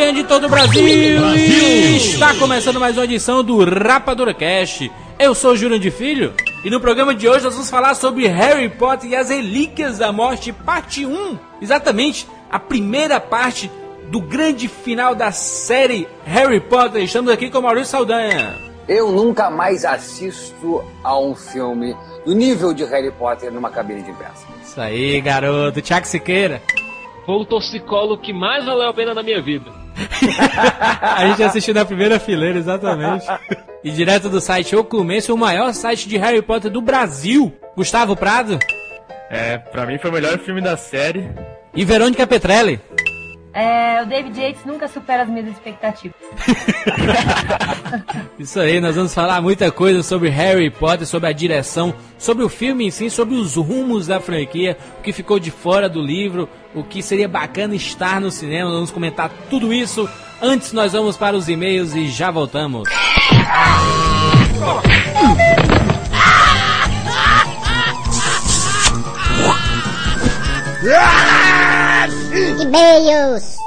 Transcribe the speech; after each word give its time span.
Rapadurianos 0.00 0.14
de 0.14 0.24
todo 0.24 0.46
o 0.46 0.48
Brasil. 0.48 1.34
Está 1.96 2.34
começando 2.34 2.80
mais 2.80 2.96
uma 2.96 3.04
edição 3.04 3.44
do 3.44 3.62
Rapadura 3.62 4.32
Cast. 4.32 4.90
Eu 5.18 5.34
sou 5.34 5.52
o 5.52 5.56
Jurandir 5.56 5.92
Filho 5.92 6.32
e 6.64 6.70
no 6.70 6.80
programa 6.80 7.14
de 7.14 7.28
hoje 7.28 7.44
nós 7.44 7.52
vamos 7.52 7.68
falar 7.68 7.94
sobre 7.94 8.26
Harry 8.26 8.68
Potter 8.70 9.10
e 9.10 9.16
as 9.16 9.28
Relíquias 9.28 9.98
da 9.98 10.10
Morte, 10.10 10.52
parte 10.52 11.04
1. 11.04 11.38
Exatamente, 11.60 12.26
a 12.50 12.58
primeira 12.58 13.20
parte 13.20 13.70
do 14.08 14.20
grande 14.20 14.68
final 14.68 15.14
da 15.14 15.30
série 15.32 16.08
Harry 16.24 16.60
Potter. 16.60 17.02
Estamos 17.02 17.30
aqui 17.30 17.50
com 17.50 17.60
Maurício 17.60 17.90
Saldanha. 17.90 18.56
Eu 18.88 19.12
nunca 19.12 19.50
mais 19.50 19.84
assisto 19.84 20.82
a 21.04 21.18
um 21.18 21.34
filme 21.34 21.94
do 22.24 22.34
nível 22.34 22.72
de 22.72 22.84
Harry 22.84 23.12
Potter 23.12 23.52
numa 23.52 23.70
cabine 23.70 24.02
de 24.02 24.10
imprensa. 24.10 24.46
Isso 24.62 24.80
aí, 24.80 25.20
garoto. 25.20 25.82
Tiago 25.82 26.06
Siqueira. 26.06 26.62
Foi 27.26 27.36
o 27.36 27.44
torcicolo 27.44 28.16
que 28.16 28.32
mais 28.32 28.64
valeu 28.64 28.88
a 28.88 28.94
pena 28.94 29.14
na 29.14 29.22
minha 29.22 29.40
vida. 29.42 29.79
A 31.02 31.26
gente 31.28 31.42
assistiu 31.42 31.74
na 31.74 31.84
primeira 31.84 32.18
fileira, 32.18 32.58
exatamente. 32.58 33.26
E 33.82 33.90
direto 33.90 34.28
do 34.28 34.40
site 34.40 34.76
Ocumense, 34.76 35.32
o 35.32 35.36
maior 35.36 35.72
site 35.72 36.08
de 36.08 36.16
Harry 36.18 36.42
Potter 36.42 36.70
do 36.70 36.80
Brasil, 36.82 37.52
Gustavo 37.76 38.14
Prado 38.16 38.58
É, 39.30 39.58
pra 39.58 39.86
mim 39.86 39.98
foi 39.98 40.10
o 40.10 40.12
melhor 40.12 40.38
filme 40.38 40.60
da 40.60 40.76
série. 40.76 41.30
e 41.74 41.84
Verônica 41.84 42.26
Petrelli. 42.26 42.80
É, 43.52 44.02
o 44.02 44.06
David 44.06 44.40
Yates 44.40 44.64
nunca 44.64 44.86
supera 44.86 45.24
as 45.24 45.28
minhas 45.28 45.48
expectativas. 45.48 46.16
Isso 48.38 48.60
aí, 48.60 48.80
nós 48.80 48.94
vamos 48.94 49.12
falar 49.12 49.42
muita 49.42 49.72
coisa 49.72 50.02
sobre 50.02 50.28
Harry 50.28 50.70
Potter, 50.70 51.06
sobre 51.06 51.28
a 51.28 51.32
direção, 51.32 51.92
sobre 52.16 52.44
o 52.44 52.48
filme 52.48 52.86
em 52.86 52.90
si, 52.90 53.10
sobre 53.10 53.34
os 53.34 53.56
rumos 53.56 54.06
da 54.06 54.20
franquia, 54.20 54.78
o 54.98 55.02
que 55.02 55.12
ficou 55.12 55.40
de 55.40 55.50
fora 55.50 55.88
do 55.88 56.00
livro, 56.00 56.48
o 56.74 56.84
que 56.84 57.02
seria 57.02 57.28
bacana 57.28 57.74
estar 57.74 58.20
no 58.20 58.30
cinema. 58.30 58.68
Nós 58.68 58.76
vamos 58.76 58.90
comentar 58.92 59.30
tudo 59.50 59.72
isso. 59.72 60.08
Antes, 60.40 60.72
nós 60.72 60.92
vamos 60.92 61.16
para 61.16 61.36
os 61.36 61.48
e-mails 61.48 61.94
e 61.94 62.08
já 62.08 62.30
voltamos. 62.30 62.88
e-mails. 72.70 73.58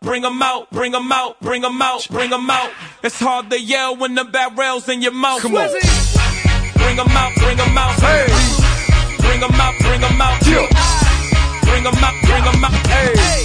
Bring 0.00 0.24
'em 0.24 0.42
out, 0.42 0.70
bring 0.70 0.94
'em 0.94 1.10
out, 1.12 1.36
bring 1.40 1.64
'em 1.64 1.80
out, 1.80 2.06
bring 2.10 2.30
'em 2.32 2.50
out. 2.50 2.70
It's 3.02 3.18
hard 3.18 3.48
to 3.50 3.58
yell 3.58 3.96
when 3.96 4.14
the 4.14 4.24
barrel's 4.24 4.88
in 4.88 5.00
your 5.00 5.12
mouth. 5.12 5.40
Come 5.40 5.56
on. 5.56 5.68
Bring 6.74 6.98
'em 6.98 7.16
out, 7.16 7.34
bring 7.36 7.58
'em 7.58 7.78
out. 7.78 7.94
Hey. 8.00 8.26
Bring 9.18 9.42
'em 9.42 9.60
out, 9.60 9.74
bring 9.80 10.02
'em 10.02 10.20
out. 10.20 10.40
Bring 11.64 11.86
'em 11.86 12.04
out, 12.04 12.14
bring 12.22 12.44
'em 12.44 12.64
out. 12.64 12.86
Hey. 12.86 13.44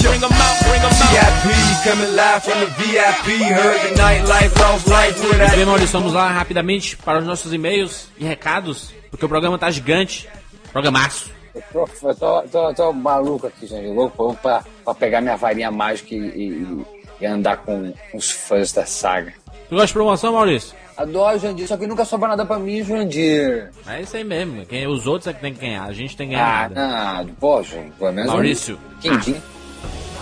Bring 0.00 0.22
'em 0.22 0.32
out, 0.32 0.56
bring 0.62 0.82
'em 0.82 1.02
out. 1.02 1.08
VIP 1.10 1.90
coming 1.90 2.14
live 2.14 2.44
from 2.44 2.60
the 2.60 2.66
VIP. 2.78 3.42
Heard 3.42 3.80
the 3.82 4.00
nightlife, 4.00 4.54
lost 4.60 4.86
life 4.86 5.56
Bem, 5.56 5.64
Maurício, 5.64 5.98
vamos 5.98 6.12
lá 6.12 6.30
rapidamente 6.30 6.96
para 6.96 7.18
os 7.18 7.26
nossos 7.26 7.52
e-mails 7.52 8.08
e 8.16 8.24
recados, 8.24 8.92
porque 9.10 9.24
o 9.24 9.28
programa 9.28 9.58
tá 9.58 9.68
gigante. 9.70 10.28
Programaço. 10.72 11.37
Tô, 11.72 11.86
tô, 12.14 12.42
tô, 12.50 12.74
tô 12.74 12.92
maluco 12.92 13.46
aqui, 13.46 13.66
gente. 13.66 13.88
Louco 13.88 14.34
pra, 14.42 14.62
pra 14.84 14.94
pegar 14.94 15.20
minha 15.20 15.36
varinha 15.36 15.70
mágica 15.70 16.14
e, 16.14 16.18
e- 16.18 16.84
e 17.20 17.26
andar 17.26 17.58
com 17.58 17.92
os 18.14 18.30
fãs 18.30 18.72
da 18.72 18.86
saga. 18.86 19.32
Tu 19.68 19.74
gosta 19.74 19.86
de 19.88 19.92
promoção, 19.92 20.32
Maurício? 20.32 20.76
Adoro, 20.96 21.38
Jandir, 21.38 21.66
só 21.68 21.76
que 21.76 21.86
nunca 21.86 22.04
sobra 22.04 22.28
nada 22.30 22.44
pra 22.44 22.58
mim, 22.58 22.82
Jandir. 22.82 23.70
É 23.86 24.00
isso 24.00 24.16
aí 24.16 24.24
mesmo. 24.24 24.64
Quem, 24.66 24.86
os 24.86 25.06
outros 25.06 25.26
é 25.28 25.32
que 25.32 25.40
tem 25.40 25.54
que 25.54 25.60
ganhar. 25.60 25.84
A 25.84 25.92
gente 25.92 26.16
tem 26.16 26.28
que 26.28 26.34
ganhar 26.34 26.70
Ah, 26.74 27.14
nada. 27.14 27.30
pô, 27.38 27.62
pelo 27.98 28.12
menos. 28.12 28.30
Maurício, 28.32 28.78
quindim. 29.00 29.36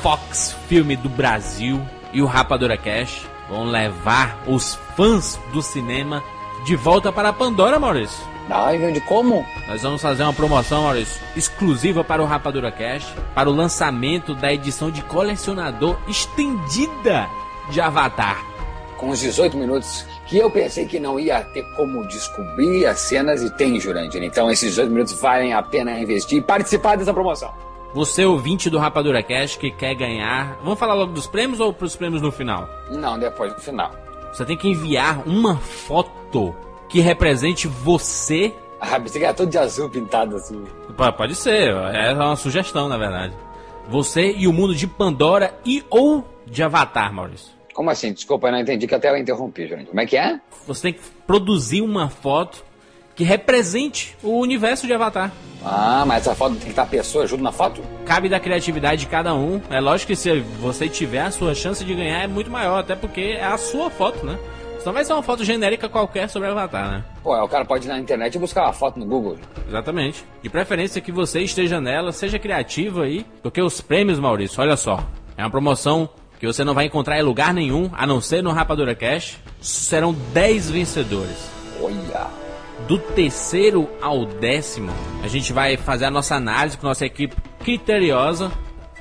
Fox 0.02 0.54
Filme 0.68 0.96
do 0.96 1.08
Brasil 1.08 1.80
e 2.12 2.20
o 2.22 2.26
Rapadura 2.26 2.76
Cash 2.76 3.26
vão 3.48 3.64
levar 3.64 4.42
os 4.46 4.74
fãs 4.96 5.38
do 5.52 5.62
cinema 5.62 6.22
de 6.66 6.76
volta 6.76 7.10
para 7.12 7.28
a 7.30 7.32
Pandora, 7.32 7.78
Maurício. 7.78 8.22
Ai, 8.48 8.78
Jandir, 8.78 9.02
como? 9.04 9.44
Nós 9.66 9.82
vamos 9.82 10.00
fazer 10.00 10.22
uma 10.22 10.32
promoção, 10.32 10.84
Maurício, 10.84 11.20
exclusiva 11.36 12.04
para 12.04 12.22
o 12.22 12.26
Rapadura 12.26 12.70
Cash, 12.70 13.12
para 13.34 13.50
o 13.50 13.52
lançamento 13.52 14.34
da 14.34 14.52
edição 14.52 14.90
de 14.90 15.02
colecionador 15.02 15.96
estendida 16.06 17.28
de 17.70 17.80
Avatar. 17.80 18.44
Com 18.96 19.10
os 19.10 19.18
18 19.18 19.56
minutos 19.56 20.06
que 20.26 20.38
eu 20.38 20.50
pensei 20.50 20.86
que 20.86 21.00
não 21.00 21.18
ia 21.18 21.40
ter 21.42 21.62
como 21.74 22.06
descobrir 22.06 22.86
as 22.86 23.00
cenas 23.00 23.42
e 23.42 23.50
tem, 23.50 23.78
Jurandir. 23.80 24.22
Então 24.22 24.50
esses 24.50 24.70
18 24.70 24.90
minutos 24.90 25.20
valem 25.20 25.52
a 25.52 25.62
pena 25.62 25.98
investir 25.98 26.38
e 26.38 26.42
participar 26.42 26.96
dessa 26.96 27.12
promoção. 27.12 27.52
Você, 27.94 28.24
ouvinte 28.24 28.70
do 28.70 28.78
Rapadura 28.78 29.22
Cash, 29.22 29.56
que 29.56 29.70
quer 29.70 29.94
ganhar. 29.94 30.58
Vamos 30.62 30.78
falar 30.78 30.94
logo 30.94 31.12
dos 31.12 31.26
prêmios 31.26 31.60
ou 31.60 31.72
para 31.72 31.86
os 31.86 31.96
prêmios 31.96 32.22
no 32.22 32.30
final? 32.30 32.68
Não, 32.90 33.18
depois 33.18 33.52
no 33.52 33.58
final. 33.58 33.90
Você 34.32 34.44
tem 34.44 34.56
que 34.56 34.68
enviar 34.68 35.26
uma 35.26 35.56
foto 35.56 36.54
que 36.88 37.00
represente 37.00 37.66
você. 37.66 38.54
Ah, 38.80 39.00
pensei 39.00 39.20
que 39.20 39.24
era 39.24 39.34
todo 39.34 39.50
de 39.50 39.58
azul 39.58 39.88
pintado 39.88 40.36
assim. 40.36 40.64
Pode 41.16 41.34
ser, 41.34 41.70
é 41.94 42.12
uma 42.12 42.36
sugestão, 42.36 42.88
na 42.88 42.96
verdade. 42.96 43.34
Você 43.88 44.32
e 44.32 44.46
o 44.46 44.52
mundo 44.52 44.74
de 44.74 44.86
Pandora 44.86 45.54
e 45.64 45.84
ou 45.88 46.26
de 46.46 46.62
Avatar, 46.62 47.12
Maurício. 47.12 47.54
Como 47.72 47.90
assim? 47.90 48.12
Desculpa, 48.12 48.48
eu 48.48 48.52
não 48.52 48.60
entendi 48.60 48.86
que 48.86 48.94
até 48.94 49.10
eu 49.10 49.16
interrompi, 49.16 49.66
Jurandir. 49.66 49.88
Como 49.88 50.00
é 50.00 50.06
que 50.06 50.16
é? 50.16 50.40
Você 50.66 50.82
tem 50.82 50.92
que 50.94 51.00
produzir 51.26 51.82
uma 51.82 52.08
foto 52.08 52.64
que 53.14 53.24
represente 53.24 54.16
o 54.22 54.38
universo 54.40 54.86
de 54.86 54.92
Avatar. 54.92 55.32
Ah, 55.64 56.04
mas 56.06 56.26
essa 56.26 56.34
foto 56.34 56.52
tem 56.52 56.64
que 56.64 56.70
estar 56.70 56.82
a 56.82 56.86
pessoa 56.86 57.26
junto 57.26 57.42
na 57.42 57.50
foto? 57.50 57.82
Cabe 58.04 58.28
da 58.28 58.38
criatividade 58.38 59.02
de 59.02 59.06
cada 59.06 59.34
um. 59.34 59.60
É 59.70 59.80
lógico 59.80 60.08
que 60.08 60.16
se 60.16 60.38
você 60.60 60.88
tiver, 60.88 61.20
a 61.20 61.30
sua 61.30 61.54
chance 61.54 61.84
de 61.84 61.94
ganhar 61.94 62.22
é 62.22 62.26
muito 62.26 62.50
maior, 62.50 62.80
até 62.80 62.94
porque 62.94 63.36
é 63.38 63.44
a 63.44 63.56
sua 63.56 63.90
foto, 63.90 64.24
né? 64.24 64.38
Senão 64.86 64.94
vai 64.94 65.04
ser 65.04 65.14
uma 65.14 65.22
foto 65.24 65.42
genérica 65.42 65.88
qualquer 65.88 66.28
sobre 66.28 66.48
Avatar, 66.48 66.88
né? 66.88 67.04
Pô, 67.20 67.36
o 67.36 67.48
cara 67.48 67.64
pode 67.64 67.86
ir 67.86 67.88
na 67.88 67.98
internet 67.98 68.36
e 68.36 68.38
buscar 68.38 68.62
uma 68.62 68.72
foto 68.72 69.00
no 69.00 69.04
Google. 69.04 69.36
Exatamente. 69.66 70.24
De 70.40 70.48
preferência 70.48 71.00
que 71.00 71.10
você 71.10 71.40
esteja 71.40 71.80
nela, 71.80 72.12
seja 72.12 72.38
criativo 72.38 73.02
aí, 73.02 73.26
porque 73.42 73.60
os 73.60 73.80
prêmios, 73.80 74.20
Maurício, 74.20 74.62
olha 74.62 74.76
só, 74.76 75.04
é 75.36 75.42
uma 75.42 75.50
promoção 75.50 76.08
que 76.38 76.46
você 76.46 76.62
não 76.62 76.72
vai 76.72 76.84
encontrar 76.84 77.18
em 77.18 77.22
lugar 77.22 77.52
nenhum, 77.52 77.90
a 77.94 78.06
não 78.06 78.20
ser 78.20 78.44
no 78.44 78.52
Rapadura 78.52 78.94
Cash. 78.94 79.40
Serão 79.60 80.14
10 80.32 80.70
vencedores. 80.70 81.50
Olha. 81.82 82.28
Do 82.86 82.96
terceiro 82.96 83.88
ao 84.00 84.24
décimo, 84.24 84.92
a 85.24 85.26
gente 85.26 85.52
vai 85.52 85.76
fazer 85.76 86.04
a 86.04 86.12
nossa 86.12 86.36
análise 86.36 86.78
com 86.78 86.86
nossa 86.86 87.04
equipe 87.04 87.34
criteriosa 87.64 88.52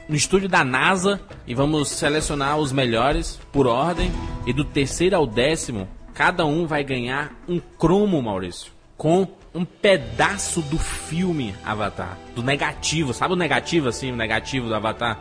no 0.07 0.15
estúdio 0.15 0.47
da 0.47 0.63
NASA 0.63 1.19
e 1.47 1.53
vamos 1.53 1.89
selecionar 1.89 2.57
os 2.57 2.71
melhores 2.71 3.39
por 3.51 3.67
ordem. 3.67 4.11
E 4.45 4.53
do 4.53 4.63
terceiro 4.63 5.15
ao 5.15 5.25
décimo, 5.25 5.87
cada 6.13 6.45
um 6.45 6.65
vai 6.65 6.83
ganhar 6.83 7.33
um 7.47 7.59
cromo, 7.59 8.21
Maurício, 8.21 8.71
com 8.97 9.27
um 9.53 9.65
pedaço 9.65 10.61
do 10.61 10.77
filme 10.77 11.55
Avatar, 11.65 12.17
do 12.35 12.43
negativo, 12.43 13.13
sabe 13.13 13.33
o 13.33 13.37
negativo 13.37 13.87
assim, 13.87 14.11
o 14.11 14.15
negativo 14.15 14.67
do 14.67 14.75
Avatar? 14.75 15.17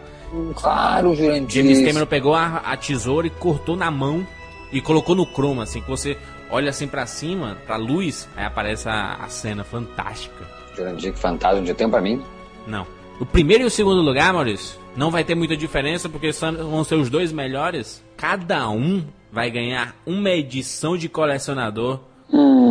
Claro, 0.57 1.15
Jurandir. 1.15 1.63
James 1.63 1.87
Cameron 1.87 2.07
pegou 2.07 2.35
a, 2.35 2.57
a 2.57 2.77
tesoura 2.77 3.29
e 3.29 3.31
cortou 3.31 3.77
na 3.77 3.91
mão 3.91 4.27
e 4.73 4.81
colocou 4.81 5.15
no 5.15 5.25
chroma, 5.25 5.63
assim, 5.63 5.81
que 5.81 5.89
você 5.89 6.19
olha 6.51 6.71
assim 6.71 6.89
pra 6.89 7.07
cima, 7.07 7.57
pra 7.65 7.77
luz, 7.77 8.29
aí 8.37 8.45
aparece 8.45 8.89
a, 8.89 9.15
a 9.15 9.29
cena 9.29 9.63
fantástica. 9.63 10.45
Jurandir, 10.77 11.13
que 11.13 11.19
fantasma 11.19 11.63
de 11.63 11.73
tempo 11.73 11.93
pra 11.93 12.01
mim. 12.01 12.21
Não. 12.67 12.85
O 13.21 13.25
primeiro 13.25 13.63
e 13.63 13.67
o 13.67 13.71
segundo 13.71 14.01
lugar, 14.01 14.33
Maurício, 14.33 14.79
não 14.97 15.11
vai 15.11 15.23
ter 15.23 15.35
muita 15.35 15.57
diferença 15.57 16.09
porque 16.09 16.31
vão 16.33 16.83
ser 16.83 16.97
os 16.97 17.09
dois 17.09 17.33
melhores. 17.33 18.05
Cada 18.17 18.69
um 18.69 19.05
vai 19.31 19.51
ganhar 19.51 19.95
uma 20.05 20.31
edição 20.31 20.97
de 20.97 21.09
colecionador 21.09 22.01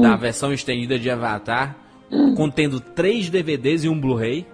da 0.01 0.15
versão 0.17 0.51
estendida 0.51 0.99
de 0.99 1.09
Avatar, 1.09 1.75
contendo 2.35 2.79
três 2.79 3.29
DVDs 3.29 3.85
e 3.85 3.89
um 3.89 3.99
Blu-ray. 3.99 4.45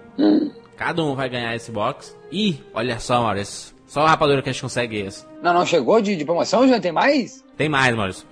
Cada 0.76 1.02
um 1.02 1.14
vai 1.14 1.28
ganhar 1.28 1.54
esse 1.56 1.72
box. 1.72 2.16
E, 2.30 2.58
olha 2.72 2.98
só, 3.00 3.22
Maurício, 3.22 3.74
só 3.86 4.04
o 4.04 4.06
Rapadura 4.06 4.42
Cash 4.42 4.60
consegue 4.60 4.98
esse. 4.98 5.26
Não, 5.42 5.52
não 5.52 5.66
chegou 5.66 6.00
de, 6.00 6.14
de 6.14 6.24
promoção, 6.24 6.68
já 6.68 6.80
tem 6.80 6.92
mais? 6.92 7.44
Tem 7.56 7.68
mais, 7.68 7.94
Maurício. 7.96 8.26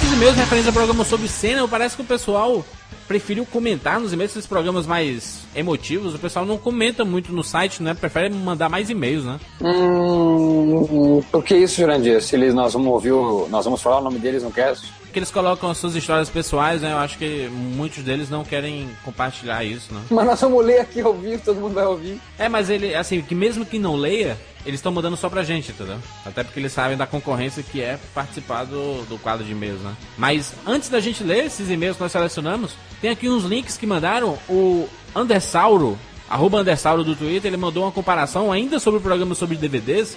Muitos 0.08 0.22
e-mails 0.22 0.38
referentes 0.38 0.70
a 0.70 0.72
programas 0.72 1.08
sobre 1.08 1.28
cinema, 1.28 1.68
parece 1.68 1.98
que 1.98 2.02
o 2.02 2.06
pessoal 2.06 2.64
preferiu 3.10 3.46
comentar 3.46 4.00
nos 4.00 4.14
e-mails 4.14 4.32
esses 4.32 4.48
programas 4.48 4.88
mais 4.88 5.40
emotivos. 5.54 6.16
O 6.16 6.20
pessoal 6.20 6.46
não 6.46 6.58
comenta 6.58 7.04
muito 7.04 7.34
no 7.34 7.44
site, 7.44 7.84
né? 7.84 7.94
Prefere 7.94 8.34
mandar 8.34 8.70
mais 8.70 8.90
e-mails, 8.90 9.26
né? 9.26 9.38
Hum, 9.62 11.22
por 11.30 11.44
que 11.44 11.58
isso, 11.58 11.82
Jurandir? 11.82 12.22
Se 12.24 12.38
eles, 12.38 12.54
nós 12.54 12.72
vamos 12.72 12.88
ouvir, 12.88 13.12
nós 13.50 13.66
vamos 13.66 13.82
falar 13.82 13.98
o 14.00 14.04
nome 14.04 14.18
deles 14.18 14.44
no 14.44 14.52
cast? 14.52 14.94
Porque 15.18 15.20
eles 15.20 15.32
colocam 15.32 15.72
as 15.72 15.80
suas 15.80 15.96
histórias 15.96 16.30
pessoais, 16.30 16.84
né? 16.84 16.92
Eu 16.92 17.00
acho 17.00 17.18
que 17.18 17.50
muitos 17.50 18.04
deles 18.04 18.30
não 18.30 18.44
querem 18.44 18.88
compartilhar 19.04 19.64
isso, 19.64 19.92
né? 19.92 20.00
Mas 20.12 20.26
nós 20.28 20.40
vamos 20.40 20.64
ler 20.64 20.82
aqui 20.82 21.02
ao 21.02 21.12
vivo, 21.12 21.42
todo 21.44 21.60
mundo 21.60 21.74
vai 21.74 21.86
ouvir. 21.86 22.22
É, 22.38 22.48
mas 22.48 22.70
ele, 22.70 22.94
assim, 22.94 23.20
que 23.24 23.34
mesmo 23.34 23.66
que 23.66 23.80
não 23.80 23.96
leia, 23.96 24.38
eles 24.64 24.78
estão 24.78 24.92
mandando 24.92 25.18
só 25.18 25.28
pra 25.28 25.44
gente, 25.44 25.72
entendeu? 25.72 25.98
Até 26.24 26.44
porque 26.44 26.60
eles 26.60 26.72
sabem 26.72 26.96
da 26.96 27.08
concorrência 27.08 27.64
que 27.64 27.82
é 27.82 27.98
participar 28.14 28.66
do, 28.66 29.04
do 29.06 29.18
quadro 29.18 29.44
de 29.44 29.54
e-mails, 29.54 29.82
né? 29.82 29.96
Mas 30.20 30.54
antes 30.68 30.88
da 30.88 31.00
gente 31.00 31.24
ler 31.24 31.46
esses 31.46 31.68
e-mails 31.68 31.98
que 31.98 32.04
nós 32.04 32.12
selecionamos, 32.12 32.74
tem 33.02 33.10
aqui 33.10 33.28
uns 33.28 33.44
links 33.44 33.76
que 33.76 33.88
mandaram 33.88 34.38
o 34.48 34.88
Andersauro, 35.16 35.98
arroba 36.30 36.60
Andersauro 36.60 37.04
do 37.04 37.16
Twitter, 37.16 37.50
ele 37.50 37.58
mandou 37.58 37.86
uma 37.86 37.92
comparação 37.92 38.52
ainda 38.52 38.80
sobre 38.80 39.00
o 39.00 39.02
programa 39.02 39.34
sobre 39.34 39.58
DVDs, 39.58 40.16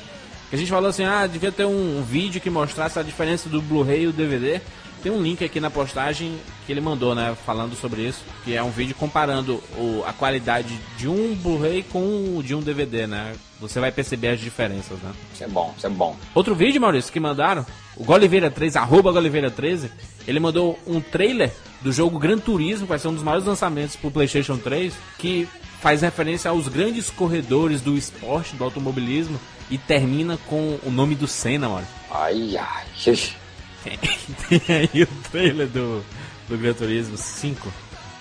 que 0.51 0.57
a 0.57 0.59
gente 0.59 0.71
falou 0.71 0.91
assim, 0.91 1.05
ah, 1.05 1.27
devia 1.27 1.53
ter 1.53 1.65
um 1.65 2.03
vídeo 2.03 2.41
que 2.41 2.51
mostrasse 2.51 2.99
a 2.99 3.03
diferença 3.03 3.49
do 3.49 3.63
Blu-ray 3.63 4.03
e 4.03 4.07
o 4.09 4.13
DVD. 4.13 4.61
Tem 5.03 5.11
um 5.11 5.23
link 5.23 5.43
aqui 5.43 5.61
na 5.61 5.71
postagem 5.71 6.39
que 6.67 6.73
ele 6.73 6.81
mandou, 6.81 7.15
né, 7.15 7.35
falando 7.47 7.75
sobre 7.75 8.03
isso, 8.03 8.23
que 8.45 8.55
é 8.55 8.63
um 8.63 8.71
vídeo 8.71 8.95
comparando 8.95 9.63
o, 9.77 10.05
a 10.07 10.13
qualidade 10.13 10.79
de 10.99 11.09
um 11.09 11.35
Blu-ray 11.35 11.83
com 11.83 12.37
o 12.37 12.43
de 12.43 12.55
um 12.55 12.61
DVD, 12.61 13.07
né? 13.07 13.33
Você 13.61 13.81
vai 13.81 13.91
perceber 13.91 14.29
as 14.29 14.41
diferenças, 14.41 14.99
né? 15.01 15.13
Isso 15.33 15.45
é 15.45 15.49
bom, 15.49 15.75
isso 15.77 15.87
é 15.87 15.91
bom. 15.91 16.17
Outro 16.35 16.55
vídeo, 16.55 16.81
Maurício, 16.81 17.13
que 17.13 17.19
mandaram, 17.19 17.65
o 17.97 18.05
Goliveira 18.05 18.51
3, 18.51 18.77
arroba 18.77 19.11
Goliveira 19.11 19.51
13, 19.51 19.91
ele 20.29 20.39
mandou 20.39 20.79
um 20.87 21.01
trailer 21.01 21.53
do 21.81 21.93
jogo 21.93 22.19
Gran 22.19 22.39
Turismo, 22.39 22.87
que 22.87 22.91
vai 22.91 22.99
ser 22.99 23.09
um 23.09 23.15
dos 23.15 23.23
maiores 23.23 23.47
lançamentos 23.47 23.97
pro 23.97 24.11
Playstation 24.11 24.59
3, 24.59 24.95
que 25.19 25.49
faz 25.81 26.03
referência 26.03 26.51
aos 26.51 26.69
grandes 26.69 27.09
corredores 27.09 27.81
do 27.81 27.97
esporte, 27.97 28.55
do 28.55 28.65
automobilismo, 28.65 29.41
e 29.71 29.79
termina 29.79 30.39
com 30.47 30.79
o 30.85 30.91
nome 30.91 31.15
do 31.15 31.27
Senna, 31.27 31.69
mano. 31.69 31.87
Ai, 32.11 32.57
ai. 32.57 32.87
Tem 33.85 34.61
aí 34.95 35.03
o 35.03 35.07
trailer 35.31 35.67
do, 35.69 36.03
do 36.49 36.59
Gran 36.59 36.73
Turismo 36.73 37.17
5. 37.17 37.73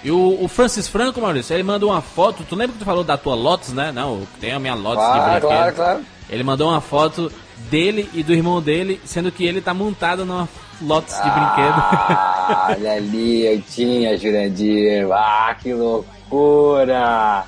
E 0.04 0.12
o, 0.12 0.38
o 0.42 0.48
Francis 0.48 0.88
Franco, 0.88 1.20
Maurício, 1.20 1.54
ele 1.54 1.64
mandou 1.64 1.90
uma 1.90 2.02
foto. 2.02 2.44
Tu 2.48 2.56
lembra 2.56 2.74
que 2.74 2.80
tu 2.80 2.86
falou 2.86 3.04
da 3.04 3.18
tua 3.18 3.36
Lotus, 3.36 3.74
né? 3.74 3.92
Não, 3.92 4.26
tem 4.40 4.54
a 4.54 4.60
minha 4.60 4.74
Lotus 4.76 5.04
de 5.06 5.12
Claro, 5.12 5.26
bonequinho. 5.26 5.50
claro, 5.50 5.76
claro. 5.76 6.00
Ele 6.30 6.44
mandou 6.44 6.70
uma 6.70 6.80
foto 6.80 7.32
dele 7.70 8.10
e 8.14 8.24
do 8.24 8.32
irmão 8.34 8.62
dele, 8.62 9.02
sendo 9.04 9.32
que 9.32 9.44
ele 9.46 9.60
tá 9.60 9.74
montado 9.74 10.26
numa 10.26 10.48
Lotus 10.82 11.16
de 11.16 11.22
brinquedo. 11.24 11.74
Ah, 11.76 12.68
olha 12.78 12.94
ali, 12.94 13.46
eu 13.46 13.62
tinha, 13.64 14.18
Jurandir. 14.18 15.12
Ah, 15.12 15.54
que 15.62 15.74
loucura. 15.74 17.44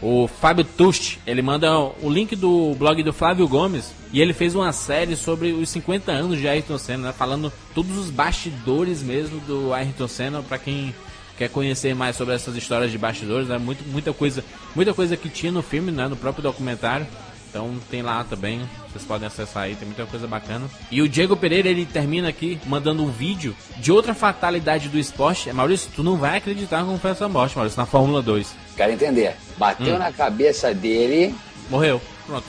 O 0.00 0.28
Fábio 0.28 0.62
Tust, 0.64 1.18
ele 1.26 1.42
manda 1.42 1.76
o 1.78 2.08
link 2.08 2.36
do 2.36 2.74
blog 2.78 3.02
do 3.02 3.12
Flávio 3.12 3.48
Gomes 3.48 3.92
e 4.12 4.20
ele 4.20 4.32
fez 4.32 4.54
uma 4.54 4.72
série 4.72 5.16
sobre 5.16 5.52
os 5.52 5.68
50 5.68 6.10
anos 6.12 6.38
de 6.38 6.46
Ayrton 6.48 6.78
Senna, 6.78 7.08
né? 7.08 7.14
falando 7.16 7.52
todos 7.74 7.96
os 7.96 8.10
bastidores 8.10 9.02
mesmo 9.02 9.40
do 9.40 9.72
Ayrton 9.72 10.08
Senna 10.08 10.42
para 10.42 10.58
quem 10.58 10.94
quer 11.36 11.48
conhecer 11.50 11.94
mais 11.94 12.16
sobre 12.16 12.34
essas 12.34 12.56
histórias 12.56 12.90
de 12.90 12.96
bastidores, 12.96 13.46
né? 13.48 13.58
Muito, 13.58 13.84
muita 13.88 14.12
coisa, 14.12 14.42
muita 14.74 14.94
coisa 14.94 15.16
que 15.16 15.28
tinha 15.28 15.52
no 15.52 15.62
filme, 15.62 15.92
né? 15.92 16.08
No 16.08 16.16
próprio 16.16 16.42
documentário. 16.42 17.06
Então 17.50 17.74
tem 17.90 18.02
lá 18.02 18.22
também, 18.24 18.60
vocês 18.90 19.04
podem 19.04 19.26
acessar 19.26 19.62
aí, 19.64 19.74
tem 19.74 19.86
muita 19.86 20.04
coisa 20.06 20.26
bacana. 20.26 20.66
E 20.90 21.00
o 21.00 21.08
Diego 21.08 21.36
Pereira, 21.36 21.68
ele 21.68 21.86
termina 21.86 22.28
aqui 22.28 22.58
mandando 22.66 23.02
um 23.02 23.10
vídeo 23.10 23.54
de 23.78 23.90
outra 23.92 24.14
fatalidade 24.14 24.88
do 24.88 24.98
esporte. 24.98 25.50
Maurício, 25.52 25.90
tu 25.94 26.02
não 26.02 26.16
vai 26.16 26.36
acreditar 26.38 26.84
como 26.84 26.98
foi 26.98 27.12
essa 27.12 27.28
morte, 27.28 27.56
Maurício, 27.56 27.78
na 27.78 27.86
Fórmula 27.86 28.20
2. 28.20 28.54
Quero 28.76 28.92
entender. 28.92 29.36
Bateu 29.56 29.94
Hum. 29.94 29.98
na 29.98 30.12
cabeça 30.12 30.74
dele 30.74 31.34
Morreu. 31.70 32.00
Pronto. 32.26 32.44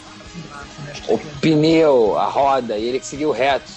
O 1.07 1.17
pneu, 1.41 2.17
a 2.17 2.25
roda, 2.25 2.77
e 2.77 2.85
ele 2.85 2.99
que 2.99 3.05
seguiu 3.05 3.31
reto. 3.31 3.71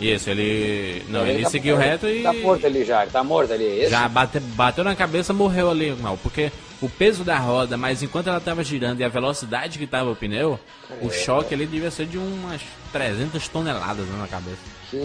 Isso, 0.00 0.30
ele. 0.30 1.02
Não, 1.08 1.26
ele, 1.26 1.42
tá- 1.42 1.50
seguiu 1.50 1.76
reto 1.76 2.06
e. 2.06 2.22
Tá 2.22 2.32
morto 2.32 2.66
ali 2.66 2.84
já, 2.84 3.02
ele 3.02 3.10
tá 3.10 3.24
morto 3.24 3.52
ali. 3.52 3.64
Esse? 3.64 3.90
Já 3.90 4.08
bate, 4.08 4.38
bateu 4.38 4.84
na 4.84 4.94
cabeça, 4.94 5.32
morreu 5.32 5.70
ali, 5.70 5.90
mal. 5.92 6.16
Porque 6.22 6.52
o 6.80 6.88
peso 6.88 7.24
da 7.24 7.36
roda, 7.36 7.76
mas 7.76 8.00
enquanto 8.00 8.28
ela 8.28 8.40
tava 8.40 8.62
girando 8.62 9.00
e 9.00 9.04
a 9.04 9.08
velocidade 9.08 9.76
que 9.76 9.86
tava 9.88 10.10
o 10.10 10.14
pneu, 10.16 10.58
o 11.02 11.10
choque 11.10 11.52
ali 11.52 11.66
devia 11.66 11.90
ser 11.90 12.06
de 12.06 12.16
umas 12.16 12.60
300 12.92 13.48
toneladas 13.48 14.06
né, 14.06 14.16
na 14.20 14.28
cabeça. 14.28 14.58
Que 14.88 14.96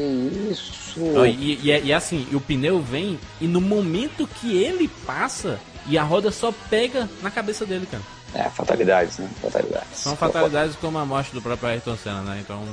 isso? 0.52 0.72
Ó, 1.16 1.26
E, 1.26 1.60
e, 1.64 1.86
e 1.86 1.92
assim, 1.92 2.28
e 2.32 2.36
o 2.36 2.40
pneu 2.42 2.80
vem 2.80 3.20
e 3.42 3.48
no 3.48 3.60
momento 3.60 4.30
que 4.40 4.56
ele 4.64 4.88
passa, 5.08 5.60
e 5.88 5.98
a 5.98 6.04
roda 6.04 6.32
só 6.32 6.54
pega 6.70 7.10
na 7.24 7.32
cabeça 7.32 7.66
dele, 7.66 7.88
cara. 7.90 8.04
É, 8.34 8.44
fatalidades, 8.50 9.20
né? 9.20 9.30
Fatalidades. 9.42 9.88
São 9.94 10.16
fatalidades 10.16 10.76
como 10.76 10.98
a 10.98 11.06
morte 11.06 11.34
do 11.34 11.42
próprio 11.42 11.70
Ayrton 11.70 11.96
Senna, 11.96 12.22
né? 12.22 12.40
Então. 12.42 12.64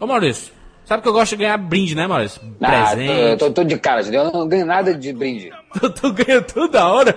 Ô 0.00 0.06
Maurício, 0.06 0.52
sabe 0.84 1.02
que 1.02 1.08
eu 1.08 1.12
gosto 1.12 1.30
de 1.30 1.36
ganhar 1.36 1.56
brinde, 1.56 1.94
né, 1.94 2.06
Maurício? 2.06 2.40
Ah, 2.60 2.90
Presente. 2.90 3.38
tô, 3.38 3.46
tô, 3.46 3.52
tô 3.52 3.64
de 3.64 3.78
cara? 3.78 4.02
Eu 4.02 4.32
não 4.32 4.48
ganho 4.48 4.66
nada 4.66 4.92
de 4.94 5.12
brinde. 5.12 5.52
Tu, 5.72 5.90
tu 5.90 6.12
ganha 6.12 6.42
toda 6.42 6.88
hora. 6.88 7.14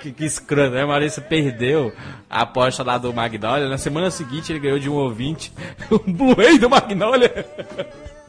Que, 0.00 0.12
que 0.12 0.24
escroto, 0.24 0.74
né? 0.74 0.84
Maurício 0.84 1.22
perdeu 1.22 1.92
a 2.28 2.42
aposta 2.42 2.82
lá 2.82 2.98
do 2.98 3.12
Magnolia. 3.12 3.68
Na 3.68 3.78
semana 3.78 4.10
seguinte 4.10 4.52
ele 4.52 4.58
ganhou 4.58 4.78
de 4.78 4.88
um 4.90 4.94
ouvinte 4.94 5.52
um 5.90 6.12
Blu-ray 6.12 6.58
do 6.58 6.68
Magnolia. 6.68 7.46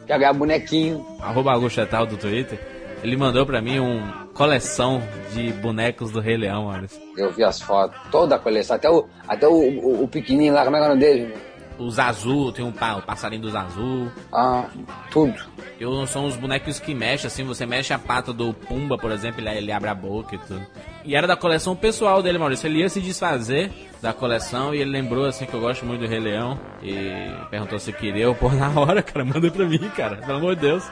Quer 0.05 0.19
ganhar 0.19 0.33
bonequinho. 0.33 1.05
Arroba 1.21 1.53
Agostetal 1.53 2.05
do 2.05 2.17
Twitter. 2.17 2.59
Ele 3.03 3.17
mandou 3.17 3.45
pra 3.45 3.61
mim 3.61 3.79
uma 3.79 4.27
coleção 4.33 5.01
de 5.33 5.51
bonecos 5.53 6.11
do 6.11 6.19
Rei 6.19 6.37
Leão, 6.37 6.65
Maurício. 6.65 7.01
Eu 7.17 7.31
vi 7.31 7.43
as 7.43 7.61
fotos, 7.61 7.99
toda 8.11 8.35
a 8.35 8.39
coleção, 8.39 8.75
até 8.75 8.89
o, 8.89 9.07
até 9.27 9.47
o, 9.47 9.53
o, 9.53 10.03
o 10.03 10.07
pequenininho 10.07 10.53
lá, 10.53 10.63
como 10.63 10.75
é 10.75 10.79
que 10.79 10.85
é 10.85 10.87
o 10.87 10.89
nome 10.89 11.01
dele? 11.01 11.33
Os 11.79 11.97
azul, 11.97 12.51
tem 12.51 12.63
um 12.63 12.69
o 12.69 13.01
passarinho 13.01 13.41
dos 13.41 13.55
azul. 13.55 14.11
Ah, 14.31 14.65
tudo. 15.09 15.33
Eu, 15.79 16.05
são 16.05 16.27
os 16.27 16.35
bonecos 16.35 16.79
que 16.79 16.93
mexem, 16.93 17.25
assim, 17.25 17.43
você 17.43 17.65
mexe 17.65 17.91
a 17.91 17.97
pata 17.97 18.31
do 18.31 18.53
Pumba, 18.53 18.99
por 18.99 19.11
exemplo, 19.11 19.41
ele, 19.41 19.49
ele 19.49 19.71
abre 19.71 19.89
a 19.89 19.95
boca 19.95 20.35
e 20.35 20.37
tudo. 20.37 20.61
E 21.03 21.15
era 21.15 21.25
da 21.25 21.35
coleção 21.35 21.75
pessoal 21.75 22.21
dele, 22.21 22.37
Maurício. 22.37 22.67
Ele 22.67 22.81
ia 22.81 22.89
se 22.89 23.01
desfazer 23.01 23.71
da 23.99 24.13
coleção 24.13 24.75
e 24.75 24.79
ele 24.79 24.91
lembrou, 24.91 25.25
assim, 25.25 25.47
que 25.47 25.53
eu 25.55 25.59
gosto 25.59 25.83
muito 25.83 26.01
do 26.01 26.07
Rei 26.07 26.19
Leão. 26.19 26.59
E 26.83 27.31
perguntou 27.49 27.79
se 27.79 27.91
queria 27.91 28.25
eu 28.25 28.35
pôr 28.35 28.53
na 28.53 28.69
hora, 28.79 29.01
cara. 29.03 29.25
Manda 29.25 29.49
pra 29.49 29.65
mim, 29.65 29.89
cara. 29.95 30.17
Pelo 30.17 30.37
amor 30.37 30.55
de 30.55 30.61
Deus. 30.61 30.87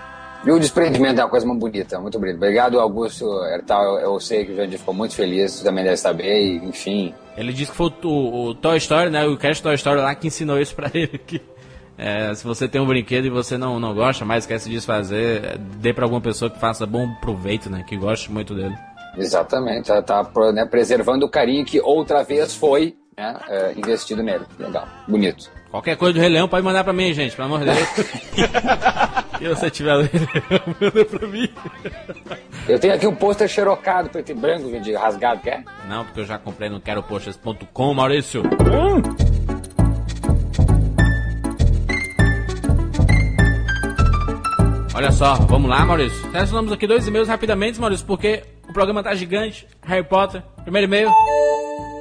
E 0.45 0.51
o 0.51 0.59
desprendimento 0.59 1.19
é 1.19 1.23
uma 1.23 1.29
coisa 1.29 1.45
muito 1.45 1.59
bonita, 1.59 1.99
muito 1.99 2.17
bonita. 2.17 2.37
Obrigado, 2.37 2.79
Augusto 2.79 3.25
Hertal. 3.45 3.99
Eu, 3.99 4.13
eu 4.13 4.19
sei 4.19 4.45
que 4.45 4.53
o 4.53 4.55
Jandir 4.55 4.79
ficou 4.79 4.93
muito 4.93 5.13
feliz, 5.13 5.51
você 5.51 5.63
também 5.63 5.83
deve 5.83 5.97
saber, 5.97 6.41
e, 6.41 6.65
enfim. 6.65 7.13
Ele 7.35 7.51
disse 7.51 7.71
que 7.71 7.77
foi 7.77 7.93
o, 8.03 8.47
o 8.47 8.55
Toy 8.55 8.77
Story, 8.77 9.09
né? 9.09 9.25
O 9.25 9.37
Cast 9.37 9.61
Toy 9.61 9.75
Story 9.75 9.99
lá 9.99 10.15
que 10.15 10.27
ensinou 10.27 10.59
isso 10.59 10.73
pra 10.73 10.89
ele. 10.95 11.17
Que, 11.17 11.41
é, 11.97 12.33
se 12.33 12.45
você 12.45 12.69
tem 12.69 12.79
um 12.79 12.87
brinquedo 12.87 13.25
e 13.25 13.29
você 13.29 13.57
não, 13.57 13.79
não 13.79 13.93
gosta 13.93 14.23
mais, 14.23 14.45
quer 14.45 14.59
se 14.59 14.69
desfazer, 14.69 15.57
dê 15.57 15.93
pra 15.93 16.05
alguma 16.05 16.21
pessoa 16.21 16.49
que 16.49 16.57
faça 16.57 16.85
bom 16.85 17.13
proveito, 17.15 17.69
né? 17.69 17.83
Que 17.85 17.97
goste 17.97 18.31
muito 18.31 18.55
dele. 18.55 18.75
Exatamente, 19.17 19.87
tá, 19.87 20.01
tá 20.01 20.51
né, 20.53 20.65
preservando 20.65 21.25
o 21.25 21.29
carinho 21.29 21.65
que 21.65 21.81
outra 21.81 22.23
vez 22.23 22.55
foi 22.55 22.95
né, 23.17 23.37
é, 23.49 23.73
investido 23.75 24.23
nele. 24.23 24.45
Legal, 24.57 24.87
bonito. 25.07 25.51
Qualquer 25.71 25.95
coisa 25.97 26.13
do 26.13 26.19
Rei 26.19 26.29
Leão 26.29 26.47
pode 26.47 26.65
mandar 26.65 26.83
pra 26.83 26.93
mim, 26.93 27.13
gente, 27.13 27.35
pelo 27.35 27.47
amor 27.47 27.59
de 27.59 27.65
Deus. 27.65 27.77
Se 29.37 29.47
você 29.47 29.69
tiver 29.69 29.95
o 29.95 30.01
Rei 30.01 30.11
Leão, 30.49 30.75
manda 30.81 31.05
pra 31.05 31.27
mim. 31.27 31.49
Eu 32.67 32.79
tenho 32.79 32.93
aqui 32.93 33.05
um 33.07 33.15
pôster 33.15 33.47
xerocado, 33.47 34.09
preto 34.09 34.31
e 34.31 34.35
branco, 34.35 34.79
de 34.79 34.93
rasgado, 34.93 35.41
quer? 35.41 35.63
Não, 35.87 36.03
porque 36.03 36.21
eu 36.21 36.25
já 36.25 36.39
comprei 36.39 36.69
no 36.69 36.81
queropostas.com, 36.81 37.93
Maurício. 37.93 38.43
Olha 44.95 45.11
só, 45.11 45.35
vamos 45.35 45.69
lá, 45.69 45.85
Maurício. 45.85 46.19
Selecionamos 46.31 46.71
aqui 46.73 46.87
dois 46.87 47.07
e-mails 47.07 47.27
rapidamente, 47.27 47.79
Maurício, 47.79 48.05
porque 48.05 48.43
o 48.67 48.73
programa 48.73 49.03
tá 49.03 49.13
gigante. 49.13 49.67
Harry 49.83 50.03
Potter, 50.03 50.43
primeiro 50.63 50.87
e-mail. 50.87 51.11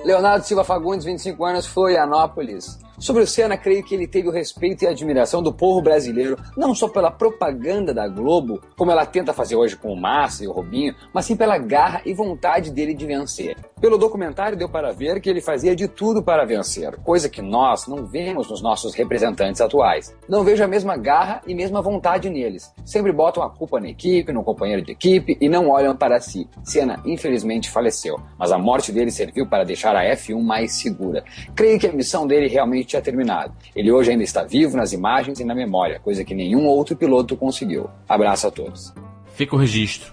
Leonardo 0.04 0.44
Silva 0.44 0.64
Fagundes, 0.64 1.04
25 1.04 1.44
anos, 1.44 1.66
Florianópolis. 1.66 2.78
Sobre 2.98 3.22
o 3.22 3.26
Senna, 3.26 3.56
creio 3.56 3.84
que 3.84 3.94
ele 3.94 4.08
teve 4.08 4.28
o 4.28 4.32
respeito 4.32 4.82
e 4.82 4.86
a 4.88 4.90
admiração 4.90 5.40
do 5.40 5.52
povo 5.52 5.80
brasileiro, 5.80 6.36
não 6.56 6.74
só 6.74 6.88
pela 6.88 7.12
propaganda 7.12 7.94
da 7.94 8.08
Globo, 8.08 8.60
como 8.76 8.90
ela 8.90 9.06
tenta 9.06 9.32
fazer 9.32 9.54
hoje 9.54 9.76
com 9.76 9.92
o 9.92 9.96
Márcio 9.96 10.44
e 10.44 10.48
o 10.48 10.52
Robinho, 10.52 10.94
mas 11.14 11.24
sim 11.24 11.36
pela 11.36 11.58
garra 11.58 12.02
e 12.04 12.12
vontade 12.12 12.72
dele 12.72 12.94
de 12.94 13.06
vencer. 13.06 13.56
Pelo 13.80 13.96
documentário 13.96 14.58
deu 14.58 14.68
para 14.68 14.92
ver 14.92 15.20
que 15.20 15.30
ele 15.30 15.40
fazia 15.40 15.76
de 15.76 15.86
tudo 15.86 16.20
para 16.20 16.44
vencer, 16.44 16.96
coisa 16.96 17.28
que 17.28 17.40
nós 17.40 17.86
não 17.86 18.04
vemos 18.04 18.50
nos 18.50 18.60
nossos 18.60 18.92
representantes 18.94 19.60
atuais. 19.60 20.12
Não 20.28 20.42
vejo 20.42 20.64
a 20.64 20.68
mesma 20.68 20.96
garra 20.96 21.40
e 21.46 21.54
mesma 21.54 21.80
vontade 21.80 22.28
neles. 22.28 22.72
Sempre 22.84 23.12
botam 23.12 23.44
a 23.44 23.48
culpa 23.48 23.78
na 23.78 23.88
equipe, 23.88 24.32
no 24.32 24.42
companheiro 24.42 24.82
de 24.82 24.90
equipe 24.90 25.38
e 25.40 25.48
não 25.48 25.68
olham 25.68 25.96
para 25.96 26.18
si. 26.18 26.48
Senna, 26.64 27.00
infelizmente, 27.06 27.70
faleceu, 27.70 28.18
mas 28.36 28.50
a 28.50 28.58
morte 28.58 28.90
dele 28.90 29.12
serviu 29.12 29.46
para 29.46 29.64
deixar 29.64 29.94
a 29.94 30.02
F1 30.16 30.42
mais 30.42 30.72
segura. 30.72 31.22
Creio 31.54 31.78
que 31.78 31.86
a 31.86 31.92
missão 31.92 32.26
dele 32.26 32.48
realmente 32.48 32.87
tinha 32.88 33.02
terminado. 33.02 33.54
Ele 33.76 33.92
hoje 33.92 34.10
ainda 34.10 34.24
está 34.24 34.42
vivo 34.42 34.76
nas 34.76 34.92
imagens 34.92 35.38
e 35.38 35.44
na 35.44 35.54
memória, 35.54 36.00
coisa 36.00 36.24
que 36.24 36.34
nenhum 36.34 36.66
outro 36.66 36.96
piloto 36.96 37.36
conseguiu. 37.36 37.88
Abraço 38.08 38.48
a 38.48 38.50
todos. 38.50 38.92
Fica 39.34 39.54
o 39.54 39.58
registro. 39.58 40.12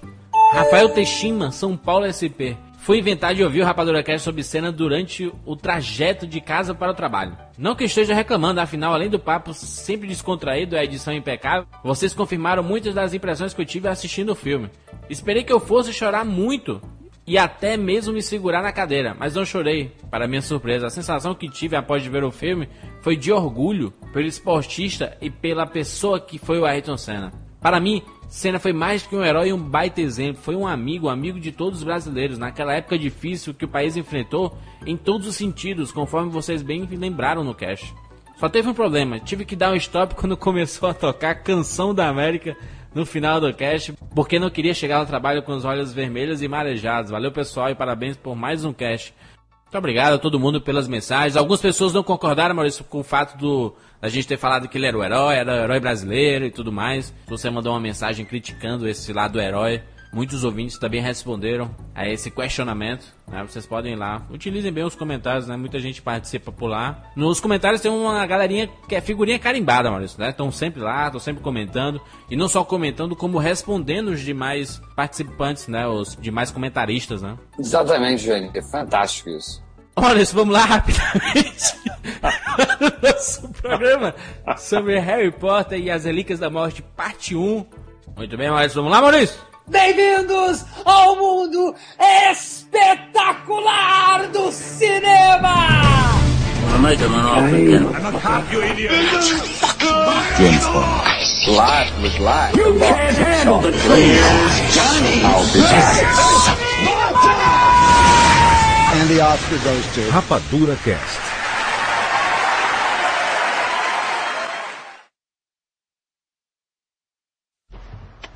Rafael 0.51 0.89
Teixeira, 0.89 1.51
São 1.51 1.75
Paulo 1.75 2.05
SP. 2.05 2.55
Fui 2.86 3.00
inventar 3.00 3.34
de 3.34 3.44
ouvir 3.44 3.62
o 3.62 3.65
Rapadura 3.65 4.03
Cast 4.03 4.24
sobre 4.24 4.44
cena 4.44 4.72
durante 4.72 5.34
o 5.44 5.55
trajeto 5.55 6.27
de 6.27 6.39
casa 6.39 6.75
para 6.75 6.91
o 6.91 6.96
trabalho. 6.96 7.36
Não 7.58 7.74
que 7.74 7.84
esteja 7.84 8.13
reclamando, 8.13 8.62
afinal, 8.62 8.94
além 8.94 9.10
do 9.10 9.17
papo 9.17 9.55
sempre 9.55 10.08
descontraído 10.08 10.75
e 10.75 10.77
a 10.77 10.84
edição 10.84 11.12
impecável, 11.12 11.65
vocês 11.84 12.13
confirmaram 12.13 12.62
muitas 12.62 12.94
das 12.94 13.15
impressões 13.15 13.55
que 13.55 13.62
eu 13.62 13.65
tive 13.65 13.88
assistindo 13.88 14.34
o 14.34 14.36
filme. 14.36 14.70
Esperei 15.10 15.44
que 15.44 15.51
eu 15.51 15.60
fosse 15.60 15.91
chorar 15.91 16.24
muito 16.24 16.79
e 17.27 17.38
até 17.38 17.75
mesmo 17.75 18.13
me 18.13 18.22
segurar 18.22 18.62
na 18.62 18.72
cadeira, 18.72 19.15
mas 19.17 19.34
não 19.34 19.46
chorei. 19.46 19.91
Para 20.12 20.27
minha 20.27 20.41
surpresa, 20.41 20.88
a 20.88 20.91
sensação 20.91 21.34
que 21.34 21.50
tive 21.50 21.75
após 21.75 22.05
ver 22.05 22.24
o 22.24 22.32
filme 22.32 22.70
foi 23.01 23.15
de 23.15 23.32
orgulho 23.32 23.91
pelo 24.13 24.27
esportista 24.27 25.17
e 25.20 25.29
pela 25.29 25.65
pessoa 25.65 26.20
que 26.20 26.38
foi 26.38 26.60
o 26.60 26.65
Ayrton 26.65 26.98
Senna. 26.98 27.34
Para 27.60 27.79
mim, 27.79 28.03
Senna 28.29 28.60
foi 28.60 28.74
mais 28.74 29.08
que 29.08 29.15
um 29.15 29.24
herói 29.24 29.50
e 29.50 29.53
um 29.53 29.58
baita 29.58 30.01
exemplo. 30.01 30.41
Foi 30.41 30.55
um 30.55 30.67
amigo, 30.67 31.08
um 31.08 31.10
amigo 31.10 31.39
de 31.39 31.51
todos 31.51 31.79
os 31.79 31.84
brasileiros, 31.84 32.38
naquela 32.38 32.74
época 32.74 32.98
difícil 32.98 33.55
que 33.55 33.65
o 33.65 33.67
país 33.67 33.98
enfrentou 33.98 34.55
em 34.86 34.96
todos 34.96 35.27
os 35.27 35.36
sentidos, 35.36 35.91
conforme 35.91 36.29
vocês 36.29 36.62
bem 36.62 36.86
lembraram 36.86 37.44
no 37.44 37.55
cast. 37.55 37.91
Só 38.38 38.50
teve 38.50 38.67
um 38.67 38.74
problema, 38.74 39.20
tive 39.20 39.46
que 39.46 39.55
dar 39.55 39.72
um 39.72 39.75
stop 39.75 40.13
quando 40.20 40.38
começou 40.38 40.89
a 40.89 40.94
tocar 40.94 41.36
Canção 41.36 41.94
da 41.94 42.08
América 42.08 42.55
no 42.95 43.05
final 43.05 43.41
do 43.41 43.53
cast, 43.53 43.93
porque 44.15 44.39
não 44.39 44.49
queria 44.49 44.73
chegar 44.73 44.97
ao 44.97 45.05
trabalho 45.05 45.43
com 45.43 45.51
os 45.51 45.65
olhos 45.65 45.91
vermelhos 45.91 46.41
e 46.41 46.47
marejados. 46.47 47.11
Valeu 47.11 47.29
pessoal 47.29 47.69
e 47.69 47.75
parabéns 47.75 48.15
por 48.15 48.37
mais 48.37 48.63
um 48.63 48.71
cast. 48.71 49.13
Muito 49.65 49.77
obrigado 49.77 50.13
a 50.13 50.17
todo 50.17 50.39
mundo 50.39 50.61
pelas 50.61 50.87
mensagens. 50.87 51.35
Algumas 51.35 51.59
pessoas 51.59 51.91
não 51.91 52.01
concordaram, 52.01 52.55
Maurício, 52.55 52.85
com 52.85 53.01
o 53.01 53.03
fato 53.03 53.37
do, 53.37 53.75
da 53.99 54.07
gente 54.07 54.25
ter 54.25 54.37
falado 54.37 54.69
que 54.69 54.77
ele 54.77 54.87
era 54.87 54.97
o 54.97 55.03
herói, 55.03 55.35
era 55.35 55.51
o 55.51 55.57
herói 55.57 55.79
brasileiro 55.81 56.45
e 56.45 56.51
tudo 56.51 56.71
mais. 56.71 57.13
Você 57.27 57.49
mandou 57.49 57.73
uma 57.73 57.81
mensagem 57.81 58.25
criticando 58.25 58.87
esse 58.87 59.11
lado 59.11 59.33
do 59.33 59.41
herói. 59.41 59.83
Muitos 60.15 60.45
ouvintes 60.45 60.77
também 60.77 61.01
responderam 61.01 61.69
a 61.93 62.07
esse 62.07 62.31
questionamento. 62.31 63.05
Né? 63.27 63.45
Vocês 63.45 63.65
podem 63.65 63.91
ir 63.91 63.95
lá. 63.98 64.22
Utilizem 64.31 64.72
bem 64.72 64.86
os 64.86 64.95
comentários, 64.95 65.45
né? 65.45 65.57
Muita 65.57 65.77
gente 65.77 66.01
participa 66.01 66.53
por 66.53 66.67
lá. 66.67 67.03
Nos 67.17 67.41
comentários 67.41 67.81
tem 67.81 67.91
uma 67.91 68.25
galerinha 68.25 68.69
que 68.88 68.95
é 68.95 69.01
figurinha 69.01 69.38
carimbada, 69.38 69.91
Maurício, 69.91 70.17
né? 70.17 70.29
Estão 70.29 70.50
sempre 70.53 70.81
lá, 70.81 71.07
estão 71.07 71.19
sempre 71.19 71.43
comentando. 71.43 72.00
E 72.31 72.36
não 72.38 72.48
só 72.48 72.63
comentando, 72.63 73.13
como 73.13 73.38
respondendo 73.38 74.07
os 74.07 74.22
demais 74.22 74.81
participantes, 74.95 75.67
né? 75.67 75.86
Os 75.86 76.15
demais 76.15 76.50
comentaristas, 76.50 77.22
né? 77.22 77.38
Exatamente, 77.60 78.24
Jane. 78.24 78.50
É 78.53 78.62
fantástico 78.62 79.29
isso. 79.31 79.62
Olha, 79.98 80.24
vamos 80.24 80.53
lá 80.53 80.63
rapidamente. 80.63 81.75
Nosso 83.03 83.50
programa 83.50 84.15
sobre 84.57 84.98
Harry 84.98 85.31
Potter 85.31 85.77
e 85.77 85.91
as 85.91 86.05
Relíquias 86.05 86.39
da 86.39 86.50
Morte, 86.50 86.81
parte 86.81 87.36
1. 87.36 87.65
Muito 88.15 88.38
bem, 88.38 88.50
Maurício. 88.50 88.77
Vamos 88.77 88.93
lá, 88.93 89.01
Maurício? 89.01 89.54
Bem-vindos 89.67 90.63
ao 90.86 91.15
mundo 91.15 91.75
espetacular 92.29 94.27
do 94.31 94.51
cinema! 94.51 95.86
make 96.86 97.00
him 97.00 97.13
an 97.15 97.25
offer 97.25 97.55
again. 97.55 97.84
James 100.38 100.65
Bond. 100.65 101.07
Life 101.48 102.01
was 102.01 102.19
life. 102.19 102.55
You 102.55 102.77
can't 102.77 103.17
handle 103.17 103.60
the 103.60 103.72
truth, 103.72 103.81
Johnny! 104.75 105.24
I'll 105.24 105.51
be 105.51 105.62
back. 105.62 106.03
And 108.93 109.10
the 109.10 109.19
Oscar 109.22 109.57
goes 109.63 109.93
to 109.95 110.01
Rapadura 110.12 110.77
Cast. 110.84 111.22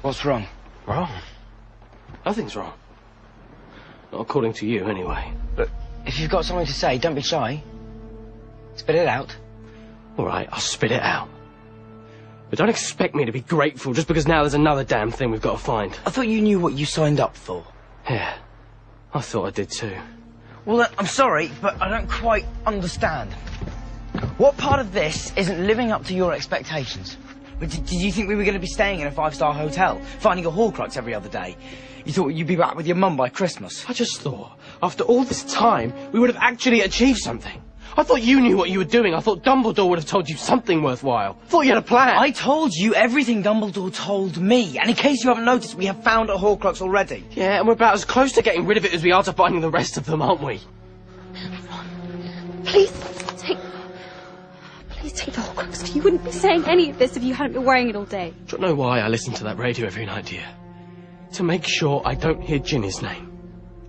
What's 0.02 0.26
wrong? 0.26 0.48
Wrong? 0.90 1.12
Nothing's 2.26 2.56
wrong. 2.56 2.74
Not 4.12 4.22
according 4.22 4.54
to 4.54 4.66
you, 4.66 4.88
anyway. 4.88 5.32
Look, 5.56 5.70
if 6.08 6.20
you've 6.20 6.32
got 6.32 6.46
something 6.46 6.66
to 6.66 6.74
say, 6.74 6.98
don't 6.98 7.14
be 7.14 7.22
shy. 7.22 7.62
Spit 8.76 8.96
it 8.96 9.08
out. 9.08 9.36
All 10.18 10.26
right, 10.26 10.50
I'll 10.52 10.60
spit 10.60 10.92
it 10.92 11.04
out. 11.04 11.30
But 12.50 12.58
don't 12.58 12.70
expect 12.70 13.14
me 13.14 13.26
to 13.26 13.32
be 13.32 13.42
grateful 13.42 13.94
just 13.94 14.08
because 14.08 14.28
now 14.28 14.42
there's 14.42 14.56
another 14.56 14.84
damn 14.84 15.12
thing 15.12 15.30
we've 15.30 15.44
got 15.44 15.60
to 15.60 15.64
find. 15.64 15.96
I 16.08 16.10
thought 16.10 16.28
you 16.28 16.42
knew 16.42 16.60
what 16.60 16.74
you 16.74 16.88
signed 16.88 17.20
up 17.20 17.38
for. 17.38 17.64
Yeah, 18.10 18.36
I 19.14 19.22
thought 19.22 19.46
I 19.46 19.52
did 19.52 19.70
too. 19.70 19.96
Well, 20.66 20.90
I'm 20.98 21.06
sorry, 21.06 21.52
but 21.62 21.80
I 21.80 21.90
don't 21.90 22.10
quite 22.10 22.46
understand. 22.66 23.32
What 24.40 24.58
part 24.58 24.80
of 24.80 24.92
this 24.92 25.32
isn't 25.38 25.68
living 25.68 25.92
up 25.92 26.06
to 26.06 26.16
your 26.16 26.34
expectations? 26.34 27.16
But 27.60 27.70
Did, 27.70 27.86
did 27.86 28.02
you 28.02 28.12
think 28.12 28.30
we 28.30 28.36
were 28.36 28.44
going 28.44 28.54
to 28.54 28.60
be 28.60 28.68
staying 28.68 29.02
in 29.02 29.08
a 29.08 29.12
five-star 29.12 29.54
hotel, 29.54 30.00
finding 30.20 30.46
a 30.46 30.52
Horcrux 30.52 30.96
every 30.98 31.14
other 31.14 31.30
day? 31.30 31.58
You 32.06 32.14
thought 32.14 32.30
you'd 32.30 32.48
be 32.48 32.56
back 32.56 32.76
with 32.76 32.88
your 32.88 32.96
mum 32.96 33.18
by 33.18 33.30
Christmas? 33.30 33.86
I 33.90 33.94
just 33.94 34.22
thought, 34.22 34.58
after 34.82 35.04
all 35.04 35.24
this 35.24 35.44
time, 35.44 35.94
we 36.12 36.20
would 36.20 36.30
have 36.30 36.42
actually 36.42 36.82
achieved 36.82 37.20
something. 37.20 37.62
I 37.98 38.04
thought 38.04 38.22
you 38.22 38.40
knew 38.40 38.56
what 38.56 38.70
you 38.70 38.78
were 38.78 38.86
doing. 38.86 39.14
I 39.14 39.20
thought 39.20 39.44
Dumbledore 39.44 39.90
would 39.90 40.00
have 40.00 40.08
told 40.08 40.30
you 40.30 40.38
something 40.38 40.82
worthwhile. 40.82 41.38
I 41.44 41.48
thought 41.48 41.62
you 41.62 41.70
had 41.72 41.80
a 41.80 41.86
plan. 41.86 42.18
I 42.18 42.32
told 42.32 42.74
you 42.74 42.96
everything 42.96 43.44
Dumbledore 43.44 43.94
told 43.94 44.38
me, 44.38 44.78
and 44.78 44.90
in 44.90 44.96
case 44.96 45.24
you 45.24 45.30
haven't 45.30 45.44
noticed, 45.44 45.76
we 45.76 45.86
have 45.88 46.02
found 46.02 46.30
a 46.30 46.36
Horcrux 46.36 46.82
already. 46.82 47.26
Yeah, 47.32 47.58
and 47.58 47.68
we're 47.68 47.74
about 47.74 47.96
as 47.96 48.06
close 48.06 48.32
to 48.34 48.42
getting 48.42 48.66
rid 48.66 48.78
of 48.78 48.86
it 48.86 48.94
as 48.94 49.04
we 49.04 49.12
are 49.12 49.24
to 49.24 49.34
finding 49.34 49.60
the 49.60 49.70
rest 49.70 49.98
of 49.98 50.06
them, 50.06 50.22
aren't 50.22 50.42
we? 50.42 50.62
Please 52.64 52.92
take. 52.92 53.29
Please 55.00 55.14
take 55.14 55.34
the 55.34 55.42
Horcrux. 55.42 55.96
You 55.96 56.02
wouldn't 56.02 56.26
be 56.26 56.32
saying 56.32 56.66
any 56.66 56.90
of 56.90 57.00
this 57.00 57.16
if 57.16 57.24
you 57.24 57.34
hadn't 57.34 57.54
been 57.54 57.64
wearing 57.64 57.90
it 57.90 57.96
all 57.96 58.06
day. 58.06 58.34
Do 58.48 58.58
you 58.58 58.62
know 58.62 58.76
why 58.76 59.00
I 59.00 59.08
listen 59.08 59.34
to 59.36 59.46
that 59.46 59.58
radio 59.58 59.88
every 59.88 60.06
night, 60.06 60.26
dear? 60.26 60.46
To 61.34 61.44
make 61.44 61.66
sure 61.66 62.02
I 62.06 62.16
don't 62.16 62.42
hear 62.42 62.60
Ginny's 62.60 63.02
name. 63.02 63.32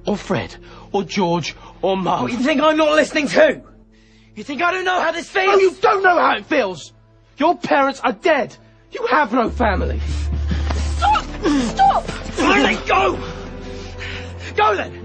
Or 0.07 0.17
Fred. 0.17 0.55
Or 0.93 1.03
George. 1.03 1.57
Or 1.83 1.97
Mum. 1.97 2.23
What, 2.23 2.31
oh, 2.31 2.37
you 2.37 2.39
think 2.39 2.61
I'm 2.61 2.77
not 2.77 2.95
listening 2.95 3.27
to? 3.29 3.61
You 4.37 4.45
think 4.45 4.63
I 4.63 4.71
don't 4.71 4.85
know 4.85 5.01
how 5.01 5.11
this 5.11 5.29
feels? 5.29 5.55
Oh, 5.55 5.59
you 5.59 5.75
don't 5.81 6.03
know 6.03 6.17
how 6.17 6.37
it 6.37 6.47
feels! 6.47 6.93
Your 7.37 7.57
parents 7.57 8.01
are 8.01 8.13
dead! 8.13 8.57
You 8.93 9.07
have 9.07 9.33
no 9.33 9.51
family! 9.51 10.01
Stop! 10.01 11.25
Stop! 11.25 12.05
Finally, 12.05 12.79
go! 12.87 13.17
Go 14.57 14.77
then! 14.77 15.00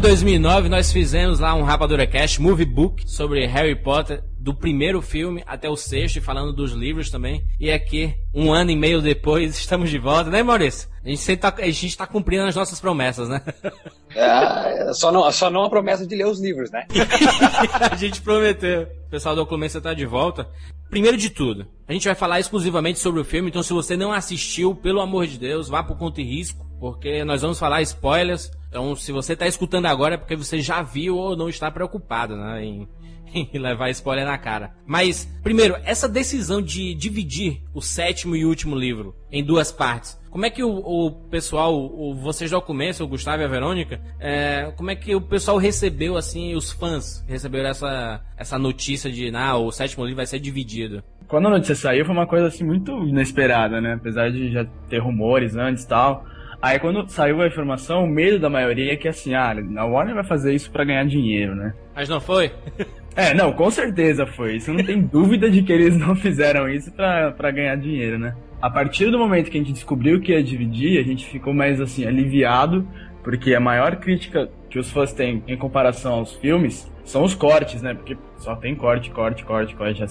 De 0.00 0.08
2009, 0.08 0.70
nós 0.70 0.90
fizemos 0.90 1.40
lá 1.40 1.54
um 1.54 1.62
Rapadura 1.62 2.06
Cast 2.06 2.40
Movie 2.40 2.64
Book 2.64 3.02
sobre 3.06 3.44
Harry 3.44 3.76
Potter, 3.76 4.22
do 4.40 4.54
primeiro 4.54 5.02
filme 5.02 5.44
até 5.46 5.68
o 5.68 5.76
sexto, 5.76 6.16
e 6.16 6.20
falando 6.20 6.52
dos 6.52 6.72
livros 6.72 7.10
também. 7.10 7.44
E 7.60 7.70
aqui, 7.70 8.14
um 8.34 8.50
ano 8.52 8.70
e 8.70 8.76
meio 8.76 9.02
depois, 9.02 9.54
estamos 9.60 9.90
de 9.90 9.98
volta, 9.98 10.30
né, 10.30 10.42
Maurício? 10.42 10.88
A 11.04 11.08
gente, 11.08 11.36
tá, 11.36 11.54
a 11.56 11.70
gente 11.70 11.96
tá 11.96 12.06
cumprindo 12.06 12.44
as 12.44 12.56
nossas 12.56 12.80
promessas, 12.80 13.28
né? 13.28 13.42
É, 14.12 14.92
só, 14.92 15.12
não, 15.12 15.30
só 15.30 15.48
não 15.48 15.62
a 15.62 15.70
promessa 15.70 16.04
de 16.04 16.16
ler 16.16 16.26
os 16.26 16.40
livros, 16.40 16.68
né? 16.72 16.84
a 17.92 17.94
gente 17.94 18.20
prometeu. 18.20 18.82
O 19.06 19.08
pessoal 19.08 19.36
do 19.36 19.42
Oclumência 19.42 19.80
tá 19.80 19.94
de 19.94 20.04
volta. 20.04 20.48
Primeiro 20.90 21.16
de 21.16 21.30
tudo, 21.30 21.64
a 21.86 21.92
gente 21.92 22.06
vai 22.06 22.16
falar 22.16 22.40
exclusivamente 22.40 22.98
sobre 22.98 23.20
o 23.20 23.24
filme, 23.24 23.48
então 23.48 23.62
se 23.62 23.72
você 23.72 23.96
não 23.96 24.12
assistiu, 24.12 24.74
pelo 24.74 25.00
amor 25.00 25.28
de 25.28 25.38
Deus, 25.38 25.68
vá 25.68 25.84
pro 25.84 25.94
conto 25.94 26.20
e 26.20 26.24
risco, 26.24 26.66
porque 26.80 27.22
nós 27.22 27.42
vamos 27.42 27.60
falar 27.60 27.82
spoilers. 27.82 28.50
Então, 28.68 28.96
se 28.96 29.12
você 29.12 29.36
tá 29.36 29.46
escutando 29.46 29.86
agora 29.86 30.14
é 30.14 30.18
porque 30.18 30.34
você 30.34 30.60
já 30.60 30.82
viu 30.82 31.16
ou 31.16 31.36
não 31.36 31.48
está 31.48 31.70
preocupado, 31.70 32.36
né, 32.36 32.64
em, 32.64 32.88
em 33.52 33.58
levar 33.58 33.90
spoiler 33.90 34.24
na 34.24 34.38
cara. 34.38 34.72
Mas, 34.86 35.24
primeiro, 35.42 35.76
essa 35.84 36.08
decisão 36.08 36.60
de 36.60 36.94
dividir 36.94 37.62
o 37.74 37.80
sétimo 37.80 38.36
e 38.36 38.44
último 38.44 38.74
livro 38.76 39.14
em 39.30 39.44
duas 39.44 39.70
partes, 39.70 40.20
como 40.30 40.46
é 40.46 40.50
que 40.50 40.62
o, 40.62 40.70
o 40.70 41.10
pessoal, 41.28 41.74
o, 41.74 42.14
vocês 42.14 42.50
do 42.50 42.62
começo, 42.62 43.02
o 43.02 43.08
Gustavo 43.08 43.42
e 43.42 43.44
a 43.44 43.48
Verônica, 43.48 44.00
é, 44.20 44.72
como 44.76 44.90
é 44.90 44.94
que 44.94 45.14
o 45.14 45.20
pessoal 45.20 45.56
recebeu, 45.56 46.16
assim, 46.16 46.54
os 46.54 46.70
fãs 46.70 47.24
receberam 47.28 47.68
essa, 47.68 48.20
essa 48.36 48.58
notícia 48.58 49.10
de, 49.10 49.34
ah, 49.34 49.56
o 49.56 49.72
sétimo 49.72 50.04
livro 50.04 50.18
vai 50.18 50.26
ser 50.26 50.38
dividido? 50.38 51.02
Quando 51.26 51.46
a 51.46 51.50
notícia 51.50 51.74
saiu, 51.74 52.04
foi 52.04 52.14
uma 52.14 52.26
coisa, 52.26 52.46
assim, 52.46 52.64
muito 52.64 52.92
inesperada, 53.06 53.80
né? 53.80 53.94
Apesar 53.94 54.30
de 54.30 54.52
já 54.52 54.64
ter 54.88 54.98
rumores 54.98 55.56
antes 55.56 55.84
e 55.84 55.88
tal. 55.88 56.24
Aí 56.62 56.78
quando 56.78 57.08
saiu 57.08 57.40
a 57.40 57.46
informação, 57.46 58.04
o 58.04 58.06
medo 58.06 58.38
da 58.38 58.50
maioria 58.50 58.92
é 58.92 58.96
que 58.96 59.08
assim, 59.08 59.34
ah, 59.34 59.54
a 59.78 59.84
Warner 59.86 60.14
vai 60.14 60.24
fazer 60.24 60.54
isso 60.54 60.70
para 60.70 60.84
ganhar 60.84 61.06
dinheiro, 61.06 61.54
né? 61.54 61.72
Mas 61.94 62.08
não 62.08 62.20
foi? 62.20 62.52
é, 63.16 63.34
não, 63.34 63.52
com 63.52 63.70
certeza 63.70 64.26
foi. 64.26 64.56
Isso 64.56 64.72
não 64.72 64.84
tem 64.84 65.00
dúvida 65.02 65.50
de 65.50 65.62
que 65.62 65.72
eles 65.72 65.96
não 65.96 66.14
fizeram 66.14 66.68
isso 66.68 66.92
para 66.92 67.50
ganhar 67.50 67.76
dinheiro, 67.76 68.18
né? 68.18 68.34
A 68.60 68.68
partir 68.68 69.10
do 69.10 69.18
momento 69.18 69.50
que 69.50 69.56
a 69.56 69.60
gente 69.60 69.72
descobriu 69.72 70.20
que 70.20 70.32
ia 70.32 70.42
dividir, 70.42 70.98
a 70.98 71.02
gente 71.02 71.26
ficou 71.26 71.54
mais 71.54 71.80
assim, 71.80 72.06
aliviado, 72.06 72.86
porque 73.22 73.54
a 73.54 73.60
maior 73.60 73.96
crítica 73.96 74.50
que 74.68 74.78
os 74.78 74.90
fãs 74.90 75.12
têm 75.12 75.42
em 75.48 75.56
comparação 75.56 76.14
aos 76.14 76.34
filmes 76.36 76.90
são 77.04 77.24
os 77.24 77.34
cortes, 77.34 77.82
né? 77.82 77.94
Porque 77.94 78.16
só 78.36 78.54
tem 78.54 78.74
corte, 78.74 79.10
corte, 79.10 79.44
corte, 79.44 79.74
corte. 79.74 80.02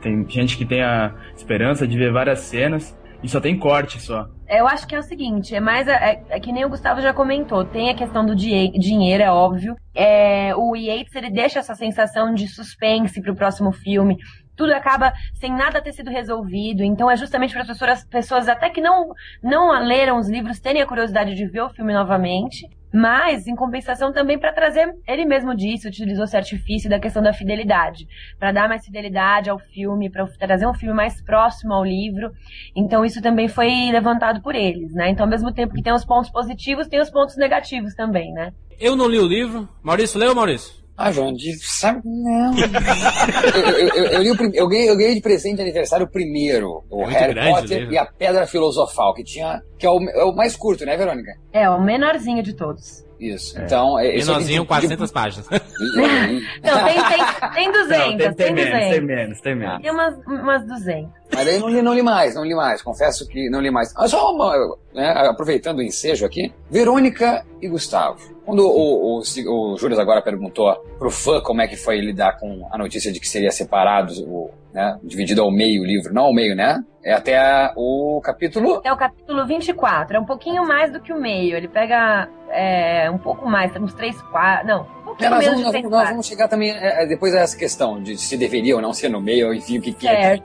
Tem 0.00 0.26
gente 0.28 0.56
que 0.56 0.64
tem 0.64 0.82
a 0.82 1.14
esperança 1.36 1.86
de 1.86 1.96
ver 1.96 2.10
várias 2.12 2.40
cenas 2.40 2.96
e 3.24 3.28
só 3.28 3.40
tem 3.40 3.58
corte 3.58 3.98
só. 3.98 4.28
Eu 4.46 4.68
acho 4.68 4.86
que 4.86 4.94
é 4.94 4.98
o 4.98 5.02
seguinte, 5.02 5.54
é 5.54 5.60
mais. 5.60 5.88
É, 5.88 6.22
é 6.28 6.38
que 6.38 6.52
nem 6.52 6.62
o 6.64 6.68
Gustavo 6.68 7.00
já 7.00 7.14
comentou, 7.14 7.64
tem 7.64 7.88
a 7.88 7.94
questão 7.94 8.24
do 8.24 8.36
dinheiro, 8.36 9.22
é 9.22 9.30
óbvio. 9.30 9.74
É, 9.94 10.54
o 10.54 10.76
Yates 10.76 11.14
ele 11.14 11.30
deixa 11.30 11.58
essa 11.58 11.74
sensação 11.74 12.34
de 12.34 12.46
suspense 12.46 13.22
pro 13.22 13.34
próximo 13.34 13.72
filme. 13.72 14.18
Tudo 14.54 14.74
acaba 14.74 15.12
sem 15.34 15.50
nada 15.50 15.80
ter 15.80 15.92
sido 15.92 16.10
resolvido. 16.10 16.84
Então 16.84 17.10
é 17.10 17.16
justamente 17.16 17.54
para 17.54 17.62
as 17.62 17.68
pessoas, 17.68 18.04
pessoas 18.04 18.48
até 18.48 18.68
que 18.68 18.82
não, 18.82 19.08
não 19.42 19.70
leram 19.82 20.18
os 20.18 20.28
livros 20.28 20.60
terem 20.60 20.82
a 20.82 20.86
curiosidade 20.86 21.34
de 21.34 21.46
ver 21.46 21.62
o 21.62 21.70
filme 21.70 21.94
novamente. 21.94 22.68
Mas, 22.94 23.48
em 23.48 23.56
compensação, 23.56 24.12
também 24.12 24.38
para 24.38 24.52
trazer, 24.52 24.94
ele 25.08 25.24
mesmo 25.24 25.52
disse, 25.52 25.88
utilizou 25.88 26.24
esse 26.24 26.36
artifício 26.36 26.88
da 26.88 27.00
questão 27.00 27.20
da 27.20 27.32
fidelidade, 27.32 28.06
para 28.38 28.52
dar 28.52 28.68
mais 28.68 28.84
fidelidade 28.84 29.50
ao 29.50 29.58
filme, 29.58 30.08
para 30.08 30.24
trazer 30.38 30.64
um 30.64 30.74
filme 30.74 30.94
mais 30.94 31.20
próximo 31.20 31.74
ao 31.74 31.84
livro. 31.84 32.30
Então, 32.76 33.04
isso 33.04 33.20
também 33.20 33.48
foi 33.48 33.90
levantado 33.90 34.40
por 34.40 34.54
eles, 34.54 34.94
né? 34.94 35.10
Então, 35.10 35.26
ao 35.26 35.30
mesmo 35.30 35.52
tempo 35.52 35.74
que 35.74 35.82
tem 35.82 35.92
os 35.92 36.04
pontos 36.04 36.30
positivos, 36.30 36.86
tem 36.86 37.00
os 37.00 37.10
pontos 37.10 37.36
negativos 37.36 37.94
também, 37.96 38.32
né? 38.32 38.52
Eu 38.78 38.94
não 38.94 39.08
li 39.08 39.18
o 39.18 39.26
livro. 39.26 39.68
Maurício, 39.82 40.20
leu, 40.20 40.32
Maurício? 40.32 40.83
Ah, 40.96 41.10
João, 41.10 41.32
de, 41.32 41.52
sabe? 41.58 42.00
Não. 42.04 42.54
eu, 42.56 43.88
eu, 43.88 44.04
eu, 44.06 44.22
li 44.22 44.30
o, 44.30 44.54
eu, 44.54 44.68
ganhei, 44.68 44.88
eu 44.88 44.96
ganhei 44.96 45.14
de 45.14 45.20
presente 45.20 45.56
de 45.56 45.62
aniversário 45.62 46.06
o 46.06 46.08
primeiro, 46.08 46.84
o 46.88 47.02
é 47.02 47.12
Harry 47.12 47.34
Potter 47.34 47.90
e 47.90 47.98
a 47.98 48.06
Pedra 48.06 48.46
Filosofal, 48.46 49.12
que 49.12 49.24
tinha. 49.24 49.60
que 49.76 49.84
é 49.84 49.90
o, 49.90 49.98
é 50.00 50.24
o 50.24 50.34
mais 50.34 50.54
curto, 50.54 50.86
né, 50.86 50.96
Verônica? 50.96 51.32
É, 51.52 51.68
o 51.68 51.82
menorzinho 51.82 52.42
de 52.42 52.54
todos. 52.54 53.04
Isso. 53.18 53.58
É. 53.58 53.64
Então, 53.64 53.98
é, 53.98 54.16
Menorzinho, 54.16 54.66
400 54.66 55.08
de... 55.08 55.14
páginas. 55.14 55.48
não, 55.50 56.84
tem, 56.84 56.94
tem, 57.04 57.50
tem 57.54 57.72
200. 57.72 57.98
Não, 57.98 58.16
tem, 58.16 58.18
tem, 58.18 58.34
tem, 58.34 58.54
200. 58.54 58.54
Menos, 58.54 58.90
tem 58.90 59.00
menos, 59.00 59.40
tem 59.40 59.54
menos. 59.54 59.82
Tem 59.82 59.90
umas, 59.90 60.14
umas 60.26 60.66
200. 60.66 61.10
Mas 61.32 61.48
aí 61.48 61.58
não 61.58 61.68
li, 61.68 61.82
não 61.82 61.94
li 61.94 62.02
mais, 62.02 62.34
não 62.34 62.44
li 62.44 62.54
mais. 62.54 62.82
Confesso 62.82 63.26
que 63.26 63.48
não 63.50 63.60
li 63.60 63.70
mais. 63.70 63.92
Ah, 63.96 64.06
só 64.06 64.32
uma, 64.32 64.54
né, 64.94 65.10
aproveitando 65.28 65.78
o 65.78 65.82
ensejo 65.82 66.24
aqui, 66.24 66.52
Verônica 66.70 67.44
e 67.60 67.68
Gustavo. 67.68 68.34
Quando 68.44 68.60
o, 68.60 69.18
o, 69.18 69.22
o, 69.22 70.00
agora 70.00 70.22
perguntou 70.22 70.74
pro 70.98 71.10
fã 71.10 71.40
como 71.40 71.62
é 71.62 71.66
que 71.66 71.76
foi 71.76 71.98
lidar 71.98 72.38
com 72.38 72.68
a 72.70 72.76
notícia 72.76 73.10
de 73.10 73.18
que 73.18 73.28
seria 73.28 73.50
separado, 73.50 74.12
o, 74.26 74.50
né, 74.72 74.98
dividido 75.02 75.42
ao 75.42 75.50
meio 75.50 75.82
o 75.82 75.86
livro, 75.86 76.12
não 76.12 76.24
ao 76.24 76.34
meio, 76.34 76.54
né? 76.54 76.84
É 77.02 77.12
até 77.12 77.72
o 77.76 78.20
capítulo... 78.22 78.80
É 78.84 78.92
o 78.92 78.96
capítulo 78.96 79.46
24, 79.46 80.16
é 80.16 80.20
um 80.20 80.24
pouquinho 80.24 80.66
mais 80.66 80.90
do 80.90 81.00
que 81.00 81.12
o 81.12 81.20
meio. 81.20 81.56
Ele 81.56 81.68
pega 81.68 82.28
é, 82.50 83.10
um 83.10 83.18
pouco 83.18 83.48
mais, 83.48 83.74
uns 83.76 83.94
3, 83.94 84.20
4... 84.22 84.66
Não, 84.66 84.86
um 85.04 85.06
pouquinho 85.06 85.26
é, 85.26 85.30
nós, 85.30 85.44
vamos, 85.44 85.62
nós, 85.62 85.72
vamos, 85.72 85.90
nós 85.90 86.08
vamos 86.08 86.26
chegar 86.26 86.48
também 86.48 86.70
é, 86.70 87.02
é, 87.02 87.06
depois 87.06 87.34
a 87.34 87.40
essa 87.40 87.56
questão 87.56 88.02
de 88.02 88.16
se 88.16 88.36
deveria 88.36 88.74
ou 88.74 88.82
não 88.82 88.92
ser 88.92 89.08
no 89.08 89.20
meio, 89.20 89.52
enfim, 89.52 89.78
o 89.78 89.82
que, 89.82 89.92
que 89.92 90.08
é. 90.08 90.42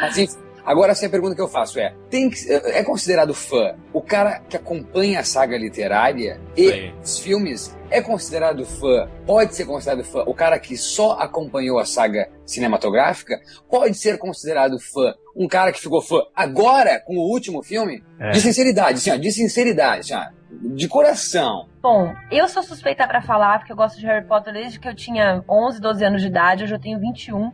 Mas, 0.00 0.18
enfim, 0.18 0.36
Agora, 0.64 0.92
assim, 0.92 1.06
a 1.06 1.10
pergunta 1.10 1.34
que 1.34 1.40
eu 1.40 1.48
faço 1.48 1.78
é: 1.78 1.94
tem 2.08 2.30
que, 2.30 2.50
é 2.50 2.82
considerado 2.84 3.34
fã 3.34 3.74
o 3.92 4.00
cara 4.00 4.40
que 4.48 4.56
acompanha 4.56 5.20
a 5.20 5.24
saga 5.24 5.58
literária 5.58 6.40
e 6.56 6.70
Sim. 6.70 6.94
os 7.02 7.18
filmes? 7.18 7.76
É 7.90 8.00
considerado 8.00 8.64
fã? 8.64 9.10
Pode 9.26 9.54
ser 9.54 9.66
considerado 9.66 10.04
fã 10.04 10.22
o 10.26 10.32
cara 10.32 10.58
que 10.58 10.76
só 10.76 11.12
acompanhou 11.12 11.78
a 11.78 11.84
saga 11.84 12.30
cinematográfica? 12.46 13.40
Pode 13.68 13.96
ser 13.96 14.18
considerado 14.18 14.78
fã 14.78 15.14
um 15.36 15.48
cara 15.48 15.72
que 15.72 15.80
ficou 15.80 16.00
fã 16.00 16.22
agora 16.34 17.00
com 17.00 17.16
o 17.16 17.28
último 17.30 17.62
filme? 17.62 18.02
É. 18.18 18.30
De 18.30 18.40
sinceridade, 18.40 18.98
assim, 18.98 19.10
ó, 19.10 19.16
de 19.16 19.32
sinceridade, 19.32 20.12
assim, 20.12 20.14
ó, 20.14 20.41
de 20.60 20.88
coração. 20.88 21.66
Bom, 21.80 22.14
eu 22.30 22.46
sou 22.48 22.62
suspeita 22.62 23.06
para 23.06 23.22
falar 23.22 23.58
porque 23.58 23.72
eu 23.72 23.76
gosto 23.76 23.98
de 23.98 24.06
Harry 24.06 24.24
Potter 24.24 24.52
desde 24.52 24.78
que 24.78 24.88
eu 24.88 24.94
tinha 24.94 25.42
11, 25.48 25.80
12 25.80 26.04
anos 26.04 26.22
de 26.22 26.28
idade, 26.28 26.64
hoje 26.64 26.74
eu 26.74 26.80
tenho 26.80 27.00
21. 27.00 27.52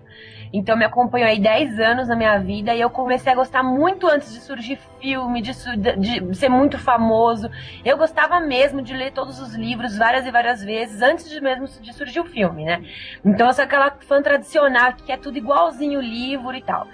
Então 0.52 0.76
me 0.76 0.84
acompanhou 0.84 1.28
aí 1.28 1.38
10 1.38 1.78
anos 1.78 2.08
na 2.08 2.16
minha 2.16 2.38
vida 2.38 2.74
e 2.74 2.80
eu 2.80 2.88
comecei 2.88 3.32
a 3.32 3.34
gostar 3.34 3.62
muito 3.62 4.06
antes 4.06 4.32
de 4.32 4.40
surgir 4.40 4.78
filme, 5.00 5.42
de, 5.42 5.52
de, 5.52 6.36
ser 6.36 6.48
muito 6.48 6.78
famoso. 6.78 7.50
Eu 7.84 7.96
gostava 7.98 8.40
mesmo 8.40 8.80
de 8.80 8.94
ler 8.94 9.12
todos 9.12 9.38
os 9.40 9.54
livros 9.54 9.96
várias 9.96 10.26
e 10.26 10.30
várias 10.30 10.62
vezes 10.62 11.02
antes 11.02 11.28
de 11.28 11.40
mesmo 11.40 11.66
de 11.66 11.92
surgir 11.92 12.20
o 12.20 12.24
filme, 12.24 12.64
né? 12.64 12.82
Então 13.24 13.46
eu 13.46 13.52
sou 13.52 13.64
aquela 13.64 13.90
fã 13.90 14.22
tradicional 14.22 14.94
que 14.94 15.12
é 15.12 15.16
tudo 15.16 15.36
igualzinho 15.36 15.98
o 15.98 16.02
livro 16.02 16.54
e 16.54 16.62
tal. 16.62 16.86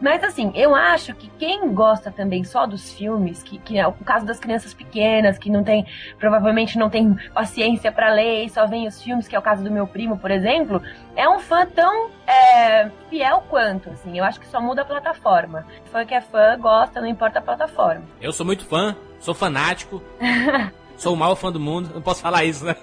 Mas 0.00 0.22
assim, 0.22 0.52
eu 0.54 0.74
acho 0.74 1.14
que 1.14 1.30
quem 1.38 1.72
gosta 1.72 2.10
também 2.10 2.44
só 2.44 2.66
dos 2.66 2.92
filmes, 2.92 3.42
que, 3.42 3.58
que 3.58 3.78
é 3.78 3.86
o 3.86 3.92
caso 3.92 4.26
das 4.26 4.38
crianças 4.38 4.74
pequenas, 4.74 5.38
que 5.38 5.50
não 5.50 5.64
tem, 5.64 5.86
provavelmente 6.18 6.78
não 6.78 6.90
tem 6.90 7.16
paciência 7.32 7.90
para 7.90 8.12
ler 8.12 8.44
e 8.44 8.50
só 8.50 8.66
vem 8.66 8.86
os 8.86 9.02
filmes, 9.02 9.26
que 9.26 9.34
é 9.34 9.38
o 9.38 9.42
caso 9.42 9.64
do 9.64 9.70
meu 9.70 9.86
primo, 9.86 10.18
por 10.18 10.30
exemplo, 10.30 10.82
é 11.16 11.28
um 11.28 11.38
fã 11.38 11.66
tão 11.66 12.10
é, 12.26 12.90
fiel 13.08 13.44
quanto, 13.48 13.90
assim. 13.90 14.18
Eu 14.18 14.24
acho 14.24 14.38
que 14.38 14.46
só 14.46 14.60
muda 14.60 14.82
a 14.82 14.84
plataforma. 14.84 15.66
Fã 15.90 16.04
que 16.04 16.14
é 16.14 16.20
fã, 16.20 16.58
gosta, 16.58 17.00
não 17.00 17.08
importa 17.08 17.38
a 17.38 17.42
plataforma. 17.42 18.04
Eu 18.20 18.32
sou 18.32 18.44
muito 18.44 18.64
fã, 18.64 18.94
sou 19.18 19.34
fanático. 19.34 20.02
Sou 21.00 21.14
o 21.14 21.16
maior 21.16 21.34
fã 21.34 21.50
do 21.50 21.58
mundo, 21.58 21.90
não 21.94 22.02
posso 22.02 22.20
falar 22.20 22.44
isso, 22.44 22.62
né? 22.62 22.76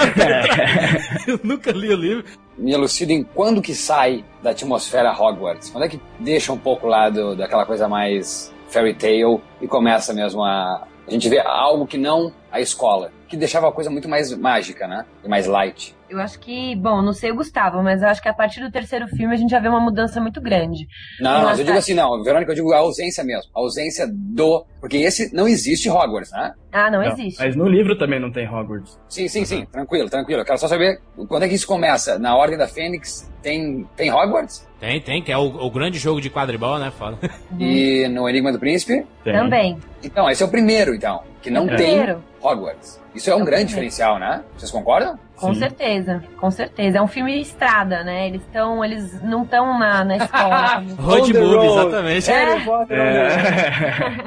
eu 1.28 1.38
nunca 1.44 1.70
li 1.72 1.92
o 1.92 1.94
livro. 1.94 2.24
Me 2.56 2.72
elucidem 2.72 3.22
quando 3.22 3.60
que 3.60 3.74
sai 3.74 4.24
da 4.42 4.52
atmosfera 4.52 5.12
Hogwarts? 5.12 5.68
Quando 5.68 5.84
é 5.84 5.88
que 5.90 6.00
deixa 6.18 6.54
um 6.54 6.58
pouco 6.58 6.86
lá 6.86 7.10
do, 7.10 7.36
daquela 7.36 7.66
coisa 7.66 7.86
mais 7.86 8.50
fairy 8.70 8.94
tale 8.94 9.42
e 9.60 9.68
começa 9.68 10.14
mesmo 10.14 10.42
a. 10.42 10.88
A 11.06 11.10
gente 11.10 11.28
vê 11.28 11.38
algo 11.38 11.86
que 11.86 11.98
não 11.98 12.32
a 12.50 12.62
escola, 12.62 13.12
que 13.28 13.36
deixava 13.36 13.68
a 13.68 13.72
coisa 13.72 13.90
muito 13.90 14.08
mais 14.08 14.34
mágica, 14.34 14.88
né? 14.88 15.04
E 15.22 15.28
mais 15.28 15.46
light. 15.46 15.94
Eu 16.08 16.20
acho 16.20 16.38
que, 16.38 16.76
bom, 16.76 17.00
não 17.00 17.12
sei 17.12 17.30
o 17.30 17.34
Gustavo, 17.34 17.82
mas 17.82 18.02
eu 18.02 18.08
acho 18.08 18.20
que 18.20 18.28
a 18.28 18.34
partir 18.34 18.60
do 18.60 18.70
terceiro 18.70 19.08
filme 19.08 19.34
a 19.34 19.36
gente 19.36 19.50
já 19.50 19.58
vê 19.58 19.68
uma 19.68 19.80
mudança 19.80 20.20
muito 20.20 20.40
grande. 20.40 20.86
Não, 21.18 21.44
mas 21.44 21.58
eu 21.58 21.64
digo 21.64 21.78
assim, 21.78 21.94
não, 21.94 22.22
Verônica, 22.22 22.50
eu 22.52 22.54
digo 22.54 22.72
a 22.72 22.78
ausência 22.78 23.24
mesmo. 23.24 23.50
A 23.54 23.60
ausência 23.60 24.06
do. 24.10 24.64
Porque 24.80 24.98
esse 24.98 25.34
não 25.34 25.48
existe 25.48 25.88
Hogwarts, 25.88 26.30
né? 26.30 26.52
Ah, 26.70 26.90
não, 26.90 27.00
não 27.00 27.12
existe. 27.12 27.42
Mas 27.42 27.56
no 27.56 27.66
livro 27.66 27.96
também 27.96 28.20
não 28.20 28.30
tem 28.30 28.46
Hogwarts. 28.46 28.98
Sim, 29.08 29.28
sim, 29.28 29.44
sim. 29.44 29.64
Tranquilo, 29.66 30.10
tranquilo. 30.10 30.42
Eu 30.42 30.44
quero 30.44 30.58
só 30.58 30.68
saber 30.68 31.00
quando 31.28 31.44
é 31.44 31.48
que 31.48 31.54
isso 31.54 31.66
começa. 31.66 32.18
Na 32.18 32.36
Ordem 32.36 32.58
da 32.58 32.68
Fênix 32.68 33.30
tem, 33.42 33.86
tem 33.96 34.12
Hogwarts? 34.12 34.66
Tem, 34.78 35.00
tem, 35.00 35.22
que 35.22 35.32
é 35.32 35.38
o, 35.38 35.46
o 35.46 35.70
grande 35.70 35.98
jogo 35.98 36.20
de 36.20 36.28
quadribol, 36.28 36.78
né? 36.78 36.90
Fala. 36.90 37.18
E 37.58 38.06
no 38.08 38.28
Enigma 38.28 38.52
do 38.52 38.58
Príncipe? 38.58 39.06
Tem. 39.22 39.32
Também. 39.32 39.78
Então, 40.02 40.28
esse 40.28 40.42
é 40.42 40.46
o 40.46 40.48
primeiro, 40.50 40.94
então. 40.94 41.22
Que 41.40 41.50
não 41.50 41.64
é. 41.64 41.76
tem 41.76 41.96
primeiro. 41.96 42.22
Hogwarts. 42.42 43.00
Isso 43.14 43.30
é 43.30 43.34
um 43.34 43.44
grande 43.44 43.66
diferencial, 43.66 44.18
né? 44.18 44.42
Vocês 44.56 44.70
concordam? 44.70 45.18
Com 45.36 45.52
Sim. 45.52 45.60
certeza, 45.60 46.22
com 46.38 46.50
certeza. 46.50 46.98
É 46.98 47.02
um 47.02 47.08
filme 47.08 47.40
estrada, 47.40 48.04
né? 48.04 48.28
Eles 48.28 48.42
estão, 48.42 48.84
eles 48.84 49.20
não 49.22 49.42
estão 49.42 49.78
na, 49.78 50.04
na 50.04 50.16
escola. 50.16 50.84
Road 50.98 51.32
movie, 51.34 51.66
exatamente. 51.66 52.30
Road. 52.64 52.94
É. 52.94 53.30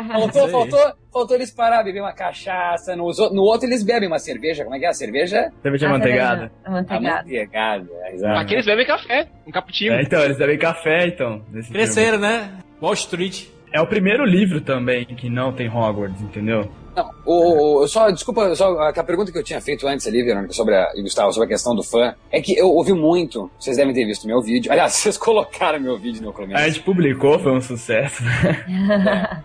Faltou, 0.18 0.50
faltou, 0.50 0.94
faltou 1.12 1.36
eles 1.38 1.52
parar, 1.52 1.84
beber 1.84 2.02
uma 2.02 2.14
cachaça. 2.14 2.96
No, 2.96 3.10
no 3.32 3.42
outro 3.44 3.68
eles 3.68 3.84
bebem 3.84 4.08
uma 4.08 4.20
cerveja. 4.20 4.64
Como 4.64 4.76
é 4.76 4.80
que 4.80 4.86
é 4.86 4.90
a 4.90 4.94
cerveja? 4.94 5.52
Cerveja 5.62 5.88
A 5.88 5.90
manteigada. 5.92 6.40
cerveja 6.40 6.52
Amanteigada. 6.66 7.20
Amanteigada, 7.20 7.88
exato. 8.12 8.40
Aqui 8.40 8.54
eles 8.54 8.66
bebem 8.66 8.86
café, 8.86 9.28
um 9.48 9.52
cappuccino. 9.52 9.96
É, 9.96 10.02
então, 10.02 10.22
eles 10.22 10.38
bebem 10.38 10.58
café, 10.58 11.08
então. 11.08 11.42
nesse 11.52 11.70
filme. 11.70 11.84
Cresceram, 11.84 12.20
né? 12.20 12.52
Wall 12.82 12.94
Street. 12.94 13.46
É 13.74 13.82
o 13.82 13.88
primeiro 13.88 14.26
livro 14.26 14.62
também 14.62 15.06
que 15.06 15.30
não 15.30 15.54
tem 15.54 15.70
Hogwarts, 15.70 16.22
entendeu? 16.22 16.70
Não, 16.98 17.12
o, 17.26 17.84
o- 17.84 17.88
só, 17.88 18.10
desculpa, 18.10 18.54
só 18.56 18.76
a, 18.80 18.90
a 18.90 19.04
pergunta 19.04 19.32
que 19.32 19.38
eu 19.38 19.44
tinha 19.44 19.62
feito 19.62 19.88
antes 19.88 20.08
ali, 20.08 20.24
Verônica, 20.24 20.52
sobre 20.52 20.76
a, 20.76 20.92
e 20.96 21.02
Gustavo, 21.04 21.32
sobre 21.32 21.46
a 21.46 21.50
questão 21.50 21.76
do 21.76 21.84
fã, 21.84 22.16
é 22.32 22.42
que 22.42 22.58
eu 22.58 22.70
ouvi 22.72 22.92
muito, 22.92 23.50
vocês 23.60 23.78
devem 23.78 23.94
ter 23.94 24.04
visto 24.06 24.26
meu 24.26 24.42
vídeo, 24.42 24.72
aliás, 24.72 24.94
vocês 24.98 25.18
colocaram 25.18 25.80
meu 25.80 25.98
vídeo 25.98 26.24
no 26.24 26.34
Clemente. 26.34 26.60
A 26.60 26.68
gente 26.68 26.82
publicou, 26.82 27.38
foi 27.40 27.52
um 27.54 27.62
sucesso. 27.62 28.24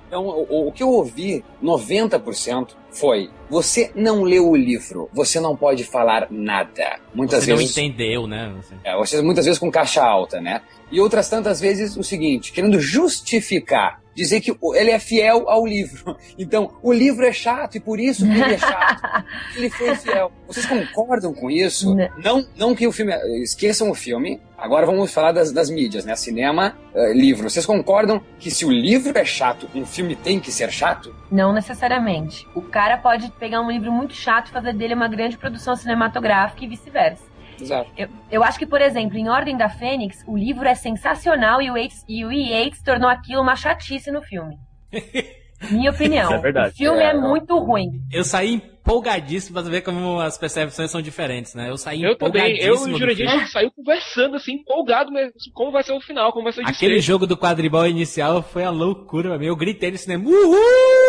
Então, 0.09 0.27
o, 0.27 0.69
o 0.69 0.73
que 0.73 0.83
eu 0.83 0.91
ouvi, 0.91 1.43
90%, 1.63 2.69
foi: 2.91 3.31
você 3.49 3.91
não 3.95 4.23
leu 4.23 4.49
o 4.51 4.55
livro, 4.57 5.09
você 5.13 5.41
não 5.41 5.57
pode 5.57 5.85
falar 5.85 6.27
nada. 6.31 6.99
Muitas 7.15 7.45
Você 7.45 7.55
vezes. 7.55 7.75
não 7.77 7.83
entendeu, 7.85 8.27
né? 8.27 8.55
Assim. 8.59 8.75
É, 8.85 8.95
você 8.97 9.23
muitas 9.23 9.47
vezes 9.47 9.59
com 9.59 9.71
caixa 9.71 10.03
alta, 10.05 10.39
né? 10.41 10.61
E 10.91 11.01
outras 11.01 11.29
tantas 11.31 11.61
vezes 11.61 11.97
o 11.97 12.03
seguinte, 12.05 12.53
querendo 12.53 12.79
justificar, 12.79 14.02
dizer 14.15 14.41
que 14.41 14.57
ele 14.75 14.91
é 14.91 14.99
fiel 14.99 15.49
ao 15.49 15.67
livro. 15.67 16.17
Então, 16.39 16.73
o 16.83 16.93
livro 16.93 17.25
é 17.25 17.33
chato 17.33 17.77
e 17.77 17.81
por 17.81 18.01
isso 18.01 18.27
que 18.27 18.33
ele 18.33 18.55
é 18.55 18.59
chato. 18.59 19.25
ele 19.55 19.71
foi 19.71 19.95
fiel. 19.95 20.33
Vocês 20.47 20.67
concordam 20.67 21.33
com 21.33 21.51
isso? 21.51 21.95
Né. 21.95 22.11
Não, 22.17 22.45
não 22.57 22.75
que 22.75 22.87
o 22.87 22.93
filme. 22.93 23.13
Esqueçam 23.43 23.91
o 23.91 23.95
filme. 23.95 24.41
Agora 24.57 24.87
vamos 24.87 25.13
falar 25.13 25.33
das, 25.33 25.53
das 25.53 25.69
mídias, 25.69 26.05
né? 26.05 26.17
Cinema, 26.17 26.77
eh, 26.95 27.13
livro. 27.13 27.49
Vocês 27.49 27.67
concordam 27.67 28.21
que 28.39 28.51
se 28.51 28.65
o 28.65 28.71
livro 28.71 29.17
é 29.17 29.25
chato, 29.25 29.69
um 29.75 29.85
filme 29.85 30.17
tem 30.17 30.41
que 30.41 30.51
ser 30.51 30.71
chato? 30.71 31.15
Não 31.31 31.53
necessariamente. 31.53 32.47
O 32.55 32.63
cara 32.63 32.97
pode 32.97 33.31
pegar 33.33 33.61
um 33.61 33.71
livro 33.71 33.93
muito 33.93 34.15
chato 34.15 34.49
e 34.49 34.53
fazer 34.53 34.73
dele 34.73 34.95
uma 34.95 35.09
grande 35.09 35.37
produção 35.37 35.77
cinematográfica 35.77 36.65
e 36.65 36.69
vice-versa. 36.69 37.32
Exato. 37.63 37.91
Eu, 37.97 38.09
eu 38.31 38.45
acho 38.45 38.59
que, 38.59 38.67
por 38.67 38.81
exemplo, 38.81 39.17
em 39.17 39.29
Ordem 39.29 39.57
da 39.57 39.69
Fênix, 39.69 40.23
o 40.27 40.37
livro 40.37 40.67
é 40.67 40.75
sensacional 40.75 41.63
e 41.63 41.71
o 41.71 41.77
Yates, 41.77 42.05
e 42.09 42.25
o 42.25 42.31
Yates 42.33 42.83
tornou 42.83 43.09
aquilo 43.09 43.41
uma 43.43 43.57
chatice 43.57 44.11
no 44.11 44.23
filme. 44.23 44.57
Minha 45.71 45.93
opinião. 45.93 46.25
Isso 46.25 46.35
é 46.35 46.39
verdade. 46.39 46.75
O 46.75 46.77
filme 46.77 47.01
é, 47.01 47.11
É, 47.11 47.15
muito 47.15 47.57
ruim. 47.57 47.89
Eu 48.13 48.25
saí 48.25 48.55
empolgadíssimo 48.55 49.55
pra 49.63 49.71
ver 49.71 49.83
como 49.83 50.19
as 50.19 50.37
percepções 50.37 50.91
são 50.91 51.01
diferentes, 51.01 51.55
né? 51.55 51.71
Eu 51.71 51.77
saí 51.77 52.03
Eu 52.03 52.17
também, 52.19 52.57
eu 52.59 52.75
empolgadíssimo 52.75 52.89
e 52.89 52.95
o 52.95 52.99
Jurandir 52.99 53.27
filme. 53.27 53.33
a 53.33 53.39
gente 53.45 53.53
saiu 53.53 53.71
conversando, 53.71 54.35
assim, 54.35 54.55
empolgado 54.55 55.13
mesmo. 55.13 55.33
Como 55.55 55.71
vai 55.71 55.85
ser 55.85 55.93
o 55.93 56.01
final, 56.01 56.33
como 56.33 56.43
vai 56.43 56.53
ser 56.53 56.63
o 56.63 56.65
Aquele 56.65 56.95
desfecho. 56.95 57.07
jogo 57.07 57.29
do 57.29 57.37
quadribol 57.37 57.87
inicial 57.87 58.43
foi 58.43 58.65
a 58.65 58.71
loucura 58.71 59.29
pra 59.29 59.39
mim. 59.39 59.47
Eu 59.47 59.55
gritei 59.57 59.93
no 59.93 59.99
cinema, 59.99 60.25
uhul! 60.29 60.59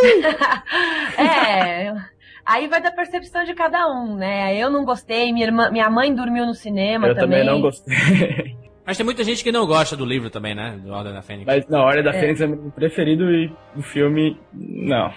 É. 1.17 1.91
Aí 2.45 2.67
vai 2.67 2.81
da 2.81 2.91
percepção 2.91 3.43
de 3.45 3.53
cada 3.53 3.87
um, 3.89 4.15
né? 4.15 4.55
Eu 4.57 4.69
não 4.69 4.83
gostei, 4.83 5.31
minha, 5.31 5.45
irmã, 5.45 5.69
minha 5.71 5.89
mãe 5.89 6.13
dormiu 6.13 6.45
no 6.45 6.53
cinema 6.53 7.07
Eu 7.07 7.15
também 7.15 7.39
também. 7.39 7.53
não 7.53 7.61
gostei. 7.61 7.95
Mas 8.85 8.97
tem 8.97 9.05
muita 9.05 9.23
gente 9.23 9.41
que 9.43 9.51
não 9.51 9.65
gosta 9.65 9.95
do 9.95 10.03
livro 10.05 10.29
também, 10.29 10.53
né? 10.53 10.77
Do 10.83 10.91
Ordem 10.91 11.13
da 11.13 11.21
Fênix. 11.21 11.45
Mas 11.45 11.65
na 11.67 11.81
Hora 11.81 12.03
da 12.03 12.09
É. 12.09 12.19
Fênix 12.19 12.41
é 12.41 12.47
meu 12.47 12.69
preferido 12.75 13.31
e 13.33 13.49
o 13.77 13.81
filme, 13.81 14.37
não. 14.53 15.07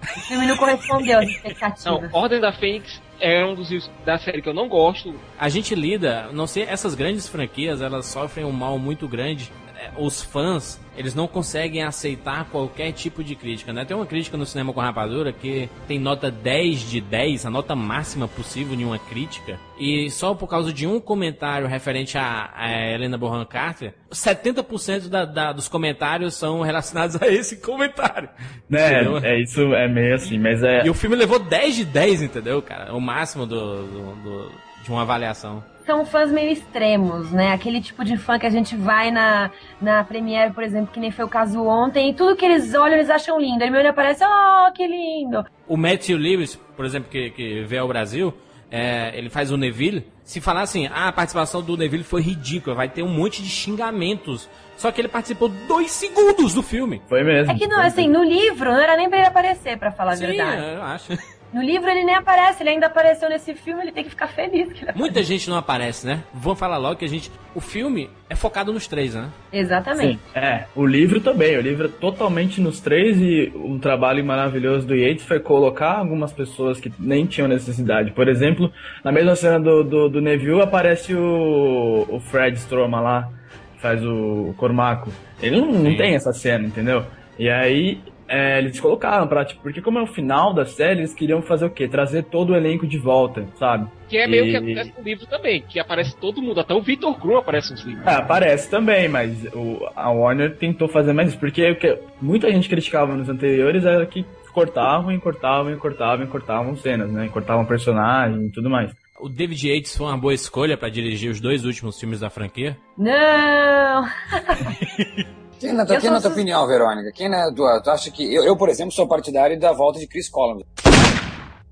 O 0.00 0.20
filme 0.28 0.46
não 0.46 0.56
correspondeu 0.56 1.18
às 1.18 1.24
Não, 1.24 1.32
expectativas. 1.32 2.10
Ordem 2.14 2.40
da 2.40 2.52
Fênix 2.52 3.02
é 3.18 3.44
um 3.44 3.56
dos 3.56 3.68
livros 3.68 3.90
da 4.04 4.16
série 4.18 4.40
que 4.40 4.48
eu 4.48 4.54
não 4.54 4.68
gosto. 4.68 5.12
A 5.36 5.48
gente 5.48 5.74
lida, 5.74 6.28
não 6.32 6.46
sei, 6.46 6.62
essas 6.64 6.94
grandes 6.94 7.26
franquias, 7.28 7.82
elas 7.82 8.06
sofrem 8.06 8.44
um 8.46 8.52
mal 8.52 8.78
muito 8.78 9.08
grande. 9.08 9.50
É, 9.86 9.90
Os 10.02 10.22
fãs, 10.22 10.80
eles 10.96 11.14
não 11.14 11.26
conseguem 11.26 11.82
aceitar 11.82 12.44
qualquer 12.50 12.92
tipo 12.92 13.22
de 13.22 13.34
crítica, 13.34 13.72
né? 13.72 13.84
Tem 13.84 13.96
uma 13.96 14.06
crítica 14.06 14.36
no 14.36 14.46
Cinema 14.46 14.72
com 14.72 14.80
Rapadura 14.80 15.32
que 15.32 15.68
tem 15.86 15.98
nota 15.98 16.30
10 16.30 16.80
de 16.90 17.00
10, 17.00 17.46
a 17.46 17.50
nota 17.50 17.74
máxima 17.76 18.26
possível 18.26 18.74
em 18.78 18.84
uma 18.84 18.98
crítica. 18.98 19.58
E 19.78 20.10
só 20.10 20.34
por 20.34 20.48
causa 20.48 20.72
de 20.72 20.86
um 20.86 20.98
comentário 20.98 21.66
referente 21.66 22.16
a, 22.16 22.50
a 22.54 22.70
Helena 22.92 23.18
Bonham 23.18 23.44
Carter, 23.44 23.92
70% 24.10 25.08
da, 25.08 25.24
da- 25.24 25.52
dos 25.52 25.68
comentários 25.68 26.34
são 26.34 26.62
relacionados 26.62 27.20
a 27.20 27.28
esse 27.28 27.58
comentário. 27.58 28.28
Né, 28.68 29.04
é 29.22 29.40
isso, 29.40 29.60
é 29.74 29.86
meio 29.88 30.14
assim, 30.14 30.38
mas 30.38 30.62
é. 30.62 30.84
E 30.86 30.90
o 30.90 30.94
filme 30.94 31.14
levou 31.16 31.38
10 31.38 31.76
de 31.76 31.84
10, 31.84 32.22
entendeu, 32.22 32.60
cara? 32.62 32.94
O 32.94 33.00
máximo 33.00 33.46
do, 33.46 33.82
do- 33.86 34.14
do- 34.22 34.52
de 34.82 34.90
uma 34.90 35.02
avaliação. 35.02 35.62
São 35.86 36.04
fãs 36.04 36.32
meio 36.32 36.50
extremos, 36.50 37.30
né? 37.30 37.52
Aquele 37.52 37.80
tipo 37.80 38.04
de 38.04 38.16
fã 38.16 38.40
que 38.40 38.46
a 38.46 38.50
gente 38.50 38.74
vai 38.74 39.12
na, 39.12 39.52
na 39.80 40.02
Premiere, 40.02 40.52
por 40.52 40.64
exemplo, 40.64 40.92
que 40.92 40.98
nem 40.98 41.12
foi 41.12 41.24
o 41.24 41.28
caso 41.28 41.64
ontem, 41.64 42.10
e 42.10 42.14
tudo 42.14 42.34
que 42.34 42.44
eles 42.44 42.74
olham, 42.74 42.96
eles 42.96 43.08
acham 43.08 43.38
lindo. 43.38 43.62
A 43.62 43.66
Hermione 43.66 43.86
aparece, 43.86 44.24
oh, 44.24 44.72
que 44.72 44.84
lindo! 44.84 45.46
O 45.68 45.76
Matthew 45.76 46.18
Lewis, 46.18 46.56
por 46.76 46.84
exemplo, 46.84 47.08
que, 47.08 47.30
que 47.30 47.62
veio 47.62 47.82
ao 47.82 47.88
Brasil, 47.88 48.34
é, 48.68 49.16
ele 49.16 49.30
faz 49.30 49.52
o 49.52 49.56
Neville. 49.56 50.04
Se 50.24 50.40
falar 50.40 50.62
assim, 50.62 50.88
ah, 50.88 51.06
a 51.06 51.12
participação 51.12 51.62
do 51.62 51.76
Neville 51.76 52.02
foi 52.02 52.20
ridícula, 52.20 52.74
vai 52.74 52.88
ter 52.88 53.04
um 53.04 53.08
monte 53.08 53.40
de 53.40 53.48
xingamentos. 53.48 54.50
Só 54.76 54.90
que 54.90 55.00
ele 55.00 55.08
participou 55.08 55.48
dois 55.68 55.92
segundos 55.92 56.52
do 56.52 56.64
filme. 56.64 57.00
Foi 57.08 57.22
mesmo. 57.22 57.52
É 57.52 57.54
que 57.54 57.68
não, 57.68 57.80
assim, 57.80 58.08
no 58.08 58.24
livro 58.24 58.72
não 58.72 58.80
era 58.80 58.96
nem 58.96 59.08
pra 59.08 59.18
ele 59.18 59.28
aparecer, 59.28 59.78
pra 59.78 59.92
falar 59.92 60.12
a 60.12 60.16
Sim, 60.16 60.26
verdade. 60.26 60.62
eu 60.62 60.82
acho. 60.82 61.35
No 61.52 61.62
livro 61.62 61.88
ele 61.88 62.04
nem 62.04 62.14
aparece, 62.14 62.62
ele 62.62 62.70
ainda 62.70 62.86
apareceu 62.86 63.28
nesse 63.28 63.54
filme, 63.54 63.82
ele 63.82 63.92
tem 63.92 64.04
que 64.04 64.10
ficar 64.10 64.26
feliz 64.28 64.72
que 64.72 64.86
Muita 64.94 65.22
gente 65.22 65.48
não 65.48 65.56
aparece, 65.56 66.06
né? 66.06 66.22
Vamos 66.34 66.58
falar 66.58 66.76
logo 66.76 66.96
que 66.96 67.04
a 67.04 67.08
gente. 67.08 67.30
O 67.54 67.60
filme 67.60 68.10
é 68.28 68.34
focado 68.34 68.72
nos 68.72 68.86
três, 68.86 69.14
né? 69.14 69.30
Exatamente. 69.52 70.18
Sim, 70.18 70.38
é. 70.38 70.66
O 70.74 70.84
livro 70.84 71.20
também. 71.20 71.56
O 71.56 71.60
livro 71.60 71.86
é 71.86 71.90
totalmente 71.90 72.60
nos 72.60 72.80
três 72.80 73.18
e 73.20 73.52
um 73.54 73.78
trabalho 73.78 74.24
maravilhoso 74.24 74.86
do 74.86 74.94
Yates 74.94 75.24
foi 75.24 75.40
colocar 75.40 75.98
algumas 75.98 76.32
pessoas 76.32 76.80
que 76.80 76.92
nem 76.98 77.24
tinham 77.24 77.48
necessidade. 77.48 78.10
Por 78.10 78.28
exemplo, 78.28 78.70
na 79.02 79.12
mesma 79.12 79.36
cena 79.36 79.58
do, 79.58 79.82
do, 79.82 80.08
do 80.08 80.20
Neville 80.20 80.60
aparece 80.60 81.14
o, 81.14 82.06
o 82.08 82.20
Fred 82.20 82.56
Stroma 82.58 83.00
lá, 83.00 83.30
que 83.74 83.80
faz 83.80 84.04
o, 84.04 84.50
o 84.50 84.54
Cormaco. 84.58 85.10
Ele 85.40 85.60
não, 85.60 85.72
não 85.72 85.96
tem 85.96 86.14
essa 86.14 86.32
cena, 86.32 86.66
entendeu? 86.66 87.04
E 87.38 87.48
aí 87.48 88.00
é, 88.28 88.58
eles 88.58 88.78
colocaram 88.80 89.26
pra, 89.28 89.44
tipo, 89.44 89.62
porque 89.62 89.80
como 89.80 89.98
é 89.98 90.02
o 90.02 90.06
final 90.06 90.52
da 90.52 90.64
série, 90.64 91.00
eles 91.00 91.14
queriam 91.14 91.40
fazer 91.42 91.66
o 91.66 91.70
quê? 91.70 91.86
Trazer 91.86 92.24
todo 92.24 92.50
o 92.50 92.56
elenco 92.56 92.86
de 92.86 92.98
volta, 92.98 93.46
sabe? 93.58 93.88
Que 94.08 94.18
é 94.18 94.26
meio 94.26 94.44
E- 94.46 94.50
que 94.50 94.56
acontece 94.56 94.92
no 94.98 95.04
livro 95.04 95.26
também, 95.26 95.62
que 95.62 95.78
aparece 95.78 96.16
todo 96.16 96.42
mundo, 96.42 96.60
até 96.60 96.74
o 96.74 96.80
Victor 96.82 97.18
Krum 97.18 97.36
aparece 97.36 97.72
nos 97.72 97.82
livros. 97.84 98.06
É, 98.06 98.14
aparece 98.14 98.68
também, 98.70 99.08
mas 99.08 99.44
o, 99.54 99.86
a 99.94 100.10
Warner 100.10 100.56
tentou 100.56 100.88
fazer 100.88 101.12
mais 101.12 101.28
isso, 101.30 101.38
porque 101.38 101.70
o 101.70 101.76
que 101.76 101.98
muita 102.20 102.50
gente 102.50 102.68
criticava 102.68 103.14
nos 103.14 103.28
anteriores 103.28 103.84
era 103.84 104.04
que 104.06 104.24
cortavam 104.52 105.12
e 105.12 105.18
cortavam 105.18 105.72
e 105.72 105.76
cortavam 105.76 106.24
e 106.24 106.28
cortavam 106.28 106.76
cenas, 106.76 107.10
né? 107.10 107.28
Cortavam 107.28 107.64
personagem 107.66 108.46
e 108.46 108.50
tudo 108.50 108.70
mais. 108.70 108.90
O 109.20 109.28
David 109.28 109.68
Yates 109.70 109.96
foi 109.96 110.06
uma 110.06 110.16
boa 110.18 110.34
escolha 110.34 110.76
pra 110.76 110.88
dirigir 110.90 111.30
os 111.30 111.40
dois 111.40 111.64
últimos 111.64 111.98
filmes 111.98 112.20
da 112.20 112.28
franquia. 112.30 112.76
Não! 112.98 114.04
Quem 115.58 115.72
na, 115.72 115.86
tua- 115.86 115.96
Eu 115.96 116.00
quem 116.00 116.10
na 116.10 116.16
tua 116.20 116.22
sus- 116.30 116.32
opinião, 116.32 116.66
Verônica? 116.66 117.10
Quem 117.12 117.28
na 117.28 117.52
tua, 117.52 117.80
tu 117.82 117.90
acha 117.90 118.10
que. 118.10 118.34
Eu, 118.34 118.44
eu, 118.44 118.56
por 118.56 118.68
exemplo, 118.68 118.92
sou 118.92 119.06
partidário 119.08 119.58
da 119.58 119.72
volta 119.72 119.98
de 119.98 120.06
Chris 120.06 120.28
Columbus. 120.28 120.64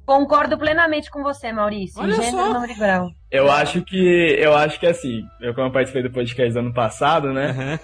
Concordo 0.07 0.59
plenamente 0.59 1.11
com 1.11 1.23
você, 1.23 1.51
Maurício. 1.51 2.01
Olha 2.03 2.13
Gênero, 2.15 2.37
só. 2.37 2.53
número 2.53 2.75
grau. 2.77 3.09
Eu 3.31 3.51
acho 3.51 3.83
que. 3.83 4.37
Eu 4.39 4.55
acho 4.55 4.79
que 4.79 4.87
assim, 4.87 5.23
eu 5.41 5.55
como 5.55 5.69
eu 5.69 5.73
participei 5.73 6.03
do 6.03 6.11
podcast 6.13 6.53
do 6.53 6.59
ano 6.59 6.75
passado, 6.75 7.33
né? 7.33 7.79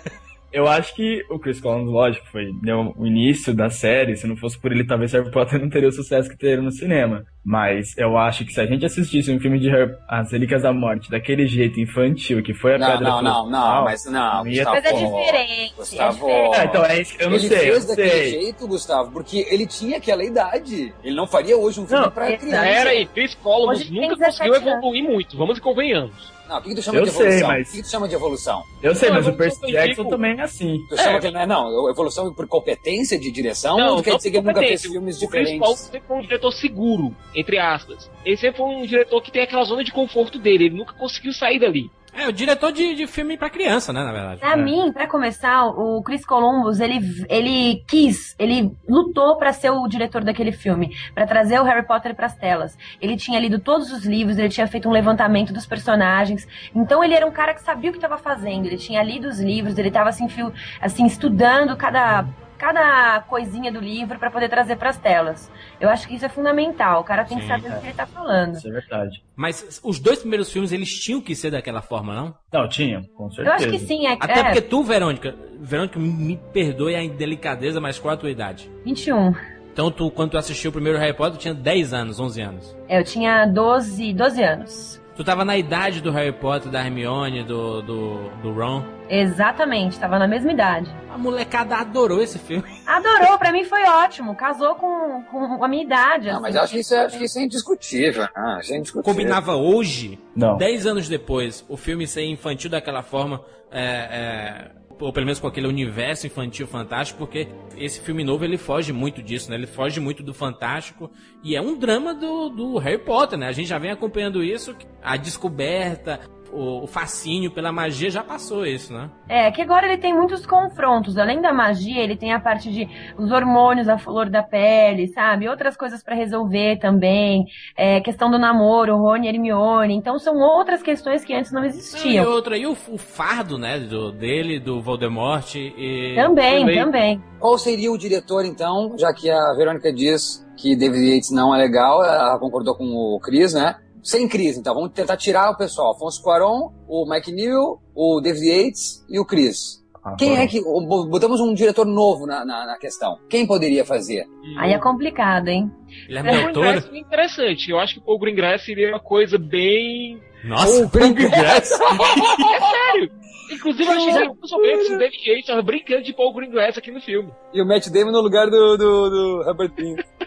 Eu 0.52 0.66
acho 0.66 0.94
que 0.96 1.24
o 1.30 1.38
Chris 1.38 1.60
Columbus, 1.60 1.92
lógico, 1.92 2.26
foi 2.30 2.52
deu 2.62 2.92
o 2.96 3.06
início 3.06 3.54
da 3.54 3.70
série. 3.70 4.16
Se 4.16 4.26
não 4.26 4.36
fosse 4.36 4.58
por 4.58 4.72
ele, 4.72 4.84
talvez 4.84 5.12
Harry 5.12 5.30
Potter 5.30 5.60
não 5.60 5.68
teria 5.70 5.88
o 5.88 5.92
sucesso 5.92 6.28
que 6.28 6.36
teria 6.36 6.60
no 6.60 6.72
cinema. 6.72 7.24
Mas 7.44 7.96
eu 7.96 8.18
acho 8.18 8.44
que 8.44 8.52
se 8.52 8.60
a 8.60 8.66
gente 8.66 8.84
assistisse 8.84 9.32
um 9.32 9.40
filme 9.40 9.58
de 9.58 9.70
Harry, 9.70 9.92
As 10.08 10.30
Relíquias 10.32 10.62
da 10.62 10.72
Morte 10.72 11.10
daquele 11.10 11.46
jeito 11.46 11.80
infantil, 11.80 12.42
que 12.42 12.52
foi 12.52 12.74
a 12.74 12.78
Não, 12.78 12.86
pedra 12.86 13.08
não, 13.08 13.22
não, 13.22 13.22
não, 13.22 13.44
filosofal, 13.50 13.84
mas 13.84 14.04
não, 14.06 14.46
ia- 14.46 14.64
Gustavo. 14.64 14.76
Mas 14.76 14.84
é 14.84 14.92
diferente. 14.92 15.74
Gustavo. 15.76 16.10
É 16.10 16.12
diferente. 16.32 16.56
É, 16.60 16.64
então 16.64 16.84
é 16.84 17.00
isso 17.00 17.16
que 17.16 17.24
eu 17.24 17.30
não 17.30 17.36
ele 17.36 17.48
sei, 17.48 17.56
eu 17.58 17.62
fez 17.72 17.78
não 17.80 17.88
daquele 17.96 18.10
sei. 18.10 18.30
jeito, 18.30 18.66
Gustavo, 18.68 19.10
porque 19.12 19.46
ele 19.50 19.66
tinha 19.66 19.96
aquela 19.96 20.24
idade. 20.24 20.92
Ele 21.02 21.14
não 21.16 21.26
faria 21.26 21.56
hoje 21.56 21.80
um 21.80 21.86
filme 21.86 22.02
Não, 22.04 22.10
pra 22.10 22.36
criança. 22.36 22.60
Pera 22.62 22.90
aí, 22.90 23.06
Chris 23.06 23.34
Columbus 23.36 23.88
nunca 23.90 24.16
17 24.16 24.50
conseguiu 24.50 24.54
evoluir 24.76 25.04
muito, 25.04 25.36
vamos 25.38 25.58
e 25.58 25.60
convenhamos. 25.60 26.39
Não, 26.50 26.58
o 26.58 26.62
que, 26.62 26.68
que 26.70 26.74
tu 26.74 26.82
chama 26.82 26.98
Eu 26.98 27.04
de 27.04 27.10
evolução? 27.10 27.38
sei, 27.38 27.46
mas- 27.46 27.68
O 27.68 27.70
que, 27.70 27.76
que 27.76 27.82
tu 27.84 27.90
chama 27.90 28.08
de 28.08 28.14
evolução? 28.16 28.64
Eu 28.82 28.94
sei, 28.96 29.08
Não, 29.08 29.16
mas 29.16 29.26
o 29.28 29.32
Percy 29.34 29.60
Jackson 29.70 30.02
tipo- 30.02 30.10
também 30.10 30.36
é 30.38 30.42
assim. 30.42 30.84
Tu 30.88 30.96
chama 30.96 31.20
que 31.20 31.30
não 31.30 31.40
é, 31.40 31.46
não, 31.46 31.88
evolução 31.88 32.34
por 32.34 32.48
competência 32.48 33.16
de 33.18 33.30
direção 33.30 33.78
ou 33.78 33.96
tu 33.98 34.02
quer 34.02 34.10
não 34.10 34.16
dizer 34.16 34.30
que 34.32 34.36
ele 34.38 34.46
nunca 34.48 34.58
fez 34.58 34.70
competência. 34.82 34.90
filmes 34.90 35.16
o 35.16 35.28
Chris 35.28 35.30
diferentes? 35.30 35.60
Columbus 35.60 35.80
sempre 35.84 36.02
foi 36.08 36.16
um 36.16 36.22
diretor 36.22 36.50
seguro, 36.52 37.16
entre 37.34 37.58
aspas. 37.58 38.10
Ele 38.24 38.36
sempre 38.36 38.56
foi 38.58 38.66
um 38.66 38.84
diretor 38.84 39.22
que 39.22 39.30
tem 39.30 39.42
aquela 39.42 39.62
zona 39.62 39.84
de 39.84 39.92
conforto 39.92 40.38
dele, 40.40 40.64
ele 40.64 40.76
nunca 40.76 40.92
conseguiu 40.94 41.32
sair 41.32 41.60
dali. 41.60 41.88
É, 42.12 42.28
o 42.28 42.32
diretor 42.32 42.72
de, 42.72 42.94
de 42.94 43.06
filme 43.06 43.36
pra 43.36 43.48
criança, 43.48 43.92
né, 43.92 44.02
na 44.04 44.12
verdade. 44.12 44.40
Pra 44.40 44.52
É. 44.52 44.56
mim, 44.56 44.92
pra 44.92 45.06
começar, 45.06 45.66
o 45.66 46.02
Chris 46.02 46.24
Columbus, 46.24 46.80
ele, 46.80 47.00
ele 47.28 47.84
quis, 47.86 48.34
ele 48.38 48.72
lutou 48.88 49.36
pra 49.36 49.52
ser 49.52 49.70
o 49.70 49.86
diretor 49.86 50.24
daquele 50.24 50.52
filme, 50.52 50.94
pra 51.14 51.26
trazer 51.26 51.60
o 51.60 51.64
Harry 51.64 51.86
Potter 51.86 52.14
pras 52.14 52.34
telas. 52.34 52.76
Ele 53.00 53.16
tinha 53.16 53.38
lido 53.38 53.58
todos 53.58 53.92
os 53.92 54.04
livros, 54.04 54.38
ele 54.38 54.48
tinha 54.48 54.66
feito 54.66 54.88
um 54.88 54.92
levantamento 54.92 55.52
dos 55.52 55.66
personagens. 55.66 56.46
Então 56.74 57.02
ele 57.04 57.14
era 57.14 57.26
um 57.26 57.30
cara 57.32 57.54
que 57.54 57.62
sabia 57.62 57.90
o 57.90 57.92
que 57.92 57.98
estava 57.98 58.18
fazendo. 58.18 58.66
Ele 58.66 58.76
tinha 58.76 59.02
lido 59.02 59.28
os 59.28 59.38
livros, 59.40 59.78
ele 59.78 59.88
estava 59.88 60.08
assim, 60.10 60.28
fio- 60.28 60.52
assim 60.80 61.06
estudando 61.06 61.76
cada 61.76 62.26
cada 62.60 63.22
coisinha 63.22 63.72
do 63.72 63.80
livro 63.80 64.18
pra 64.18 64.30
poder 64.30 64.50
trazer 64.50 64.76
pras 64.76 64.98
telas. 64.98 65.50
Eu 65.80 65.88
acho 65.88 66.06
que 66.06 66.14
isso 66.14 66.26
é 66.26 66.28
fundamental. 66.28 67.00
O 67.00 67.04
cara 67.04 67.24
tem 67.24 67.38
que 67.38 67.44
Sim, 67.44 67.48
saber 67.48 67.68
é. 67.68 67.76
o 67.76 67.80
que 67.80 67.86
ele 67.86 67.94
tá 67.94 68.06
falando. 68.06 68.56
Isso 68.56 68.68
é 68.68 68.70
verdade. 68.70 69.22
Mas 69.34 69.80
os 69.82 69.98
dois 69.98 70.18
primeiros 70.18 70.52
filmes, 70.52 70.70
eles 70.70 70.90
tinham 71.00 71.22
que 71.22 71.34
ser 71.34 71.50
daquela 71.50 71.80
forma, 71.80 72.14
não? 72.14 72.34
Não, 72.52 72.68
tinham, 72.68 73.02
com 73.16 73.30
certeza. 73.30 73.48
Eu 73.48 73.54
acho 73.54 73.70
que 73.70 73.78
sim, 73.78 74.06
é, 74.06 74.12
Até 74.12 74.40
é 74.40 74.44
porque 74.44 74.60
tu, 74.60 74.84
Verônica, 74.84 75.34
Verônica, 75.58 75.98
me 75.98 76.36
perdoe 76.52 76.94
a 76.94 77.02
indelicadeza, 77.02 77.80
mas 77.80 77.98
qual 77.98 78.12
a 78.12 78.16
tua 78.18 78.30
idade? 78.30 78.70
21. 78.84 79.34
Então, 79.72 79.90
tu, 79.90 80.10
quando 80.10 80.32
tu 80.32 80.36
assistiu 80.36 80.68
o 80.68 80.72
primeiro 80.72 80.98
Harry 80.98 81.14
Potter, 81.14 81.38
tu 81.38 81.40
tinha 81.40 81.54
10 81.54 81.94
anos, 81.94 82.20
11 82.20 82.42
anos. 82.42 82.76
É, 82.86 82.98
eu 82.98 83.04
tinha 83.04 83.46
12, 83.46 84.12
12 84.12 84.42
anos. 84.42 85.00
Tu 85.20 85.24
tava 85.24 85.44
na 85.44 85.54
idade 85.54 86.00
do 86.00 86.10
Harry 86.12 86.32
Potter, 86.32 86.72
da 86.72 86.82
Hermione, 86.82 87.44
do, 87.44 87.82
do, 87.82 88.30
do 88.42 88.52
Ron. 88.54 88.82
Exatamente, 89.06 90.00
tava 90.00 90.18
na 90.18 90.26
mesma 90.26 90.50
idade. 90.50 90.90
A 91.10 91.18
molecada 91.18 91.76
adorou 91.76 92.22
esse 92.22 92.38
filme. 92.38 92.64
Adorou, 92.86 93.38
pra 93.38 93.52
mim 93.52 93.62
foi 93.62 93.84
ótimo. 93.84 94.34
Casou 94.34 94.76
com, 94.76 95.22
com 95.24 95.62
a 95.62 95.68
minha 95.68 95.84
idade. 95.84 96.28
Não, 96.28 96.36
assim. 96.36 96.42
mas 96.42 96.54
eu 96.54 96.62
acho 96.62 96.72
que 96.72 96.80
isso 96.80 96.94
é, 96.94 97.04
acho 97.04 97.18
que 97.18 97.24
isso 97.24 97.38
é 97.38 97.42
indiscutível. 97.42 98.26
Ah, 98.34 98.60
isso 98.62 98.72
é 98.72 98.78
indiscutível. 98.78 99.12
Combinava 99.12 99.56
hoje, 99.56 100.18
Não. 100.34 100.56
10 100.56 100.86
anos 100.86 101.06
depois, 101.06 101.66
o 101.68 101.76
filme 101.76 102.06
ser 102.06 102.24
infantil 102.24 102.70
daquela 102.70 103.02
forma, 103.02 103.44
é, 103.70 103.82
é, 103.82 104.70
ou 105.00 105.12
pelo 105.12 105.26
menos 105.26 105.40
com 105.40 105.46
aquele 105.46 105.66
universo 105.66 106.26
infantil 106.26 106.66
fantástico, 106.66 107.18
porque 107.18 107.48
esse 107.76 108.00
filme 108.00 108.22
novo 108.22 108.44
ele 108.44 108.58
foge 108.58 108.92
muito 108.92 109.22
disso, 109.22 109.50
né? 109.50 109.56
Ele 109.56 109.66
foge 109.66 109.98
muito 109.98 110.22
do 110.22 110.34
fantástico 110.34 111.10
e 111.42 111.56
é 111.56 111.60
um 111.60 111.76
drama 111.76 112.14
do, 112.14 112.48
do 112.50 112.78
Harry 112.78 112.98
Potter, 112.98 113.38
né? 113.38 113.48
A 113.48 113.52
gente 113.52 113.68
já 113.68 113.78
vem 113.78 113.90
acompanhando 113.90 114.42
isso, 114.42 114.76
a 115.02 115.16
descoberta, 115.16 116.20
o, 116.52 116.84
o 116.84 116.86
fascínio 116.86 117.50
pela 117.50 117.70
magia 117.72 118.10
já 118.10 118.22
passou 118.22 118.66
isso, 118.66 118.92
né? 118.92 119.08
É, 119.28 119.50
que 119.50 119.62
agora 119.62 119.86
ele 119.86 119.98
tem 119.98 120.12
muitos 120.12 120.44
confrontos. 120.44 121.16
Além 121.16 121.40
da 121.40 121.52
magia, 121.52 122.02
ele 122.02 122.16
tem 122.16 122.32
a 122.32 122.40
parte 122.40 122.70
de 122.70 122.88
os 123.16 123.30
hormônios, 123.30 123.88
a 123.88 123.96
flor 123.98 124.28
da 124.28 124.42
pele, 124.42 125.08
sabe? 125.08 125.48
Outras 125.48 125.76
coisas 125.76 126.02
pra 126.02 126.14
resolver 126.14 126.78
também. 126.78 127.44
É, 127.76 128.00
questão 128.00 128.30
do 128.30 128.38
namoro, 128.38 128.96
Rony 128.96 129.26
e 129.26 129.30
Hermione. 129.30 129.94
Então 129.94 130.18
são 130.18 130.36
outras 130.38 130.82
questões 130.82 131.24
que 131.24 131.32
antes 131.32 131.52
não 131.52 131.60
Não, 131.60 131.66
e 131.66 131.70
existiam. 131.70 132.26
outra, 132.26 132.56
e 132.56 132.66
o, 132.66 132.72
o 132.72 132.98
fardo, 132.98 133.58
né, 133.58 133.78
do, 133.78 134.10
dele, 134.12 134.58
do 134.58 134.80
Voldemort 134.80 135.54
e... 135.54 136.14
Também, 136.16 136.64
Foi- 136.64 136.74
também. 136.74 137.22
Qual 137.38 137.56
seria 137.58 137.90
o 137.92 137.98
diretor, 137.98 138.44
então, 138.44 138.94
já 138.98 139.12
que 139.14 139.30
a 139.30 139.54
Verônica 139.56 139.92
diz 139.92 140.46
que 140.56 140.76
David 140.76 141.14
Yates 141.14 141.30
não 141.30 141.54
é 141.54 141.58
legal, 141.58 142.04
ela 142.04 142.38
concordou 142.38 142.74
com 142.74 142.84
o 142.84 143.18
Chris, 143.20 143.54
né? 143.54 143.76
Sem 144.02 144.28
Chris, 144.28 144.56
então, 144.56 144.74
vamos 144.74 144.92
tentar 144.92 145.16
tirar 145.16 145.50
o 145.50 145.56
pessoal. 145.56 145.92
Afonso 145.92 146.22
Cuarón, 146.22 146.70
o 146.88 147.04
Mike 147.08 147.32
Newell, 147.32 147.80
o 147.94 148.20
David 148.20 148.46
Yates 148.48 149.04
e 149.08 149.18
o 149.18 149.24
Chris. 149.24 149.78
Quem 150.18 150.38
é 150.38 150.46
que... 150.46 150.58
o- 150.60 151.06
Botamos 151.06 151.40
um 151.40 151.52
diretor 151.52 151.84
novo 151.84 152.26
na, 152.26 152.42
na, 152.44 152.64
na 152.66 152.78
questão. 152.78 153.18
Quem 153.28 153.46
poderia 153.46 153.84
fazer? 153.84 154.24
Aí 154.58 154.72
é 154.72 154.78
complicado, 154.78 155.48
hein? 155.48 155.70
Guilherme 156.06 156.30
O 156.30 156.32
Del 156.32 156.52
Toro? 156.52 156.52
Greengrass 156.54 156.84
seria 156.86 157.00
interessante. 157.00 157.70
Eu 157.70 157.78
acho 157.78 157.94
que 157.94 158.00
o 158.00 158.02
Paul 158.02 158.18
Greengrass 158.18 158.64
seria 158.64 158.88
uma 158.88 159.00
coisa 159.00 159.36
bem. 159.38 160.18
Nossa, 160.44 160.84
O 160.84 160.88
Greengrass. 160.88 161.70
É 161.80 162.60
sério! 162.60 163.10
Inclusive, 163.52 163.84
eu 163.84 163.90
achei 163.92 164.28
que 164.28 164.34
pessoalmente 164.40 164.92
o 164.92 164.98
David 164.98 165.18
Yates 165.28 165.40
estava 165.40 165.60
brincando 165.62 166.02
de 166.04 166.12
Paul 166.14 166.32
Greengrass 166.32 166.78
aqui 166.78 166.90
no 166.92 167.00
filme. 167.00 167.30
E 167.52 167.60
o 167.60 167.66
Matt 167.66 167.88
Damon 167.88 168.12
no 168.12 168.20
lugar 168.22 168.48
do, 168.48 168.76
do, 168.78 169.10
do 169.10 169.42
Robert 169.44 169.70
Pink. 169.74 170.02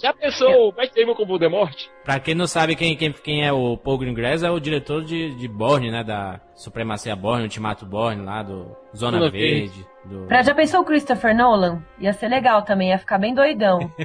Já 0.00 0.12
pensou 0.12 0.70
o 0.70 0.74
Matt 0.76 0.94
Damon 0.94 1.14
com 1.14 1.22
o 1.22 1.26
Voldemort? 1.26 1.76
Pra 2.04 2.18
quem 2.18 2.34
não 2.34 2.46
sabe 2.46 2.74
quem, 2.74 2.96
quem, 2.96 3.12
quem 3.12 3.44
é 3.46 3.52
o 3.52 3.76
Paul 3.76 3.98
Greengrass, 3.98 4.42
é 4.42 4.50
o 4.50 4.58
diretor 4.60 5.04
de, 5.04 5.34
de 5.34 5.48
Borne, 5.48 5.90
né? 5.90 6.02
Da 6.02 6.40
Supremacia 6.54 7.14
Borne, 7.14 7.42
Ultimato 7.44 7.84
Borne, 7.86 8.24
lá 8.24 8.42
do 8.42 8.74
Zona 8.96 9.30
Verde. 9.30 9.86
Do... 10.04 10.26
Pra, 10.26 10.42
já 10.42 10.54
pensou 10.54 10.80
o 10.80 10.84
Christopher 10.84 11.36
Nolan? 11.36 11.82
Ia 12.00 12.12
ser 12.12 12.28
legal 12.28 12.62
também, 12.62 12.88
ia 12.90 12.98
ficar 12.98 13.18
bem 13.18 13.34
doidão. 13.34 13.90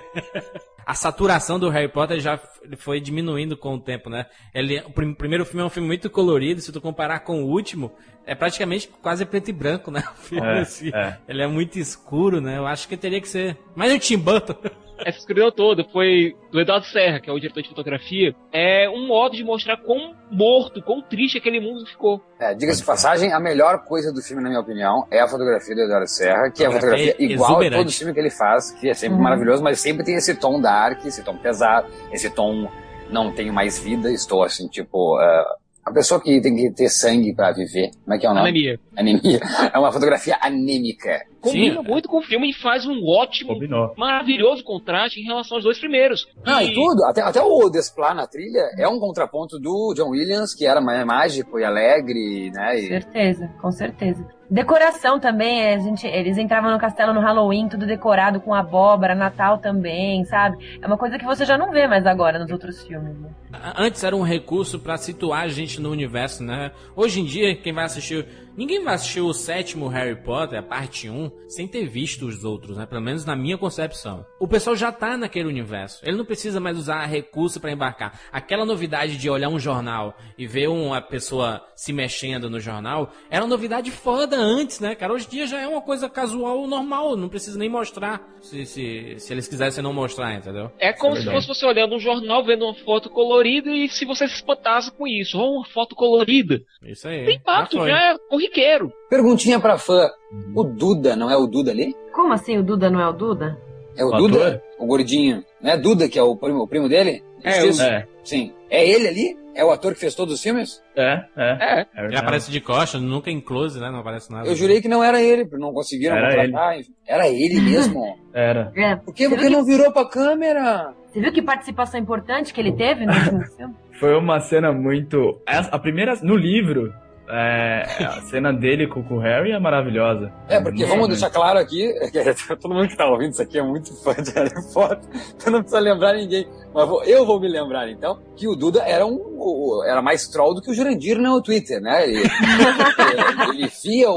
A 0.85 0.93
saturação 0.93 1.57
do 1.57 1.67
Harry 1.69 1.87
Potter 1.87 2.19
já 2.19 2.39
foi 2.77 2.99
diminuindo 3.01 3.57
com 3.57 3.73
o 3.73 3.79
tempo, 3.79 4.07
né? 4.07 4.27
Ele, 4.53 4.79
o 4.81 4.91
prim- 4.91 5.15
primeiro 5.15 5.43
filme 5.43 5.63
é 5.63 5.65
um 5.65 5.69
filme 5.69 5.87
muito 5.87 6.11
colorido, 6.11 6.61
se 6.61 6.71
tu 6.71 6.79
comparar 6.79 7.21
com 7.21 7.41
o 7.43 7.47
último, 7.47 7.91
é 8.23 8.35
praticamente 8.35 8.87
quase 9.01 9.25
preto 9.25 9.49
e 9.49 9.51
branco, 9.53 9.89
né? 9.89 10.03
O 10.13 10.15
filme, 10.21 10.45
É, 10.47 10.59
assim. 10.59 10.91
é. 10.93 11.17
Ele 11.27 11.41
é 11.41 11.47
muito 11.47 11.79
escuro, 11.79 12.39
né? 12.39 12.57
Eu 12.59 12.67
acho 12.67 12.87
que 12.87 12.95
teria 12.95 13.19
que 13.19 13.27
ser. 13.27 13.57
Mas 13.75 13.91
o 13.93 13.97
Tim 13.97 14.17
Burton. 14.17 14.53
Essa 14.99 15.19
escuridão 15.19 15.51
toda 15.51 15.83
foi 15.83 16.35
do 16.51 16.59
Eduardo 16.61 16.85
Serra, 16.85 17.19
que 17.19 17.29
é 17.29 17.33
o 17.33 17.39
diretor 17.39 17.61
de 17.61 17.69
fotografia. 17.69 18.33
É 18.51 18.89
um 18.89 19.07
modo 19.07 19.35
de 19.35 19.43
mostrar 19.43 19.77
quão 19.77 20.15
morto, 20.31 20.81
quão 20.81 21.01
triste 21.01 21.37
aquele 21.37 21.59
mundo 21.59 21.85
ficou. 21.85 22.21
É, 22.39 22.53
Diga-se 22.53 22.79
de 22.79 22.85
passagem, 22.85 23.33
a 23.33 23.39
melhor 23.39 23.83
coisa 23.83 24.11
do 24.13 24.21
filme, 24.21 24.41
na 24.41 24.49
minha 24.49 24.61
opinião, 24.61 25.05
é 25.11 25.19
a 25.19 25.27
fotografia 25.27 25.75
do 25.75 25.81
Eduardo 25.81 26.07
Serra, 26.07 26.49
que 26.51 26.63
é 26.63 26.67
a 26.67 26.71
Fotografia 26.71 27.15
igual 27.19 27.61
a 27.61 27.69
todo 27.69 27.91
filme 27.91 28.13
que 28.13 28.19
ele 28.19 28.29
faz, 28.31 28.71
que 28.71 28.89
é 28.89 28.93
sempre 28.93 29.17
Uhum. 29.17 29.23
maravilhoso, 29.23 29.61
mas 29.63 29.79
sempre 29.79 30.05
tem 30.05 30.15
esse 30.15 30.33
tom 30.35 30.61
dark, 30.61 31.03
esse 31.05 31.23
tom 31.23 31.35
pesado, 31.37 31.87
esse 32.11 32.29
tom 32.29 32.69
não 33.09 33.31
tenho 33.31 33.53
mais 33.53 33.77
vida, 33.77 34.11
estou 34.11 34.43
assim, 34.43 34.67
tipo. 34.67 35.17
ah, 35.17 35.45
a 35.85 35.91
pessoa 35.93 36.19
que 36.19 36.41
tem 36.41 36.55
que 36.55 36.71
ter 36.71 36.89
sangue 36.89 37.33
pra 37.35 37.51
viver. 37.51 37.91
Como 38.03 38.15
é 38.15 38.17
que 38.17 38.25
é 38.25 38.29
o 38.29 38.33
nome? 38.33 38.49
Anemia. 38.49 38.79
Anemia. 38.97 39.39
É 39.73 39.77
uma 39.77 39.91
fotografia 39.91 40.35
anêmica. 40.41 41.21
Combina 41.39 41.81
Sim. 41.81 41.87
muito 41.87 42.09
com 42.09 42.17
o 42.17 42.21
filme 42.23 42.49
e 42.49 42.53
faz 42.53 42.87
um 42.87 43.05
ótimo, 43.07 43.53
Combinou. 43.53 43.93
maravilhoso 43.95 44.63
contraste 44.63 45.19
em 45.19 45.23
relação 45.25 45.57
aos 45.57 45.63
dois 45.63 45.77
primeiros. 45.77 46.27
Não, 46.43 46.59
e 46.59 46.73
tudo, 46.73 47.03
até, 47.05 47.21
até 47.21 47.39
o 47.41 47.69
Desplat 47.69 48.15
na 48.15 48.25
trilha 48.25 48.61
é 48.79 48.87
um 48.87 48.99
contraponto 48.99 49.59
do 49.59 49.93
John 49.95 50.09
Williams, 50.09 50.55
que 50.55 50.65
era 50.65 50.81
mais 50.81 51.05
mágico 51.05 51.59
e 51.59 51.63
alegre, 51.63 52.49
né? 52.51 52.71
Com 52.71 52.77
E, 52.79 52.87
certeza, 52.87 53.47
com 53.61 53.71
certeza. 53.71 54.27
Decoração 54.49 55.19
também, 55.19 55.73
a 55.73 55.79
gente, 55.79 56.05
eles 56.05 56.37
entravam 56.37 56.71
no 56.71 56.79
castelo 56.79 57.13
no 57.13 57.19
Halloween, 57.19 57.67
tudo 57.67 57.85
decorado 57.85 58.39
com 58.39 58.53
abóbora, 58.53 59.15
Natal 59.15 59.57
também, 59.57 60.23
sabe? 60.25 60.79
É 60.81 60.85
uma 60.85 60.97
coisa 60.97 61.17
que 61.17 61.25
você 61.25 61.45
já 61.45 61.57
não 61.57 61.71
vê 61.71 61.87
mais 61.87 62.05
agora 62.05 62.37
nos 62.37 62.51
outros 62.51 62.85
filmes. 62.85 63.17
Né? 63.19 63.29
Antes 63.75 64.03
era 64.03 64.15
um 64.15 64.21
recurso 64.21 64.79
pra 64.79 64.97
situar 64.97 65.43
a 65.43 65.47
gente 65.47 65.81
no 65.81 65.89
universo, 65.89 66.43
né? 66.43 66.71
Hoje 66.95 67.21
em 67.21 67.25
dia, 67.25 67.55
quem 67.55 67.73
vai 67.73 67.85
assistir. 67.85 68.44
Ninguém 68.55 68.83
vai 68.83 68.95
assistir 68.95 69.21
o 69.21 69.33
sétimo 69.33 69.87
Harry 69.87 70.15
Potter, 70.15 70.59
a 70.59 70.63
parte 70.63 71.09
1, 71.09 71.31
sem 71.47 71.67
ter 71.67 71.85
visto 71.87 72.25
os 72.25 72.43
outros, 72.43 72.77
né? 72.77 72.85
Pelo 72.85 73.01
menos 73.01 73.25
na 73.25 73.35
minha 73.35 73.57
concepção. 73.57 74.25
O 74.39 74.47
pessoal 74.47 74.75
já 74.75 74.91
tá 74.91 75.17
naquele 75.17 75.47
universo. 75.47 76.01
Ele 76.05 76.17
não 76.17 76.25
precisa 76.25 76.59
mais 76.59 76.77
usar 76.77 77.05
recurso 77.05 77.59
pra 77.59 77.71
embarcar. 77.71 78.19
Aquela 78.31 78.65
novidade 78.65 79.17
de 79.17 79.29
olhar 79.29 79.49
um 79.49 79.59
jornal 79.59 80.15
e 80.37 80.47
ver 80.47 80.67
uma 80.67 81.01
pessoa 81.01 81.65
se 81.75 81.91
mexendo 81.91 82.49
no 82.49 82.59
jornal 82.59 83.11
era 83.29 83.43
uma 83.43 83.49
novidade 83.49 83.91
foda 83.91 84.37
antes, 84.37 84.79
né, 84.79 84.95
cara? 84.95 85.13
Hoje 85.13 85.27
em 85.27 85.31
dia 85.31 85.47
já 85.47 85.59
é 85.59 85.67
uma 85.67 85.81
coisa 85.81 86.09
casual, 86.09 86.65
normal. 86.67 87.17
Não 87.17 87.27
precisa 87.27 87.57
nem 87.59 87.69
mostrar. 87.69 88.21
Se, 88.41 88.65
se, 88.65 89.15
se 89.17 89.33
eles 89.33 89.47
quisessem 89.47 89.83
não 89.83 89.91
mostrar, 89.91 90.33
entendeu? 90.33 90.71
É 90.79 90.93
como 90.93 91.15
Isso 91.15 91.23
é 91.23 91.25
se 91.25 91.31
fosse 91.31 91.47
você 91.47 91.65
olhando 91.65 91.95
um 91.95 91.99
jornal, 91.99 92.45
vendo 92.45 92.65
uma 92.65 92.75
foto 92.75 93.09
colorida 93.09 93.69
e 93.69 93.89
se 93.89 94.05
você 94.05 94.27
se 94.27 94.35
espantasse 94.35 94.91
com 94.91 95.07
isso. 95.07 95.37
Oh, 95.37 95.57
uma 95.57 95.65
foto 95.65 95.95
colorida. 95.95 96.61
Isso 96.83 97.07
aí. 97.07 97.25
Tem 97.25 97.35
impacto, 97.35 97.77
Já 97.79 97.87
já 97.87 98.11
é 98.11 98.17
corriqueiro. 98.49 98.91
Perguntinha 99.09 99.59
pra 99.59 99.77
fã. 99.77 100.09
O 100.55 100.63
Duda, 100.63 101.15
não 101.15 101.29
é 101.29 101.37
o 101.37 101.47
Duda 101.47 101.71
ali? 101.71 101.95
Como 102.13 102.33
assim 102.33 102.57
o 102.57 102.63
Duda 102.63 102.89
não 102.89 102.99
é 102.99 103.07
o 103.07 103.13
Duda? 103.13 103.57
É 103.97 104.03
o, 104.03 104.07
O 104.09 104.17
Duda? 104.17 104.47
ator? 104.47 104.61
O 104.79 104.85
gordinho. 104.85 105.43
Não 105.61 105.71
é 105.71 105.77
Duda, 105.77 106.09
que 106.09 106.19
é 106.19 106.23
o 106.23 106.35
primo, 106.35 106.59
o 106.63 106.67
primo 106.67 106.89
dele? 106.89 107.23
É, 107.43 107.65
Isso? 107.65 107.81
É, 107.81 108.05
Sim. 108.23 108.53
É 108.69 108.87
ele 108.87 109.07
ali? 109.07 109.37
É 109.53 109.63
o 109.63 109.71
ator 109.71 109.93
que 109.93 109.99
fez 110.01 110.13
todos 110.13 110.33
os 110.33 110.41
filmes? 110.43 110.83
é, 110.97 111.23
é. 111.37 111.57
É. 111.79 111.85
é 111.95 112.05
Ele 112.07 112.17
aparece 112.17 112.51
de 112.51 112.59
costas, 112.59 113.01
nunca 113.01 113.31
em 113.31 113.39
close, 113.39 113.79
né? 113.79 113.89
Não 113.89 113.99
aparece 113.99 114.29
nada. 114.29 114.47
Eu 114.49 114.55
jurei 114.55 114.81
que 114.81 114.89
não 114.89 115.01
era 115.01 115.21
ele, 115.21 115.45
porque 115.45 115.57
não 115.63 115.71
conseguiram 115.71 116.17
Era 116.17 116.35
contratar. 116.35 116.75
Era 117.07 117.27
ele 117.29 117.61
mesmo? 117.61 118.03
Era. 118.33 118.71
É. 118.75 118.95
Por 118.97 119.13
quê? 119.13 119.29
Você 119.29 119.35
Porque 119.35 119.47
viu, 119.49 119.57
não 119.57 119.63
virou 119.65 119.93
pra 119.93 120.03
câmera? 120.09 120.93
que, 121.07 121.13
você 121.13 121.21
viu 121.21 121.31
que 121.31 121.41
participação 121.41 121.97
importante 121.99 122.53
que 122.53 122.59
ele 122.59 122.73
teve 122.73 123.05
no 123.05 123.13
último 123.13 123.45
filme? 123.55 123.75
Foi 123.97 124.13
uma 124.17 124.41
cena 124.41 124.73
muito. 124.73 125.39
A 125.47 125.79
primeira. 125.79 126.15
No 126.21 126.35
livro, 126.35 126.91
é, 127.29 127.85
a 128.05 128.21
cena 128.21 128.53
dele 128.53 128.87
com, 128.87 128.99
o 129.01 129.17
Harry 129.19 129.51
é 129.51 129.59
maravilhosa. 129.59 130.31
É, 130.47 130.59
porque 130.59 130.79
Muito 130.79 130.89
vamos 130.89 131.07
deixar 131.09 131.29
claro 131.29 131.57
aqui, 131.59 131.91
que 132.11 132.23
todo 132.57 132.73
mundo 132.73 132.87
que 132.87 132.95
tá 132.97 133.07
ouvindo 133.07 133.31
isso 133.31 133.41
aqui 133.41 133.57
é 133.57 133.63
muito 133.63 133.93
fã 134.03 134.13
de 134.13 134.31
Harry 134.31 134.53
Potter, 134.73 134.99
então 135.35 135.53
não 135.53 135.59
precisa 135.61 135.79
lembrar 135.79 136.13
ninguém. 136.13 136.47
Mas 136.73 136.87
vou- 136.87 137.03
eu 137.03 137.25
vou 137.25 137.39
me 137.39 137.47
lembrar, 137.47 137.89
então, 137.89 138.19
que 138.35 138.47
o 138.47 138.55
Duda 138.55 138.83
era 138.85 139.05
um 139.05 139.83
era 139.87 140.01
mais 140.01 140.27
troll 140.27 140.53
do 140.55 140.61
que 140.61 140.71
o 140.71 140.73
Jurandir 140.73 141.17
no 141.19 141.41
Twitter, 141.41 141.79
né? 141.81 142.03
Ele, 142.07 142.17
ele, 143.49 143.59
ele 143.63 143.71
via 143.83 144.09
o, 144.11 144.15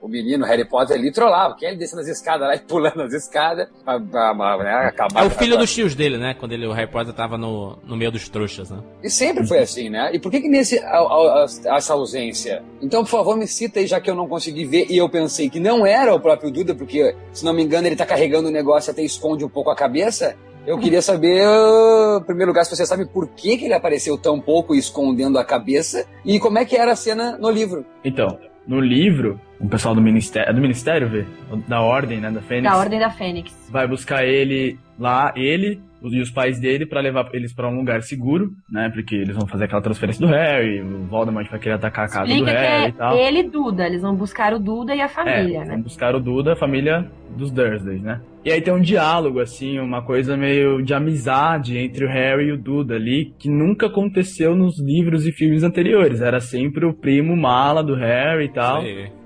o- 0.00 0.08
menino 0.08 0.44
Harry 0.44 0.64
Potter 0.64 0.96
ali 0.96 1.12
trollava, 1.12 1.54
que 1.56 1.64
ele 1.64 1.76
descendo 1.76 2.02
as 2.02 2.08
escadas 2.08 2.46
lá 2.48 2.54
e 2.54 2.58
pulando 2.66 3.02
as 3.02 3.12
escadas 3.12 3.68
pra, 3.84 4.00
pra, 4.00 4.34
pra, 4.34 4.56
né, 4.58 4.72
acabar 4.88 5.24
É 5.24 5.26
o 5.26 5.30
filho 5.30 5.54
a- 5.56 5.58
dos 5.58 5.72
tios 5.72 5.94
dele, 5.94 6.18
né? 6.18 6.34
Quando 6.38 6.52
ele, 6.52 6.66
o 6.66 6.72
Harry 6.72 6.90
Potter 6.90 7.12
tava 7.14 7.36
no, 7.38 7.78
no 7.84 7.96
meio 7.96 8.10
dos 8.10 8.28
trouxas, 8.28 8.70
né? 8.70 8.78
E 9.02 9.10
sempre 9.10 9.46
foi 9.46 9.58
assim, 9.58 9.88
né? 9.88 10.10
E 10.12 10.18
por 10.18 10.30
que 10.30 10.40
que 10.40 10.48
nesse 10.48 10.78
a- 10.78 10.98
a- 10.98 11.44
a- 11.44 11.76
essa 11.76 11.92
ausência? 11.94 12.62
Então, 12.82 13.02
por 13.04 13.10
favor, 13.10 13.36
me 13.36 13.46
cita 13.46 13.78
aí, 13.80 13.86
já 13.86 14.00
que 14.00 14.10
eu 14.10 14.14
não 14.14 14.26
consegui 14.28 14.64
ver 14.64 14.86
e 14.90 14.96
eu 14.96 15.08
pensei 15.08 15.48
que 15.50 15.60
não 15.60 15.84
era 15.86 16.14
o 16.14 16.20
próprio 16.20 16.50
Duda, 16.50 16.74
porque, 16.74 17.14
se 17.32 17.44
não 17.44 17.52
me 17.52 17.62
engano, 17.62 17.86
ele 17.86 17.96
tá 17.96 18.06
carregando 18.06 18.48
o 18.48 18.52
negócio 18.52 18.90
e 18.90 18.92
até 18.92 19.02
esconde 19.02 19.44
um 19.44 19.48
pouco 19.48 19.70
a 19.70 19.76
cabeça. 19.76 20.34
Eu 20.66 20.78
queria 20.78 21.00
saber, 21.00 21.42
em 21.42 22.22
primeiro 22.24 22.50
lugar, 22.50 22.64
se 22.64 22.76
você 22.76 22.84
sabe 22.84 23.06
por 23.06 23.28
que, 23.28 23.56
que 23.56 23.64
ele 23.64 23.72
apareceu 23.74 24.18
tão 24.18 24.38
pouco 24.38 24.74
escondendo 24.74 25.38
a 25.38 25.44
cabeça 25.44 26.04
e 26.24 26.38
como 26.38 26.58
é 26.58 26.64
que 26.66 26.76
era 26.76 26.92
a 26.92 26.96
cena 26.96 27.36
no 27.38 27.50
livro. 27.50 27.84
Então, 28.04 28.38
no 28.66 28.80
livro, 28.80 29.40
o 29.58 29.68
pessoal 29.68 29.94
do 29.94 30.00
Ministério, 30.00 30.50
é 30.50 30.52
do 30.52 30.60
Ministério, 30.60 31.08
vê? 31.08 31.24
Da 31.66 31.80
Ordem, 31.80 32.20
né, 32.20 32.30
da 32.30 32.40
Fênix, 32.40 32.70
Da 32.70 32.78
Ordem 32.78 32.98
da 32.98 33.10
Fênix. 33.10 33.52
vai 33.70 33.86
buscar 33.86 34.24
ele 34.24 34.78
lá, 34.98 35.32
ele 35.36 35.80
e 36.02 36.20
os 36.20 36.30
pais 36.30 36.58
dele, 36.60 36.86
pra 36.86 37.00
levar 37.00 37.28
eles 37.32 37.52
pra 37.52 37.68
um 37.68 37.76
lugar 37.76 38.02
seguro, 38.02 38.50
né, 38.70 38.90
porque 38.92 39.14
eles 39.14 39.36
vão 39.36 39.46
fazer 39.46 39.64
aquela 39.64 39.82
transferência 39.82 40.26
do 40.26 40.32
Harry, 40.32 40.80
o 40.80 41.04
Voldemort 41.04 41.48
vai 41.50 41.58
querer 41.58 41.74
atacar 41.74 42.06
a 42.06 42.08
casa 42.08 42.24
do 42.24 42.32
Explica 42.32 42.58
Harry 42.58 42.88
e 42.88 42.92
que 42.92 42.98
tal. 42.98 43.16
é 43.16 43.28
ele 43.28 43.38
e 43.40 43.50
Duda. 43.50 43.86
Eles 43.86 44.02
vão 44.02 44.14
buscar 44.14 44.52
o 44.54 44.58
Duda 44.58 44.94
e 44.94 45.00
a 45.00 45.08
família, 45.08 45.58
é, 45.58 45.64
né? 45.64 45.74
vão 45.74 45.82
buscar 45.82 46.14
o 46.14 46.20
Duda, 46.20 46.52
a 46.52 46.56
família 46.56 47.10
dos 47.36 47.50
Dursleys, 47.50 48.02
né? 48.02 48.20
E 48.44 48.50
aí 48.50 48.60
tem 48.62 48.72
um 48.72 48.80
diálogo, 48.80 49.38
assim, 49.38 49.78
uma 49.78 50.02
coisa 50.02 50.36
meio 50.36 50.82
de 50.82 50.94
amizade 50.94 51.76
entre 51.76 52.06
o 52.06 52.08
Harry 52.08 52.46
e 52.46 52.52
o 52.52 52.56
Duda 52.56 52.94
ali, 52.94 53.34
que 53.38 53.50
nunca 53.50 53.86
aconteceu 53.86 54.56
nos 54.56 54.80
livros 54.80 55.26
e 55.26 55.32
filmes 55.32 55.62
anteriores. 55.62 56.22
Era 56.22 56.40
sempre 56.40 56.86
o 56.86 56.94
primo 56.94 57.36
mala 57.36 57.82
do 57.82 57.94
Harry 57.94 58.46
e 58.46 58.52
tal. 58.52 58.82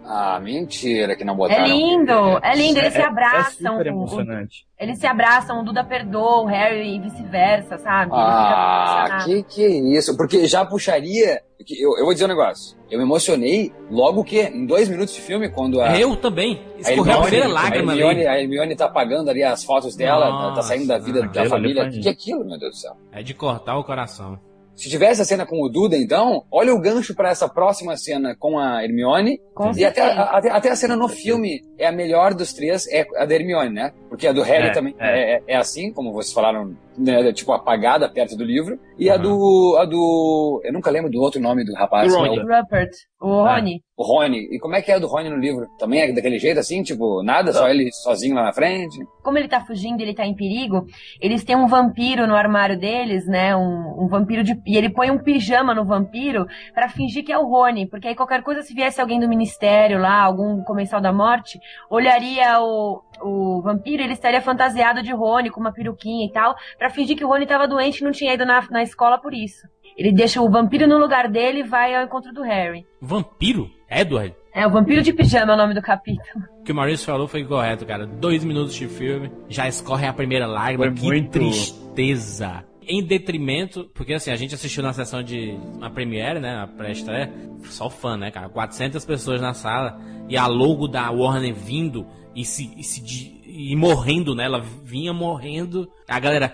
Ah, 0.07 0.39
mentira 0.39 1.17
que 1.17 1.25
não 1.25 1.33
É 1.35 1.37
botaram. 1.37 1.65
lindo, 1.67 2.13
é 2.43 2.55
lindo. 2.55 2.79
Eles 2.79 2.93
se 2.93 2.99
É- 2.99 3.03
é 3.03 3.07
abraçam. 3.07 3.73
super 3.73 3.87
o- 3.87 3.95
o- 3.95 3.99
emocionante. 3.99 4.67
eles 4.79 4.99
se 4.99 5.07
abraçam, 5.07 5.61
o 5.61 5.65
Duda 5.65 5.83
perdoa 5.83 6.43
o 6.43 6.47
Harry 6.47 6.95
e 6.97 7.01
vice-versa, 7.01 7.79
sabe? 7.79 8.11
Ah, 8.13 9.23
que 9.25 9.43
que 9.45 9.65
é 9.65 9.69
isso? 9.99 10.17
Porque 10.17 10.47
já 10.47 10.65
puxaria. 10.65 11.41
Eu, 11.81 11.97
eu 11.99 12.05
vou 12.05 12.13
dizer 12.13 12.27
um 12.27 12.29
negócio. 12.29 12.77
Eu 12.91 12.99
me 12.99 13.05
emocionei 13.05 13.73
logo 13.91 14.23
que 14.23 14.39
em 14.43 14.67
dois 14.67 14.89
minutos 14.91 15.15
de 15.15 15.21
filme, 15.23 15.49
quando 15.49 15.81
a. 15.81 15.99
Eu 15.99 16.15
também. 16.17 16.61
a 16.77 16.81
Escorreu 16.91 17.19
a 17.19 17.23
primeira 17.23 17.49
lágrima 17.49 17.93
a 17.93 17.95
Hermione, 17.97 18.21
ali. 18.21 18.27
a 18.27 18.41
Hermione 18.43 18.77
tá 18.77 18.85
apagando 18.85 19.31
ali 19.31 19.43
as 19.43 19.65
fotos 19.65 19.97
dela, 19.97 20.27
tá- 20.27 20.39
tá 20.39 20.49
Nossa, 20.57 20.63
saindo 20.69 20.87
da 20.87 20.99
vida 20.99 21.23
da 21.29 21.47
família. 21.47 21.85
O 21.85 21.91
que, 21.91 22.01
que 22.01 22.09
é 22.09 22.13
aquilo, 22.13 22.45
meu 22.45 22.59
Deus 22.59 22.73
do 22.73 22.77
céu? 22.79 22.93
É 23.11 23.23
de 23.23 23.33
cortar 23.33 23.79
o 23.79 23.85
coração. 23.85 24.39
Se 24.77 24.91
tivesse 24.91 25.23
a 25.23 25.25
cena 25.25 25.47
com 25.47 25.63
o 25.63 25.69
Duda, 25.69 25.97
então, 25.97 26.45
olha 26.51 26.75
o 26.75 26.81
gancho 26.81 27.15
pra 27.15 27.31
essa 27.31 27.49
próxima 27.49 27.97
cena 27.97 28.35
com 28.35 28.59
a 28.59 28.83
Hermione. 28.83 29.41
Com 29.55 29.73
e 29.77 29.85
até, 29.85 30.03
até, 30.03 30.51
até 30.51 30.71
a 30.71 30.77
cena 30.77 30.97
no 30.97 31.09
filme 31.09 31.63
é 31.79 31.87
a 31.87 31.93
melhor 31.93 32.35
dos 32.35 32.53
três, 32.53 32.87
é 32.89 33.07
a 33.17 33.25
da 33.25 33.35
Hermione, 33.35 33.73
né? 33.73 33.93
Porque 34.15 34.27
a 34.29 34.33
do 34.33 34.43
Harry 34.43 34.69
É, 34.69 34.71
também 34.73 34.95
é. 34.99 35.35
é. 35.37 35.43
É, 35.49 35.57
assim, 35.57 35.93
como 35.93 36.13
vocês 36.13 36.33
falaram, 36.33 36.75
né, 36.97 37.33
tipo 37.33 37.53
apagada 37.53 38.09
perto 38.09 38.37
do 38.37 38.45
livro. 38.45 38.79
E 38.99 39.11
a 39.11 39.17
do. 39.17 39.77
a 39.81 39.85
do. 39.85 40.61
Eu 40.65 40.73
nunca 40.73 40.91
lembro 40.91 41.11
do 41.11 41.21
outro 41.21 41.41
nome 41.41 41.65
do 41.65 41.75
rapaz. 41.75 42.13
Do 42.13 42.23
né? 42.23 42.29
Ron. 42.29 42.37
Rupert, 42.37 42.91
o 43.21 43.47
É. 43.47 43.55
Rony. 43.55 43.83
O 43.97 44.03
Rony. 44.05 44.39
E 44.53 44.59
como 44.59 44.75
é 44.75 44.83
que 44.83 44.91
é 44.91 44.99
do 44.99 45.07
Rony 45.07 45.31
no 45.31 45.37
livro? 45.37 45.67
Também 45.79 46.01
é 46.01 46.13
daquele 46.13 46.39
jeito 46.39 46.59
assim? 46.59 46.83
Tipo, 46.83 47.23
nada, 47.23 47.53
só 47.53 47.69
ele 47.69 47.89
sozinho 47.93 48.35
lá 48.35 48.43
na 48.43 48.53
frente? 48.53 48.99
Como 49.23 49.39
ele 49.39 49.47
tá 49.49 49.61
fugindo, 49.61 50.01
ele 50.01 50.15
tá 50.15 50.27
em 50.27 50.35
perigo, 50.35 50.85
eles 51.21 51.45
têm 51.45 51.57
um 51.57 51.67
vampiro 51.69 52.27
no 52.27 52.35
armário 52.35 52.79
deles, 52.79 53.25
né? 53.27 53.55
Um, 53.57 54.05
um 54.05 54.09
vampiro 54.09 54.43
de. 54.43 54.61
E 54.67 54.77
ele 54.77 54.91
põe 54.91 55.11
um 55.11 55.19
pijama 55.19 55.75
no 55.75 55.85
vampiro 55.85 56.45
pra 56.75 56.89
fingir 56.89 57.25
que 57.25 57.33
é 57.33 57.39
o 57.39 57.47
Rony. 57.49 57.89
Porque 57.89 58.09
aí 58.09 58.15
qualquer 58.15 58.43
coisa, 58.43 58.63
se 58.63 58.75
viesse 58.75 59.01
alguém 59.01 59.19
do 59.21 59.29
ministério 59.29 59.99
lá, 60.01 60.23
algum 60.23 60.63
comensal 60.63 61.01
da 61.01 61.13
morte, 61.13 61.59
olharia 61.89 62.61
o, 62.61 63.01
o 63.23 63.61
vampiro 63.63 64.03
ele 64.03 64.13
estaria 64.13 64.41
fantasiado 64.41 65.03
de 65.03 65.13
Rony, 65.13 65.51
com 65.51 65.61
uma 65.61 65.73
peruquinha 65.73 66.27
e 66.27 66.33
tal, 66.33 66.55
pra 66.79 66.91
fingir 66.91 67.17
que 67.17 67.25
o 67.25 67.29
Rony 67.29 67.47
tava 67.47 67.67
doente 67.69 67.99
e 67.99 68.05
não 68.05 68.13
tinha 68.13 68.35
ido 68.35 68.45
na, 68.45 68.67
na 68.71 68.83
escola 68.83 69.19
por 69.19 69.33
isso. 69.35 69.67
Ele 69.97 70.13
deixa 70.13 70.41
o 70.43 70.51
vampiro 70.51 70.87
no 70.89 70.99
lugar 70.99 71.29
dele 71.29 71.61
e 71.61 71.63
vai 71.63 71.95
ao 71.95 72.05
encontro 72.05 72.33
do 72.33 72.43
Harry. 72.43 72.85
Vampiro? 73.01 73.71
Edward? 73.89 74.35
É, 74.53 74.67
o 74.67 74.71
vampiro 74.71 75.03
de 75.03 75.13
pijama 75.13 75.53
é 75.53 75.55
o 75.55 75.59
nome 75.59 75.75
do 75.75 75.83
capítulo. 75.83 76.45
O 76.61 76.65
que 76.65 76.73
o 76.73 76.75
Maurício 76.75 77.07
falou 77.07 77.29
foi 77.29 77.45
correto, 77.45 77.85
cara. 77.87 78.07
Dois 78.07 78.43
minutos 78.45 78.75
de 78.75 78.89
filme, 78.89 79.31
já 79.49 79.69
escorre 79.69 80.07
a 80.07 80.13
primeira 80.13 80.47
lágrima. 80.47 80.85
Foi 80.87 80.95
que 80.95 81.03
muito- 81.05 81.31
tristeza. 81.31 82.65
Em 82.87 83.03
detrimento, 83.03 83.91
porque 83.95 84.15
assim, 84.15 84.31
a 84.31 84.37
gente 84.37 84.55
assistiu 84.55 84.83
na 84.83 84.93
sessão 84.93 85.23
de 85.23 85.59
uma 85.75 85.91
premiere, 85.91 86.41
né, 86.41 86.63
a 86.63 86.67
pré-estreia, 86.67 87.33
só 87.65 87.89
fã, 87.89 88.17
né, 88.17 88.31
cara, 88.31 88.49
400 88.49 89.05
pessoas 89.05 89.41
na 89.41 89.55
sala, 89.55 89.99
e 90.29 90.37
a 90.37 90.47
logo 90.47 90.87
da 90.87 91.11
Warner 91.11 91.55
vindo 91.55 92.07
e 92.35 92.45
se, 92.45 92.73
e 92.77 92.83
se 92.83 93.03
e 93.47 93.77
morrendo, 93.77 94.35
né, 94.35 94.45
ela 94.45 94.61
vinha 94.61 95.13
morrendo, 95.13 95.91
a 96.09 96.19
galera, 96.19 96.53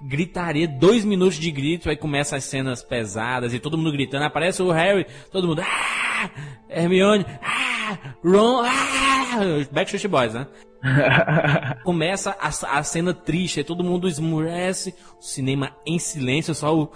gritaria, 0.00 0.68
dois 0.68 1.04
minutos 1.04 1.36
de 1.36 1.50
grito, 1.50 1.88
aí 1.88 1.96
começa 1.96 2.36
as 2.36 2.44
cenas 2.44 2.82
pesadas 2.82 3.52
e 3.52 3.58
todo 3.58 3.76
mundo 3.76 3.92
gritando, 3.92 4.24
aparece 4.24 4.62
o 4.62 4.70
Harry, 4.70 5.06
todo 5.30 5.48
mundo, 5.48 5.62
ah! 5.62 6.30
Hermione, 6.68 7.24
ah! 7.42 8.14
Ron, 8.24 8.62
ah! 8.64 9.66
Backstreet 9.72 10.08
Boys, 10.08 10.34
né? 10.34 10.46
Começa 11.84 12.36
a, 12.40 12.78
a 12.78 12.82
cena 12.82 13.14
triste, 13.14 13.60
aí 13.60 13.64
todo 13.64 13.84
mundo 13.84 14.08
esmurece, 14.08 14.94
o 15.18 15.22
cinema 15.22 15.76
em 15.86 15.98
silêncio, 15.98 16.54
só 16.54 16.76
o. 16.76 16.90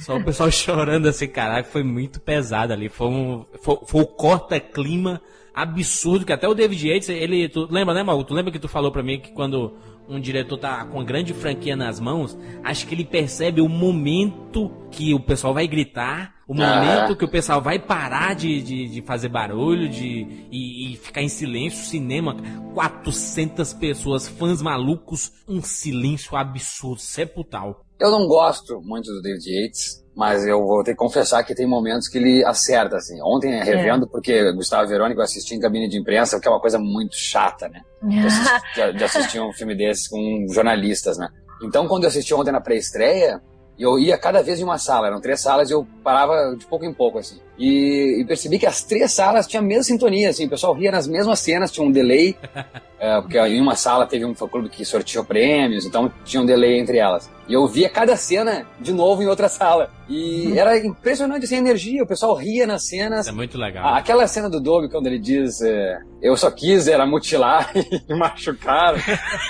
Só 0.00 0.16
o 0.16 0.24
pessoal 0.24 0.50
chorando 0.52 1.08
assim, 1.08 1.26
caraca, 1.26 1.68
foi 1.68 1.82
muito 1.82 2.20
pesado 2.20 2.72
ali. 2.72 2.88
Foi, 2.88 3.06
um, 3.08 3.46
foi, 3.62 3.78
foi 3.86 4.02
o 4.02 4.06
corta-clima 4.06 5.20
absurdo 5.54 6.24
que 6.24 6.32
até 6.32 6.46
o 6.46 6.54
David 6.54 6.88
Yates, 6.88 7.08
ele. 7.08 7.48
Tu 7.48 7.66
lembra, 7.70 7.94
né, 7.94 8.02
Mauro? 8.02 8.24
Tu 8.24 8.34
lembra 8.34 8.52
que 8.52 8.58
tu 8.58 8.68
falou 8.68 8.92
pra 8.92 9.02
mim 9.02 9.18
que 9.18 9.32
quando 9.32 9.76
um 10.08 10.20
diretor 10.20 10.58
tá 10.58 10.84
com 10.84 10.98
uma 10.98 11.04
grande 11.04 11.32
franquia 11.32 11.76
nas 11.76 12.00
mãos, 12.00 12.36
acho 12.64 12.86
que 12.86 12.94
ele 12.94 13.04
percebe 13.04 13.60
o 13.60 13.68
momento 13.68 14.72
que 14.90 15.14
o 15.14 15.20
pessoal 15.20 15.54
vai 15.54 15.68
gritar, 15.68 16.34
o 16.50 16.54
momento 16.54 17.12
Ah. 17.12 17.16
que 17.16 17.24
o 17.24 17.28
pessoal 17.30 17.62
vai 17.62 17.78
parar 17.78 18.34
de, 18.34 18.60
de, 18.60 18.88
de 18.88 19.02
fazer 19.02 19.28
barulho 19.28 19.88
de, 19.88 20.26
e, 20.50 20.92
e 20.92 20.96
ficar 20.96 21.22
em 21.22 21.28
silêncio. 21.28 21.84
Cinema, 21.84 22.36
400 22.74 23.72
pessoas, 23.74 24.26
fãs 24.26 24.60
malucos, 24.60 25.30
um 25.48 25.62
silêncio 25.62 26.36
absurdo, 26.36 27.00
sepultal. 27.00 27.84
Eu 28.00 28.10
não 28.10 28.26
gosto 28.26 28.80
muito 28.82 29.12
do 29.12 29.22
David 29.22 29.44
Yates, 29.48 30.04
mas 30.16 30.44
eu 30.44 30.58
vou 30.66 30.82
ter 30.82 30.90
que 30.90 30.96
confessar 30.96 31.44
que 31.44 31.54
tem 31.54 31.68
momentos 31.68 32.08
que 32.08 32.18
ele 32.18 32.44
acerta, 32.44 32.96
assim. 32.96 33.20
Ontem, 33.22 33.62
revendo, 33.62 34.08
porque 34.08 34.52
Gustavo 34.54 34.88
Verônica 34.88 35.20
eu 35.20 35.24
assisti 35.24 35.54
em 35.54 35.60
cabine 35.60 35.88
de 35.88 35.98
imprensa, 36.00 36.40
que 36.40 36.48
é 36.48 36.50
uma 36.50 36.60
coisa 36.60 36.80
muito 36.80 37.14
chata, 37.14 37.68
né? 37.68 37.80
De 38.02 38.26
assistir, 38.26 38.92
de 38.98 39.04
assistir 39.04 39.40
um 39.40 39.52
filme 39.52 39.76
desses 39.76 40.08
com 40.08 40.46
jornalistas, 40.52 41.16
né? 41.16 41.28
Então, 41.62 41.86
quando 41.86 42.04
eu 42.04 42.08
assisti 42.08 42.34
ontem 42.34 42.50
na 42.50 42.60
pré-estreia, 42.60 43.40
eu 43.82 43.98
ia 43.98 44.18
cada 44.18 44.42
vez 44.42 44.60
em 44.60 44.64
uma 44.64 44.78
sala, 44.78 45.06
eram 45.06 45.20
três 45.20 45.40
salas 45.40 45.70
e 45.70 45.72
eu 45.72 45.86
parava 46.02 46.54
de 46.56 46.66
pouco 46.66 46.84
em 46.84 46.92
pouco, 46.92 47.18
assim. 47.18 47.40
E, 47.60 48.22
e 48.22 48.24
percebi 48.24 48.58
que 48.58 48.64
as 48.64 48.82
três 48.82 49.12
salas 49.12 49.46
tinham 49.46 49.62
a 49.62 49.66
mesma 49.66 49.82
sintonia, 49.82 50.30
assim, 50.30 50.46
o 50.46 50.48
pessoal 50.48 50.72
ria 50.72 50.90
nas 50.90 51.06
mesmas 51.06 51.40
cenas, 51.40 51.70
tinha 51.70 51.86
um 51.86 51.92
delay, 51.92 52.34
é, 52.98 53.20
porque 53.20 53.38
em 53.38 53.60
uma 53.60 53.76
sala 53.76 54.06
teve 54.06 54.24
um 54.24 54.34
fã-clube 54.34 54.70
que 54.70 54.82
sorteou 54.82 55.22
prêmios, 55.26 55.84
então 55.84 56.10
tinha 56.24 56.42
um 56.42 56.46
delay 56.46 56.80
entre 56.80 56.96
elas. 56.96 57.30
E 57.46 57.52
eu 57.52 57.68
via 57.68 57.90
cada 57.90 58.16
cena 58.16 58.66
de 58.80 58.94
novo 58.94 59.22
em 59.22 59.26
outra 59.26 59.46
sala. 59.46 59.90
E 60.08 60.56
era 60.58 60.78
impressionante, 60.78 61.44
assim, 61.44 61.56
a 61.56 61.58
energia, 61.58 62.02
o 62.02 62.06
pessoal 62.06 62.34
ria 62.34 62.66
nas 62.66 62.88
cenas. 62.88 63.26
É 63.26 63.32
muito 63.32 63.58
legal. 63.58 63.84
Ah, 63.86 63.98
Aquela 63.98 64.26
cena 64.26 64.48
do 64.48 64.58
Doug, 64.58 64.90
quando 64.90 65.08
ele 65.08 65.18
diz, 65.18 65.60
é, 65.60 65.98
eu 66.22 66.38
só 66.38 66.50
quis 66.50 66.88
era 66.88 67.04
mutilar 67.04 67.70
e 67.76 68.14
machucar. 68.14 68.94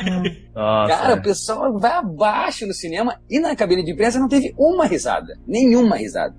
Nossa, 0.53 0.95
Cara, 0.97 1.13
é. 1.13 1.15
o 1.15 1.23
pessoal 1.23 1.79
vai 1.79 1.93
abaixo 1.93 2.67
no 2.67 2.75
cinema 2.75 3.21
e 3.31 3.39
na 3.39 3.55
cabine 3.55 3.85
de 3.85 3.93
imprensa 3.93 4.19
não 4.19 4.29
teve 4.29 4.53
uma 4.59 4.85
risada. 4.85 5.39
Nenhuma 5.47 5.95
risada. 5.97 6.35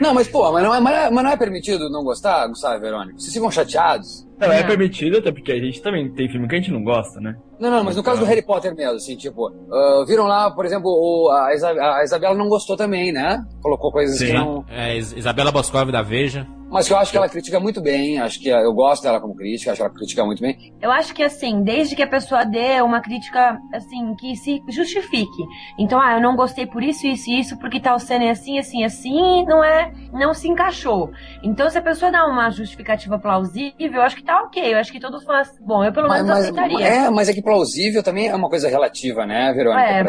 Não, 0.00 0.14
mas 0.14 0.26
pô, 0.28 0.50
mas 0.52 0.62
não 0.64 0.74
é, 0.74 0.80
mas 0.80 0.94
é- 0.96 1.10
não 1.10 1.30
é 1.30 1.36
permitido 1.36 1.90
não 1.90 2.02
gostar, 2.02 2.46
Gustavo 2.46 2.76
e 2.76 2.80
Verônica? 2.80 3.18
Vocês 3.18 3.32
ficam 3.34 3.50
chateados? 3.50 4.26
Não, 4.40 4.52
é 4.52 4.62
permitido, 4.62 5.18
até 5.18 5.30
porque 5.30 5.52
a 5.52 5.58
gente 5.58 5.82
também 5.82 6.12
tem 6.12 6.28
filme 6.28 6.48
que 6.48 6.54
a 6.56 6.58
gente 6.58 6.70
não 6.72 6.82
gosta, 6.82 7.20
né? 7.20 7.34
Não, 7.58 7.70
não, 7.70 7.84
mas 7.84 7.94
no 7.96 8.02
caso 8.02 8.20
do 8.20 8.26
Harry 8.26 8.42
Potter 8.42 8.74
mesmo, 8.74 8.94
assim, 8.96 9.16
tipo, 9.16 9.48
ah, 9.70 10.04
viram 10.06 10.24
lá, 10.26 10.50
por 10.50 10.64
exemplo, 10.64 10.88
o- 10.90 11.30
a, 11.30 11.54
Isa- 11.54 11.72
a 11.72 12.02
Isabela 12.02 12.34
não 12.34 12.48
gostou 12.48 12.76
também, 12.76 13.12
né? 13.12 13.42
Colocou 13.62 13.92
coisas 13.92 14.18
que 14.18 14.32
não. 14.32 14.64
É, 14.68 14.96
Is- 14.96 15.12
Isabela 15.12 15.52
Boscov 15.52 15.90
da 15.92 16.00
Veja. 16.02 16.46
Mas 16.72 16.86
que 16.86 16.92
eu 16.92 16.98
acho 16.98 17.10
que 17.10 17.16
ela 17.16 17.28
critica 17.28 17.58
muito 17.58 17.82
bem, 17.82 18.20
acho 18.20 18.38
que 18.38 18.48
eu 18.48 18.72
gosto 18.72 19.02
dela 19.02 19.20
como 19.20 19.34
crítica, 19.34 19.72
acho 19.72 19.80
que 19.80 19.82
ela 19.84 19.92
critica 19.92 20.24
muito 20.24 20.40
bem. 20.40 20.72
Eu 20.80 20.92
acho 20.92 21.12
que 21.12 21.20
assim, 21.20 21.64
desde 21.64 21.96
que 21.96 22.02
a 22.02 22.06
pessoa 22.06 22.44
dê 22.44 22.80
uma 22.80 23.00
crítica 23.00 23.58
assim 23.74 24.14
que 24.14 24.36
se 24.36 24.60
justifique. 24.68 25.42
Então, 25.76 26.00
ah, 26.00 26.14
eu 26.14 26.20
não 26.20 26.36
gostei 26.36 26.66
por 26.68 26.80
isso, 26.80 27.08
isso 27.08 27.28
e 27.28 27.40
isso, 27.40 27.58
porque 27.58 27.80
tal 27.80 27.98
cena 27.98 28.26
é 28.26 28.30
assim, 28.30 28.56
assim, 28.56 28.84
assim, 28.84 29.44
não 29.46 29.64
é, 29.64 29.90
não 30.12 30.32
se 30.32 30.46
encaixou. 30.48 31.10
Então, 31.42 31.68
se 31.68 31.76
a 31.76 31.82
pessoa 31.82 32.12
dá 32.12 32.24
uma 32.24 32.48
justificativa 32.50 33.18
plausível, 33.18 33.74
eu 33.94 34.02
acho 34.02 34.14
que 34.14 34.22
tá 34.30 34.42
ok. 34.42 34.72
Eu 34.74 34.78
acho 34.78 34.92
que 34.92 35.00
todo 35.00 35.20
fã. 35.20 35.42
Bom, 35.60 35.84
eu 35.84 35.92
pelo 35.92 36.08
Mas, 36.08 36.22
menos 36.22 36.30
mas- 36.38 36.48
aceitaria. 36.48 36.86
é, 36.86 37.10
mas 37.10 37.28
é 37.28 37.32
que 37.32 37.42
plausível 37.42 38.02
também 38.02 38.28
é 38.28 38.34
uma 38.34 38.48
coisa 38.48 38.68
relativa, 38.68 39.26
né, 39.26 39.52
Verônica? 39.52 39.82
É. 39.82 40.04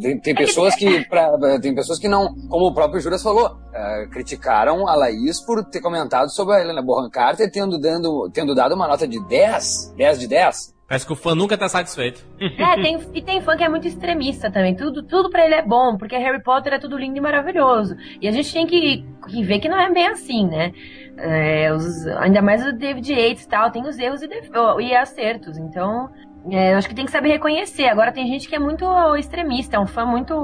Tem, 0.00 0.18
tem 0.20 0.34
pessoas 0.34 0.74
que, 0.74 1.04
pra- 1.08 1.30
tem 1.60 1.74
pessoas 1.74 1.98
que 1.98 2.08
não, 2.08 2.34
como 2.48 2.66
o 2.66 2.74
próprio 2.74 3.00
Juras 3.00 3.22
falou, 3.22 3.56
eh, 3.74 4.06
criticaram 4.10 4.88
a 4.88 4.94
Laís 4.94 5.40
por 5.44 5.64
ter 5.64 5.80
comentado 5.80 6.30
sobre 6.30 6.54
a 6.56 6.60
Helena 6.60 6.82
Bonham 6.82 7.10
Carter 7.10 7.50
tendo, 7.50 7.78
dando, 7.78 8.30
tendo 8.32 8.54
dado 8.54 8.74
uma 8.74 8.88
nota 8.88 9.06
de 9.06 9.22
10, 9.26 9.94
10 9.96 10.18
de 10.18 10.26
10. 10.28 10.74
Parece 10.88 11.04
que 11.04 11.12
o 11.12 11.16
fã 11.16 11.34
nunca 11.34 11.58
tá 11.58 11.68
satisfeito. 11.68 12.24
É, 12.40 12.80
tem, 12.80 13.00
e 13.12 13.20
tem 13.20 13.40
fã 13.40 13.56
que 13.56 13.64
é 13.64 13.68
muito 13.68 13.88
extremista 13.88 14.52
também. 14.52 14.72
Tudo, 14.76 15.02
tudo 15.02 15.28
pra 15.30 15.44
ele 15.44 15.54
é 15.56 15.62
bom, 15.62 15.96
porque 15.96 16.16
Harry 16.16 16.40
Potter 16.40 16.74
é 16.74 16.78
tudo 16.78 16.96
lindo 16.96 17.18
e 17.18 17.20
maravilhoso. 17.20 17.96
E 18.22 18.28
a 18.28 18.30
gente 18.30 18.52
tem 18.52 18.64
que, 18.68 19.04
que 19.28 19.42
ver 19.42 19.58
que 19.58 19.68
não 19.68 19.80
é 19.80 19.92
bem 19.92 20.06
assim, 20.06 20.46
né? 20.46 20.70
É, 21.18 21.72
os- 21.72 22.06
ainda 22.18 22.42
mais 22.42 22.64
o 22.66 22.72
David 22.72 23.12
Yates 23.12 23.44
e 23.44 23.48
tal, 23.48 23.70
tem 23.70 23.82
os 23.86 23.98
erros 23.98 24.22
e, 24.22 24.28
def- 24.28 24.50
e 24.80 24.94
acertos. 24.94 25.56
Então, 25.56 26.10
é, 26.50 26.72
eu 26.74 26.78
acho 26.78 26.88
que 26.88 26.94
tem 26.94 27.06
que 27.06 27.10
saber 27.10 27.28
reconhecer. 27.30 27.86
Agora 27.86 28.12
tem 28.12 28.26
gente 28.26 28.48
que 28.48 28.54
é 28.54 28.58
muito 28.58 28.84
extremista, 29.16 29.76
é 29.76 29.80
um 29.80 29.86
fã 29.86 30.04
muito. 30.04 30.34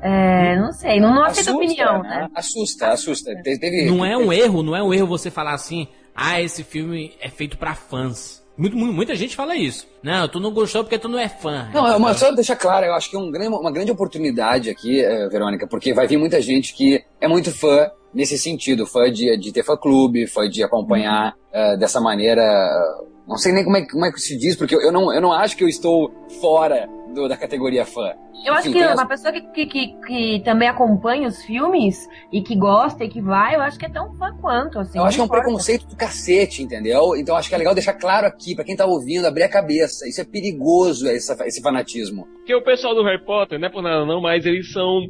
é, 0.00 0.56
não 0.56 0.72
sei, 0.72 1.00
não, 1.00 1.12
não 1.14 1.24
aceita 1.24 1.50
opinião, 1.56 2.02
né? 2.02 2.28
Assusta, 2.34 2.88
assusta. 2.88 3.34
Te- 3.42 3.58
Teve, 3.58 3.90
Não 3.90 4.04
é 4.04 4.16
um 4.16 4.32
erro, 4.32 4.62
não 4.62 4.76
é 4.76 4.82
um 4.82 4.92
erro 4.94 5.06
você 5.06 5.30
falar 5.30 5.54
assim, 5.54 5.88
ah, 6.14 6.40
esse 6.40 6.62
filme 6.62 7.14
é 7.20 7.28
feito 7.28 7.56
pra 7.58 7.74
fãs. 7.74 8.35
Muito, 8.56 8.76
mu- 8.76 8.92
muita 8.92 9.14
gente 9.14 9.36
fala 9.36 9.54
isso. 9.54 9.86
Não, 10.02 10.26
tu 10.28 10.40
não 10.40 10.50
gostou 10.52 10.82
porque 10.82 10.98
tu 10.98 11.08
não 11.08 11.18
é 11.18 11.28
fã. 11.28 11.68
Não, 11.74 11.86
é 11.86 11.94
uma, 11.96 12.14
só 12.14 12.30
deixar 12.32 12.56
claro, 12.56 12.86
eu 12.86 12.94
acho 12.94 13.10
que 13.10 13.16
é 13.16 13.18
um 13.18 13.30
grande- 13.30 13.48
uma 13.54 13.70
grande 13.72 13.90
oportunidade 13.90 14.70
aqui, 14.70 15.00
eh, 15.04 15.28
Verônica, 15.28 15.66
porque 15.66 15.92
vai 15.92 16.06
vir 16.06 16.16
muita 16.16 16.40
gente 16.40 16.74
que 16.74 17.04
é 17.20 17.28
muito 17.28 17.50
fã 17.52 17.90
nesse 18.14 18.38
sentido, 18.38 18.86
fã 18.86 19.10
de, 19.12 19.36
de 19.38 19.52
ter 19.52 19.62
fã-clube, 19.62 20.26
fã 20.26 20.48
de 20.48 20.62
acompanhar 20.62 21.34
eh, 21.52 21.76
dessa 21.76 22.00
maneira. 22.00 22.40
eh, 22.42 23.15
Não 23.26 23.36
sei 23.36 23.52
nem 23.52 23.64
como 23.64 23.76
é, 23.76 23.82
que- 23.82 23.90
como 23.90 24.04
é 24.06 24.12
que 24.12 24.20
se 24.20 24.36
diz, 24.38 24.54
porque 24.56 24.74
eu, 24.74 24.80
eu 24.80 24.92
não, 24.92 25.12
eu 25.12 25.20
não 25.20 25.32
acho 25.32 25.56
que 25.56 25.64
eu 25.64 25.68
estou 25.68 26.12
fora 26.40 26.88
do- 27.14 27.28
da 27.28 27.36
categoria 27.36 27.84
fã. 27.84 28.12
Eu 28.44 28.52
acho 28.52 28.68
Enfim, 28.68 28.72
que 28.74 28.78
tem 28.78 28.88
as- 28.88 28.94
uma 29.00 29.08
pessoa 29.08 29.32
que, 29.32 29.40
que, 29.40 29.66
que, 29.66 29.86
que 30.06 30.40
também 30.44 30.68
acompanha 30.68 31.26
os 31.26 31.42
filmes 31.42 32.06
e 32.30 32.42
que 32.42 32.54
gosta 32.54 33.02
e 33.04 33.08
que 33.08 33.20
vai, 33.20 33.56
eu 33.56 33.62
acho 33.62 33.78
que 33.78 33.86
é 33.86 33.88
tão 33.88 34.14
fã 34.14 34.32
quanto, 34.40 34.78
assim. 34.78 34.98
Eu 34.98 35.04
acho 35.04 35.16
que 35.16 35.20
é 35.22 35.24
um 35.24 35.28
preconceito 35.28 35.86
do 35.86 35.96
cacete, 35.96 36.62
entendeu? 36.62 37.16
Então 37.16 37.34
acho 37.34 37.48
que 37.48 37.54
é 37.54 37.58
legal 37.58 37.74
deixar 37.74 37.94
claro 37.94 38.26
aqui, 38.26 38.54
pra 38.54 38.62
quem 38.64 38.76
tá 38.76 38.84
ouvindo, 38.86 39.24
abrir 39.26 39.42
a 39.44 39.48
cabeça. 39.48 40.06
Isso 40.06 40.20
é 40.20 40.24
perigoso, 40.24 41.08
esse, 41.08 41.32
esse 41.46 41.60
fanatismo. 41.62 42.28
Porque 42.36 42.54
o 42.54 42.62
pessoal 42.62 42.94
do 42.94 43.02
Harry 43.02 43.24
Potter, 43.24 43.58
não 43.58 43.66
é 43.66 43.70
por 43.72 43.82
nada 43.82 44.04
não, 44.04 44.20
mas 44.20 44.44
eles 44.46 44.70
são 44.72 45.00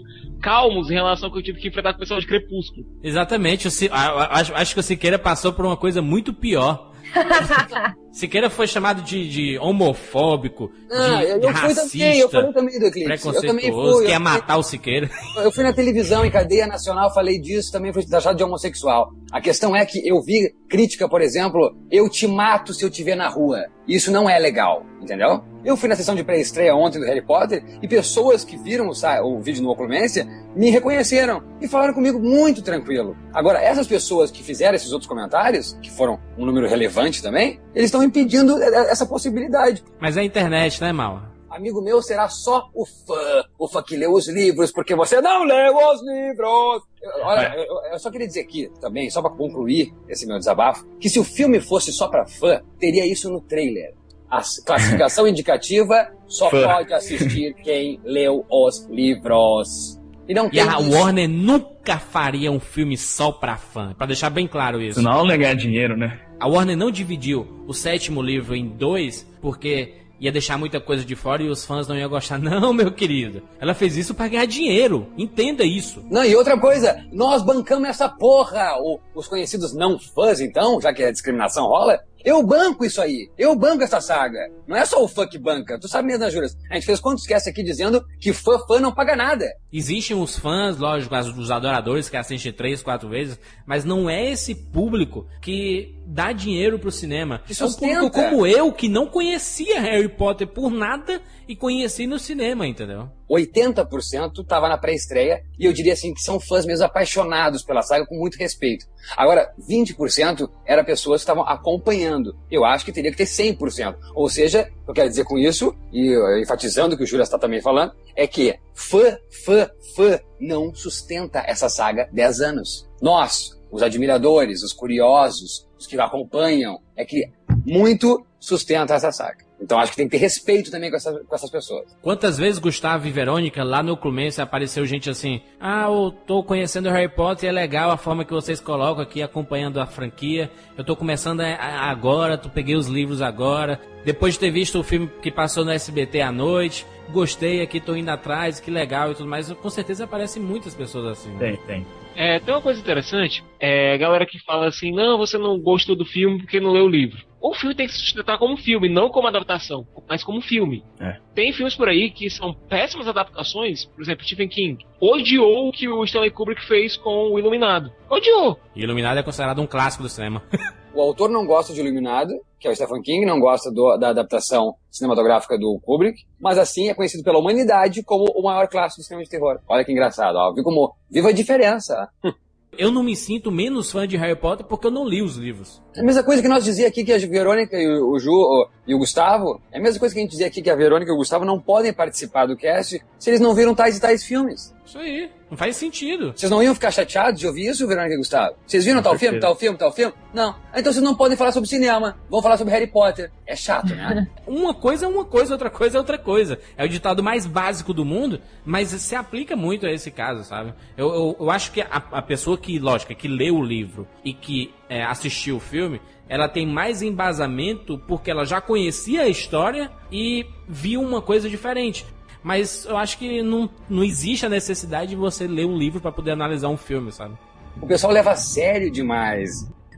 calmos 0.40 0.90
em 0.90 0.94
relação 0.94 1.26
ao 1.28 1.32
que 1.32 1.40
eu 1.40 1.42
tive 1.44 1.60
que 1.60 1.68
enfrentar 1.68 1.92
com 1.92 1.96
o 1.96 2.00
pessoal 2.00 2.20
de 2.20 2.26
Crepúsculo. 2.26 2.86
Exatamente. 3.02 3.68
a- 3.90 3.94
a- 3.94 4.38
acho, 4.40 4.54
acho 4.54 4.74
que 4.74 4.80
o 4.80 4.82
Siqueira 4.82 5.18
passou 5.18 5.52
por 5.52 5.66
uma 5.66 5.76
coisa 5.76 6.00
muito 6.00 6.32
pior. 6.32 6.92
Siqueira 8.12 8.48
foi 8.48 8.66
chamado 8.66 9.02
de, 9.02 9.28
de 9.28 9.58
homofóbico, 9.58 10.70
Ah, 10.90 11.16
de, 11.22 11.24
eu, 11.24 11.36
eu 11.40 11.42
fui 11.42 11.50
racista, 11.52 11.82
também, 11.98 12.18
eu 12.18 12.30
falei 12.30 12.52
também 12.52 12.78
do 12.78 12.86
Eclipse. 12.86 13.04
Preconceituoso, 13.04 14.02
eu 14.02 14.06
fui- 14.08 14.18
matar 14.18 14.56
o 14.56 14.62
Siqueira. 14.62 15.10
Eu 15.36 15.52
fui 15.52 15.62
na 15.62 15.72
televisão, 15.72 16.24
em 16.24 16.30
cadeia 16.30 16.66
nacional, 16.66 17.12
falei 17.12 17.38
disso, 17.38 17.70
também 17.70 17.92
fui 17.92 18.04
taxado 18.06 18.36
de 18.38 18.42
homossexual. 18.42 19.10
A 19.30 19.40
questão 19.40 19.76
é 19.76 19.84
que 19.84 20.06
eu 20.08 20.22
vi 20.22 20.50
crítica, 20.68 21.06
por 21.08 21.20
exemplo, 21.20 21.76
eu 21.90 22.08
te 22.08 22.26
mato 22.26 22.72
se 22.72 22.82
eu 22.84 22.90
te 22.90 23.02
ver 23.04 23.16
na 23.16 23.28
rua. 23.28 23.66
Isso 23.86 24.10
não 24.10 24.28
é 24.28 24.38
legal, 24.38 24.84
entendeu? 25.00 25.44
Eu 25.66 25.76
fui 25.76 25.88
na 25.88 25.96
sessão 25.96 26.14
de 26.14 26.22
pré-estreia 26.22 26.76
ontem 26.76 27.00
do 27.00 27.06
Harry 27.06 27.20
Potter 27.20 27.60
e 27.82 27.88
pessoas 27.88 28.44
que 28.44 28.56
viram 28.56 28.88
o, 28.88 28.92
o 29.26 29.40
vídeo 29.40 29.64
no 29.64 29.70
Oclumência 29.70 30.24
me 30.54 30.70
reconheceram 30.70 31.42
e 31.60 31.66
falaram 31.66 31.92
comigo 31.92 32.20
muito 32.20 32.62
tranquilo. 32.62 33.16
Agora, 33.34 33.60
essas 33.60 33.88
pessoas 33.88 34.30
que 34.30 34.44
fizeram 34.44 34.76
esses 34.76 34.92
outros 34.92 35.08
comentários, 35.08 35.76
que 35.82 35.90
foram 35.90 36.20
um 36.38 36.46
número 36.46 36.68
relevante 36.68 37.20
também, 37.20 37.60
eles 37.74 37.86
estão 37.88 38.00
impedindo 38.04 38.56
eh, 38.62 38.90
essa 38.92 39.04
possibilidade. 39.04 39.82
Mas 40.00 40.16
é 40.16 40.20
a 40.20 40.24
internet, 40.24 40.80
né, 40.80 40.92
Mal? 40.92 41.20
Amigo 41.50 41.82
meu 41.82 42.00
será 42.00 42.28
só 42.28 42.68
o 42.72 42.86
fã, 42.86 43.42
o 43.58 43.66
fã 43.66 43.82
que 43.82 43.96
leu 43.96 44.12
os 44.12 44.28
livros, 44.28 44.70
porque 44.70 44.94
você 44.94 45.20
não 45.20 45.42
leu 45.42 45.74
os 45.76 46.00
livros. 46.00 46.82
Eu- 47.02 47.24
Olha, 47.24 47.52
eu, 47.56 47.92
eu 47.92 47.98
só 47.98 48.08
queria 48.08 48.28
dizer 48.28 48.42
aqui 48.42 48.70
também, 48.80 49.10
só 49.10 49.20
para 49.20 49.32
concluir 49.32 49.92
esse 50.08 50.26
meu 50.28 50.38
desabafo, 50.38 50.86
que 51.00 51.08
se 51.10 51.18
o 51.18 51.24
filme 51.24 51.60
fosse 51.60 51.92
só 51.92 52.06
para 52.06 52.24
fã, 52.24 52.62
teria 52.78 53.04
isso 53.04 53.28
no 53.28 53.40
trailer. 53.40 53.94
A 54.38 54.64
classificação 54.66 55.26
indicativa 55.26 56.08
só 56.26 56.50
Fã. 56.50 56.62
pode 56.64 56.92
assistir 56.92 57.54
quem 57.62 58.00
leu 58.04 58.44
os 58.50 58.86
livros. 58.90 60.00
E 60.28 60.34
não 60.34 60.48
E 60.52 60.58
a 60.58 60.80
isso. 60.80 60.90
Warner 60.90 61.28
nunca 61.28 61.98
faria 61.98 62.50
um 62.50 62.58
filme 62.58 62.96
só 62.96 63.30
pra 63.30 63.56
fã. 63.56 63.94
Pra 63.96 64.06
deixar 64.06 64.28
bem 64.30 64.46
claro 64.48 64.82
isso. 64.82 64.98
Senão 64.98 65.24
não 65.24 65.30
ia 65.30 65.36
ganhar 65.36 65.54
dinheiro, 65.54 65.96
né? 65.96 66.18
A 66.40 66.48
Warner 66.48 66.76
não 66.76 66.90
dividiu 66.90 67.46
o 67.66 67.72
sétimo 67.72 68.20
livro 68.20 68.54
em 68.56 68.66
dois 68.68 69.24
porque 69.40 69.94
ia 70.18 70.32
deixar 70.32 70.58
muita 70.58 70.80
coisa 70.80 71.04
de 71.04 71.14
fora 71.14 71.42
e 71.42 71.48
os 71.48 71.64
fãs 71.64 71.86
não 71.86 71.96
iam 71.96 72.08
gostar. 72.10 72.38
Não, 72.42 72.72
meu 72.72 72.90
querido. 72.90 73.42
Ela 73.60 73.72
fez 73.74 73.96
isso 73.96 74.14
pra 74.14 74.26
ganhar 74.28 74.46
dinheiro. 74.46 75.06
Entenda 75.16 75.62
isso. 75.62 76.02
Não, 76.10 76.24
e 76.24 76.34
outra 76.34 76.58
coisa, 76.58 77.04
nós 77.12 77.42
bancamos 77.42 77.88
essa 77.88 78.08
porra. 78.08 78.76
O- 78.80 78.98
os 79.14 79.28
conhecidos 79.28 79.74
não 79.74 79.96
fãs, 79.98 80.40
então, 80.40 80.80
já 80.80 80.92
que 80.92 81.04
a 81.04 81.12
discriminação 81.12 81.66
rola, 81.66 82.00
eu 82.26 82.42
banco 82.42 82.84
isso 82.84 83.00
aí. 83.00 83.30
Eu 83.38 83.54
banco 83.54 83.84
essa 83.84 84.00
saga. 84.00 84.50
Não 84.66 84.76
é 84.76 84.84
só 84.84 85.00
o 85.00 85.06
fã 85.06 85.28
que 85.28 85.38
banca. 85.38 85.78
Tu 85.78 85.86
sabe 85.86 86.08
mesmo, 86.08 86.24
né, 86.24 86.30
Juras? 86.30 86.56
A 86.68 86.74
gente 86.74 86.84
fez 86.84 86.98
quantos 86.98 87.22
esquece 87.22 87.48
aqui 87.48 87.62
dizendo 87.62 88.04
que 88.20 88.32
fã, 88.32 88.58
fã 88.66 88.80
não 88.80 88.92
paga 88.92 89.14
nada. 89.14 89.46
Existem 89.72 90.20
os 90.20 90.36
fãs, 90.36 90.76
lógico, 90.76 91.14
os 91.14 91.50
adoradores 91.52 92.08
que 92.08 92.16
assistem 92.16 92.52
três, 92.52 92.82
quatro 92.82 93.08
vezes, 93.08 93.38
mas 93.64 93.84
não 93.84 94.10
é 94.10 94.32
esse 94.32 94.56
público 94.56 95.28
que 95.40 95.95
dá 96.06 96.32
dinheiro 96.32 96.78
pro 96.78 96.92
cinema. 96.92 97.42
Que 97.44 97.52
é 97.52 97.64
um 97.64 97.68
sustenta. 97.68 97.94
público 98.00 98.14
como 98.14 98.46
eu 98.46 98.72
que 98.72 98.88
não 98.88 99.06
conhecia 99.06 99.80
Harry 99.80 100.08
Potter 100.08 100.46
por 100.46 100.70
nada 100.70 101.20
e 101.48 101.56
conheci 101.56 102.06
no 102.06 102.18
cinema, 102.18 102.66
entendeu? 102.66 103.08
80% 103.28 104.46
tava 104.46 104.68
na 104.68 104.78
pré-estreia 104.78 105.42
e 105.58 105.64
eu 105.64 105.72
diria 105.72 105.92
assim 105.92 106.14
que 106.14 106.20
são 106.20 106.38
fãs 106.38 106.64
mesmo 106.64 106.84
apaixonados 106.84 107.62
pela 107.62 107.82
saga 107.82 108.06
com 108.06 108.16
muito 108.16 108.36
respeito. 108.36 108.86
Agora, 109.16 109.52
20% 109.68 110.48
era 110.64 110.84
pessoas 110.84 111.20
que 111.20 111.24
estavam 111.24 111.44
acompanhando. 111.44 112.36
Eu 112.50 112.64
acho 112.64 112.84
que 112.84 112.92
teria 112.92 113.10
que 113.10 113.16
ter 113.16 113.26
100%. 113.26 113.96
Ou 114.14 114.28
seja, 114.28 114.70
o 114.82 114.84
que 114.84 114.90
eu 114.90 114.94
quero 114.94 115.08
dizer 115.08 115.24
com 115.24 115.38
isso, 115.38 115.74
e 115.92 116.14
enfatizando 116.40 116.94
o 116.94 116.98
que 116.98 117.04
o 117.04 117.06
Júlio 117.06 117.22
está 117.22 117.38
também 117.38 117.60
falando, 117.60 117.92
é 118.14 118.26
que 118.26 118.58
fã, 118.74 119.18
fã, 119.44 119.68
fã 119.94 120.20
não 120.40 120.74
sustenta 120.74 121.42
essa 121.46 121.68
saga 121.68 122.08
10 122.12 122.40
anos. 122.40 122.88
Nós, 123.00 123.56
os 123.70 123.82
admiradores, 123.82 124.62
os 124.62 124.72
curiosos, 124.72 125.65
os 125.78 125.86
que 125.86 125.98
acompanham, 125.98 126.80
é 126.96 127.04
que 127.04 127.30
muito 127.66 128.24
sustenta 128.38 128.94
essa 128.94 129.10
saga. 129.10 129.44
Então 129.60 129.78
acho 129.78 129.92
que 129.92 129.96
tem 129.96 130.06
que 130.06 130.12
ter 130.12 130.18
respeito 130.22 130.70
também 130.70 130.90
com, 130.90 130.96
essa- 130.96 131.18
com 131.26 131.34
essas 131.34 131.50
pessoas. 131.50 131.96
Quantas 132.02 132.36
vezes 132.36 132.58
Gustavo 132.58 133.08
e 133.08 133.10
Verônica, 133.10 133.64
lá 133.64 133.82
no 133.82 133.96
Clumense, 133.96 134.40
apareceu 134.40 134.84
gente 134.84 135.08
assim: 135.08 135.40
Ah, 135.58 135.86
eu 135.88 136.12
tô 136.26 136.42
conhecendo 136.44 136.90
Harry 136.90 137.08
Potter 137.08 137.46
e 137.46 137.48
é 137.48 137.52
legal 137.52 137.90
a 137.90 137.96
forma 137.96 138.22
que 138.24 138.32
vocês 138.34 138.60
colocam 138.60 139.02
aqui, 139.02 139.22
acompanhando 139.22 139.80
a 139.80 139.86
franquia. 139.86 140.50
Eu 140.76 140.84
tô 140.84 140.94
começando 140.94 141.40
a- 141.40 141.54
a- 141.54 141.90
agora, 141.90 142.36
tu 142.36 142.50
peguei 142.50 142.76
os 142.76 142.86
livros 142.86 143.22
agora. 143.22 143.80
Depois 144.04 144.34
de 144.34 144.40
ter 144.40 144.50
visto 144.50 144.78
o 144.78 144.84
filme 144.84 145.10
que 145.22 145.30
passou 145.32 145.64
no 145.64 145.70
SBT 145.72 146.20
à 146.20 146.30
noite, 146.30 146.86
gostei 147.10 147.62
aqui, 147.62 147.80
tô 147.80 147.96
indo 147.96 148.10
atrás, 148.10 148.60
que 148.60 148.70
legal 148.70 149.10
e 149.10 149.14
tudo 149.14 149.28
mais. 149.28 149.50
Com 149.50 149.70
certeza 149.70 150.04
aparecem 150.04 150.40
muitas 150.42 150.74
pessoas 150.74 151.18
assim. 151.18 151.30
né? 151.30 151.38
Tem, 151.38 151.56
tem. 151.66 151.86
É, 152.14 152.38
tem 152.38 152.54
uma 152.54 152.62
coisa 152.62 152.78
interessante, 152.80 153.42
é 153.60 153.94
a 153.94 153.96
galera 153.98 154.24
que 154.24 154.38
fala 154.44 154.68
assim, 154.68 154.90
não, 154.90 155.18
você 155.18 155.36
não 155.36 155.58
gostou 155.58 155.94
do 155.96 156.04
filme 156.04 156.38
porque 156.38 156.58
não 156.60 156.72
leu 156.72 156.84
o 156.84 156.88
livro. 156.88 157.18
O 157.48 157.54
filme 157.54 157.74
tem 157.74 157.86
que 157.86 157.92
se 157.92 158.00
sustentar 158.00 158.38
como 158.38 158.56
filme, 158.56 158.88
não 158.88 159.08
como 159.08 159.28
adaptação, 159.28 159.86
mas 160.08 160.24
como 160.24 160.40
filme. 160.40 160.82
É. 160.98 161.16
Tem 161.34 161.52
filmes 161.52 161.74
por 161.76 161.88
aí 161.88 162.10
que 162.10 162.28
são 162.28 162.52
péssimas 162.52 163.06
adaptações, 163.06 163.84
por 163.84 164.02
exemplo, 164.02 164.24
Stephen 164.24 164.48
King 164.48 164.84
odiou 165.00 165.68
o 165.68 165.72
que 165.72 165.86
o 165.88 166.02
Stanley 166.04 166.30
Kubrick 166.30 166.64
fez 166.66 166.96
com 166.96 167.30
o 167.32 167.38
Iluminado. 167.38 167.92
Odiou! 168.10 168.58
E 168.74 168.82
Iluminado 168.82 169.18
é 169.18 169.22
considerado 169.22 169.60
um 169.60 169.66
clássico 169.66 170.02
do 170.02 170.08
cinema. 170.08 170.42
O 170.96 171.00
autor 171.02 171.28
não 171.28 171.44
gosta 171.44 171.74
de 171.74 171.80
Iluminado, 171.82 172.32
que 172.58 172.66
é 172.66 172.70
o 172.70 172.74
Stephen 172.74 173.02
King, 173.02 173.26
não 173.26 173.38
gosta 173.38 173.70
do- 173.70 173.98
da 173.98 174.08
adaptação 174.08 174.76
cinematográfica 174.90 175.58
do 175.58 175.78
Kubrick, 175.84 176.22
mas 176.40 176.56
assim 176.56 176.88
é 176.88 176.94
conhecido 176.94 177.22
pela 177.22 177.38
humanidade 177.38 178.02
como 178.02 178.24
o 178.34 178.42
maior 178.42 178.66
clássico 178.66 179.02
do 179.02 179.04
cinema 179.04 179.22
de 179.22 179.28
terror. 179.28 179.60
Olha 179.68 179.84
que 179.84 179.92
engraçado, 179.92 180.36
ó. 180.36 180.54
Viu 180.54 180.64
como. 180.64 180.94
Viva 181.10 181.28
a 181.28 181.32
diferença. 181.32 182.08
Eu 182.78 182.90
não 182.90 183.02
me 183.02 183.16
sinto 183.16 183.50
menos 183.50 183.90
fã 183.90 184.06
de 184.06 184.16
Harry 184.16 184.36
Potter 184.36 184.66
porque 184.66 184.86
eu 184.86 184.90
não 184.90 185.06
li 185.06 185.22
os 185.22 185.36
livros. 185.36 185.82
É 185.94 186.00
a 186.00 186.04
mesma 186.04 186.22
coisa 186.22 186.42
que 186.42 186.48
nós 186.48 186.64
dizia 186.64 186.88
aqui 186.88 187.04
que 187.04 187.12
a 187.12 187.18
Verônica 187.18 187.76
e 187.76 187.86
o 187.86 188.18
Ju 188.18 188.68
e 188.86 188.94
o 188.94 188.98
Gustavo, 188.98 189.60
é 189.72 189.78
a 189.78 189.82
mesma 189.82 189.98
coisa 189.98 190.14
que 190.14 190.20
a 190.20 190.22
gente 190.22 190.32
dizia 190.32 190.46
aqui 190.46 190.62
que 190.62 190.70
a 190.70 190.76
Verônica 190.76 191.10
e 191.10 191.14
o 191.14 191.16
Gustavo 191.16 191.44
não 191.44 191.60
podem 191.60 191.92
participar 191.92 192.46
do 192.46 192.56
cast 192.56 193.02
se 193.18 193.30
eles 193.30 193.40
não 193.40 193.54
viram 193.54 193.74
tais 193.74 193.96
e 193.96 194.00
tais 194.00 194.24
filmes. 194.24 194.75
Isso 194.86 194.98
aí. 194.98 195.28
Não 195.50 195.56
faz 195.56 195.76
sentido. 195.76 196.32
Vocês 196.34 196.50
não 196.50 196.62
iam 196.62 196.74
ficar 196.74 196.92
chateados 196.92 197.40
de 197.40 197.46
ouvir 197.46 197.66
isso, 197.66 197.86
Verônica 197.86 198.14
e 198.14 198.18
Gustavo? 198.18 198.54
Vocês 198.64 198.84
viram 198.84 199.02
tal 199.02 199.18
filme, 199.18 199.40
tal 199.40 199.56
filme, 199.56 199.76
tal 199.76 199.92
filme? 199.92 200.14
Não. 200.32 200.54
Então 200.74 200.92
vocês 200.92 201.04
não 201.04 201.14
podem 201.14 201.36
falar 201.36 201.50
sobre 201.50 201.68
cinema. 201.68 202.16
Vão 202.30 202.40
falar 202.40 202.56
sobre 202.56 202.72
Harry 202.72 202.86
Potter. 202.86 203.32
É 203.44 203.56
chato, 203.56 203.94
né? 203.94 204.28
Uma 204.46 204.72
coisa 204.72 205.06
é 205.06 205.08
uma 205.08 205.24
coisa, 205.24 205.54
outra 205.54 205.70
coisa 205.70 205.96
é 205.96 206.00
outra 206.00 206.18
coisa. 206.18 206.58
É 206.76 206.84
o 206.84 206.88
ditado 206.88 207.22
mais 207.22 207.46
básico 207.46 207.92
do 207.92 208.04
mundo, 208.04 208.40
mas 208.64 208.88
se 208.88 209.14
aplica 209.16 209.56
muito 209.56 209.86
a 209.86 209.90
esse 209.90 210.10
caso, 210.10 210.44
sabe? 210.44 210.72
Eu, 210.96 211.08
eu, 211.08 211.36
eu 211.40 211.50
acho 211.50 211.72
que 211.72 211.80
a, 211.80 212.02
a 212.12 212.22
pessoa 212.22 212.56
que, 212.56 212.78
lógico, 212.78 213.14
que 213.14 213.26
leu 213.28 213.56
o 213.56 213.64
livro 213.64 214.06
e 214.24 214.32
que 214.32 214.72
é, 214.88 215.04
assistiu 215.04 215.56
o 215.56 215.60
filme, 215.60 216.00
ela 216.28 216.48
tem 216.48 216.66
mais 216.66 217.02
embasamento 217.02 217.98
porque 218.06 218.30
ela 218.30 218.44
já 218.44 218.60
conhecia 218.60 219.22
a 219.22 219.28
história 219.28 219.90
e 220.10 220.46
viu 220.68 221.00
uma 221.00 221.22
coisa 221.22 221.48
diferente. 221.48 222.04
Mas 222.42 222.84
eu 222.84 222.96
acho 222.96 223.18
que 223.18 223.42
não, 223.42 223.68
não 223.88 224.04
existe 224.04 224.46
a 224.46 224.48
necessidade 224.48 225.10
de 225.10 225.16
você 225.16 225.46
ler 225.46 225.66
um 225.66 225.76
livro 225.76 226.00
para 226.00 226.12
poder 226.12 226.32
analisar 226.32 226.68
um 226.68 226.76
filme, 226.76 227.10
sabe? 227.12 227.34
O 227.80 227.86
pessoal 227.86 228.12
leva 228.12 228.30
a 228.32 228.36
sério 228.36 228.90
demais. 228.90 229.50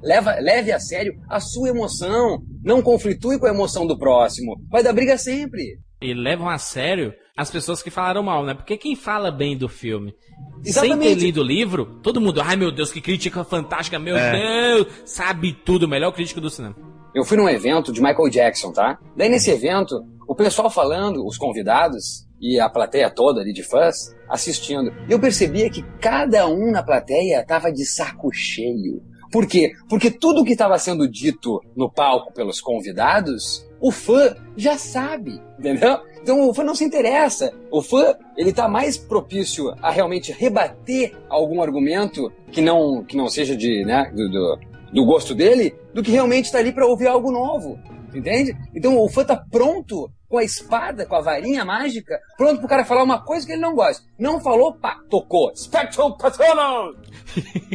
Leva, 0.02 0.34
leve 0.40 0.72
a 0.72 0.78
sério 0.80 1.18
a 1.28 1.40
sua 1.40 1.68
emoção. 1.68 2.42
Não 2.62 2.82
conflitue 2.82 3.38
com 3.38 3.46
a 3.46 3.50
emoção 3.50 3.86
do 3.86 3.98
próximo. 3.98 4.56
Vai 4.70 4.82
dar 4.82 4.92
briga 4.92 5.18
sempre. 5.18 5.78
E 6.00 6.14
levam 6.14 6.48
a 6.48 6.58
sério 6.58 7.12
as 7.36 7.50
pessoas 7.50 7.82
que 7.82 7.90
falaram 7.90 8.22
mal, 8.22 8.44
né? 8.44 8.54
Porque 8.54 8.76
quem 8.76 8.96
fala 8.96 9.30
bem 9.30 9.56
do 9.56 9.68
filme, 9.68 10.12
Exatamente. 10.64 11.04
sem 11.04 11.16
ter 11.16 11.20
lido 11.24 11.40
o 11.40 11.44
livro, 11.44 11.86
todo 12.02 12.20
mundo, 12.20 12.40
ai 12.40 12.56
meu 12.56 12.72
Deus, 12.72 12.90
que 12.90 13.00
crítica 13.00 13.44
fantástica, 13.44 13.96
meu 13.98 14.16
É. 14.16 14.32
Deus, 14.76 14.86
sabe 15.04 15.52
tudo, 15.52 15.84
o 15.84 15.88
melhor 15.88 16.12
crítico 16.12 16.40
do 16.40 16.50
cinema. 16.50 16.74
Eu 17.14 17.24
fui 17.24 17.36
num 17.36 17.48
evento 17.48 17.92
de 17.92 18.00
Michael 18.00 18.28
Jackson, 18.28 18.72
tá? 18.72 18.98
Daí 19.16 19.28
nesse 19.28 19.50
evento, 19.50 20.04
o 20.26 20.34
pessoal 20.34 20.68
falando, 20.68 21.24
os 21.24 21.36
convidados 21.38 22.26
e 22.40 22.58
a 22.60 22.68
plateia 22.68 23.10
toda 23.10 23.40
ali 23.40 23.52
de 23.52 23.62
fãs 23.62 24.14
assistindo. 24.28 24.92
Eu 25.08 25.18
percebia 25.18 25.70
que 25.70 25.82
cada 26.00 26.46
um 26.46 26.70
na 26.70 26.82
plateia 26.82 27.44
tava 27.44 27.72
de 27.72 27.84
saco 27.84 28.30
cheio. 28.32 29.02
Por 29.30 29.46
quê? 29.46 29.72
Porque 29.88 30.10
tudo 30.10 30.44
que 30.44 30.52
estava 30.52 30.78
sendo 30.78 31.08
dito 31.08 31.60
no 31.76 31.90
palco 31.90 32.32
pelos 32.32 32.60
convidados, 32.60 33.66
o 33.80 33.92
fã 33.92 34.34
já 34.56 34.76
sabe, 34.78 35.40
entendeu? 35.58 35.98
Então 36.22 36.48
o 36.48 36.54
fã 36.54 36.64
não 36.64 36.74
se 36.74 36.84
interessa. 36.84 37.52
O 37.70 37.82
fã, 37.82 38.14
ele 38.36 38.52
tá 38.52 38.68
mais 38.68 38.96
propício 38.96 39.74
a 39.82 39.90
realmente 39.90 40.32
rebater 40.32 41.14
algum 41.28 41.62
argumento 41.62 42.32
que 42.50 42.60
não, 42.60 43.04
que 43.04 43.16
não 43.16 43.28
seja 43.28 43.56
de, 43.56 43.84
né, 43.84 44.10
do, 44.14 44.30
do, 44.30 44.58
do 44.92 45.04
gosto 45.04 45.34
dele, 45.34 45.74
do 45.94 46.02
que 46.02 46.10
realmente 46.10 46.46
estar 46.46 46.58
ali 46.58 46.72
para 46.72 46.86
ouvir 46.86 47.06
algo 47.06 47.30
novo. 47.30 47.78
Entende? 48.14 48.56
Então 48.74 48.98
o 48.98 49.08
fã 49.08 49.24
tá 49.24 49.36
pronto 49.36 50.10
com 50.28 50.38
a 50.38 50.44
espada, 50.44 51.06
com 51.06 51.14
a 51.14 51.20
varinha 51.20 51.64
mágica, 51.64 52.18
pronto 52.36 52.58
pro 52.58 52.68
cara 52.68 52.84
falar 52.84 53.02
uma 53.02 53.24
coisa 53.24 53.46
que 53.46 53.52
ele 53.52 53.62
não 53.62 53.74
gosta. 53.74 54.04
Não 54.18 54.40
falou, 54.40 54.74
pá, 54.74 54.98
tocou. 55.08 55.54
Spectrum 55.56 56.16
Patronum! 56.16 56.94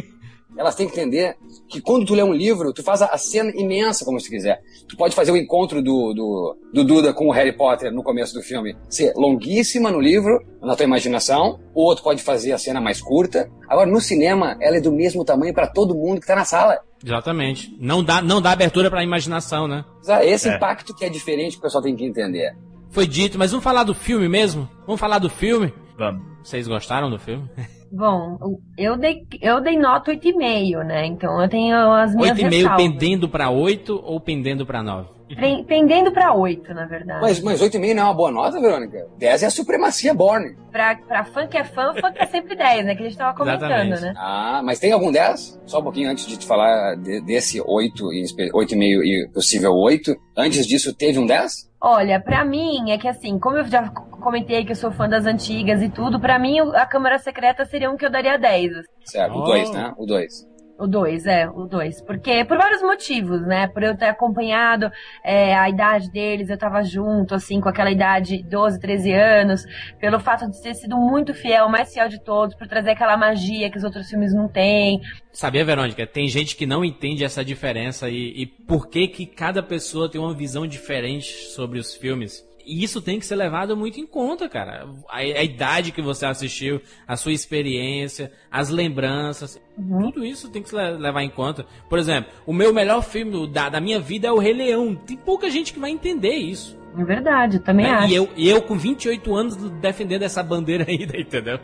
Elas 0.56 0.74
têm 0.74 0.86
que 0.88 0.92
entender 0.98 1.36
que 1.68 1.80
quando 1.80 2.06
tu 2.06 2.14
lê 2.14 2.22
um 2.22 2.32
livro, 2.32 2.72
tu 2.72 2.82
faz 2.82 3.02
a 3.02 3.06
a 3.06 3.18
cena 3.18 3.50
imensa 3.54 4.04
como 4.04 4.18
tu 4.18 4.28
quiser. 4.28 4.60
Tu 4.88 4.96
pode 4.96 5.14
fazer 5.14 5.30
o 5.32 5.36
encontro 5.36 5.82
do, 5.82 6.12
do, 6.14 6.56
do 6.72 6.84
Duda 6.84 7.12
com 7.12 7.28
o 7.28 7.32
Harry 7.32 7.52
Potter 7.56 7.92
no 7.92 8.02
começo 8.02 8.34
do 8.34 8.42
filme 8.42 8.76
ser 8.88 9.12
longuíssima 9.16 9.90
no 9.90 10.00
livro, 10.00 10.40
na 10.62 10.74
tua 10.76 10.84
imaginação, 10.84 11.58
o 11.74 11.82
outro 11.82 12.02
pode 12.04 12.22
fazer 12.22 12.52
a 12.52 12.58
cena 12.58 12.80
mais 12.80 13.00
curta. 13.00 13.50
Agora, 13.68 13.90
no 13.90 14.00
cinema, 14.00 14.56
ela 14.60 14.76
é 14.76 14.80
do 14.80 14.92
mesmo 14.92 15.24
tamanho 15.24 15.52
para 15.54 15.66
todo 15.66 15.94
mundo 15.94 16.20
que 16.20 16.26
tá 16.26 16.34
na 16.36 16.44
sala. 16.44 16.78
Exatamente. 17.04 17.76
Não 17.80 18.02
dá, 18.02 18.22
não 18.22 18.40
dá 18.40 18.52
abertura 18.52 18.90
pra 18.90 19.02
imaginação, 19.04 19.68
né? 19.68 19.84
Esse 20.22 20.48
É. 20.48 20.56
impacto 20.56 20.94
que 20.94 21.04
é 21.04 21.08
diferente 21.08 21.52
que 21.52 21.58
o 21.58 21.62
pessoal 21.62 21.82
tem 21.82 21.94
que 21.94 22.04
entender. 22.04 22.56
Foi 22.90 23.06
dito, 23.06 23.38
mas 23.38 23.50
vamos 23.50 23.64
falar 23.64 23.84
do 23.84 23.94
filme 23.94 24.28
mesmo? 24.28 24.68
Vamos 24.86 25.00
falar 25.00 25.18
do 25.18 25.28
filme? 25.28 25.72
Vamos. 25.98 26.22
Vocês 26.42 26.66
gostaram 26.66 27.10
do 27.10 27.18
filme? 27.18 27.48
Bom, 27.96 28.58
eu 28.76 28.96
dei, 28.96 29.26
eu 29.40 29.60
dei 29.60 29.78
nota 29.78 30.10
8,5, 30.10 30.82
né? 30.84 31.06
Então 31.06 31.40
eu 31.40 31.48
tenho 31.48 31.76
as 31.92 32.14
minhas 32.14 32.36
8,5 32.38 32.50
ressalvas. 32.50 32.82
pendendo 32.82 33.28
pra 33.28 33.50
8 33.50 34.00
ou 34.04 34.20
pendendo 34.20 34.66
pra 34.66 34.82
9? 34.82 35.14
Pen- 35.36 35.64
Pendendo 35.64 36.12
pra 36.12 36.34
8, 36.34 36.74
na 36.74 36.84
verdade. 36.86 37.20
Mas, 37.20 37.40
mas 37.40 37.60
8,5 37.60 37.94
não 37.94 38.02
é 38.02 38.04
uma 38.04 38.14
boa 38.14 38.30
nota, 38.30 38.60
Verônica? 38.60 39.06
10 39.18 39.42
é 39.42 39.46
a 39.46 39.50
supremacia 39.50 40.12
Borne. 40.12 40.54
Pra, 40.70 40.96
pra 40.96 41.24
fã 41.24 41.46
que 41.46 41.56
é 41.56 41.64
fã, 41.64 41.94
fã 41.94 42.12
que 42.12 42.22
é 42.22 42.26
sempre 42.26 42.54
10, 42.54 42.84
né? 42.84 42.94
Que 42.94 43.02
a 43.02 43.06
gente 43.08 43.16
tava 43.18 43.36
comentando, 43.36 44.00
né? 44.00 44.12
Ah, 44.16 44.60
mas 44.62 44.78
tem 44.78 44.92
algum 44.92 45.10
10? 45.10 45.60
Só 45.66 45.80
um 45.80 45.82
pouquinho 45.82 46.10
antes 46.10 46.26
de 46.26 46.36
te 46.36 46.46
falar 46.46 46.96
de- 46.96 47.20
desse 47.22 47.60
8, 47.60 48.12
e 48.12 48.22
espe- 48.22 48.50
8,5 48.52 49.02
e 49.02 49.28
possível 49.32 49.72
8. 49.72 50.14
Antes 50.36 50.66
disso, 50.66 50.94
teve 50.94 51.18
um 51.18 51.26
10? 51.26 51.70
Olha, 51.86 52.18
pra 52.18 52.46
mim 52.46 52.90
é 52.92 52.96
que 52.96 53.06
assim, 53.06 53.38
como 53.38 53.58
eu 53.58 53.64
já 53.66 53.86
comentei 53.90 54.64
que 54.64 54.72
eu 54.72 54.76
sou 54.76 54.90
fã 54.90 55.06
das 55.06 55.26
antigas 55.26 55.82
e 55.82 55.90
tudo, 55.90 56.18
pra 56.18 56.38
mim 56.38 56.58
a 56.58 56.86
Câmara 56.86 57.18
Secreta 57.18 57.66
seria 57.66 57.90
um 57.90 57.96
que 57.98 58.06
eu 58.06 58.10
daria 58.10 58.38
10. 58.38 58.72
Certo, 59.04 59.34
o 59.34 59.42
Oh. 59.42 59.44
2, 59.44 59.70
né? 59.70 59.92
O 59.98 60.06
2. 60.06 60.48
O 60.78 60.88
2, 60.88 61.26
é, 61.26 61.48
o 61.48 61.66
2. 61.66 62.02
Porque, 62.02 62.44
por 62.44 62.56
vários 62.56 62.82
motivos, 62.82 63.42
né? 63.46 63.68
Por 63.68 63.82
eu 63.82 63.96
ter 63.96 64.06
acompanhado 64.06 64.90
é, 65.22 65.54
a 65.54 65.68
idade 65.68 66.10
deles, 66.10 66.48
eu 66.48 66.58
tava 66.58 66.82
junto, 66.82 67.34
assim, 67.34 67.60
com 67.60 67.68
aquela 67.68 67.92
idade, 67.92 68.42
12, 68.42 68.80
13 68.80 69.12
anos, 69.12 69.64
pelo 70.00 70.18
fato 70.18 70.50
de 70.50 70.60
ter 70.60 70.74
sido 70.74 70.96
muito 70.96 71.32
fiel, 71.32 71.66
o 71.66 71.70
mais 71.70 71.92
fiel 71.92 72.08
de 72.08 72.20
todos, 72.22 72.56
por 72.56 72.66
trazer 72.66 72.90
aquela 72.90 73.16
magia 73.16 73.70
que 73.70 73.78
os 73.78 73.84
outros 73.84 74.08
filmes 74.08 74.34
não 74.34 74.48
têm. 74.48 75.00
Sabia, 75.32 75.64
Verônica? 75.64 76.06
Tem 76.06 76.26
gente 76.28 76.56
que 76.56 76.66
não 76.66 76.84
entende 76.84 77.24
essa 77.24 77.44
diferença 77.44 78.08
e, 78.08 78.42
e 78.42 78.46
por 78.46 78.88
que 78.88 79.06
que 79.06 79.26
cada 79.26 79.62
pessoa 79.62 80.10
tem 80.10 80.20
uma 80.20 80.34
visão 80.34 80.66
diferente 80.66 81.26
sobre 81.54 81.78
os 81.78 81.94
filmes. 81.94 82.42
E 82.66 82.82
isso 82.82 83.00
tem 83.02 83.18
que 83.18 83.26
ser 83.26 83.36
levado 83.36 83.76
muito 83.76 84.00
em 84.00 84.06
conta, 84.06 84.48
cara. 84.48 84.88
A, 85.08 85.18
a 85.18 85.42
idade 85.44 85.92
que 85.92 86.00
você 86.02 86.26
assistiu, 86.26 86.80
a 87.06 87.16
sua 87.16 87.32
experiência, 87.32 88.32
as 88.50 88.68
lembranças, 88.70 89.60
tudo 89.76 90.24
isso 90.24 90.48
tem 90.50 90.62
que 90.62 90.68
se 90.70 90.76
le- 90.76 90.96
levar 90.98 91.22
em 91.22 91.30
conta. 91.30 91.66
Por 91.88 91.98
exemplo, 91.98 92.30
o 92.46 92.52
meu 92.52 92.72
melhor 92.72 93.02
filme 93.02 93.46
da, 93.48 93.68
da 93.68 93.80
minha 93.80 94.00
vida 94.00 94.28
é 94.28 94.32
o 94.32 94.38
Rei 94.38 94.52
Leão. 94.52 94.94
Tem 94.94 95.16
pouca 95.16 95.50
gente 95.50 95.72
que 95.72 95.78
vai 95.78 95.90
entender 95.90 96.34
isso. 96.34 96.76
É 96.96 97.04
verdade, 97.04 97.56
eu 97.56 97.62
também 97.62 97.86
né? 97.86 97.92
acho. 97.92 98.12
E 98.12 98.14
eu, 98.14 98.28
e 98.36 98.48
eu 98.48 98.62
com 98.62 98.76
28 98.78 99.34
anos 99.34 99.56
defendendo 99.80 100.22
essa 100.22 100.42
bandeira 100.42 100.84
ainda, 100.88 101.18
entendeu? 101.18 101.58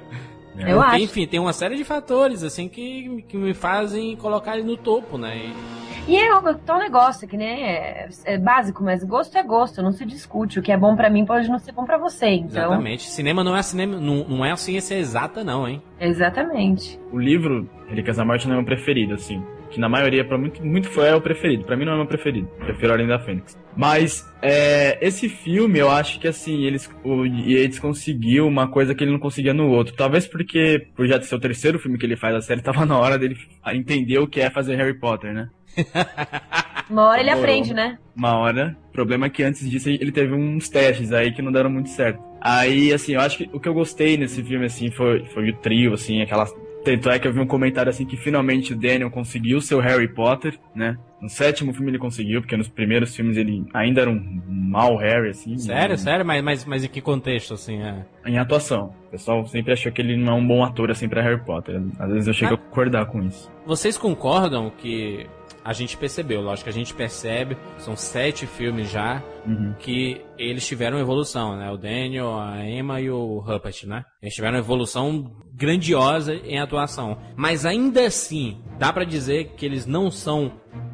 Eu 0.56 0.76
Porque, 0.78 0.94
acho. 0.94 1.04
Enfim, 1.04 1.26
tem 1.26 1.38
uma 1.40 1.52
série 1.52 1.76
de 1.76 1.84
fatores, 1.84 2.42
assim, 2.42 2.68
que, 2.68 3.22
que 3.28 3.36
me 3.36 3.54
fazem 3.54 4.16
colocar 4.16 4.58
ele 4.58 4.66
no 4.66 4.76
topo, 4.76 5.16
né? 5.16 5.36
E- 5.36 5.80
E 6.08 6.16
é 6.16 6.34
o 6.34 6.54
tal 6.54 6.78
negócio 6.78 7.28
que, 7.28 7.36
né, 7.36 7.60
é, 7.60 8.08
é 8.24 8.38
básico, 8.38 8.82
mas 8.82 9.04
gosto 9.04 9.36
é 9.36 9.42
gosto, 9.42 9.82
não 9.82 9.92
se 9.92 10.04
discute. 10.04 10.58
O 10.58 10.62
que 10.62 10.72
é 10.72 10.76
bom 10.76 10.96
pra 10.96 11.10
mim 11.10 11.24
pode 11.24 11.48
não 11.48 11.58
ser 11.58 11.72
bom 11.72 11.84
pra 11.84 11.98
você, 11.98 12.26
então... 12.28 12.64
Exatamente. 12.64 13.10
Cinema 13.10 13.44
não 13.44 13.56
é 13.56 13.62
cinema, 13.62 14.00
não, 14.00 14.26
não 14.26 14.44
é 14.44 14.50
assim 14.50 14.70
ciência 14.70 14.94
exata, 14.94 15.42
não, 15.42 15.68
hein? 15.68 15.82
Exatamente. 15.98 16.98
O 17.12 17.18
livro 17.18 17.68
Relíquias 17.88 18.16
da 18.16 18.24
Morte 18.24 18.46
não 18.46 18.54
é 18.54 18.56
meu 18.58 18.66
preferido, 18.66 19.14
assim. 19.14 19.42
Que 19.70 19.78
na 19.78 19.88
maioria, 19.88 20.24
pra 20.24 20.36
muito, 20.36 20.64
muito 20.64 20.88
fã, 20.88 21.04
é 21.04 21.14
o 21.14 21.20
preferido. 21.20 21.64
Pra 21.64 21.76
mim 21.76 21.84
não 21.84 21.92
é 21.92 21.96
meu 21.96 22.06
preferido. 22.06 22.48
Prefiro 22.58 22.92
Além 22.92 23.06
da 23.06 23.20
Fênix. 23.20 23.56
Mas, 23.76 24.28
é, 24.42 24.98
esse 25.00 25.28
filme, 25.28 25.78
eu 25.78 25.88
acho 25.88 26.18
que, 26.18 26.26
assim, 26.26 26.64
eles, 26.64 26.90
o 27.04 27.24
Yates 27.24 27.78
conseguiu 27.78 28.48
uma 28.48 28.68
coisa 28.68 28.94
que 28.94 29.04
ele 29.04 29.12
não 29.12 29.20
conseguia 29.20 29.54
no 29.54 29.68
outro. 29.68 29.94
Talvez 29.94 30.26
porque, 30.26 30.88
por 30.96 31.06
já 31.06 31.20
ser 31.20 31.36
o 31.36 31.40
terceiro 31.40 31.78
filme 31.78 31.98
que 31.98 32.06
ele 32.06 32.16
faz 32.16 32.34
a 32.34 32.40
série, 32.40 32.62
tava 32.62 32.84
na 32.84 32.98
hora 32.98 33.16
dele 33.16 33.36
entender 33.72 34.18
o 34.18 34.26
que 34.26 34.40
é 34.40 34.50
fazer 34.50 34.74
Harry 34.74 34.98
Potter, 34.98 35.32
né? 35.32 35.48
Uma 36.90 37.06
hora 37.06 37.20
ele 37.20 37.30
aprende, 37.30 37.72
né? 37.72 37.98
uma 38.20 38.36
hora. 38.36 38.76
O 38.90 38.92
problema 38.92 39.26
é 39.26 39.30
que 39.30 39.42
antes 39.42 39.68
disso 39.68 39.88
ele 39.88 40.12
teve 40.12 40.34
uns 40.34 40.68
testes 40.68 41.12
aí 41.12 41.32
que 41.32 41.40
não 41.40 41.50
deram 41.50 41.70
muito 41.70 41.88
certo. 41.88 42.20
Aí, 42.40 42.92
assim, 42.92 43.14
eu 43.14 43.20
acho 43.20 43.38
que 43.38 43.50
o 43.52 43.58
que 43.58 43.68
eu 43.68 43.74
gostei 43.74 44.16
nesse 44.16 44.42
filme, 44.42 44.66
assim, 44.66 44.90
foi, 44.90 45.24
foi 45.26 45.50
o 45.50 45.56
trio, 45.56 45.94
assim, 45.94 46.20
aquela. 46.20 46.46
Tanto 46.84 47.10
é 47.10 47.18
que 47.18 47.28
eu 47.28 47.32
vi 47.32 47.40
um 47.40 47.46
comentário 47.46 47.90
assim 47.90 48.06
que 48.06 48.16
finalmente 48.16 48.72
o 48.72 48.76
Daniel 48.76 49.10
conseguiu 49.10 49.60
seu 49.60 49.80
Harry 49.80 50.08
Potter, 50.08 50.58
né? 50.74 50.96
No 51.20 51.28
sétimo 51.28 51.74
filme 51.74 51.90
ele 51.90 51.98
conseguiu, 51.98 52.40
porque 52.40 52.56
nos 52.56 52.68
primeiros 52.68 53.14
filmes 53.14 53.36
ele 53.36 53.66
ainda 53.74 54.00
era 54.00 54.08
um 54.08 54.42
mau 54.48 54.96
Harry, 54.96 55.28
assim. 55.28 55.58
Sério, 55.58 55.90
né? 55.90 55.96
sério? 55.98 56.24
Mas, 56.24 56.42
mas, 56.42 56.64
mas 56.64 56.82
em 56.82 56.88
que 56.88 57.02
contexto, 57.02 57.52
assim? 57.52 57.82
É? 57.82 58.06
Em 58.24 58.38
atuação. 58.38 58.94
O 59.08 59.10
pessoal 59.10 59.46
sempre 59.46 59.74
achou 59.74 59.92
que 59.92 60.00
ele 60.00 60.16
não 60.16 60.32
é 60.32 60.36
um 60.36 60.46
bom 60.46 60.64
ator 60.64 60.90
assim 60.90 61.06
pra 61.06 61.20
Harry 61.20 61.44
Potter. 61.44 61.82
Às 61.98 62.10
vezes 62.10 62.28
eu 62.28 62.32
chego 62.32 62.54
a 62.54 62.56
concordar 62.56 63.04
com 63.04 63.22
isso. 63.24 63.52
Vocês 63.66 63.98
concordam 63.98 64.70
que 64.70 65.26
a 65.64 65.72
gente 65.72 65.96
percebeu, 65.96 66.40
lógico 66.40 66.64
que 66.64 66.70
a 66.70 66.72
gente 66.78 66.94
percebe, 66.94 67.56
são 67.78 67.96
sete 67.96 68.46
filmes 68.46 68.90
já, 68.90 69.22
Uhum. 69.46 69.74
que 69.78 70.20
eles 70.38 70.66
tiveram 70.66 70.98
evolução, 70.98 71.56
né? 71.56 71.70
O 71.70 71.76
Daniel, 71.76 72.38
a 72.38 72.64
Emma 72.64 73.00
e 73.00 73.10
o 73.10 73.38
Rupert, 73.38 73.86
né? 73.86 74.04
Eles 74.22 74.34
tiveram 74.34 74.58
evolução 74.58 75.30
grandiosa 75.54 76.34
em 76.34 76.58
atuação. 76.58 77.18
Mas 77.36 77.64
ainda 77.66 78.06
assim, 78.06 78.58
dá 78.78 78.92
pra 78.92 79.04
dizer 79.04 79.52
que 79.56 79.64
eles 79.64 79.86
não 79.86 80.10
são 80.10 80.52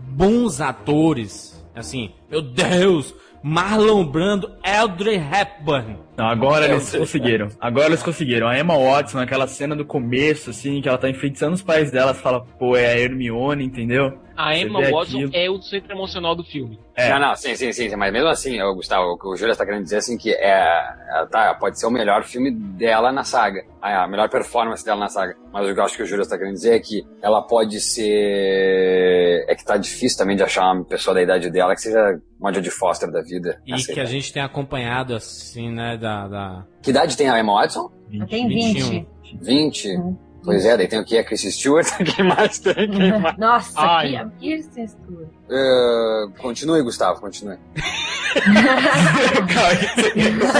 bons 0.09 0.61
atores. 0.61 1.55
Assim, 1.75 2.13
meu 2.31 2.41
Deus, 2.41 3.15
Marlon 3.43 4.05
Brando, 4.07 4.53
Audrey 4.63 5.17
Hepburn. 5.17 5.99
Não, 6.17 6.27
agora 6.29 6.67
Eu 6.67 6.73
eles 6.73 6.85
sei. 6.85 7.01
conseguiram. 7.01 7.49
Agora 7.61 7.87
eles 7.87 8.03
conseguiram. 8.03 8.49
A 8.49 8.59
Emma 8.59 8.77
Watson, 8.79 9.19
aquela 9.19 9.47
cena 9.47 9.77
do 9.77 9.85
começo, 9.85 10.51
assim, 10.51 10.81
que 10.81 10.89
ela 10.89 10.99
tá 10.99 11.09
enfeitiçando 11.09 11.55
os 11.55 11.63
pais 11.63 11.91
dela, 11.91 12.15
você 12.15 12.21
fala, 12.23 12.41
pô, 12.59 12.77
é 12.77 12.87
a 12.87 12.99
Hermione, 12.99 13.65
entendeu? 13.65 14.19
A 14.37 14.53
Você 14.55 14.61
Emma 14.63 14.81
Watson 14.91 15.17
aquilo. 15.17 15.31
é 15.35 15.49
o 15.51 15.61
centro 15.63 15.93
emocional 15.93 16.35
do 16.37 16.45
filme. 16.45 16.79
É. 16.95 17.09
Não, 17.11 17.19
não, 17.19 17.35
sim, 17.37 17.55
sim, 17.55 17.73
sim, 17.73 17.89
sim, 17.89 17.97
mas 17.97 18.13
mesmo 18.13 18.29
assim, 18.29 18.61
ô, 18.63 18.75
Gustavo, 18.75 19.13
o 19.13 19.19
que 19.19 19.27
o 19.27 19.35
Júlio 19.37 19.53
está 19.53 19.65
querendo 19.65 19.83
dizer 19.85 19.99
assim 19.99 20.17
que 20.19 20.31
é, 20.31 20.85
ela 21.11 21.27
tá, 21.27 21.55
pode 21.55 21.79
ser 21.81 21.87
o 21.87 21.91
melhor 21.91 22.23
filme 22.23 22.51
dela 22.51 23.11
na 23.11 23.25
saga, 23.25 23.65
a, 23.81 24.07
melhor 24.07 24.29
performance 24.29 24.85
dela 24.85 25.01
na 25.01 25.09
saga. 25.09 25.35
Mas 25.53 25.67
o 25.69 25.73
que 25.75 25.81
eu 25.81 25.85
acho 25.85 25.97
que 25.97 26.03
o 26.03 26.07
Júlio 26.07 26.23
está 26.23 26.37
querendo 26.37 26.53
dizer 26.55 26.75
é 26.75 26.79
que 26.81 27.03
ela 27.23 27.41
pode 27.43 27.81
ser, 27.81 29.45
é 29.49 29.55
que 29.55 29.65
tá 29.65 29.77
difícil 29.77 30.19
também 30.19 30.37
de 30.37 30.43
achar 30.43 30.71
uma 30.73 30.85
pessoa 30.85 31.15
da 31.15 31.23
idade 31.23 31.51
dela 31.51 31.75
que 31.75 31.81
seja 31.81 32.19
uma 32.39 32.53
Jodie 32.53 32.71
Foster 32.71 33.11
da 33.11 33.23
vida. 33.23 33.61
E 33.67 33.73
Essa 33.73 33.87
que 33.87 33.93
a 33.93 34.03
idade. 34.03 34.11
gente 34.11 34.33
tem 34.33 34.43
acompanhado, 34.43 35.15
assim, 35.15 35.71
né, 35.71 35.97
da... 36.07 36.29
da... 36.29 36.65
Que 36.83 36.91
idade 36.91 37.17
tem 37.17 37.29
a 37.29 37.39
Emma 37.41 37.55
Watson? 37.55 37.91
Tem 38.29 38.47
20. 38.49 39.09
20? 39.43 39.99
Pois 40.45 40.65
é, 40.65 40.77
daí 40.77 40.87
tem 40.87 41.01
o 41.01 41.05
que? 41.05 41.19
A 41.19 41.25
Chris 41.25 41.43
Stewart, 41.43 41.87
quem 42.15 42.25
mais 42.25 42.61
tem? 42.61 42.89
Quem 42.89 43.19
mais? 43.21 43.37
Nossa, 43.37 43.73
Ai. 43.81 44.31
que, 44.39 44.59
que 44.59 44.69
textura. 44.69 45.29
Uh, 45.51 46.31
continue, 46.39 46.81
Gustavo, 46.83 47.21
continue. 47.21 47.59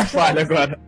Falha 0.09 0.43
agora. 0.43 0.79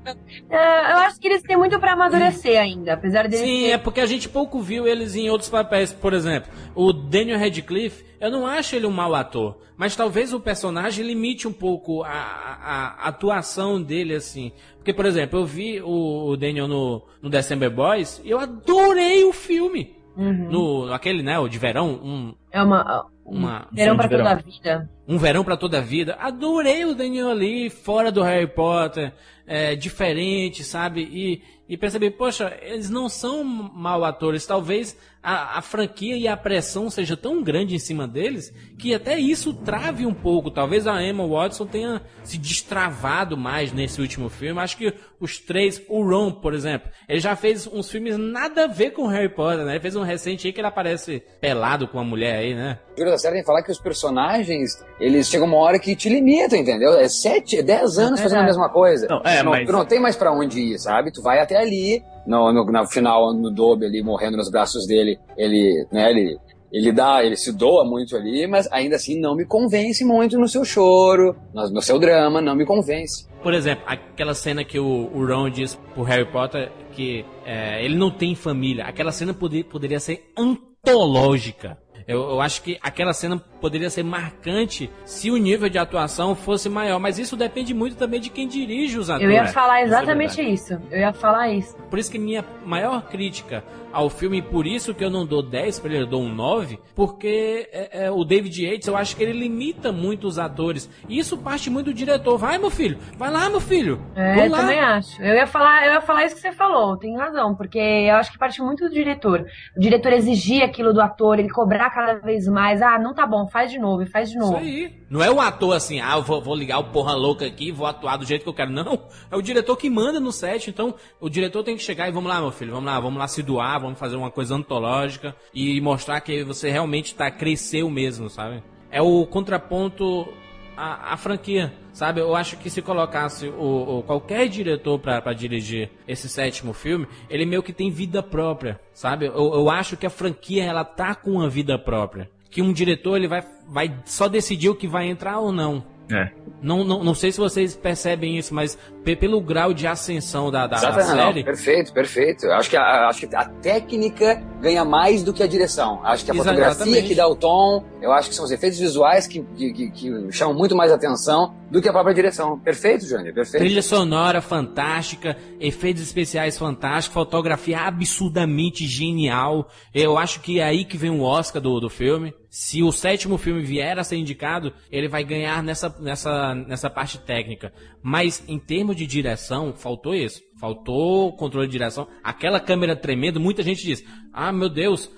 É, 0.50 0.92
eu 0.92 0.96
acho 0.98 1.20
que 1.20 1.28
eles 1.28 1.42
têm 1.42 1.56
muito 1.56 1.78
pra 1.78 1.92
amadurecer 1.92 2.58
ainda, 2.60 2.94
apesar 2.94 3.24
deles 3.28 3.38
Sim, 3.38 3.46
terem- 3.46 3.72
é 3.72 3.78
porque 3.78 4.00
a 4.00 4.06
gente 4.06 4.28
pouco 4.28 4.60
viu 4.60 4.86
eles 4.86 5.14
em 5.14 5.30
outros 5.30 5.48
papéis. 5.50 5.92
Por 5.92 6.12
exemplo, 6.12 6.50
o 6.74 6.92
Daniel 6.92 7.38
Radcliffe, 7.38 8.04
eu 8.20 8.30
não 8.30 8.46
acho 8.46 8.74
ele 8.76 8.86
um 8.86 8.90
mau 8.90 9.14
ator, 9.14 9.58
mas 9.76 9.94
talvez 9.96 10.32
o 10.32 10.40
personagem 10.40 11.06
limite 11.06 11.46
um 11.46 11.52
pouco 11.52 12.02
a, 12.02 12.08
a- 12.10 12.94
a 13.04 13.08
atuação 13.08 13.80
dele, 13.82 14.14
assim. 14.14 14.52
Porque, 14.76 14.92
por 14.92 15.06
exemplo, 15.06 15.38
eu 15.40 15.44
vi 15.46 15.80
o, 15.82 16.28
o 16.30 16.36
Daniel 16.36 16.66
no, 16.68 17.02
no 17.22 17.28
December 17.30 17.70
Boys 17.70 18.20
e 18.24 18.30
eu 18.30 18.38
adorei 18.38 19.24
o 19.24 19.32
filme. 19.32 19.96
Uhum. 20.16 20.50
No, 20.50 20.92
aquele, 20.92 21.22
né, 21.22 21.38
o 21.38 21.46
de 21.46 21.58
verão, 21.58 21.90
um, 21.90 22.34
É 22.50 22.62
uma. 22.62 23.06
uma 23.24 23.68
Verão 23.72 23.96
pra 23.96 24.08
toda 24.08 24.30
a 24.30 24.34
vida. 24.34 24.90
um 25.06 25.18
verão 25.18 25.44
pra 25.44 25.56
toda 25.56 25.78
a 25.78 25.82
vida. 25.82 26.16
Adorei 26.20 26.84
o 26.84 26.94
Daniel 26.94 27.30
ali, 27.30 27.70
fora 27.70 28.10
do 28.10 28.22
Harry 28.22 28.46
Potter, 28.46 29.12
é, 29.46 29.74
diferente, 29.74 30.62
sabe? 30.64 31.02
E, 31.02 31.42
e 31.68 31.76
percebi, 31.76 32.10
poxa, 32.10 32.56
eles 32.62 32.88
não 32.90 33.08
são 33.08 33.44
mal 33.44 34.04
atores. 34.04 34.46
Talvez 34.46 34.96
a, 35.22 35.58
a 35.58 35.62
franquia 35.62 36.16
e 36.16 36.28
a 36.28 36.36
pressão 36.36 36.88
seja 36.88 37.16
tão 37.16 37.42
grande 37.42 37.74
em 37.74 37.78
cima 37.78 38.06
deles 38.06 38.52
que 38.78 38.94
até 38.94 39.18
isso 39.18 39.52
trave 39.52 40.06
um 40.06 40.14
pouco. 40.14 40.50
Talvez 40.50 40.86
a 40.86 41.02
Emma 41.02 41.26
Watson 41.26 41.66
tenha 41.66 42.02
se 42.22 42.38
destravado 42.38 43.36
mais 43.36 43.72
nesse 43.72 44.00
último 44.00 44.28
filme. 44.28 44.60
Acho 44.60 44.76
que 44.76 44.94
os 45.20 45.38
três, 45.38 45.82
o 45.88 46.02
Ron, 46.02 46.32
por 46.32 46.54
exemplo, 46.54 46.90
ele 47.08 47.20
já 47.20 47.34
fez 47.34 47.66
uns 47.66 47.90
filmes 47.90 48.16
nada 48.16 48.64
a 48.64 48.68
ver 48.68 48.92
com 48.92 49.06
Harry 49.06 49.28
Potter, 49.28 49.64
né? 49.64 49.72
Ele 49.72 49.80
fez 49.80 49.96
um 49.96 50.02
recente 50.02 50.46
aí 50.46 50.52
que 50.52 50.60
ele 50.60 50.68
aparece 50.68 51.22
pelado 51.40 51.88
com 51.88 51.98
uma 51.98 52.04
mulher 52.04 52.37
aí, 52.38 52.54
né? 52.54 52.78
Júlio 52.96 53.12
da 53.12 53.18
Serra 53.18 53.34
tem 53.34 53.42
que 53.42 53.46
falar 53.46 53.62
que 53.62 53.70
os 53.70 53.78
personagens, 53.80 54.70
eles 55.00 55.28
chegam 55.28 55.46
uma 55.46 55.58
hora 55.58 55.78
que 55.78 55.94
te 55.94 56.08
limitam, 56.08 56.58
entendeu? 56.58 56.94
É 56.94 57.08
sete, 57.08 57.58
é 57.58 57.62
dez 57.62 57.98
anos 57.98 58.18
É 58.20 58.22
fazendo 58.22 58.38
a 58.40 58.44
verdade. 58.44 58.46
mesma 58.46 58.68
coisa. 58.68 59.06
Não, 59.08 59.20
é, 59.24 59.42
não, 59.42 59.50
mas- 59.52 59.66
tu 59.66 59.72
não 59.72 59.84
tem 59.84 60.00
mais 60.00 60.16
pra 60.16 60.32
onde 60.32 60.60
ir, 60.60 60.78
sabe? 60.78 61.12
Tu 61.12 61.22
vai 61.22 61.38
até 61.40 61.56
ali, 61.56 62.02
no, 62.26 62.52
no, 62.52 62.64
no 62.64 62.86
final, 62.86 63.32
no 63.34 63.50
Dobby 63.50 63.84
ali, 63.86 64.02
morrendo 64.02 64.36
nos 64.36 64.50
braços 64.50 64.86
dele, 64.86 65.18
ele, 65.36 65.86
né, 65.92 66.10
ele... 66.10 66.38
Ele 66.70 66.92
dá, 66.92 67.24
ele 67.24 67.34
se 67.34 67.50
doa 67.50 67.82
muito 67.82 68.14
ali, 68.14 68.46
mas 68.46 68.70
ainda 68.70 68.96
assim 68.96 69.18
não 69.18 69.34
me 69.34 69.46
convence 69.46 70.04
muito 70.04 70.38
no 70.38 70.46
seu 70.46 70.66
choro, 70.66 71.34
no, 71.54 71.66
no 71.70 71.80
seu 71.80 71.98
drama, 71.98 72.42
não 72.42 72.54
me 72.54 72.66
convence. 72.66 73.26
Por 73.42 73.54
exemplo, 73.54 73.82
aquela 73.86 74.34
cena 74.34 74.62
que 74.62 74.78
o, 74.78 75.10
o 75.14 75.26
Ron 75.26 75.48
diz 75.48 75.76
pro 75.94 76.02
Harry 76.02 76.30
Potter 76.30 76.70
que 76.92 77.24
é, 77.46 77.82
ele 77.82 77.96
não 77.96 78.10
tem 78.10 78.34
família. 78.34 78.84
Aquela 78.84 79.10
cena 79.12 79.32
poder- 79.32 79.64
poderia 79.64 79.98
ser 79.98 80.30
antológica. 80.36 81.78
Eu, 82.08 82.22
eu 82.30 82.40
acho 82.40 82.62
que 82.62 82.78
aquela 82.82 83.12
cena 83.12 83.38
poderia 83.60 83.90
ser 83.90 84.02
marcante 84.02 84.90
se 85.04 85.30
o 85.30 85.36
nível 85.36 85.68
de 85.68 85.78
atuação 85.78 86.34
fosse 86.34 86.68
maior. 86.68 86.98
Mas 86.98 87.18
isso 87.18 87.36
depende 87.36 87.74
muito 87.74 87.96
também 87.96 88.20
de 88.20 88.30
quem 88.30 88.46
dirige 88.46 88.98
os 88.98 89.10
atores. 89.10 89.26
Eu 89.26 89.32
ia 89.32 89.46
falar 89.46 89.82
Isso 89.82 89.94
é 89.94 89.96
exatamente 89.96 90.36
verdade. 90.36 90.54
isso. 90.54 90.80
Eu 90.90 91.00
ia 91.00 91.12
falar 91.12 91.50
isso. 91.50 91.76
Por 91.90 91.98
isso 91.98 92.10
que 92.10 92.18
minha 92.18 92.44
maior 92.64 93.02
crítica 93.08 93.64
ao 93.92 94.10
filme, 94.10 94.42
por 94.42 94.66
isso 94.66 94.94
que 94.94 95.04
eu 95.04 95.10
não 95.10 95.26
dou 95.26 95.42
10 95.42 95.80
pra 95.80 95.90
ele, 95.90 96.02
eu 96.02 96.06
dou 96.06 96.22
um 96.22 96.32
9, 96.32 96.78
porque 96.94 97.68
é, 97.72 98.04
é, 98.04 98.10
o 98.10 98.24
David 98.24 98.64
Yates, 98.64 98.86
eu 98.86 98.96
acho 98.96 99.16
que 99.16 99.22
ele 99.22 99.32
limita 99.32 99.90
muito 99.90 100.26
os 100.26 100.38
atores. 100.38 100.88
E 101.08 101.18
isso 101.18 101.38
parte 101.38 101.70
muito 101.70 101.86
do 101.86 101.94
diretor. 101.94 102.36
Vai, 102.36 102.58
meu 102.58 102.70
filho, 102.70 102.98
vai 103.16 103.30
lá, 103.30 103.48
meu 103.48 103.60
filho. 103.60 104.00
É, 104.14 104.46
eu 104.46 104.50
lá. 104.50 104.58
também 104.58 104.78
acho. 104.78 105.22
Eu 105.22 105.34
ia 105.34 105.46
falar, 105.46 105.86
eu 105.86 105.94
ia 105.94 106.00
falar 106.00 106.24
isso 106.24 106.34
que 106.34 106.40
você 106.40 106.52
falou, 106.52 106.96
tem 106.96 107.16
razão, 107.16 107.54
porque 107.54 107.78
eu 107.78 108.16
acho 108.16 108.30
que 108.30 108.38
parte 108.38 108.60
muito 108.60 108.84
do 108.84 108.94
diretor. 108.94 109.46
O 109.76 109.80
diretor 109.80 110.12
exigir 110.12 110.62
aquilo 110.62 110.92
do 110.92 111.00
ator, 111.00 111.38
ele 111.38 111.48
cobrar 111.48 111.90
cada 111.90 112.14
vez 112.14 112.46
mais. 112.46 112.82
Ah, 112.82 112.98
não 112.98 113.14
tá 113.14 113.26
bom, 113.26 113.47
faz 113.48 113.70
de 113.70 113.78
novo, 113.78 114.02
e 114.02 114.06
faz 114.06 114.30
de 114.30 114.36
novo. 114.38 114.56
Isso 114.58 114.64
aí. 114.64 114.92
Não 115.10 115.22
é 115.22 115.30
o 115.30 115.40
ator 115.40 115.74
assim, 115.74 116.00
ah, 116.00 116.16
eu 116.16 116.22
vou, 116.22 116.40
vou 116.40 116.54
ligar 116.54 116.78
o 116.78 116.84
porra 116.84 117.14
louca 117.14 117.46
aqui, 117.46 117.72
vou 117.72 117.86
atuar 117.86 118.16
do 118.16 118.24
jeito 118.24 118.42
que 118.42 118.48
eu 118.48 118.54
quero. 118.54 118.70
Não. 118.70 119.06
É 119.30 119.36
o 119.36 119.42
diretor 119.42 119.76
que 119.76 119.88
manda 119.90 120.20
no 120.20 120.30
set. 120.32 120.68
Então, 120.70 120.94
o 121.20 121.28
diretor 121.28 121.62
tem 121.64 121.76
que 121.76 121.82
chegar 121.82 122.08
e 122.08 122.12
vamos 122.12 122.28
lá, 122.30 122.40
meu 122.40 122.50
filho, 122.52 122.72
vamos 122.72 122.86
lá, 122.86 122.98
vamos 123.00 123.18
lá 123.18 123.26
se 123.28 123.42
doar, 123.42 123.80
vamos 123.80 123.98
fazer 123.98 124.16
uma 124.16 124.30
coisa 124.30 124.54
antológica 124.54 125.34
e 125.54 125.80
mostrar 125.80 126.20
que 126.20 126.44
você 126.44 126.70
realmente 126.70 127.14
tá 127.14 127.30
cresceu 127.30 127.88
mesmo, 127.90 128.28
sabe? 128.30 128.62
É 128.90 129.02
o 129.02 129.26
contraponto 129.26 130.28
à, 130.76 131.12
à 131.12 131.16
franquia, 131.16 131.72
sabe? 131.92 132.20
Eu 132.20 132.34
acho 132.34 132.56
que 132.56 132.70
se 132.70 132.80
colocasse 132.80 133.48
o, 133.48 133.98
o- 133.98 134.02
qualquer 134.02 134.48
diretor 134.48 134.98
pra 134.98 135.20
pra 135.20 135.32
dirigir 135.32 135.90
esse 136.06 136.28
sétimo 136.28 136.72
filme, 136.72 137.06
ele 137.28 137.44
meio 137.44 137.62
que 137.62 137.72
tem 137.72 137.90
vida 137.90 138.22
própria, 138.22 138.80
sabe? 138.92 139.26
Eu, 139.26 139.34
eu 139.54 139.68
acho 139.68 139.96
que 139.96 140.06
a 140.06 140.10
franquia 140.10 140.64
ela 140.64 140.84
tá 140.84 141.14
com 141.14 141.32
uma 141.32 141.48
vida 141.50 141.78
própria. 141.78 142.30
Que 142.50 142.62
um 142.62 142.72
diretor 142.72 143.16
ele 143.16 143.28
vai, 143.28 143.44
vai 143.66 143.94
só 144.06 144.28
decidir 144.28 144.68
o 144.68 144.74
que 144.74 144.88
vai 144.88 145.06
entrar 145.06 145.38
ou 145.38 145.52
não. 145.52 145.84
É. 146.10 146.30
Não, 146.60 146.82
não, 146.82 147.04
não 147.04 147.14
sei 147.14 147.30
se 147.30 147.38
vocês 147.38 147.76
percebem 147.76 148.36
isso, 148.36 148.52
mas 148.52 148.76
pe- 149.04 149.14
pelo 149.14 149.40
grau 149.40 149.72
de 149.72 149.86
ascensão 149.86 150.50
da, 150.50 150.66
da, 150.66 150.76
da 150.80 150.88
Exatamente, 150.88 151.16
não, 151.16 151.26
série. 151.28 151.44
perfeito, 151.44 151.92
perfeito. 151.92 152.46
Eu 152.46 152.54
Acho 152.54 152.70
que, 152.70 152.76
a, 152.76 153.08
acho 153.08 153.26
que 153.28 153.36
a 153.36 153.44
técnica 153.44 154.42
ganha 154.60 154.84
mais 154.84 155.22
do 155.22 155.32
que 155.32 155.40
a 155.42 155.46
direção. 155.46 156.00
Acho 156.04 156.24
que 156.24 156.32
a 156.32 156.34
Exa- 156.34 156.42
fotografia 156.44 156.70
exatamente. 156.84 157.06
que 157.08 157.14
dá 157.14 157.28
o 157.28 157.36
tom, 157.36 157.84
eu 158.02 158.10
acho 158.10 158.28
que 158.28 158.34
são 158.34 158.44
os 158.44 158.50
efeitos 158.50 158.76
visuais 158.78 159.28
que, 159.28 159.40
que, 159.56 159.72
que- 159.72 159.90
que 159.92 160.32
chamam 160.32 160.52
muito 160.56 160.74
mais 160.74 160.90
atenção 160.90 161.54
do 161.70 161.80
que 161.80 161.88
a 161.88 161.92
própria 161.92 162.14
direção. 162.14 162.58
Perfeito, 162.58 163.06
Jânio, 163.06 163.32
perfeito. 163.32 163.62
Trilha 163.62 163.82
sonora 163.82 164.40
fantástica, 164.40 165.36
efeitos 165.60 166.02
especiais 166.02 166.58
fantásticos, 166.58 167.14
fotografia 167.14 167.78
absurdamente 167.82 168.86
genial. 168.86 169.68
Eu 169.94 170.18
acho 170.18 170.40
que 170.40 170.58
é 170.58 170.64
aí 170.64 170.84
que 170.84 170.96
vem 170.96 171.10
o 171.10 171.22
Oscar 171.22 171.62
do, 171.62 171.78
do 171.78 171.88
filme. 171.88 172.34
Se 172.60 172.82
o 172.82 172.90
sétimo 172.90 173.38
filme 173.38 173.62
vier 173.62 173.96
a 174.00 174.02
ser 174.02 174.16
indicado, 174.16 174.72
ele 174.90 175.06
vai 175.06 175.22
ganhar 175.22 175.62
nessa, 175.62 175.94
nessa, 176.00 176.56
nessa 176.56 176.90
parte 176.90 177.16
técnica. 177.20 177.72
Mas 178.02 178.42
em 178.48 178.58
termos 178.58 178.96
de 178.96 179.06
direção, 179.06 179.72
faltou 179.72 180.12
isso. 180.12 180.42
Faltou 180.60 181.32
controle 181.36 181.68
de 181.68 181.72
direção. 181.72 182.08
Aquela 182.20 182.58
câmera 182.58 182.96
tremendo, 182.96 183.38
muita 183.38 183.62
gente 183.62 183.84
diz: 183.86 184.04
Ah, 184.32 184.50
meu 184.50 184.68
Deus, 184.68 185.08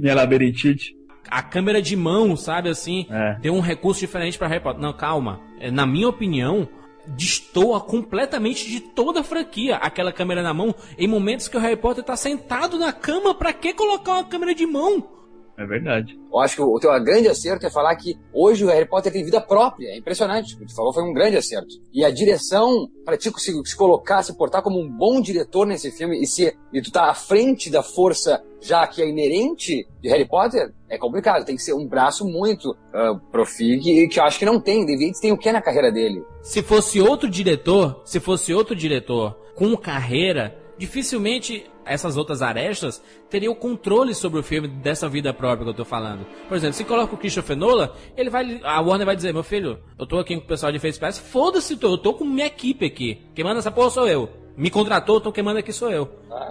Minha 0.00 0.14
labirintite. 0.14 0.94
a 1.28 1.42
câmera 1.42 1.82
de 1.82 1.96
mão, 1.96 2.36
sabe 2.36 2.68
assim, 2.68 3.08
É. 3.10 3.40
tem 3.42 3.50
um 3.50 3.58
recurso 3.58 3.98
diferente 3.98 4.38
pra 4.38 4.46
Harry 4.46 4.62
Potter. 4.62 4.80
Não, 4.80 4.92
calma. 4.92 5.40
É, 5.58 5.72
Na 5.72 5.84
minha 5.84 6.08
opinião, 6.08 6.68
destoa 7.08 7.80
completamente 7.80 8.70
de 8.70 8.78
toda 8.78 9.18
a 9.18 9.24
franquia 9.24 9.78
aquela 9.78 10.12
câmera 10.12 10.44
na 10.44 10.54
mão 10.54 10.72
em 10.96 11.08
momentos 11.08 11.48
que 11.48 11.56
o 11.56 11.60
Harry 11.60 11.76
Potter 11.76 12.04
tá 12.04 12.14
sentado 12.14 12.78
na 12.78 12.92
cama. 12.92 13.34
Pra 13.34 13.52
que 13.52 13.74
colocar 13.74 14.12
uma 14.12 14.24
câmera 14.24 14.54
de 14.54 14.64
mão? 14.64 15.10
É 15.56 15.64
verdade. 15.64 16.18
Eu 16.32 16.40
acho 16.40 16.56
que 16.56 16.62
o 16.62 16.78
teu 16.80 16.90
grande 17.02 17.28
acerto 17.28 17.64
é 17.64 17.70
falar 17.70 17.94
que 17.96 18.18
hoje 18.32 18.64
o 18.64 18.68
Harry 18.68 18.88
Potter 18.88 19.12
tem 19.12 19.24
vida 19.24 19.40
própria. 19.40 19.88
É 19.88 19.96
impressionante. 19.96 20.54
O 20.54 20.58
que 20.58 20.66
tu 20.66 20.74
falou 20.74 20.92
foi 20.92 21.04
um 21.04 21.12
grande 21.12 21.36
acerto. 21.36 21.74
E 21.92 22.04
a 22.04 22.10
direção, 22.10 22.88
pra 23.04 23.16
ti 23.16 23.30
se, 23.36 23.52
se 23.64 23.76
colocar, 23.76 24.22
se 24.22 24.36
portar 24.36 24.62
como 24.62 24.80
um 24.80 24.90
bom 24.90 25.20
diretor 25.20 25.64
nesse 25.64 25.92
filme 25.92 26.20
e, 26.20 26.26
se, 26.26 26.56
e 26.72 26.82
tu 26.82 26.90
tá 26.90 27.08
à 27.08 27.14
frente 27.14 27.70
da 27.70 27.82
força 27.82 28.42
já 28.60 28.86
que 28.86 29.02
é 29.02 29.08
inerente 29.08 29.86
de 30.00 30.08
Harry 30.08 30.26
Potter, 30.26 30.72
é 30.88 30.98
complicado. 30.98 31.44
Tem 31.44 31.54
que 31.54 31.62
ser 31.62 31.74
um 31.74 31.86
braço 31.86 32.24
muito 32.24 32.70
uh, 32.70 33.20
profig 33.30 33.90
e 33.90 34.08
que 34.08 34.18
eu 34.18 34.24
acho 34.24 34.38
que 34.38 34.44
não 34.44 34.58
tem. 34.58 34.84
David 34.84 35.04
Yates 35.04 35.20
tem 35.20 35.32
o 35.32 35.38
que 35.38 35.52
na 35.52 35.62
carreira 35.62 35.92
dele? 35.92 36.24
Se 36.42 36.62
fosse 36.62 37.00
outro 37.00 37.28
diretor, 37.28 38.02
se 38.04 38.18
fosse 38.18 38.52
outro 38.52 38.74
diretor 38.74 39.38
com 39.54 39.76
carreira, 39.76 40.63
dificilmente 40.78 41.66
essas 41.84 42.16
outras 42.16 42.42
arestas 42.42 43.02
teriam 43.28 43.54
controle 43.54 44.14
sobre 44.14 44.40
o 44.40 44.42
filme 44.42 44.68
dessa 44.68 45.08
vida 45.08 45.32
própria 45.32 45.64
que 45.64 45.70
eu 45.70 45.74
tô 45.74 45.84
falando. 45.84 46.26
Por 46.48 46.56
exemplo, 46.56 46.74
se 46.74 46.84
coloca 46.84 47.14
o 47.14 47.18
Christopher 47.18 47.56
Nolan, 47.56 47.90
ele 48.16 48.30
vai, 48.30 48.60
a 48.62 48.80
Warner 48.80 49.06
vai 49.06 49.16
dizer, 49.16 49.32
meu 49.32 49.42
filho, 49.42 49.78
eu 49.98 50.06
tô 50.06 50.18
aqui 50.18 50.34
com 50.36 50.42
o 50.42 50.46
pessoal 50.46 50.72
de 50.72 50.78
Face 50.78 50.98
Pass, 50.98 51.18
foda-se, 51.18 51.78
eu 51.80 51.98
tô 51.98 52.14
com 52.14 52.24
minha 52.24 52.46
equipe 52.46 52.86
aqui. 52.86 53.22
Quem 53.34 53.44
manda 53.44 53.58
essa 53.58 53.70
porra 53.70 53.90
sou 53.90 54.08
eu. 54.08 54.43
Me 54.56 54.70
contratou, 54.70 55.20
quem 55.32 55.42
manda 55.42 55.60
aqui 55.60 55.72
sou 55.72 55.90
eu. 55.90 56.08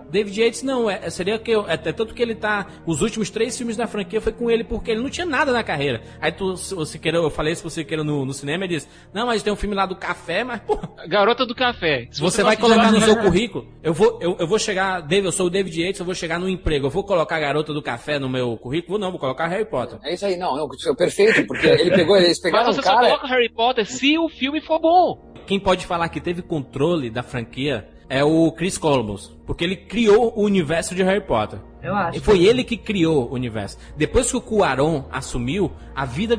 David 0.10 0.42
Yates 0.42 0.64
não, 0.64 0.90
é, 0.90 1.10
seria 1.10 1.40
que 1.40 1.52
eu, 1.52 1.68
é, 1.68 1.74
é 1.74 1.92
tanto 1.92 2.14
que 2.14 2.22
ele 2.22 2.36
tá. 2.36 2.68
Os 2.86 3.02
últimos 3.02 3.30
três 3.30 3.58
filmes 3.58 3.78
da 3.78 3.88
franquia 3.88 4.20
foi 4.20 4.34
com 4.34 4.50
ele, 4.50 4.64
porque 4.64 4.92
ele 4.92 5.02
não 5.02 5.10
tinha 5.10 5.26
nada 5.26 5.52
na 5.52 5.64
carreira. 5.64 6.02
Aí 6.20 6.32
tu, 6.32 6.56
se 6.58 6.76
você 6.76 6.98
queira, 6.98 7.18
eu 7.18 7.30
falei 7.30 7.54
isso 7.54 7.62
pro 7.62 7.70
Siqueira 7.72 8.04
no, 8.04 8.26
no 8.26 8.34
cinema, 8.34 8.66
ele 8.66 8.76
disse: 8.76 8.88
Não, 9.14 9.28
mas 9.28 9.42
tem 9.42 9.52
um 9.52 9.56
filme 9.56 9.76
lá 9.76 9.86
do 9.86 9.96
café, 9.96 10.44
mas, 10.44 10.62
pô, 10.62 10.78
Garota 11.08 11.46
do 11.46 11.56
café. 11.56 12.08
Se 12.12 12.22
você 12.22 12.44
vai 12.44 12.58
colocar 12.58 12.92
no 12.92 13.02
seu 13.02 13.18
currículo, 13.18 13.68
eu 13.82 13.94
vou, 13.94 14.20
eu, 14.22 14.36
eu 14.40 14.48
vou 14.48 14.60
chegar, 14.60 15.02
David, 15.02 15.26
eu 15.26 15.32
sou 15.32 15.48
o 15.48 15.50
David 15.50 15.82
Yates, 15.82 16.00
eu 16.00 16.06
vou 16.06 16.16
chegar 16.16 16.40
no 16.40 16.50
emprego, 16.50 16.88
eu 16.88 16.92
vou 16.92 17.04
colocar 17.04 17.38
a 17.38 17.40
garota 17.40 17.74
do 17.74 17.82
café 17.82 18.20
no 18.20 18.30
meu 18.30 18.58
currículo? 18.58 18.98
Não, 18.98 19.12
vou 19.12 19.20
colocar 19.20 19.48
Harry 19.48 19.66
Potter. 19.66 20.00
É 20.04 20.14
isso 20.14 20.26
aí, 20.26 20.38
não, 20.38 20.56
não, 20.56 20.66
é 20.66 20.96
perfeito, 20.96 21.46
porque 21.48 21.68
ele 21.68 21.92
pegou, 21.92 22.18
eles 22.18 22.40
pegaram 22.40 22.68
Mas 22.68 22.78
um 22.78 22.82
você 22.82 22.88
só 22.88 22.96
cara. 22.96 23.08
coloca 23.08 23.28
Harry 23.28 23.50
Potter 23.50 23.86
se 23.86 24.18
o 24.18 24.30
filme 24.30 24.62
for 24.62 24.80
bom. 24.80 25.34
Quem 25.46 25.60
pode 25.60 25.86
falar 25.86 26.08
que 26.10 26.22
teve 26.22 26.42
controle 26.42 27.10
da 27.10 27.22
franquia 27.22 27.93
é 28.14 28.24
o 28.24 28.52
Chris 28.52 28.78
Columbus, 28.78 29.36
porque 29.44 29.64
ele 29.64 29.76
criou 29.76 30.32
o 30.36 30.44
universo 30.44 30.94
de 30.94 31.02
Harry 31.02 31.20
Potter. 31.20 31.58
Eu 31.82 31.96
acho. 31.96 32.20
E 32.20 32.22
foi 32.22 32.46
ele 32.46 32.64
que 32.64 32.78
criou 32.78 33.28
o 33.28 33.34
universo. 33.34 33.76
Depois 33.98 34.30
que 34.30 34.38
o 34.38 34.42
Cuaron 34.42 35.06
assumiu, 35.12 35.72
a 35.96 36.06
vida, 36.06 36.38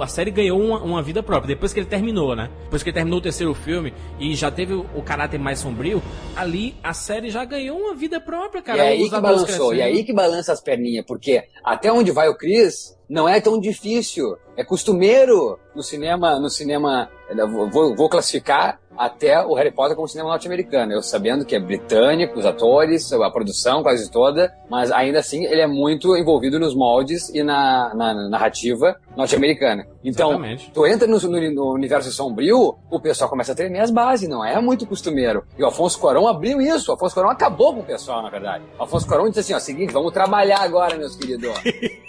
a, 0.00 0.06
série 0.06 0.30
ganhou 0.30 0.58
uma, 0.60 0.78
uma, 0.78 1.02
vida 1.02 1.24
própria. 1.24 1.48
Depois 1.48 1.72
que 1.72 1.80
ele 1.80 1.88
terminou, 1.88 2.36
né? 2.36 2.48
Depois 2.62 2.80
que 2.84 2.90
ele 2.90 2.94
terminou 2.94 3.18
o 3.18 3.22
terceiro 3.22 3.52
filme 3.54 3.92
e 4.20 4.36
já 4.36 4.52
teve 4.52 4.72
o, 4.72 5.02
caráter 5.02 5.38
mais 5.38 5.58
sombrio, 5.58 6.00
ali 6.36 6.76
a 6.80 6.94
série 6.94 7.28
já 7.28 7.44
ganhou 7.44 7.76
uma 7.76 7.94
vida 7.94 8.20
própria, 8.20 8.62
cara. 8.62 8.78
E 8.78 8.80
é 8.80 8.88
aí 8.90 9.10
que 9.10 9.20
balançou, 9.20 9.74
e 9.74 9.82
aí 9.82 10.04
que 10.04 10.12
balança 10.12 10.52
as 10.52 10.60
perninhas, 10.60 11.04
porque 11.04 11.42
até 11.64 11.92
onde 11.92 12.12
vai 12.12 12.28
o 12.28 12.36
Chris, 12.36 12.96
não 13.08 13.28
é 13.28 13.40
tão 13.40 13.58
difícil. 13.60 14.36
É 14.56 14.64
costumeiro 14.64 15.58
no 15.74 15.82
cinema, 15.82 16.38
no 16.38 16.48
cinema, 16.48 17.10
vou, 17.70 17.94
vou 17.96 18.08
classificar 18.08 18.80
até 18.96 19.44
o 19.44 19.54
Harry 19.54 19.70
Potter 19.70 19.94
como 19.94 20.08
cinema 20.08 20.30
norte-americano. 20.30 20.92
Eu 20.92 21.02
sabendo 21.02 21.44
que 21.44 21.54
é 21.54 21.60
britânico, 21.60 22.38
os 22.38 22.46
atores, 22.46 23.12
a 23.12 23.30
produção 23.30 23.82
quase 23.82 24.10
toda, 24.10 24.52
mas 24.70 24.90
ainda 24.90 25.18
assim 25.18 25.44
ele 25.44 25.60
é 25.60 25.66
muito 25.66 26.16
envolvido 26.16 26.58
nos 26.58 26.74
moldes 26.74 27.28
e 27.30 27.42
na, 27.42 27.94
na, 27.94 28.14
na 28.14 28.28
narrativa 28.28 28.96
norte-americana. 29.16 29.86
Então, 30.04 30.30
Exatamente. 30.30 30.70
tu 30.72 30.86
entra 30.86 31.06
no, 31.06 31.18
no, 31.18 31.50
no, 31.52 31.72
universo 31.72 32.10
sombrio, 32.12 32.76
o 32.90 33.00
pessoal 33.00 33.28
começa 33.28 33.52
a 33.52 33.54
tremer 33.54 33.80
as 33.80 33.90
bases, 33.90 34.28
não 34.28 34.44
é 34.44 34.60
muito 34.60 34.86
costumeiro. 34.86 35.44
E 35.58 35.62
o 35.62 35.66
Afonso 35.66 35.98
Cuarón 35.98 36.28
abriu 36.28 36.60
isso, 36.60 36.90
o 36.90 36.94
Afonso 36.94 37.14
Cuarón 37.14 37.30
acabou 37.30 37.74
com 37.74 37.80
o 37.80 37.84
pessoal, 37.84 38.22
na 38.22 38.30
verdade. 38.30 38.64
O 38.78 38.82
Afonso 38.82 39.06
Cuarón 39.06 39.28
disse 39.28 39.40
assim, 39.40 39.54
ó, 39.54 39.58
seguinte, 39.58 39.92
vamos 39.92 40.12
trabalhar 40.12 40.60
agora, 40.60 40.96
meus 40.96 41.16
queridos. 41.16 41.50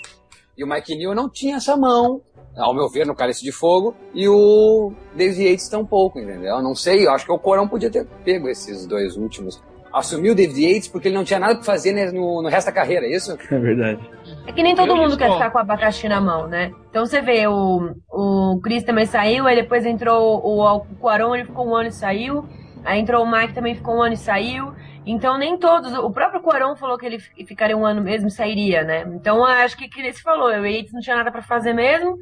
E 0.57 0.63
o 0.63 0.67
Mike 0.67 0.95
Neal 0.95 1.13
não 1.13 1.29
tinha 1.29 1.57
essa 1.57 1.77
mão, 1.77 2.19
ao 2.57 2.73
meu 2.73 2.89
ver, 2.89 3.05
no 3.05 3.15
Cálice 3.15 3.43
de 3.43 3.51
Fogo, 3.51 3.95
e 4.13 4.27
o 4.27 4.91
David 5.15 5.49
Yates 5.49 5.69
tampouco, 5.69 6.19
entendeu? 6.19 6.55
Eu 6.55 6.61
não 6.61 6.75
sei, 6.75 7.05
eu 7.05 7.11
acho 7.11 7.25
que 7.25 7.31
o 7.31 7.39
Corão 7.39 7.67
podia 7.67 7.89
ter 7.89 8.05
pego 8.25 8.49
esses 8.49 8.85
dois 8.85 9.15
últimos. 9.15 9.61
Assumiu 9.93 10.33
o 10.33 10.35
David 10.35 10.61
Yates 10.61 10.87
porque 10.87 11.07
ele 11.07 11.15
não 11.15 11.23
tinha 11.23 11.39
nada 11.39 11.55
pra 11.55 11.63
fazer 11.63 11.93
né, 11.93 12.11
no, 12.11 12.41
no 12.41 12.49
resto 12.49 12.67
da 12.67 12.73
carreira, 12.73 13.05
é 13.05 13.15
isso? 13.15 13.37
É 13.49 13.59
verdade. 13.59 13.99
É 14.45 14.51
que 14.51 14.61
nem 14.61 14.75
todo 14.75 14.95
mundo 14.95 15.17
quer 15.17 15.31
ficar 15.31 15.49
com 15.51 15.57
o 15.57 15.61
abacaxi 15.61 16.07
na 16.07 16.19
mão, 16.19 16.47
né? 16.47 16.71
Então 16.89 17.05
você 17.05 17.21
vê, 17.21 17.47
o, 17.47 17.95
o 18.09 18.59
Chris 18.61 18.83
também 18.83 19.05
saiu, 19.05 19.47
aí 19.47 19.55
depois 19.55 19.85
entrou 19.85 20.41
o, 20.43 20.61
o 20.61 20.81
Cuarón, 20.99 21.35
ele 21.35 21.45
ficou 21.45 21.67
um 21.67 21.75
ano 21.75 21.89
e 21.89 21.93
saiu. 21.93 22.45
Aí 22.83 22.99
entrou 22.99 23.23
o 23.23 23.29
Mike 23.29 23.53
também 23.53 23.75
ficou 23.75 23.95
um 23.95 24.01
ano 24.01 24.13
e 24.13 24.17
saiu. 24.17 24.73
Então 25.05 25.37
nem 25.37 25.57
todos. 25.57 25.93
O 25.93 26.11
próprio 26.11 26.41
Cuarón 26.41 26.75
falou 26.75 26.97
que 26.97 27.05
ele 27.05 27.19
ficaria 27.19 27.77
um 27.77 27.85
ano 27.85 28.01
mesmo 28.01 28.27
e 28.27 28.31
sairia, 28.31 28.83
né? 28.83 29.05
Então 29.13 29.43
acho 29.43 29.77
que 29.77 29.87
que 29.87 30.13
se 30.13 30.21
falou, 30.21 30.49
o 30.49 30.65
Yates 30.65 30.93
não 30.93 30.99
tinha 30.99 31.15
nada 31.15 31.31
para 31.31 31.41
fazer 31.41 31.73
mesmo. 31.73 32.17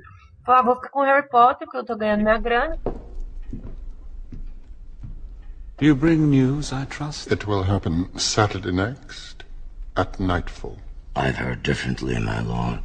Falou, 0.46 0.60
ah, 0.60 0.64
vou 0.64 0.76
ficar 0.76 0.90
com 0.90 1.02
Harry 1.02 1.28
Potter, 1.28 1.66
porque 1.66 1.78
eu 1.78 1.84
tô 1.84 1.96
ganhando 1.96 2.24
minha 2.24 2.38
grana. 2.38 2.78
You 5.82 5.96
bring 5.96 6.30
news, 6.30 6.72
I 6.72 6.86
trust? 6.86 7.32
It 7.32 7.48
will 7.48 7.64
happen 7.64 8.10
Saturday 8.16 8.72
next, 8.72 9.44
at 9.98 10.20
nightfall. 10.20 10.78
I've 11.16 11.38
heard 11.38 11.64
differently, 11.64 12.20
my 12.20 12.42
lord. 12.42 12.82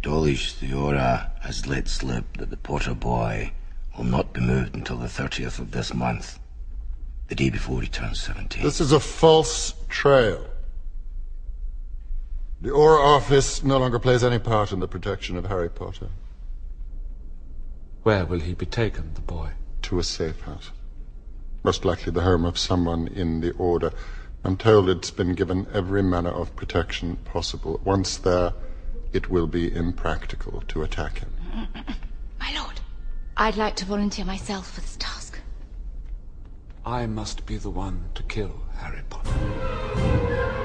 Dolish 0.00 0.54
Theora 0.54 1.30
has 1.42 1.66
let 1.66 1.86
slip 1.86 2.38
that 2.38 2.48
the 2.48 2.56
Potter 2.56 2.94
boy 2.94 3.52
will 3.96 4.04
not 4.04 4.32
be 4.32 4.40
moved 4.40 4.74
until 4.74 4.96
the 4.96 5.06
30th 5.06 5.58
of 5.58 5.72
this 5.72 5.92
month 5.92 6.38
the 7.28 7.34
day 7.34 7.50
before 7.50 7.82
he 7.82 7.88
turns 7.88 8.22
17. 8.22 8.62
This 8.62 8.80
is 8.80 8.90
a 8.90 8.98
false 8.98 9.74
trail. 9.90 10.46
The 12.62 12.70
Aura 12.70 13.02
Office 13.02 13.62
no 13.62 13.76
longer 13.76 13.98
plays 13.98 14.24
any 14.24 14.38
part 14.38 14.72
in 14.72 14.80
the 14.80 14.88
protection 14.88 15.36
of 15.36 15.46
Harry 15.46 15.68
Potter. 15.68 16.08
Where 18.02 18.24
will 18.24 18.40
he 18.40 18.54
be 18.54 18.66
taken, 18.66 19.14
the 19.14 19.20
boy? 19.20 19.50
To 19.82 20.00
a 20.00 20.02
safe 20.02 20.40
house. 20.40 20.72
Most 21.62 21.84
likely 21.84 22.12
the 22.12 22.22
home 22.22 22.44
of 22.44 22.58
someone 22.58 23.06
in 23.06 23.40
the 23.40 23.52
Order. 23.52 23.92
I'm 24.42 24.56
told 24.56 24.88
it's 24.88 25.12
been 25.12 25.34
given 25.34 25.68
every 25.72 26.02
manner 26.02 26.30
of 26.30 26.56
protection 26.56 27.16
possible. 27.24 27.80
Once 27.84 28.16
there, 28.16 28.54
it 29.12 29.30
will 29.30 29.46
be 29.46 29.72
impractical 29.72 30.64
to 30.66 30.82
attack 30.82 31.18
him. 31.18 31.30
My 32.40 32.52
lord, 32.60 32.80
I'd 33.36 33.56
like 33.56 33.76
to 33.76 33.84
volunteer 33.84 34.24
myself 34.24 34.72
for 34.72 34.80
this 34.80 34.96
task. 34.96 35.38
I 36.84 37.06
must 37.06 37.46
be 37.46 37.56
the 37.56 37.70
one 37.70 38.06
to 38.16 38.24
kill 38.24 38.62
Harry 38.78 39.02
Potter. 39.08 40.58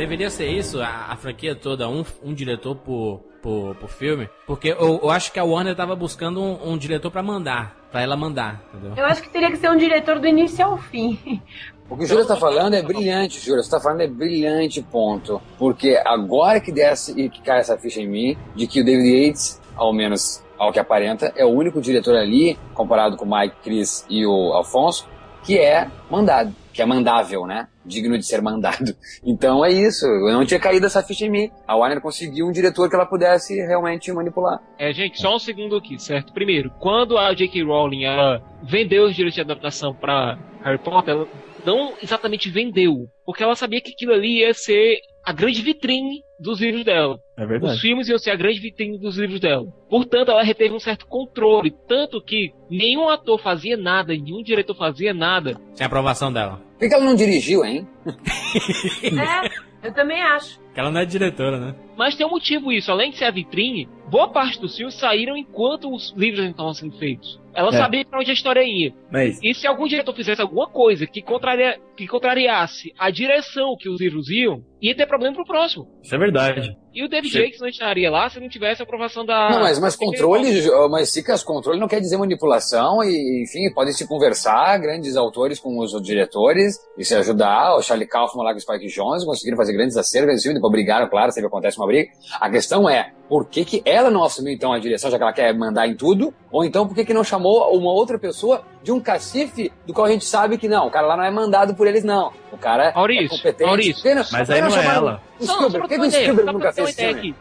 Deveria 0.00 0.30
ser 0.30 0.48
isso, 0.48 0.80
a, 0.80 1.08
a 1.10 1.16
franquia 1.16 1.54
toda, 1.54 1.86
um, 1.86 2.02
um 2.24 2.32
diretor 2.32 2.74
por, 2.74 3.20
por, 3.42 3.74
por, 3.74 3.90
filme. 3.90 4.30
Porque 4.46 4.68
eu, 4.70 4.98
eu, 5.02 5.10
acho 5.10 5.30
que 5.30 5.38
a 5.38 5.44
Warner 5.44 5.76
tava 5.76 5.94
buscando 5.94 6.40
um, 6.42 6.72
um 6.72 6.78
diretor 6.78 7.10
para 7.10 7.22
mandar, 7.22 7.76
para 7.92 8.00
ela 8.00 8.16
mandar, 8.16 8.64
entendeu? 8.72 8.94
Eu 8.96 9.04
acho 9.04 9.20
que 9.20 9.28
teria 9.28 9.50
que 9.50 9.58
ser 9.58 9.68
um 9.68 9.76
diretor 9.76 10.18
do 10.18 10.26
início 10.26 10.64
ao 10.64 10.78
fim. 10.78 11.42
O 11.90 11.98
que 11.98 12.04
o 12.04 12.06
Júlio 12.06 12.22
está 12.22 12.34
falando 12.34 12.72
é 12.72 12.82
brilhante, 12.82 13.40
Júlio. 13.40 13.62
Você 13.62 13.66
está 13.66 13.78
falando 13.78 14.00
é 14.00 14.06
brilhante, 14.06 14.80
ponto. 14.80 15.42
Porque 15.58 16.00
agora 16.06 16.60
que 16.60 16.72
desce 16.72 17.12
e 17.20 17.28
que 17.28 17.42
cai 17.42 17.58
essa 17.58 17.76
ficha 17.76 18.00
em 18.00 18.08
mim, 18.08 18.38
de 18.56 18.66
que 18.66 18.80
o 18.80 18.84
David 18.84 19.26
Yates 19.26 19.60
ao 19.76 19.92
menos 19.92 20.42
ao 20.58 20.72
que 20.72 20.78
aparenta, 20.78 21.30
é 21.36 21.44
o 21.44 21.48
único 21.48 21.78
diretor 21.78 22.16
ali, 22.16 22.58
comparado 22.72 23.18
com 23.18 23.26
o 23.26 23.38
Mike, 23.38 23.56
Chris 23.62 24.06
e 24.08 24.24
o 24.24 24.54
Alfonso, 24.54 25.06
que 25.42 25.58
é 25.58 25.88
mandado, 26.10 26.54
que 26.80 26.82
é 26.82 26.86
mandável, 26.86 27.46
né? 27.46 27.68
Digno 27.84 28.16
de 28.16 28.24
ser 28.24 28.40
mandado. 28.40 28.96
Então 29.22 29.62
é 29.64 29.70
isso, 29.70 30.06
eu 30.06 30.32
não 30.32 30.46
tinha 30.46 30.58
caído 30.58 30.86
essa 30.86 31.02
ficha 31.02 31.26
em 31.26 31.30
mim. 31.30 31.50
A 31.66 31.76
Warner 31.76 32.00
conseguiu 32.00 32.46
um 32.46 32.52
diretor 32.52 32.88
que 32.88 32.94
ela 32.94 33.04
pudesse 33.04 33.54
realmente 33.54 34.10
manipular. 34.12 34.60
É, 34.78 34.92
gente, 34.92 35.20
só 35.20 35.36
um 35.36 35.38
segundo 35.38 35.76
aqui, 35.76 35.98
certo? 35.98 36.32
Primeiro, 36.32 36.70
quando 36.80 37.18
a 37.18 37.34
J.K. 37.34 37.62
Rowling 37.64 38.04
ela 38.04 38.42
vendeu 38.62 39.04
os 39.04 39.14
direitos 39.14 39.34
de 39.34 39.40
adaptação 39.42 39.94
para 39.94 40.38
Harry 40.64 40.78
Potter, 40.78 41.14
ela 41.14 41.28
não 41.64 41.94
exatamente 42.02 42.50
vendeu, 42.50 43.08
porque 43.24 43.42
ela 43.42 43.54
sabia 43.54 43.80
que 43.80 43.92
aquilo 43.92 44.12
ali 44.12 44.40
ia 44.40 44.54
ser 44.54 44.98
a 45.24 45.32
grande 45.32 45.62
vitrine 45.62 46.22
dos 46.38 46.60
livros 46.60 46.84
dela. 46.84 47.18
É 47.36 47.46
verdade. 47.46 47.74
Os 47.74 47.80
filmes 47.80 48.08
iam 48.08 48.18
ser 48.18 48.30
a 48.30 48.36
grande 48.36 48.60
vitrine 48.60 48.98
dos 48.98 49.16
livros 49.18 49.40
dela. 49.40 49.66
Portanto, 49.88 50.30
ela 50.30 50.42
reteve 50.42 50.74
um 50.74 50.80
certo 50.80 51.06
controle, 51.06 51.74
tanto 51.86 52.22
que 52.22 52.52
nenhum 52.70 53.08
ator 53.08 53.38
fazia 53.38 53.76
nada, 53.76 54.12
nenhum 54.12 54.42
diretor 54.42 54.74
fazia 54.74 55.12
nada. 55.12 55.60
Sem 55.74 55.86
aprovação 55.86 56.32
dela. 56.32 56.60
Por 56.78 56.88
que 56.88 56.94
ela 56.94 57.04
não 57.04 57.14
dirigiu, 57.14 57.64
hein? 57.64 57.86
é, 59.04 59.86
eu 59.88 59.92
também 59.92 60.20
acho. 60.22 60.58
Que 60.72 60.80
ela 60.80 60.90
não 60.90 61.00
é 61.00 61.04
diretora, 61.04 61.58
né? 61.58 61.74
Mas 62.00 62.14
tem 62.14 62.26
um 62.26 62.30
motivo 62.30 62.72
isso. 62.72 62.90
Além 62.90 63.10
de 63.10 63.18
ser 63.18 63.26
a 63.26 63.30
vitrine, 63.30 63.86
boa 64.08 64.26
parte 64.32 64.58
dos 64.58 64.74
filmes 64.74 64.94
saíram 64.94 65.36
enquanto 65.36 65.94
os 65.94 66.14
livros 66.16 66.42
estavam 66.46 66.72
sendo 66.72 66.96
feitos. 66.96 67.38
Ela 67.54 67.68
é. 67.68 67.72
sabia 67.72 68.04
pra 68.04 68.20
onde 68.20 68.30
a 68.30 68.34
história 68.34 68.62
ia. 68.62 68.92
Mas... 69.10 69.38
E 69.42 69.52
se 69.54 69.66
algum 69.66 69.86
diretor 69.86 70.14
fizesse 70.14 70.40
alguma 70.40 70.68
coisa 70.68 71.06
que, 71.06 71.20
contraria, 71.20 71.78
que 71.96 72.06
contrariasse 72.06 72.92
a 72.98 73.10
direção 73.10 73.76
que 73.78 73.88
os 73.88 74.00
livros 74.00 74.30
iam, 74.30 74.62
ia 74.80 74.94
ter 74.94 75.06
problema 75.06 75.34
pro 75.34 75.44
próximo. 75.44 75.88
Isso 76.02 76.14
é 76.14 76.18
verdade. 76.18 76.76
E 76.92 77.04
o 77.04 77.08
David 77.08 77.32
Jakes 77.32 77.60
não 77.60 77.68
estaria 77.68 78.10
lá 78.10 78.28
se 78.28 78.40
não 78.40 78.48
tivesse 78.48 78.82
a 78.82 78.84
aprovação 78.84 79.24
da. 79.24 79.50
Não, 79.50 79.60
mas, 79.60 79.78
mas 79.78 79.94
controle, 79.94 80.48
mas 80.90 81.12
Cicas, 81.12 81.42
controle 81.44 81.78
não 81.78 81.86
quer 81.86 82.00
dizer 82.00 82.16
manipulação, 82.16 83.02
e 83.04 83.44
enfim, 83.44 83.72
podem 83.72 83.92
se 83.92 84.08
conversar, 84.08 84.76
grandes 84.78 85.16
autores 85.16 85.60
com 85.60 85.78
os 85.78 85.92
diretores, 86.02 86.78
e 86.98 87.04
se 87.04 87.14
ajudar. 87.14 87.76
O 87.76 87.82
Charlie 87.82 88.08
Kaufman 88.08 88.44
lá 88.44 88.52
com 88.52 88.58
o 88.58 88.60
Spike 88.60 88.86
Jones 88.88 89.24
conseguiram 89.24 89.56
fazer 89.56 89.72
grandes 89.72 89.96
acervos, 89.96 90.42
depois 90.42 90.72
brigaram, 90.72 91.08
claro, 91.08 91.30
sempre 91.30 91.46
acontece 91.46 91.78
uma 91.78 91.86
briga. 91.90 92.10
A 92.40 92.48
questão 92.48 92.88
é, 92.88 93.10
por 93.28 93.46
que, 93.46 93.64
que 93.64 93.82
ela 93.84 94.10
não 94.10 94.24
assumiu 94.24 94.52
então 94.52 94.72
a 94.72 94.78
direção, 94.78 95.10
já 95.10 95.16
que 95.16 95.22
ela 95.22 95.32
quer 95.32 95.54
mandar 95.54 95.86
em 95.86 95.94
tudo? 95.94 96.34
Ou 96.50 96.64
então 96.64 96.86
por 96.86 96.94
que, 96.94 97.04
que 97.04 97.14
não 97.14 97.22
chamou 97.22 97.76
uma 97.76 97.92
outra 97.92 98.18
pessoa 98.18 98.62
de 98.82 98.90
um 98.90 99.00
cacife 99.00 99.72
do 99.86 99.92
qual 99.92 100.06
a 100.06 100.10
gente 100.10 100.24
sabe 100.24 100.58
que 100.58 100.68
não, 100.68 100.86
o 100.86 100.90
cara 100.90 101.06
lá 101.06 101.16
não 101.16 101.24
é 101.24 101.30
mandado 101.30 101.74
por 101.74 101.86
eles, 101.86 102.02
não. 102.02 102.32
O 102.52 102.56
cara 102.56 102.86
é 102.86 102.94
Maurício, 102.94 103.24
é 103.24 103.28
competente. 103.28 103.66
Maurício, 103.66 104.14
não, 104.14 104.24
mas 104.32 104.50
aí 104.50 104.60
não 104.60 104.76
é 104.76 104.86
ela. 104.86 105.22
O 105.38 105.46
Spielberg, 105.46 105.78
por 105.78 105.88
que, 105.88 105.98
que 105.98 106.06
o 106.06 106.10
Spielberg 106.10 106.52
nunca 106.52 106.72
fez 106.72 106.94
filme? 106.94 107.34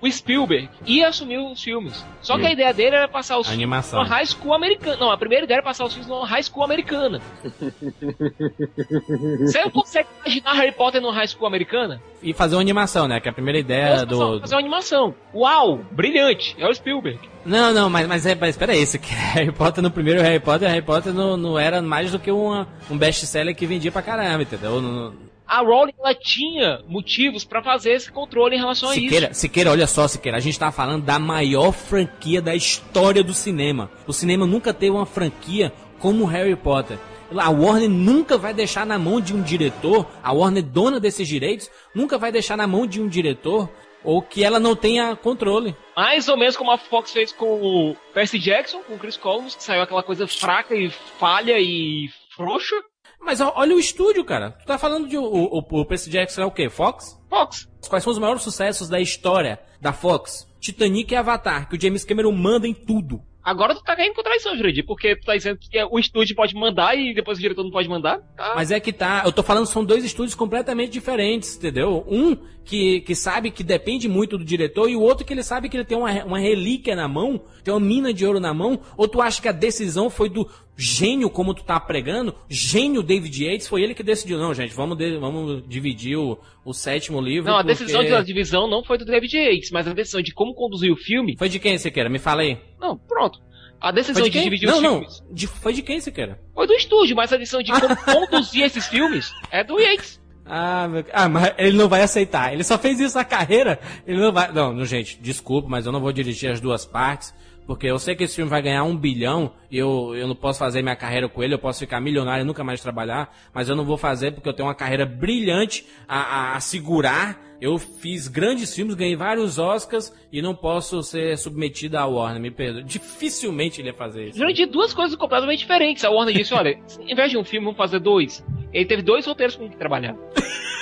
O 0.00 0.10
Spielberg 0.10 0.68
ia 0.86 1.08
assumir 1.08 1.38
os 1.38 1.62
filmes. 1.62 2.04
Só 2.20 2.38
que 2.38 2.46
a 2.46 2.52
ideia 2.52 2.72
dele 2.72 2.96
era 2.96 3.08
passar 3.08 3.38
os 3.38 3.48
filmes 3.48 3.92
numa 3.92 4.04
high 4.04 4.26
school 4.26 4.54
americana. 4.54 4.96
Não, 4.96 5.10
a 5.10 5.16
primeira 5.16 5.44
ideia 5.44 5.56
era 5.58 5.64
passar 5.64 5.84
os 5.84 5.92
filmes 5.92 6.08
numa 6.08 6.26
high 6.26 6.42
school 6.42 6.64
americana. 6.64 7.20
Você 9.40 9.62
não 9.62 9.70
consegue 9.70 10.08
imaginar 10.24 10.52
Harry 10.54 10.72
Potter 10.72 11.00
numa 11.00 11.14
high 11.14 11.28
school 11.28 11.46
americana? 11.46 12.00
E 12.22 12.32
fazer 12.32 12.54
uma 12.54 12.62
animação, 12.62 13.06
né? 13.06 13.20
Que 13.20 13.28
é 13.28 13.30
a 13.30 13.34
primeira 13.34 13.58
ideia 13.58 14.06
do. 14.06 14.40
Fazer 14.40 14.54
uma 14.54 14.60
animação. 14.60 15.14
Uau! 15.34 15.80
Brilhante! 15.90 16.56
É 16.58 16.66
o 16.66 16.74
Spielberg. 16.74 17.18
Não, 17.44 17.72
não, 17.74 17.90
mas, 17.90 18.06
mas, 18.06 18.24
é, 18.24 18.34
mas 18.34 18.50
espera 18.50 18.74
isso, 18.74 18.98
que 18.98 19.12
Harry 19.12 19.52
Potter 19.52 19.82
no 19.82 19.90
primeiro 19.90 20.22
Harry 20.22 20.40
Potter, 20.40 20.66
Harry 20.68 20.80
Potter 20.80 21.12
não, 21.12 21.36
não 21.36 21.58
era 21.58 21.82
mais 21.82 22.10
do 22.10 22.18
que 22.18 22.30
uma, 22.30 22.66
um 22.90 22.96
best-seller 22.96 23.54
que 23.54 23.66
vendia 23.66 23.92
pra 23.92 24.00
caramba, 24.00 24.42
entendeu? 24.42 24.80
Não, 24.80 25.12
a 25.46 25.60
Rowling 25.60 25.94
ela 25.98 26.14
tinha 26.14 26.80
motivos 26.88 27.44
para 27.44 27.62
fazer 27.62 27.92
esse 27.92 28.10
controle 28.10 28.56
em 28.56 28.58
relação 28.58 28.90
Siqueira, 28.90 29.28
a 29.28 29.30
isso. 29.30 29.40
Siqueira, 29.40 29.70
olha 29.70 29.86
só, 29.86 30.08
Siqueira, 30.08 30.38
a 30.38 30.40
gente 30.40 30.58
tá 30.58 30.72
falando 30.72 31.04
da 31.04 31.18
maior 31.18 31.72
franquia 31.72 32.40
da 32.40 32.54
história 32.54 33.22
do 33.22 33.34
cinema. 33.34 33.90
O 34.06 34.12
cinema 34.12 34.46
nunca 34.46 34.72
teve 34.72 34.92
uma 34.92 35.06
franquia 35.06 35.72
como 35.98 36.24
Harry 36.24 36.56
Potter. 36.56 36.98
A 37.36 37.50
Warner 37.50 37.88
nunca 37.88 38.38
vai 38.38 38.54
deixar 38.54 38.86
na 38.86 38.98
mão 38.98 39.20
de 39.20 39.34
um 39.34 39.42
diretor, 39.42 40.06
a 40.22 40.32
Warner 40.32 40.62
dona 40.62 41.00
desses 41.00 41.26
direitos, 41.26 41.70
nunca 41.94 42.18
vai 42.18 42.30
deixar 42.30 42.56
na 42.56 42.66
mão 42.66 42.86
de 42.86 43.00
um 43.00 43.08
diretor 43.08 43.68
ou 44.04 44.20
que 44.20 44.44
ela 44.44 44.60
não 44.60 44.76
tenha 44.76 45.16
controle. 45.16 45.74
Mais 45.96 46.28
ou 46.28 46.36
menos 46.36 46.56
como 46.56 46.70
a 46.70 46.78
Fox 46.78 47.12
fez 47.12 47.32
com 47.32 47.60
o 47.62 47.96
Percy 48.12 48.38
Jackson, 48.38 48.80
com 48.80 48.94
o 48.94 48.98
Chris 48.98 49.16
Columbus, 49.16 49.56
que 49.56 49.64
saiu 49.64 49.82
aquela 49.82 50.02
coisa 50.02 50.28
fraca 50.28 50.74
e 50.76 50.90
falha 50.90 51.58
e 51.58 52.10
frouxa. 52.36 52.76
Mas 53.24 53.40
olha 53.40 53.74
o 53.74 53.78
estúdio, 53.78 54.24
cara. 54.24 54.52
Tu 54.52 54.66
tá 54.66 54.78
falando 54.78 55.08
de 55.08 55.16
o, 55.16 55.24
o, 55.24 55.58
o 55.58 55.84
Percy 55.84 56.10
Jackson 56.10 56.42
é 56.42 56.44
o 56.44 56.50
quê? 56.50 56.68
Fox? 56.68 57.18
Fox. 57.28 57.68
Quais 57.88 58.04
são 58.04 58.12
os 58.12 58.18
maiores 58.18 58.42
sucessos 58.42 58.88
da 58.88 59.00
história 59.00 59.58
da 59.80 59.92
Fox? 59.92 60.46
Titanic 60.60 61.12
e 61.12 61.16
Avatar, 61.16 61.68
que 61.68 61.76
o 61.76 61.80
James 61.80 62.04
Cameron 62.04 62.32
manda 62.32 62.66
em 62.66 62.72
tudo. 62.72 63.20
Agora 63.42 63.74
tu 63.74 63.82
tá 63.82 63.94
caindo 63.94 64.14
com 64.14 64.22
traição, 64.22 64.56
Jurandir, 64.56 64.86
porque 64.86 65.16
tu 65.16 65.26
tá 65.26 65.36
dizendo 65.36 65.58
que 65.58 65.84
o 65.90 65.98
estúdio 65.98 66.34
pode 66.34 66.54
mandar 66.54 66.96
e 66.96 67.14
depois 67.14 67.36
o 67.36 67.40
diretor 67.40 67.62
não 67.62 67.70
pode 67.70 67.86
mandar. 67.86 68.18
Tá. 68.34 68.54
Mas 68.56 68.70
é 68.70 68.80
que 68.80 68.90
tá. 68.90 69.22
Eu 69.26 69.32
tô 69.32 69.42
falando, 69.42 69.66
são 69.66 69.84
dois 69.84 70.02
estúdios 70.02 70.34
completamente 70.34 70.92
diferentes, 70.92 71.56
entendeu? 71.56 72.06
Um 72.08 72.34
que, 72.64 73.00
que 73.02 73.14
sabe 73.14 73.50
que 73.50 73.62
depende 73.62 74.08
muito 74.08 74.38
do 74.38 74.44
diretor 74.44 74.88
e 74.88 74.96
o 74.96 75.00
outro 75.00 75.24
que 75.24 75.32
ele 75.32 75.42
sabe 75.42 75.68
que 75.68 75.76
ele 75.76 75.84
tem 75.84 75.96
uma, 75.96 76.10
uma 76.24 76.38
relíquia 76.38 76.96
na 76.96 77.06
mão, 77.06 77.40
tem 77.62 77.72
uma 77.72 77.80
mina 77.80 78.12
de 78.12 78.24
ouro 78.26 78.40
na 78.40 78.54
mão. 78.54 78.80
Ou 78.96 79.06
tu 79.06 79.20
acha 79.20 79.40
que 79.40 79.48
a 79.48 79.52
decisão 79.52 80.08
foi 80.08 80.28
do 80.28 80.48
gênio, 80.76 81.30
como 81.30 81.54
tu 81.54 81.62
tá 81.62 81.78
pregando? 81.78 82.34
Gênio 82.48 83.02
David 83.02 83.44
Yates, 83.44 83.68
foi 83.68 83.82
ele 83.82 83.94
que 83.94 84.02
decidiu. 84.02 84.38
Não, 84.38 84.54
gente, 84.54 84.74
vamos, 84.74 84.96
de, 84.96 85.18
vamos 85.18 85.62
dividir 85.68 86.16
o, 86.16 86.38
o 86.64 86.72
sétimo 86.72 87.20
livro. 87.20 87.50
Não, 87.50 87.58
a 87.58 87.62
porque... 87.62 87.78
decisão 87.78 88.04
da 88.04 88.22
divisão 88.22 88.68
não 88.68 88.82
foi 88.82 88.98
do 88.98 89.04
David 89.04 89.36
Yates, 89.36 89.70
mas 89.70 89.86
a 89.86 89.92
decisão 89.92 90.22
de 90.22 90.32
como 90.32 90.54
conduzir 90.54 90.92
o 90.92 90.96
filme. 90.96 91.36
Foi 91.38 91.48
de 91.48 91.58
quem 91.58 91.76
você 91.76 91.90
queira? 91.90 92.08
Me 92.08 92.18
fala 92.18 92.42
aí. 92.42 92.58
Não, 92.80 92.96
pronto. 92.96 93.38
A 93.80 93.90
decisão 93.90 94.22
de, 94.22 94.30
de, 94.30 94.42
dividir 94.42 94.66
não, 94.66 94.76
os 94.76 94.82
não. 94.82 94.92
filmes. 95.00 95.22
De, 95.30 95.46
foi 95.46 95.72
de 95.74 95.82
quem 95.82 96.00
você 96.00 96.10
quer? 96.10 96.40
Foi 96.54 96.66
do 96.66 96.72
estúdio, 96.72 97.14
mas 97.14 97.32
a 97.32 97.36
decisão 97.36 97.62
de 97.62 97.70
como 97.70 97.96
conduzir 98.28 98.64
esses 98.64 98.86
filmes 98.86 99.30
é 99.50 99.62
do 99.62 99.78
Yates. 99.78 100.23
Ah, 100.44 100.86
meu... 100.88 101.04
ah, 101.12 101.28
mas 101.28 101.54
ele 101.56 101.76
não 101.76 101.88
vai 101.88 102.02
aceitar. 102.02 102.52
Ele 102.52 102.64
só 102.64 102.78
fez 102.78 103.00
isso 103.00 103.16
na 103.16 103.24
carreira. 103.24 103.78
Ele 104.06 104.20
não 104.20 104.32
vai. 104.32 104.52
Não, 104.52 104.84
gente, 104.84 105.18
desculpa, 105.20 105.68
mas 105.68 105.86
eu 105.86 105.92
não 105.92 106.00
vou 106.00 106.12
dirigir 106.12 106.50
as 106.50 106.60
duas 106.60 106.84
partes. 106.84 107.34
Porque 107.66 107.86
eu 107.86 107.98
sei 107.98 108.14
que 108.14 108.24
esse 108.24 108.36
filme 108.36 108.50
vai 108.50 108.60
ganhar 108.60 108.84
um 108.84 108.96
bilhão 108.96 109.52
e 109.70 109.78
eu, 109.78 110.14
eu 110.14 110.28
não 110.28 110.34
posso 110.34 110.58
fazer 110.58 110.82
minha 110.82 110.96
carreira 110.96 111.28
com 111.28 111.42
ele, 111.42 111.54
eu 111.54 111.58
posso 111.58 111.80
ficar 111.80 112.00
milionário 112.00 112.42
e 112.42 112.46
nunca 112.46 112.62
mais 112.62 112.80
trabalhar, 112.80 113.34
mas 113.54 113.68
eu 113.68 113.76
não 113.76 113.84
vou 113.84 113.96
fazer 113.96 114.32
porque 114.32 114.48
eu 114.48 114.52
tenho 114.52 114.68
uma 114.68 114.74
carreira 114.74 115.06
brilhante 115.06 115.86
a, 116.06 116.18
a, 116.18 116.56
a 116.56 116.60
segurar. 116.60 117.42
Eu 117.60 117.78
fiz 117.78 118.28
grandes 118.28 118.74
filmes, 118.74 118.94
ganhei 118.94 119.16
vários 119.16 119.58
Oscars 119.58 120.12
e 120.30 120.42
não 120.42 120.54
posso 120.54 121.02
ser 121.02 121.38
submetido 121.38 121.96
à 121.96 122.04
Warner, 122.04 122.42
me 122.42 122.50
perdoe. 122.50 122.82
Dificilmente 122.82 123.80
ele 123.80 123.88
ia 123.88 123.94
fazer 123.94 124.28
isso. 124.28 124.38
Durante 124.38 124.66
duas 124.66 124.92
coisas 124.92 125.16
completamente 125.16 125.60
diferentes. 125.60 126.04
A 126.04 126.10
Warner 126.10 126.34
disse: 126.34 126.52
olha, 126.52 126.78
em 127.00 127.14
vez 127.14 127.30
de 127.30 127.38
um 127.38 127.44
filme, 127.44 127.64
vamos 127.64 127.78
fazer 127.78 128.00
dois. 128.00 128.44
Ele 128.72 128.84
teve 128.84 129.02
dois 129.02 129.24
roteiros 129.24 129.56
com 129.56 129.70
que 129.70 129.78
trabalhar. 129.78 130.14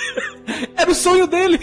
Era 0.75 0.91
o 0.91 0.95
sonho 0.95 1.27
dele! 1.27 1.57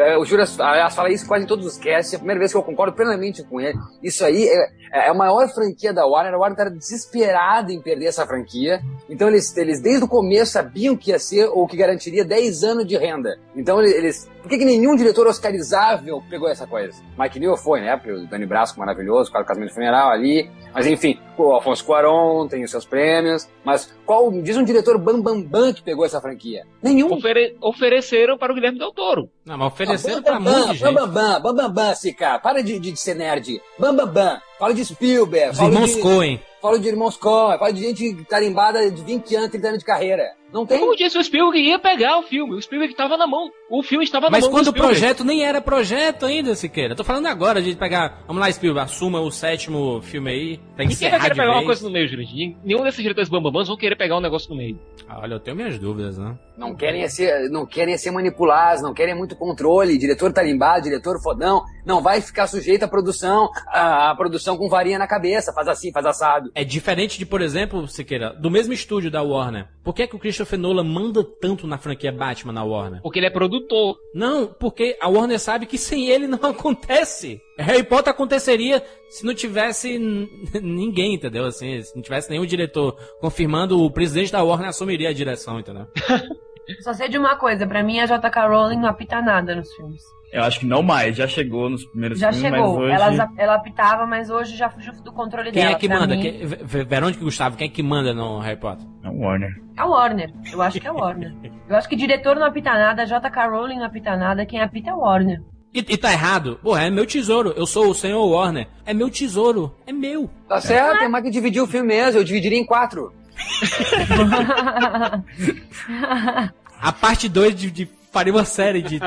É, 0.00 0.16
o 0.16 0.24
Júlio 0.24 0.46
aliás, 0.60 0.94
fala 0.94 1.10
isso 1.10 1.26
quase 1.26 1.44
em 1.44 1.46
todos 1.46 1.66
os 1.66 1.76
casts, 1.76 2.14
é 2.14 2.16
a 2.16 2.18
primeira 2.18 2.38
vez 2.38 2.50
que 2.50 2.56
eu 2.56 2.62
concordo 2.62 2.94
plenamente 2.94 3.42
com 3.42 3.60
ele. 3.60 3.78
Isso 4.02 4.24
aí 4.24 4.48
é, 4.48 5.06
é 5.06 5.08
a 5.10 5.14
maior 5.14 5.46
franquia 5.48 5.92
da 5.92 6.06
Warner, 6.06 6.32
a 6.32 6.38
Warner 6.38 6.58
estava 6.58 6.70
desesperada 6.70 7.70
em 7.70 7.82
perder 7.82 8.06
essa 8.06 8.26
franquia, 8.26 8.80
então 9.10 9.28
eles, 9.28 9.54
eles 9.58 9.80
desde 9.80 10.04
o 10.04 10.08
começo 10.08 10.52
sabiam 10.52 10.96
que 10.96 11.10
ia 11.10 11.18
ser 11.18 11.46
ou 11.48 11.66
que 11.66 11.76
garantiria 11.76 12.24
10 12.24 12.64
anos 12.64 12.86
de 12.86 12.96
renda. 12.96 13.38
Então 13.54 13.82
eles... 13.82 14.28
Por 14.40 14.48
que, 14.48 14.56
que 14.56 14.64
nenhum 14.64 14.96
diretor 14.96 15.26
oscarizável 15.26 16.22
pegou 16.30 16.48
essa 16.48 16.66
coisa? 16.66 17.02
Mike 17.18 17.38
Newell 17.38 17.58
foi, 17.58 17.82
né? 17.82 17.94
O 18.06 18.26
Dani 18.26 18.46
Brasco 18.46 18.80
maravilhoso, 18.80 19.30
o 19.30 19.44
casamento 19.44 19.74
funeral 19.74 20.08
ali, 20.08 20.50
mas 20.72 20.86
enfim, 20.86 21.18
o 21.36 21.52
Alfonso 21.52 21.84
Cuarón 21.84 22.48
tem 22.48 22.64
os 22.64 22.70
seus 22.70 22.86
prêmios, 22.86 23.46
mas 23.62 23.92
qual, 24.06 24.30
diz 24.30 24.56
um 24.56 24.64
diretor 24.64 24.96
bambambam 24.98 25.42
bam, 25.42 25.66
bam, 25.66 25.74
que 25.74 25.82
pegou 25.82 26.06
essa 26.06 26.20
franquia? 26.20 26.64
Nenhum. 26.82 27.12
Ofere, 27.12 27.56
ofereceram 27.60 28.38
para 28.38 28.52
o 28.52 28.54
Guilherme 28.54 28.78
Del 28.78 28.92
Toro. 28.92 29.28
Não, 29.44 29.58
mas 29.58 29.72
ofereceram 29.94 30.22
para 30.22 30.40
muita 30.40 30.74
gente. 30.74 30.82
Bambambam, 30.82 31.40
bambambam, 31.42 31.94
Sica, 31.94 32.38
para 32.38 32.62
de, 32.62 32.78
de, 32.78 32.92
de 32.92 33.00
ser 33.00 33.14
nerd. 33.14 33.60
Bambambam, 33.78 34.40
fala 34.58 34.74
de 34.74 34.84
Spielberg. 34.84 35.52
Os 35.52 35.58
irmãos 35.58 35.94
de, 35.94 36.00
Coen. 36.00 36.40
Fala 36.60 36.78
de 36.78 36.88
irmãos 36.88 37.16
Coen, 37.16 37.58
fala 37.58 37.72
de 37.72 37.80
gente 37.80 38.24
tarimbada 38.24 38.90
de 38.90 39.02
20 39.02 39.34
anos, 39.36 39.50
30 39.50 39.68
anos 39.68 39.78
de 39.78 39.84
carreira. 39.84 40.22
Não 40.52 40.66
tem. 40.66 40.80
Como 40.80 40.96
disse, 40.96 41.16
o 41.16 41.22
Spielberg 41.22 41.58
ia 41.60 41.78
pegar 41.78 42.18
o 42.18 42.22
filme. 42.24 42.56
O 42.56 42.60
Spielberg 42.60 42.92
estava 42.92 43.16
na 43.16 43.24
mão. 43.26 43.48
O 43.70 43.84
filme 43.84 44.04
estava 44.04 44.26
na 44.26 44.32
Mas 44.32 44.42
mão. 44.42 44.50
quando 44.50 44.64
do 44.64 44.70
o 44.70 44.74
projeto 44.74 45.22
nem 45.24 45.44
era 45.44 45.60
projeto 45.60 46.26
ainda, 46.26 46.56
Siqueira. 46.56 46.92
Eu 46.92 46.96
tô 46.96 47.04
falando 47.04 47.26
agora 47.26 47.62
de 47.62 47.76
pegar. 47.76 48.24
Vamos 48.26 48.42
lá, 48.42 48.50
Spielberg, 48.50 48.90
assuma 48.90 49.20
o 49.20 49.30
sétimo 49.30 50.02
filme 50.02 50.28
aí. 50.30 50.56
Pra 50.74 50.84
Ninguém 50.84 51.08
vai 51.08 51.20
querer 51.20 51.34
pegar 51.34 51.44
vez. 51.44 51.56
uma 51.56 51.64
coisa 51.64 51.84
no 51.84 51.92
meio, 51.92 52.08
gente. 52.08 52.56
Nenhum 52.64 52.82
desses 52.82 53.00
diretores 53.00 53.28
bambambãs 53.28 53.68
vão 53.68 53.76
querer 53.76 53.94
pegar 53.94 54.16
um 54.16 54.20
negócio 54.20 54.50
no 54.50 54.56
meio. 54.56 54.76
Ah, 55.08 55.20
olha, 55.22 55.34
eu 55.34 55.40
tenho 55.40 55.56
minhas 55.56 55.78
dúvidas, 55.78 56.18
né? 56.18 56.36
Não 56.58 56.74
querem 56.74 57.08
ser, 57.08 57.48
não 57.48 57.64
querem 57.64 57.96
ser 57.96 58.10
manipulados, 58.10 58.82
não 58.82 58.92
querem 58.92 59.14
muito 59.14 59.36
controle. 59.36 59.96
Diretor 59.98 60.32
tarimbado, 60.32 60.82
diretor 60.82 61.22
fodão, 61.22 61.62
não 61.86 62.02
vai 62.02 62.20
ficar 62.20 62.48
sujeito 62.48 62.82
à 62.82 62.88
produção, 62.88 63.48
à, 63.68 64.10
à 64.10 64.16
produção 64.16 64.56
com 64.56 64.68
varinha 64.68 64.98
na 64.98 65.06
cabeça, 65.06 65.52
faz 65.52 65.68
assim, 65.68 65.92
faz 65.92 66.04
assado. 66.06 66.49
É 66.54 66.64
diferente 66.64 67.18
de, 67.18 67.26
por 67.26 67.40
exemplo, 67.40 67.86
Siqueira, 67.86 68.32
do 68.32 68.50
mesmo 68.50 68.72
estúdio 68.72 69.10
da 69.10 69.22
Warner. 69.22 69.68
Por 69.82 69.94
que, 69.94 70.02
é 70.02 70.06
que 70.06 70.16
o 70.16 70.18
Christopher 70.18 70.58
Nolan 70.58 70.84
manda 70.84 71.22
tanto 71.24 71.66
na 71.66 71.78
franquia 71.78 72.12
Batman 72.12 72.52
na 72.52 72.64
Warner? 72.64 73.00
Porque 73.02 73.18
ele 73.18 73.26
é 73.26 73.30
produtor. 73.30 73.96
Não, 74.14 74.46
porque 74.46 74.96
a 75.00 75.08
Warner 75.08 75.38
sabe 75.38 75.66
que 75.66 75.78
sem 75.78 76.08
ele 76.08 76.26
não 76.26 76.38
acontece. 76.50 77.40
Harry 77.58 77.82
Potter 77.82 78.12
aconteceria 78.12 78.82
se 79.08 79.24
não 79.24 79.34
tivesse 79.34 79.98
ninguém, 80.62 81.14
entendeu? 81.14 81.44
Assim, 81.44 81.80
se 81.82 81.94
não 81.94 82.02
tivesse 82.02 82.30
nenhum 82.30 82.46
diretor 82.46 82.96
confirmando, 83.20 83.82
o 83.82 83.90
presidente 83.90 84.32
da 84.32 84.42
Warner 84.42 84.68
assumiria 84.68 85.10
a 85.10 85.14
direção, 85.14 85.60
entendeu? 85.60 85.86
Só 86.80 86.92
sei 86.92 87.08
de 87.08 87.18
uma 87.18 87.36
coisa, 87.36 87.66
pra 87.66 87.82
mim 87.82 87.98
a 88.00 88.06
J.K. 88.06 88.46
Rowling 88.46 88.78
não 88.78 88.88
apita 88.88 89.20
nada 89.20 89.54
nos 89.54 89.72
filmes. 89.74 90.00
Eu 90.32 90.44
acho 90.44 90.60
que 90.60 90.66
não 90.66 90.80
mais, 90.80 91.16
já 91.16 91.26
chegou 91.26 91.68
nos 91.68 91.84
primeiros 91.86 92.16
Já 92.20 92.32
filmes, 92.32 92.52
chegou, 92.52 92.78
mas 92.78 93.02
hoje... 93.02 93.18
ela, 93.20 93.32
ela 93.36 93.54
apitava, 93.56 94.06
mas 94.06 94.30
hoje 94.30 94.56
já 94.56 94.70
fugiu 94.70 94.92
do 95.02 95.12
controle 95.12 95.50
Quem 95.50 95.62
dela. 95.64 95.74
é 95.74 95.78
que 95.78 95.88
manda? 95.88 96.14
mim, 96.14 96.22
Quem, 96.22 96.46
Ver- 96.46 96.84
Verônica 96.86 97.20
e 97.20 97.24
Gustavo, 97.24 97.56
quem 97.56 97.66
é 97.66 97.70
que 97.70 97.82
manda 97.82 98.14
no 98.14 98.38
Harry 98.38 98.56
Potter? 98.60 98.86
É 99.02 99.08
o 99.08 99.18
Warner. 99.18 99.50
É 99.76 99.82
o 99.82 99.90
Warner. 99.90 100.32
Eu 100.52 100.62
acho 100.62 100.80
que 100.80 100.86
é 100.86 100.92
o 100.92 100.96
Warner. 100.98 101.34
Eu 101.68 101.74
acho 101.74 101.88
que 101.88 101.96
diretor 101.96 102.36
não 102.36 102.46
apita 102.46 102.72
nada, 102.72 103.04
J.K. 103.04 103.46
Rowling 103.48 103.78
não 103.78 103.86
apita 103.86 104.16
nada, 104.16 104.46
quem 104.46 104.60
apita 104.60 104.90
é 104.90 104.94
o 104.94 105.00
Warner. 105.00 105.42
E, 105.74 105.78
e 105.80 105.96
tá 105.96 106.12
errado? 106.12 106.60
Porra, 106.62 106.84
é 106.84 106.90
meu 106.90 107.06
tesouro. 107.06 107.52
Eu 107.56 107.66
sou 107.66 107.88
o 107.90 107.94
senhor 107.94 108.24
Warner. 108.28 108.66
É 108.86 108.92
meu 108.94 109.08
tesouro. 109.10 109.72
É 109.86 109.92
meu. 109.92 110.28
Tá 110.48 110.60
certo, 110.60 110.98
tem 111.00 111.08
mais 111.08 111.24
que 111.24 111.30
dividir 111.30 111.60
o 111.62 111.66
filme 111.66 111.86
mesmo, 111.88 112.20
eu 112.20 112.24
dividiria 112.24 112.58
em 112.58 112.64
quatro. 112.66 113.12
A 116.80 116.92
parte 116.92 117.28
2 117.28 117.54
de, 117.54 117.70
de 117.70 117.88
faria 118.10 118.32
uma 118.32 118.44
série 118.44 118.80
de 118.82 118.98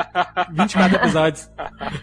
24 0.53 0.97
episódios. 0.97 1.49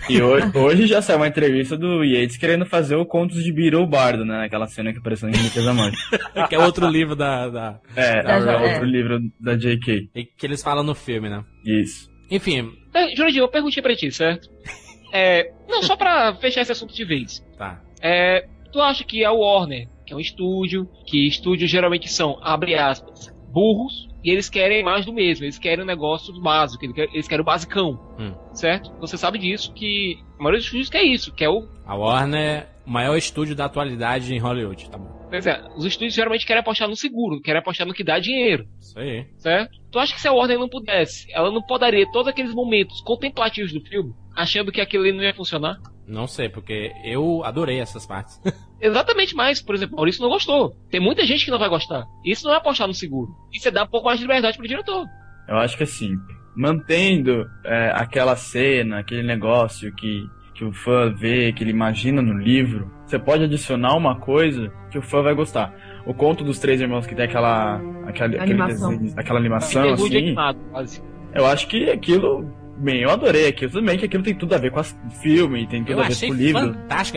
E 0.09 0.21
hoje, 0.21 0.51
hoje 0.57 0.87
já 0.87 1.01
saiu 1.01 1.19
uma 1.19 1.29
entrevista 1.29 1.77
do 1.77 2.03
Yates 2.03 2.37
querendo 2.37 2.67
fazer 2.67 2.97
o 2.97 3.07
Contos 3.07 3.43
de 3.45 3.53
Beetle 3.53 3.87
Bardo, 3.87 4.25
né? 4.25 4.45
Aquela 4.45 4.67
cena 4.67 4.93
que 4.93 4.99
apareceu 4.99 5.29
em 5.29 5.65
da 5.65 5.73
Morte. 5.73 5.97
que 6.49 6.55
é 6.55 6.59
outro 6.59 6.89
livro 6.89 7.15
da. 7.15 7.49
da 7.49 7.79
É, 7.95 8.23
da- 8.23 8.53
é 8.53 8.73
outro 8.73 8.85
livro 8.85 9.21
da 9.41 9.57
J.K. 9.57 10.09
E 10.15 10.25
que 10.25 10.47
eles 10.47 10.63
falam 10.63 10.83
no 10.83 10.95
filme, 10.95 11.29
né? 11.31 11.45
Isso. 11.65 12.11
Enfim. 12.31 12.73
Jurandir, 13.17 13.41
eu 13.41 13.49
perguntei 13.49 13.83
pra 13.83 13.95
ti, 13.97 14.11
certo? 14.11 14.49
É, 15.13 15.51
não, 15.69 15.83
só 15.83 15.97
pra 15.97 16.37
fechar 16.37 16.61
esse 16.61 16.71
assunto 16.71 16.95
de 16.95 17.05
vez. 17.05 17.45
Tá. 17.59 17.81
É, 18.01 18.47
tu 18.73 18.81
acha 18.81 19.03
que 19.03 19.25
a 19.25 19.33
Warner, 19.33 19.89
que 20.11 20.15
é 20.15 20.17
um 20.17 20.21
estúdio, 20.21 20.89
que 21.07 21.29
estúdios 21.29 21.71
geralmente 21.71 22.09
são, 22.09 22.37
abre 22.43 22.75
aspas, 22.75 23.33
burros, 23.53 24.09
e 24.25 24.31
eles 24.31 24.51
querem 24.51 24.83
mais 24.83 25.07
do 25.07 25.13
mesmo, 25.13 25.45
eles 25.45 25.57
querem 25.57 25.85
um 25.85 25.87
negócio 25.87 26.35
básico, 26.41 26.85
eles 26.85 27.29
querem, 27.29 27.43
o 27.43 27.45
basicão, 27.45 27.93
Hum. 28.19 28.35
certo? 28.53 28.91
Você 29.01 29.17
sabe 29.17 29.39
disso, 29.39 29.73
que 29.73 30.19
a 30.39 30.43
maioria 30.43 30.59
dos 30.59 30.67
estúdios 30.67 30.91
quer 30.91 31.05
isso, 31.05 31.33
que 31.33 31.45
é 31.45 31.49
o... 31.49 31.69
A 31.87 31.95
Warner, 31.95 32.69
o 32.85 32.91
maior 32.91 33.17
estúdio 33.17 33.55
da 33.55 33.67
atualidade 33.67 34.35
em 34.35 34.39
Hollywood, 34.39 34.91
tá 34.91 34.99
bom. 34.99 35.20
Pois 35.31 35.47
é, 35.47 35.63
os 35.77 35.85
estúdios 35.85 36.15
geralmente 36.15 36.45
querem 36.45 36.61
apostar 36.61 36.89
no 36.89 36.97
seguro, 36.97 37.41
querem 37.41 37.61
apostar 37.61 37.87
no 37.87 37.95
que 37.95 38.03
dá 38.05 38.19
dinheiro, 38.19 38.67
Isso 38.81 38.99
aí. 38.99 39.27
certo? 39.39 39.79
Tu 39.91 39.99
acha 39.99 40.13
que 40.13 40.21
se 40.21 40.27
a 40.27 40.33
Warner 40.33 40.59
não 40.59 40.69
pudesse, 40.69 41.27
ela 41.33 41.51
não 41.53 41.63
podaria 41.63 42.11
todos 42.11 42.29
aqueles 42.29 42.53
momentos 42.53 43.01
contemplativos 43.03 43.73
do 43.73 43.81
filme, 43.81 44.13
achando 44.37 44.73
que 44.73 44.81
aquilo 44.81 45.05
ali 45.05 45.13
não 45.13 45.23
ia 45.23 45.33
funcionar? 45.33 45.77
Não 46.07 46.27
sei, 46.27 46.49
porque 46.49 46.93
eu 47.05 47.45
adorei 47.45 47.79
essas 47.79 48.05
partes. 48.05 48.41
Exatamente 48.83 49.35
mais, 49.37 49.63
por 49.63 49.77
exemplo, 49.77 49.95
Maurício 49.95 50.21
não 50.23 50.29
gostou. 50.29 50.75
Tem 50.91 50.99
muita 51.01 51.25
gente 51.25 51.45
que 51.45 51.51
não 51.53 51.59
vai 51.59 51.69
gostar. 51.69 52.05
Isso 52.25 52.45
não 52.47 52.53
é 52.53 52.57
apostar 52.57 52.89
no 52.89 52.95
seguro. 52.95 53.31
Isso 53.53 53.69
é 53.69 53.71
dar 53.71 53.85
um 53.85 53.89
pouco 53.89 54.07
mais 54.07 54.19
de 54.19 54.25
liberdade 54.25 54.57
pro 54.59 54.67
diretor. 54.67 55.07
Eu 55.49 55.59
acho 55.59 55.77
que 55.77 55.85
assim, 55.85 56.17
mantendo 56.57 57.47
é, 57.65 57.93
aquela 57.95 58.35
cena, 58.35 58.99
aquele 58.99 59.23
negócio 59.23 59.95
que, 59.95 60.25
que 60.61 60.65
o 60.67 60.73
fã 60.75 61.11
vê, 61.11 61.51
que 61.55 61.65
ele 61.65 61.71
imagina 61.71 62.21
no 62.21 62.35
livro, 62.37 62.91
você 63.07 63.19
pode 63.19 63.45
adicionar 63.45 63.97
uma 63.97 64.17
coisa 64.17 64.71
que 64.91 64.99
o 64.99 65.03
fã 65.03 65.23
vai 65.23 65.33
gostar. 65.35 65.75
O 66.05 66.13
conto 66.13 66.45
dos 66.45 66.59
três 66.59 66.83
irmãos 66.83 67.07
que 67.07 67.15
tem 67.15 67.25
aquela 67.25 67.81
aquela, 68.07 68.29
aquele 68.35 68.61
Animação. 68.61 68.91
desenho- 68.95 69.15
aquela 69.17 69.39
animação 69.39 69.83
assim, 69.95 70.17
animado, 70.19 70.59
quase. 70.71 71.03
eu 71.35 71.47
acho 71.47 71.67
que 71.67 71.89
aquilo 71.91 72.47
Bem, 72.77 73.03
eu 73.03 73.11
adorei 73.11 73.47
aquilo. 73.49 73.71
Tudo 73.73 73.85
bem 73.87 73.99
que 73.99 74.07
aquilo 74.07 74.23
tem 74.23 74.35
tudo 74.35 74.55
a 74.55 74.59
ver 74.59 74.71
com 74.71 74.81
o 74.81 74.85
filme, 75.23 75.67
tem 75.67 75.83
tudo 75.83 75.93
Eu 75.93 76.01
a 76.01 76.07
ver 76.07 76.13
achei 76.13 76.29
com 76.31 76.35
o 76.35 76.39
livro. 76.39 76.75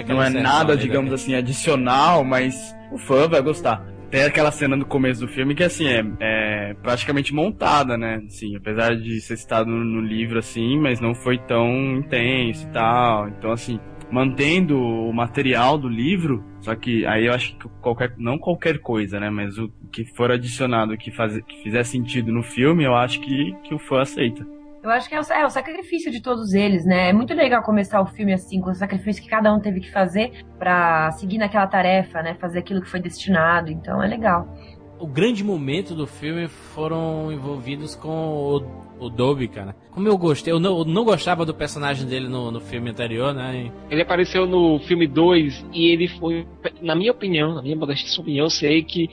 Não 0.10 0.22
é 0.22 0.30
nada, 0.30 0.76
digamos 0.76 1.10
da- 1.10 1.16
assim, 1.16 1.36
adicional, 1.36 2.24
mas 2.26 2.76
o 2.92 2.98
fã 2.98 3.28
vai 3.30 3.42
gostar. 3.42 3.82
Tem 4.14 4.26
aquela 4.26 4.52
cena 4.52 4.76
no 4.76 4.86
começo 4.86 5.22
do 5.22 5.28
filme 5.28 5.56
que, 5.56 5.64
assim, 5.64 5.88
é, 5.88 6.04
é 6.20 6.74
praticamente 6.76 7.34
montada, 7.34 7.98
né? 7.98 8.22
Assim, 8.28 8.56
apesar 8.56 8.96
de 8.96 9.20
ser 9.20 9.36
citado 9.38 9.72
no, 9.72 10.02
livro, 10.02 10.38
assim, 10.38 10.78
mas 10.78 11.02
não 11.02 11.16
foi 11.16 11.40
tão 11.40 11.98
intenso 11.98 12.68
e 12.68 12.72
tal. 12.72 13.28
Então, 13.30 13.52
assim, 13.52 13.80
mantendo 14.12 14.80
o 14.80 15.12
material 15.12 15.80
do 15.80 15.90
livro, 15.90 16.46
só 16.62 16.76
que 16.76 17.04
aí 17.08 17.26
eu 17.26 17.34
acho 17.34 17.58
que 17.58 17.68
qualquer, 17.82 18.14
não 18.16 18.38
qualquer 18.38 18.78
coisa, 18.78 19.20
né, 19.20 19.32
mas 19.32 19.58
o 19.58 19.68
que 19.92 20.06
for 20.06 20.32
adicionado 20.32 20.96
que, 20.96 21.10
faz, 21.10 21.36
que 21.48 21.64
fizer 21.64 21.84
sentido 21.84 22.32
no 22.32 22.44
filme, 22.44 22.84
eu 22.84 22.94
acho 22.94 23.20
que, 23.20 23.52
que 23.64 23.74
o 23.74 23.80
fã 23.80 24.02
aceita. 24.02 24.46
Eu 24.84 24.90
acho 24.90 25.08
que 25.08 25.16
é 25.16 25.20
o, 25.22 25.24
é 25.24 25.46
o, 25.46 25.50
sacrifício 25.50 26.12
de 26.12 26.22
todos 26.22 26.54
eles, 26.54 26.86
né? 26.86 27.10
É 27.10 27.14
muito 27.14 27.34
legal 27.34 27.64
começar 27.64 28.02
o 28.02 28.06
filme 28.06 28.34
assim, 28.34 28.60
com 28.60 28.70
o 28.70 28.76
sacrifício 28.76 29.24
que 29.24 29.30
cada 29.30 29.54
um 29.54 29.58
teve 29.58 29.80
que 29.80 29.90
fazer 29.90 30.44
para 30.60 31.10
seguir 31.12 31.38
naquela 31.38 31.66
tarefa, 31.66 32.22
né? 32.22 32.34
Fazer 32.34 32.60
aquilo 32.60 32.82
que 32.82 32.90
foi 32.90 33.00
destinado. 33.00 33.72
Então 33.72 34.04
é 34.04 34.08
legal. 34.08 34.46
O 35.00 35.08
grande 35.08 35.42
momento 35.42 35.96
do 35.96 36.06
filme 36.06 36.50
foram 36.50 37.32
envolvidos 37.32 37.96
com 37.96 38.10
o 38.10 38.83
o 39.06 39.10
Dobby, 39.10 39.48
cara. 39.48 39.76
Como 39.92 40.08
eu 40.08 40.18
gostei, 40.18 40.52
eu 40.52 40.60
não, 40.60 40.80
eu 40.80 40.86
não 40.86 41.04
gostava 41.04 41.46
do 41.46 41.54
personagem 41.54 42.08
dele 42.08 42.28
no, 42.28 42.52
no 42.52 42.60
filme 42.60 42.90
anterior, 42.90 43.34
né? 43.34 43.72
Ele 43.90 44.02
apareceu 44.02 44.46
no 44.46 44.80
filme 44.80 45.08
2 45.08 45.66
e 45.72 45.92
ele 45.92 46.08
foi, 46.08 46.48
na 46.82 46.96
minha 46.96 47.12
opinião, 47.12 47.54
na 47.54 47.62
minha 47.62 47.76
modesta 47.76 48.20
opinião, 48.20 48.46
eu 48.46 48.50
sei 48.50 48.84
que 48.84 49.10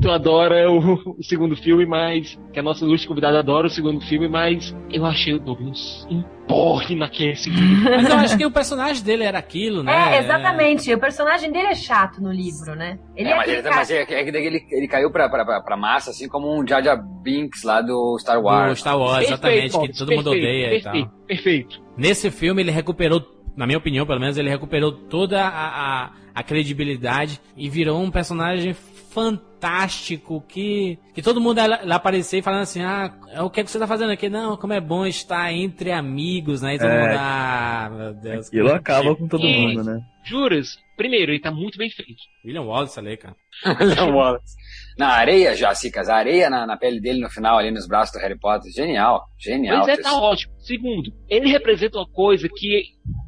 tu 0.00 0.10
adora 0.10 0.70
o, 0.70 1.16
o, 1.18 1.22
segundo 1.22 1.56
filme, 1.56 1.86
mas. 1.86 2.38
que 2.52 2.58
a 2.58 2.62
nossa 2.62 2.84
ilustre 2.84 3.08
convidada 3.08 3.38
adora 3.38 3.66
o 3.66 3.70
segundo 3.70 4.00
filme, 4.00 4.28
mas 4.28 4.74
eu 4.90 5.04
achei 5.04 5.34
o 5.34 5.38
Dobby 5.38 5.64
um 6.10 6.22
porre 6.46 6.94
naquele 6.94 7.34
segundo. 7.36 7.82
Mas 7.90 8.08
eu 8.08 8.16
acho 8.16 8.38
que 8.38 8.46
o 8.46 8.50
personagem 8.50 9.02
dele 9.02 9.24
era 9.24 9.38
aquilo, 9.38 9.82
né? 9.82 10.16
É, 10.16 10.18
exatamente. 10.20 10.92
O 10.94 10.98
personagem 10.98 11.50
dele 11.50 11.68
é 11.68 11.74
chato 11.74 12.22
no 12.22 12.30
livro, 12.30 12.74
né? 12.74 12.98
Ele 13.16 13.28
é, 13.28 13.32
é 13.32 13.36
mas, 13.36 13.48
ele, 13.48 13.70
mas 13.70 13.90
é, 13.90 14.02
é, 14.02 14.20
ele, 14.20 14.66
ele 14.70 14.88
caiu 14.88 15.10
pra, 15.10 15.28
pra, 15.28 15.60
pra, 15.60 15.76
massa, 15.76 16.10
assim 16.10 16.28
como 16.28 16.54
um 16.54 16.66
Jar 16.66 16.82
Binks 17.22 17.62
lá 17.64 17.80
do 17.80 18.16
Star 18.18 18.40
Wars. 18.40 18.70
Do 18.70 18.76
Star 18.76 18.98
Wars, 18.98 19.25
exatamente, 19.26 19.70
que 19.70 19.70
todo 19.70 20.08
perfeito, 20.08 20.16
mundo 20.16 20.30
odeia 20.30 20.68
perfeito, 20.70 20.96
e 20.96 21.02
tal. 21.02 21.12
Perfeito. 21.26 21.82
Nesse 21.96 22.30
filme 22.30 22.62
ele 22.62 22.70
recuperou, 22.70 23.24
na 23.56 23.66
minha 23.66 23.78
opinião, 23.78 24.06
pelo 24.06 24.20
menos, 24.20 24.36
ele 24.36 24.48
recuperou 24.48 24.92
toda 24.92 25.42
a, 25.42 26.04
a, 26.04 26.12
a 26.36 26.42
credibilidade 26.42 27.40
e 27.56 27.70
virou 27.70 27.98
um 28.02 28.10
personagem 28.10 28.74
fantástico 28.74 30.44
que, 30.46 30.98
que 31.14 31.22
todo 31.22 31.40
mundo 31.40 31.58
lá 31.84 31.96
aparecer 31.96 32.42
falando 32.42 32.60
assim: 32.62 32.82
ah, 32.82 33.10
o 33.42 33.48
que, 33.48 33.60
é 33.60 33.64
que 33.64 33.70
você 33.70 33.78
tá 33.78 33.86
fazendo 33.86 34.10
aqui? 34.12 34.28
Não, 34.28 34.54
como 34.58 34.74
é 34.74 34.80
bom 34.80 35.06
estar 35.06 35.50
entre 35.50 35.90
amigos, 35.90 36.60
né? 36.60 36.74
E 36.74 36.78
todo 36.78 36.88
É. 36.90 37.00
mundo, 37.00 37.16
ah, 37.18 37.90
meu 37.90 38.14
Deus. 38.14 38.48
Aquilo 38.48 38.72
acaba 38.74 39.16
com 39.16 39.26
todo 39.26 39.42
mundo, 39.42 39.82
né? 39.82 39.98
Juras? 40.26 40.76
Primeiro, 40.94 41.32
ele 41.32 41.40
tá 41.40 41.50
muito 41.50 41.78
bem 41.78 41.88
feito. 41.88 42.20
William 42.44 42.62
Wallace 42.64 42.98
ali, 42.98 43.16
cara. 43.16 43.34
William 43.80 44.14
Wallace. 44.14 44.54
Na 44.98 45.08
areia, 45.08 45.54
já, 45.56 45.74
Cicas, 45.74 46.08
a 46.10 46.16
areia 46.16 46.50
na, 46.50 46.66
na 46.66 46.76
pele 46.76 47.00
dele 47.00 47.20
no 47.20 47.30
final, 47.30 47.56
ali 47.58 47.70
nos 47.70 47.86
braços 47.88 48.12
do 48.14 48.20
Harry 48.20 48.38
Potter. 48.38 48.70
Genial, 48.72 49.22
genial. 49.38 49.84
Pois 49.84 49.98
é, 49.98 50.02
tá 50.02 50.14
ótimo. 50.18 50.52
Segundo, 50.58 51.10
ele 51.30 51.48
representa 51.48 51.96
uma 51.98 52.08
coisa 52.08 52.46
que 52.54 52.82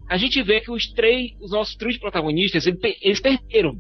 a 0.09 0.17
gente 0.17 0.43
vê 0.43 0.61
que 0.61 0.71
os 0.71 0.87
três, 0.93 1.33
os 1.41 1.51
nossos 1.51 1.77
três 1.77 1.99
protagonistas, 1.99 2.67
eles 2.67 3.21
perderam 3.21 3.79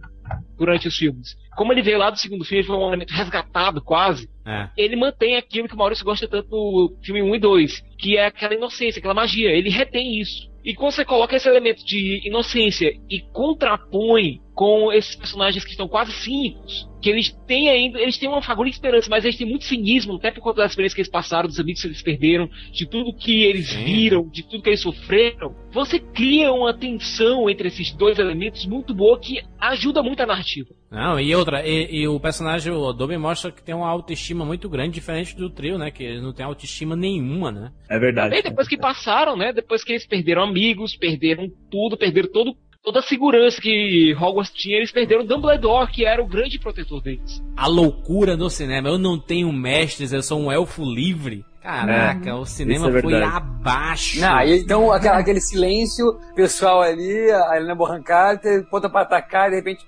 durante 0.57 0.87
os 0.87 0.97
filmes. 0.97 1.37
Como 1.57 1.72
ele 1.72 1.82
veio 1.82 1.99
lá 1.99 2.11
do 2.11 2.18
segundo 2.18 2.44
filme, 2.44 2.64
foi 2.64 2.76
um 2.76 2.88
elemento 2.88 3.12
resgatado 3.12 3.82
quase. 3.82 4.28
É. 4.46 4.68
Ele 4.76 4.96
mantém 4.96 5.36
aquilo 5.36 5.68
que 5.68 5.74
o 5.74 5.78
Maurício 5.78 6.05
gosta 6.05 6.28
tanto 6.28 6.49
no 6.51 6.96
filme 7.03 7.22
1 7.22 7.34
e 7.34 7.38
2, 7.38 7.84
que 7.99 8.16
é 8.16 8.26
aquela 8.26 8.55
inocência, 8.55 8.99
aquela 8.99 9.14
magia. 9.14 9.51
Ele 9.51 9.68
retém 9.68 10.20
isso. 10.20 10.49
E 10.64 10.74
quando 10.74 10.92
você 10.92 11.05
coloca 11.05 11.34
esse 11.34 11.49
elemento 11.49 11.84
de 11.84 12.20
inocência 12.26 12.92
e 13.09 13.20
contrapõe 13.32 14.40
com 14.55 14.92
esses 14.92 15.14
personagens 15.14 15.64
que 15.64 15.70
estão 15.70 15.86
quase 15.86 16.12
cínicos, 16.12 16.86
que 17.01 17.09
eles 17.09 17.30
têm 17.46 17.70
ainda, 17.70 18.01
eles 18.01 18.18
têm 18.18 18.28
uma 18.28 18.42
fagulha 18.42 18.68
de 18.68 18.76
esperança, 18.76 19.09
mas 19.09 19.24
eles 19.24 19.38
têm 19.38 19.46
muito 19.46 19.64
cinismo, 19.64 20.16
até 20.16 20.32
por 20.32 20.40
conta 20.40 20.62
das 20.62 20.72
experiências 20.72 20.94
que 20.94 21.01
eles 21.01 21.11
passaram, 21.11 21.49
dos 21.49 21.61
amigos 21.61 21.80
que 21.80 21.88
eles 21.88 22.03
perderam, 22.03 22.51
de 22.72 22.84
tudo 22.86 23.14
que 23.14 23.44
eles 23.44 23.72
viram, 23.72 24.28
de 24.28 24.42
tudo 24.42 24.62
que 24.62 24.68
eles 24.68 24.80
sofreram. 24.80 25.55
Você 25.72 26.01
cria 26.01 26.53
uma 26.53 26.74
tensão 26.74 27.49
entre 27.49 27.68
esses 27.68 27.92
dois 27.92 28.18
elementos 28.18 28.66
muito 28.66 28.92
boa 28.92 29.18
que 29.18 29.40
ajuda 29.61 30.03
muito 30.03 30.20
a 30.20 30.26
narrativa. 30.26 30.68
Não, 30.90 31.20
e 31.20 31.30
outra, 31.49 31.66
e, 31.66 32.03
e 32.03 32.09
o 32.09 32.20
personagem, 32.20 32.72
o 32.72 32.92
Dobby 32.92 33.16
mostra 33.16 33.51
que 33.51 33.62
tem 33.62 33.74
uma 33.74 33.88
autoestima 33.88 34.44
muito 34.44 34.68
grande, 34.68 34.92
diferente 34.94 35.34
do 35.36 35.49
trio, 35.51 35.78
né? 35.78 35.90
Que 35.90 36.05
ele 36.05 36.20
não 36.20 36.32
tem 36.32 36.44
autoestima 36.44 36.94
nenhuma, 36.94 37.51
né? 37.51 37.72
É 37.90 37.99
verdade. 37.99 38.30
Também 38.30 38.42
depois 38.42 38.68
que 38.68 38.76
passaram, 38.76 39.36
né? 39.36 39.53
Depois 39.53 39.82
que 39.82 39.92
eles 39.92 40.07
perderam 40.07 40.42
amigos, 40.42 40.94
perderam 40.96 41.49
tudo, 41.70 41.96
perderam 41.96 42.28
todo, 42.30 42.55
toda 42.82 43.01
a 43.01 43.03
segurança 43.03 43.61
que 43.61 44.14
Hogwarts 44.20 44.53
tinha, 44.55 44.76
eles 44.76 44.92
perderam 44.92 45.24
Dumbledore, 45.26 45.90
que 45.90 46.05
era 46.05 46.22
o 46.22 46.26
grande 46.28 46.59
protetor 46.59 47.03
deles. 47.03 47.42
A 47.57 47.66
loucura 47.66 48.36
no 48.36 48.51
cinema. 48.51 48.88
Eu 48.88 48.99
não 48.99 49.18
tenho 49.18 49.53
mestres, 49.53 50.12
eu 50.12 50.22
sou 50.22 50.40
um 50.40 50.53
elfo 50.53 50.84
livre. 50.84 51.44
Caraca, 51.62 52.30
É, 52.30 52.34
o 52.34 52.46
cinema 52.46 52.88
é 52.88 53.03
foi 53.03 53.22
abaixo. 53.22 54.20
Não, 54.20 54.40
e 54.42 54.61
então 54.61 54.90
aquela- 54.90 55.18
aquele 55.18 55.40
silêncio, 55.40 56.18
pessoal 56.34 56.80
ali, 56.80 57.30
a 57.30 57.57
Helena 57.57 57.74
Bonham 57.74 58.03
Carter, 58.03 58.64
ponta 58.70 58.88
pra 58.88 59.03
atacar, 59.03 59.49
e 59.49 59.51
de 59.51 59.57
repente. 59.57 59.84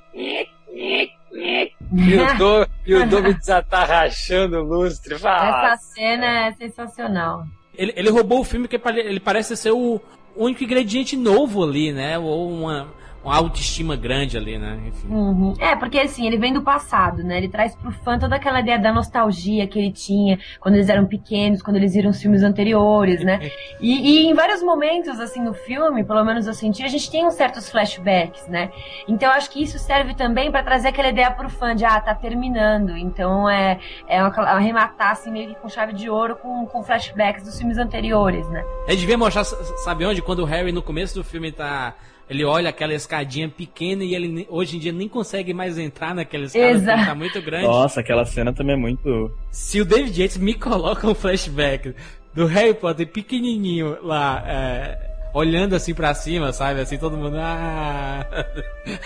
E 1.32 1.72
o, 2.16 2.38
Do, 2.38 2.68
e 2.86 2.94
o 2.94 3.06
rachando 3.86 4.58
o 4.58 4.62
lustre. 4.62 5.18
Fala. 5.18 5.72
Essa 5.72 5.84
cena 5.94 6.46
é 6.46 6.52
sensacional. 6.52 7.44
Ele, 7.74 7.92
ele 7.96 8.10
roubou 8.10 8.40
o 8.40 8.44
filme 8.44 8.68
que 8.68 8.80
ele 8.96 9.20
parece 9.20 9.56
ser 9.56 9.70
o 9.70 10.00
único 10.36 10.64
ingrediente 10.64 11.16
novo 11.16 11.62
ali, 11.64 11.92
né? 11.92 12.18
Ou 12.18 12.50
uma, 12.50 12.88
uma 13.22 13.36
autoestima 13.36 13.96
grande 13.96 14.36
ali, 14.36 14.56
né? 14.58 14.80
Enfim. 14.86 15.08
Uhum. 15.08 15.54
É, 15.58 15.76
porque 15.76 15.98
assim, 15.98 16.26
ele 16.26 16.38
vem 16.38 16.52
do 16.52 16.62
passado, 16.62 17.22
né? 17.22 17.36
Ele 17.36 17.48
traz 17.48 17.74
pro 17.76 17.92
fã 17.92 18.18
toda 18.18 18.36
aquela 18.36 18.60
ideia 18.60 18.78
da 18.78 18.92
nostalgia 18.92 19.66
que 19.66 19.78
ele 19.78 19.92
tinha 19.92 20.38
quando 20.58 20.76
eles 20.76 20.88
eram 20.88 21.06
pequenos, 21.06 21.62
quando 21.62 21.76
eles 21.76 21.92
viram 21.94 22.10
os 22.10 22.20
filmes 22.20 22.42
anteriores, 22.42 23.22
né? 23.24 23.38
E, 23.80 24.24
e 24.24 24.26
em 24.26 24.34
vários 24.34 24.62
momentos, 24.62 25.18
assim, 25.20 25.40
no 25.42 25.54
filme, 25.54 26.04
pelo 26.04 26.22
menos 26.22 26.46
eu 26.46 26.52
senti, 26.52 26.82
a 26.82 26.88
gente 26.88 27.10
tem 27.10 27.26
uns 27.26 27.32
certos 27.34 27.70
flashbacks, 27.70 28.46
né? 28.46 28.70
Então 29.08 29.28
eu 29.30 29.34
acho 29.34 29.50
que 29.50 29.62
isso 29.62 29.78
serve 29.78 30.14
também 30.14 30.50
pra 30.50 30.62
trazer 30.62 30.88
aquela 30.88 31.08
ideia 31.08 31.30
pro 31.30 31.48
fã 31.48 31.74
de, 31.74 31.84
ah, 31.84 31.98
tá 32.00 32.14
terminando. 32.14 32.96
Então 32.96 33.48
é, 33.48 33.78
é 34.06 34.22
uma- 34.22 34.28
arrematar, 34.50 35.12
assim, 35.12 35.30
meio 35.30 35.48
que 35.48 35.54
com 35.54 35.68
chave 35.68 35.92
de 35.94 36.10
ouro 36.10 36.36
com, 36.36 36.66
com 36.66 36.82
flashbacks 36.82 37.42
dos 37.44 37.56
filmes 37.58 37.78
anteriores, 37.78 38.46
né? 38.50 38.62
Ele 38.86 38.96
devia 38.98 39.16
mostrar, 39.16 39.44
sabe 39.44 40.04
onde? 40.04 40.20
Quando 40.20 40.40
o 40.40 40.44
Harry 40.44 40.72
no 40.72 40.82
começo 40.82 41.14
do 41.14 41.24
filme 41.24 41.50
tá. 41.52 41.94
Ele 42.30 42.44
olha 42.44 42.70
aquela 42.70 42.94
escadinha 42.94 43.48
pequena 43.48 44.04
e 44.04 44.14
ele 44.14 44.46
hoje 44.48 44.76
em 44.76 44.78
dia 44.78 44.92
nem 44.92 45.08
consegue 45.08 45.52
mais 45.52 45.76
entrar 45.76 46.14
naquela 46.14 46.44
escada 46.44 46.64
porque 46.64 46.82
Exato. 46.82 47.06
tá 47.06 47.14
muito 47.16 47.42
grande. 47.42 47.66
Nossa, 47.66 48.00
aquela 48.00 48.24
cena 48.24 48.52
também 48.52 48.76
é 48.76 48.78
muito. 48.78 49.36
Se 49.50 49.80
o 49.80 49.84
David 49.84 50.22
Yates 50.22 50.38
me 50.38 50.54
coloca 50.58 51.08
um 51.08 51.14
flashback 51.14 51.92
do 52.32 52.46
Harry 52.46 52.72
Potter 52.72 53.08
pequenininho 53.08 53.98
lá, 54.00 54.44
é, 54.46 55.10
olhando 55.34 55.74
assim 55.74 55.92
pra 55.92 56.14
cima, 56.14 56.52
sabe? 56.52 56.80
Assim, 56.80 56.96
todo 56.98 57.16
mundo. 57.16 57.36
Ah! 57.36 58.24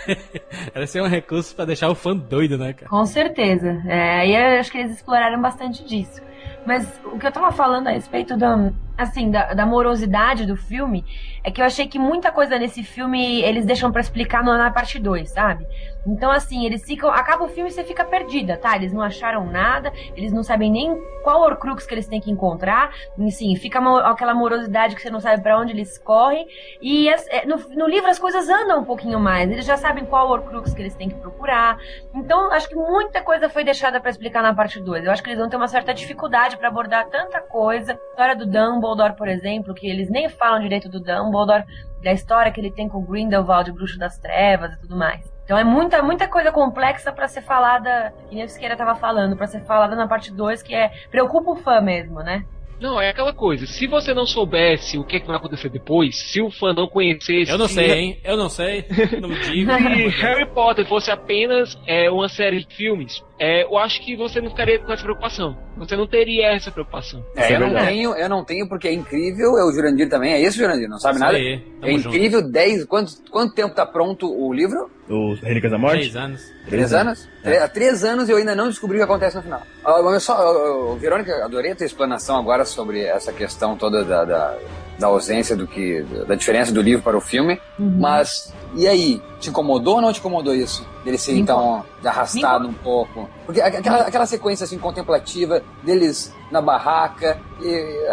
Era 0.74 0.86
ser 0.86 1.02
um 1.02 1.08
recurso 1.08 1.56
pra 1.56 1.64
deixar 1.64 1.88
o 1.88 1.94
fã 1.94 2.14
doido, 2.14 2.58
né, 2.58 2.74
cara? 2.74 2.90
Com 2.90 3.06
certeza. 3.06 3.82
É, 3.86 4.20
aí 4.20 4.34
eu 4.34 4.60
acho 4.60 4.70
que 4.70 4.76
eles 4.76 4.92
exploraram 4.92 5.40
bastante 5.40 5.82
disso. 5.82 6.20
Mas 6.66 7.00
o 7.04 7.18
que 7.18 7.26
eu 7.26 7.32
tava 7.32 7.52
falando 7.52 7.88
a 7.88 7.92
respeito 7.92 8.36
da, 8.36 8.70
assim, 8.96 9.30
da, 9.30 9.54
da 9.54 9.66
morosidade 9.66 10.46
do 10.46 10.56
filme 10.56 11.04
é 11.44 11.50
que 11.50 11.60
eu 11.60 11.64
achei 11.66 11.86
que 11.86 11.98
muita 11.98 12.32
coisa 12.32 12.58
nesse 12.58 12.82
filme 12.82 13.42
eles 13.42 13.66
deixam 13.66 13.92
pra 13.92 14.00
explicar 14.00 14.42
na 14.42 14.70
parte 14.70 14.98
2, 14.98 15.30
sabe? 15.30 15.66
Então, 16.06 16.30
assim, 16.30 16.64
eles 16.66 16.84
ficam. 16.84 17.08
Acaba 17.10 17.44
o 17.44 17.48
filme 17.48 17.70
e 17.70 17.72
você 17.72 17.82
fica 17.84 18.04
perdida, 18.04 18.56
tá? 18.56 18.76
Eles 18.76 18.92
não 18.92 19.00
acharam 19.02 19.46
nada, 19.46 19.92
eles 20.16 20.32
não 20.32 20.42
sabem 20.42 20.70
nem 20.70 20.94
qual 21.22 21.40
Horcrux 21.42 21.86
que 21.86 21.94
eles 21.94 22.06
têm 22.06 22.20
que 22.20 22.30
encontrar. 22.30 22.90
Enfim, 23.18 23.54
fica 23.56 23.80
uma- 23.80 24.10
aquela 24.10 24.34
morosidade 24.34 24.94
que 24.94 25.00
você 25.02 25.10
não 25.10 25.20
sabe 25.20 25.42
pra 25.42 25.58
onde 25.58 25.72
eles 25.72 25.96
correm. 25.98 26.46
E 26.82 27.08
as- 27.08 27.26
é, 27.28 27.46
no, 27.46 27.56
no 27.70 27.86
livro 27.88 28.10
as 28.10 28.18
coisas 28.18 28.48
andam 28.48 28.80
um 28.80 28.84
pouquinho 28.84 29.18
mais. 29.18 29.50
Eles 29.50 29.64
já 29.64 29.76
sabem 29.76 30.04
qual 30.04 30.28
Horcrux 30.30 30.74
que 30.74 30.82
eles 30.82 30.94
têm 30.94 31.08
que 31.08 31.14
procurar. 31.16 31.78
Então, 32.14 32.52
acho 32.52 32.68
que 32.68 32.74
muita 32.74 33.22
coisa 33.22 33.48
foi 33.48 33.64
deixada 33.64 34.00
pra 34.00 34.10
explicar 34.10 34.42
na 34.42 34.54
parte 34.54 34.80
2. 34.80 35.04
Eu 35.04 35.12
acho 35.12 35.22
que 35.22 35.30
eles 35.30 35.38
vão 35.40 35.48
ter 35.48 35.56
uma 35.56 35.68
certa 35.68 35.94
dificuldade 35.94 36.56
pra 36.56 36.68
abordar 36.68 37.08
tanta 37.08 37.40
coisa. 37.40 37.92
A 37.92 37.94
história 38.10 38.36
do 38.36 38.46
Dumbledore, 38.46 39.16
por 39.16 39.28
exemplo, 39.28 39.74
que 39.74 39.86
eles 39.88 40.10
nem 40.10 40.28
falam 40.28 40.60
direito 40.60 40.88
do 40.88 41.00
Dumbledore, 41.00 41.64
da 42.02 42.12
história 42.12 42.52
que 42.52 42.60
ele 42.60 42.70
tem 42.70 42.88
com 42.88 43.02
Grindelwald, 43.02 43.72
Bruxo 43.72 43.98
das 43.98 44.18
Trevas 44.18 44.74
e 44.74 44.80
tudo 44.80 44.96
mais. 44.96 45.33
Então 45.44 45.58
é 45.58 45.64
muita, 45.64 46.02
muita 46.02 46.26
coisa 46.26 46.50
complexa 46.50 47.12
pra 47.12 47.28
ser 47.28 47.42
falada, 47.42 48.14
que 48.28 48.34
nem 48.34 48.44
o 48.44 48.48
Siqueira 48.48 48.76
tava 48.76 48.94
falando, 48.94 49.36
pra 49.36 49.46
ser 49.46 49.60
falada 49.64 49.94
na 49.94 50.08
parte 50.08 50.32
2, 50.32 50.62
que 50.62 50.74
é 50.74 50.90
preocupa 51.10 51.50
o 51.50 51.56
fã 51.56 51.80
mesmo, 51.80 52.20
né? 52.20 52.44
Não, 52.80 53.00
é 53.00 53.10
aquela 53.10 53.32
coisa. 53.32 53.66
Se 53.66 53.86
você 53.86 54.12
não 54.12 54.26
soubesse 54.26 54.98
o 54.98 55.04
que, 55.04 55.16
é 55.16 55.20
que 55.20 55.26
vai 55.28 55.36
acontecer 55.36 55.68
depois, 55.68 56.16
se 56.32 56.40
o 56.42 56.50
fã 56.50 56.72
não 56.72 56.88
conhecesse. 56.88 57.50
Eu 57.50 57.56
não 57.56 57.68
se- 57.68 57.74
sei, 57.74 57.92
hein? 57.92 58.20
Eu 58.24 58.36
não 58.36 58.48
sei. 58.48 58.84
Não 59.20 59.28
digo. 59.40 59.70
Se 59.72 60.08
Harry 60.22 60.44
Potter 60.46 60.84
fosse 60.84 61.10
apenas 61.10 61.78
é, 61.86 62.10
uma 62.10 62.28
série 62.28 62.64
de 62.64 62.74
filmes, 62.74 63.22
é, 63.44 63.64
eu 63.64 63.76
acho 63.78 64.00
que 64.04 64.16
você 64.16 64.40
não 64.40 64.50
ficaria 64.50 64.78
com 64.78 64.92
essa 64.92 65.02
preocupação. 65.02 65.56
Você 65.76 65.96
não 65.96 66.06
teria 66.06 66.54
essa 66.54 66.70
preocupação. 66.70 67.22
É, 67.36 67.54
eu 67.54 67.60
não 67.60 67.74
tenho, 67.74 68.14
eu 68.14 68.28
não 68.28 68.44
tenho 68.44 68.68
porque 68.68 68.88
é 68.88 68.92
incrível, 68.92 69.58
é 69.58 69.64
o 69.64 69.72
Jurandir 69.72 70.08
também, 70.08 70.32
é 70.32 70.40
isso, 70.40 70.56
Jurandir? 70.56 70.88
Não 70.88 70.98
sabe 70.98 71.16
Isso 71.16 71.24
nada? 71.24 71.36
aí, 71.36 71.62
é 71.82 71.92
incrível, 71.92 72.40
10, 72.50 72.84
quanto, 72.86 73.12
quanto 73.30 73.54
tempo 73.54 73.74
tá 73.74 73.84
pronto 73.84 74.26
o 74.32 74.52
livro? 74.52 74.90
Os 75.08 75.40
Relíquias 75.40 75.72
da 75.72 75.78
Morte? 75.78 75.98
Três 75.98 76.16
anos. 76.16 76.52
Três 76.68 76.92
anos? 76.94 77.28
Tre- 77.42 77.58
Há 77.58 77.68
três 77.68 78.04
anos 78.04 78.28
eu 78.28 78.36
ainda 78.38 78.54
não 78.54 78.68
descobri 78.68 78.96
o 78.96 79.00
que 79.00 79.04
acontece 79.04 79.36
no 79.36 79.42
final. 79.42 79.62
Ah, 79.84 80.00
mas 80.02 80.22
só, 80.22 80.94
Verônica, 80.94 81.44
adorei 81.44 81.72
a 81.72 81.76
tua 81.76 81.84
explanação 81.86 82.38
agora 82.38 82.64
sobre 82.64 83.02
essa 83.02 83.32
questão 83.32 83.76
toda 83.76 84.02
da, 84.04 84.24
da, 84.24 84.58
da 84.98 85.06
ausência 85.08 85.56
do 85.56 85.66
que. 85.66 86.02
da 86.26 86.34
diferença 86.34 86.72
do 86.72 86.80
livro 86.82 87.02
para 87.02 87.16
o 87.16 87.20
filme. 87.20 87.60
Mas, 87.78 88.52
e 88.74 88.86
aí? 88.86 89.22
Te 89.40 89.50
incomodou 89.50 89.96
ou 89.96 90.00
não 90.00 90.12
te 90.12 90.20
incomodou 90.20 90.54
isso? 90.54 90.86
Dele 91.04 91.18
ser, 91.18 91.32
Me 91.34 91.40
então, 91.40 91.84
arrastado 92.04 92.66
um 92.68 92.72
pouco? 92.72 93.28
Porque 93.44 93.60
aquela, 93.60 93.98
aquela 94.02 94.24
sequência 94.26 94.64
assim, 94.64 94.78
contemplativa 94.78 95.62
deles 95.82 96.32
na 96.50 96.62
barraca, 96.62 97.38
e, 97.60 98.06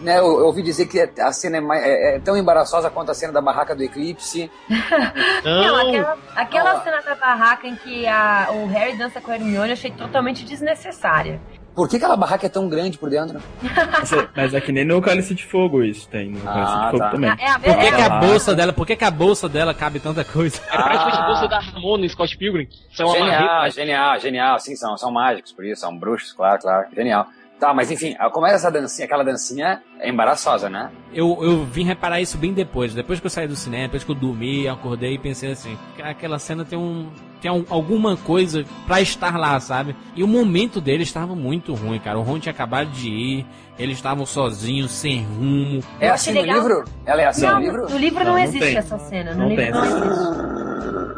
né, 0.00 0.18
eu, 0.18 0.26
eu 0.38 0.46
ouvi 0.46 0.62
dizer 0.62 0.86
que 0.86 1.00
a 1.20 1.32
cena 1.32 1.56
é, 1.56 1.60
mais- 1.60 1.82
é- 1.82 2.16
é 2.16 2.20
tão 2.20 2.36
embaraçosa 2.36 2.88
quanto 2.90 3.10
a 3.10 3.14
cena 3.14 3.32
da 3.32 3.40
barraca 3.40 3.74
do 3.74 3.82
Eclipse. 3.82 4.48
Não, 5.44 5.76
aquela, 5.88 6.18
aquela 6.36 6.80
cena 6.84 7.00
da 7.02 7.14
barraca 7.14 7.66
em 7.66 7.74
que 7.76 8.06
a- 8.06 8.48
o 8.52 8.66
Harry 8.66 8.96
dança 8.96 9.20
com 9.20 9.30
a 9.30 9.34
Hermione 9.34 9.68
eu 9.68 9.72
achei 9.72 9.90
totalmente 9.90 10.44
desnecessária. 10.44 11.40
Por 11.78 11.88
que 11.88 11.96
aquela 11.96 12.16
barraca 12.16 12.44
é 12.44 12.48
tão 12.48 12.68
grande 12.68 12.98
por 12.98 13.08
dentro? 13.08 13.40
Mas 13.62 14.12
é- 14.12 14.28
Mas 14.34 14.52
é 14.54 14.60
que 14.60 14.72
nem 14.72 14.84
no 14.84 15.00
Cálice 15.00 15.32
de 15.32 15.44
Fogo 15.46 15.80
isso 15.84 16.08
tem. 16.08 16.30
No 16.30 16.40
Cálice 16.40 16.72
de 16.74 16.84
Fogo 16.90 16.98
tá. 16.98 17.10
também. 17.10 17.30
É 17.38 17.50
a 17.50 17.58
Por 17.60 17.78
que, 17.78 17.92
que 17.92 18.02
a 18.02 18.06
Ah. 18.06 18.18
bolsa 18.20 18.54
dela, 18.54 18.72
por 18.72 18.84
que, 18.86 18.96
que 18.96 19.04
a 19.04 19.10
bolsa 19.12 19.48
dela 19.48 19.72
cabe 19.72 20.00
tanta 20.00 20.24
coisa? 20.24 20.60
Era 20.68 20.82
praticamente 20.82 21.16
a 21.18 21.26
bolsa 21.26 21.46
da 21.48 21.60
Ramona 21.60 22.04
em 22.04 22.08
Scott 22.08 22.36
Pilgrim. 22.36 22.68
É 22.98 23.04
uma 23.04 23.14
genial, 23.14 23.30
marreta. 23.44 23.70
genial, 23.70 24.18
genial. 24.18 24.58
Sim, 24.58 24.74
são, 24.74 24.96
são 24.98 25.12
mágicos, 25.12 25.52
por 25.52 25.64
isso, 25.64 25.80
são 25.82 25.96
bruxos, 25.96 26.32
claro, 26.32 26.60
claro. 26.60 26.88
Genial. 26.96 27.28
Tá, 27.60 27.72
mas 27.74 27.90
enfim, 27.90 28.14
como 28.32 28.46
é 28.46 28.54
essa 28.54 28.70
dancinha? 28.70 29.04
Aquela 29.06 29.24
dancinha 29.24 29.82
é 30.00 30.08
embaraçosa, 30.08 30.68
né? 30.70 30.90
Eu, 31.12 31.38
eu 31.42 31.64
vim 31.64 31.84
reparar 31.84 32.20
isso 32.20 32.38
bem 32.38 32.52
depois. 32.52 32.94
Depois 32.94 33.18
que 33.20 33.26
eu 33.26 33.30
saí 33.30 33.48
do 33.48 33.56
cinema, 33.56 33.84
depois 33.84 34.02
que 34.04 34.10
eu 34.10 34.14
dormi, 34.14 34.68
acordei 34.68 35.14
e 35.14 35.18
pensei 35.18 35.50
assim: 35.52 35.76
aquela 36.02 36.38
cena 36.38 36.64
tem 36.64 36.78
um. 36.78 37.08
Tem 37.40 37.50
um- 37.50 37.64
alguma 37.70 38.16
coisa 38.16 38.64
pra 38.86 39.00
estar 39.00 39.38
lá, 39.38 39.58
sabe? 39.60 39.94
E 40.16 40.22
o 40.24 40.28
momento 40.28 40.80
dele 40.80 41.02
estava 41.04 41.34
muito 41.36 41.72
ruim, 41.74 41.98
cara. 41.98 42.18
O 42.18 42.22
Ron 42.22 42.38
tinha 42.38 42.52
acabado 42.52 42.90
de 42.90 43.08
ir, 43.08 43.46
eles 43.78 43.96
estavam 43.96 44.26
sozinhos, 44.26 44.90
sem 44.90 45.22
rumo. 45.24 45.82
É 46.00 46.08
assim 46.08 46.32
no 46.32 46.40
legal. 46.40 46.56
livro? 46.58 46.84
Ela 47.06 47.22
é 47.22 47.26
assim 47.26 47.46
não, 47.46 47.54
no 47.54 47.60
livro? 47.60 47.88
no 47.90 47.98
livro 47.98 48.18
não, 48.20 48.24
Não, 48.26 48.32
não 48.32 48.38
existe 48.44 48.64
tem. 48.66 48.76
essa 48.76 48.98
cena. 48.98 49.32
No 49.32 49.40
Não 49.40 49.48
livro 49.48 49.62
tem 49.64 49.72
não 49.72 49.84
existe. 49.86 51.08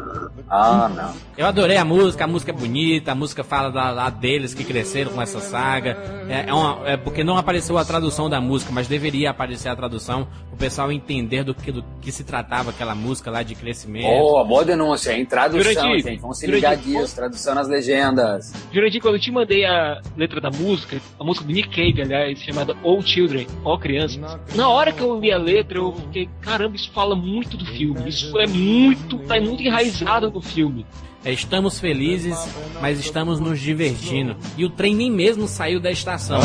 Ah, 0.53 0.89
não. 0.93 1.13
Eu 1.37 1.45
adorei 1.47 1.77
a 1.77 1.85
música, 1.85 2.25
a 2.25 2.27
música 2.27 2.51
é 2.51 2.53
bonita, 2.53 3.13
a 3.13 3.15
música 3.15 3.41
fala 3.41 3.71
da, 3.71 3.89
lá 3.89 4.09
deles 4.09 4.53
que 4.53 4.65
cresceram 4.65 5.13
com 5.13 5.21
essa 5.21 5.39
saga. 5.39 5.97
É, 6.27 6.49
é, 6.49 6.53
uma- 6.53 6.81
é 6.85 6.97
porque 6.97 7.23
não 7.23 7.37
apareceu 7.37 7.77
a 7.77 7.85
tradução 7.85 8.29
da 8.29 8.41
música, 8.41 8.69
mas 8.73 8.85
deveria 8.85 9.29
aparecer 9.29 9.69
a 9.69 9.75
tradução, 9.77 10.27
o 10.51 10.57
pessoal 10.57 10.91
entender 10.91 11.45
do 11.45 11.55
que, 11.55 11.71
do 11.71 11.81
que 12.01 12.11
se 12.11 12.25
tratava 12.25 12.71
aquela 12.71 12.93
música 12.93 13.31
lá 13.31 13.43
de 13.43 13.55
crescimento. 13.55 14.03
Boa, 14.07 14.43
boa 14.43 14.65
denúncia, 14.65 15.13
hein? 15.13 15.25
Tradução, 15.25 15.71
Jurandir, 15.73 16.03
gente. 16.03 16.19
Vamos 16.19 16.37
se 16.37 16.45
Jurandir, 16.45 16.69
ligar 16.69 16.83
disso. 16.83 17.15
Tradução 17.15 17.55
nas 17.55 17.69
legendas. 17.69 18.51
Jurandir, 18.73 19.01
quando 19.01 19.15
eu 19.15 19.21
te 19.21 19.31
mandei 19.31 19.63
a 19.65 20.01
letra 20.17 20.41
da 20.41 20.49
música, 20.49 20.97
a 21.17 21.23
música 21.23 21.45
do 21.45 21.53
Nick 21.53 21.69
Cave, 21.69 22.01
aliás, 22.01 22.37
chamada 22.53 22.75
All 22.83 23.01
Children, 23.01 23.47
Ó 23.63 23.77
Crianças, 23.77 24.19
na 24.55 24.69
hora 24.69 24.91
que 24.91 25.01
eu 25.01 25.19
li 25.19 25.31
a 25.31 25.37
letra, 25.37 25.77
eu 25.77 25.93
fiquei, 25.93 26.29
caramba, 26.41 26.75
isso 26.75 26.91
fala 26.91 27.15
muito 27.15 27.57
do 27.57 27.65
filme. 27.65 28.09
Isso 28.09 28.37
é 28.39 28.47
muito, 28.47 29.17
tá 29.19 29.39
muito 29.39 29.63
enraizado 29.63 30.29
no 30.29 30.41
filme. 30.41 30.85
É, 31.23 31.31
Estamos 31.31 31.79
felizes, 31.79 32.35
mas 32.81 32.99
estamos 32.99 33.39
nos 33.39 33.59
divertindo. 33.59 34.35
E 34.57 34.65
o 34.65 34.69
trem 34.69 34.95
nem 34.95 35.11
mesmo 35.11 35.47
saiu 35.47 35.79
da 35.79 35.91
estação. 35.91 36.39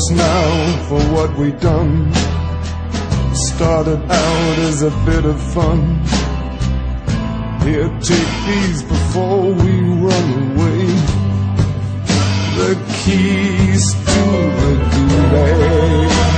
Us 0.00 0.10
now 0.10 0.82
for 0.88 1.00
what 1.14 1.30
we 1.36 1.52
done. 1.52 2.10
Started 3.34 4.00
out 4.10 4.58
as 4.68 4.82
a 4.82 4.90
bit 5.04 5.24
of 5.26 5.38
fun. 5.52 5.80
Here, 7.66 7.90
take 8.10 8.32
these 8.48 8.82
before 8.82 9.52
we 9.62 9.72
run 10.06 10.28
away. 10.48 10.86
The 12.58 12.72
keys 13.00 13.92
to 13.92 14.22
the 14.60 14.72
gulag. 14.92 16.29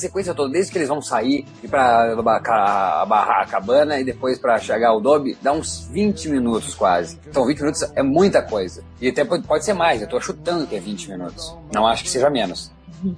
Sequência 0.00 0.34
toda, 0.34 0.50
desde 0.52 0.72
que 0.72 0.78
eles 0.78 0.88
vão 0.88 1.00
sair 1.00 1.44
e 1.62 1.68
pra 1.68 2.14
a, 2.48 3.02
a 3.42 3.46
cabana 3.46 3.98
e 4.00 4.04
depois 4.04 4.38
pra 4.38 4.58
chegar 4.58 4.88
ao 4.88 5.00
Dobby, 5.00 5.36
dá 5.42 5.52
uns 5.52 5.88
20 5.92 6.28
minutos 6.28 6.74
quase. 6.74 7.18
Então 7.28 7.46
20 7.46 7.58
minutos 7.60 7.82
é 7.94 8.02
muita 8.02 8.42
coisa. 8.42 8.82
E 9.00 9.08
até 9.08 9.24
pode, 9.24 9.46
pode 9.46 9.64
ser 9.64 9.74
mais, 9.74 10.00
eu 10.02 10.08
tô 10.08 10.20
chutando 10.20 10.66
que 10.66 10.74
é 10.76 10.80
20 10.80 11.10
minutos. 11.10 11.54
Não 11.72 11.86
acho 11.86 12.02
que 12.02 12.10
seja 12.10 12.28
menos. 12.30 12.70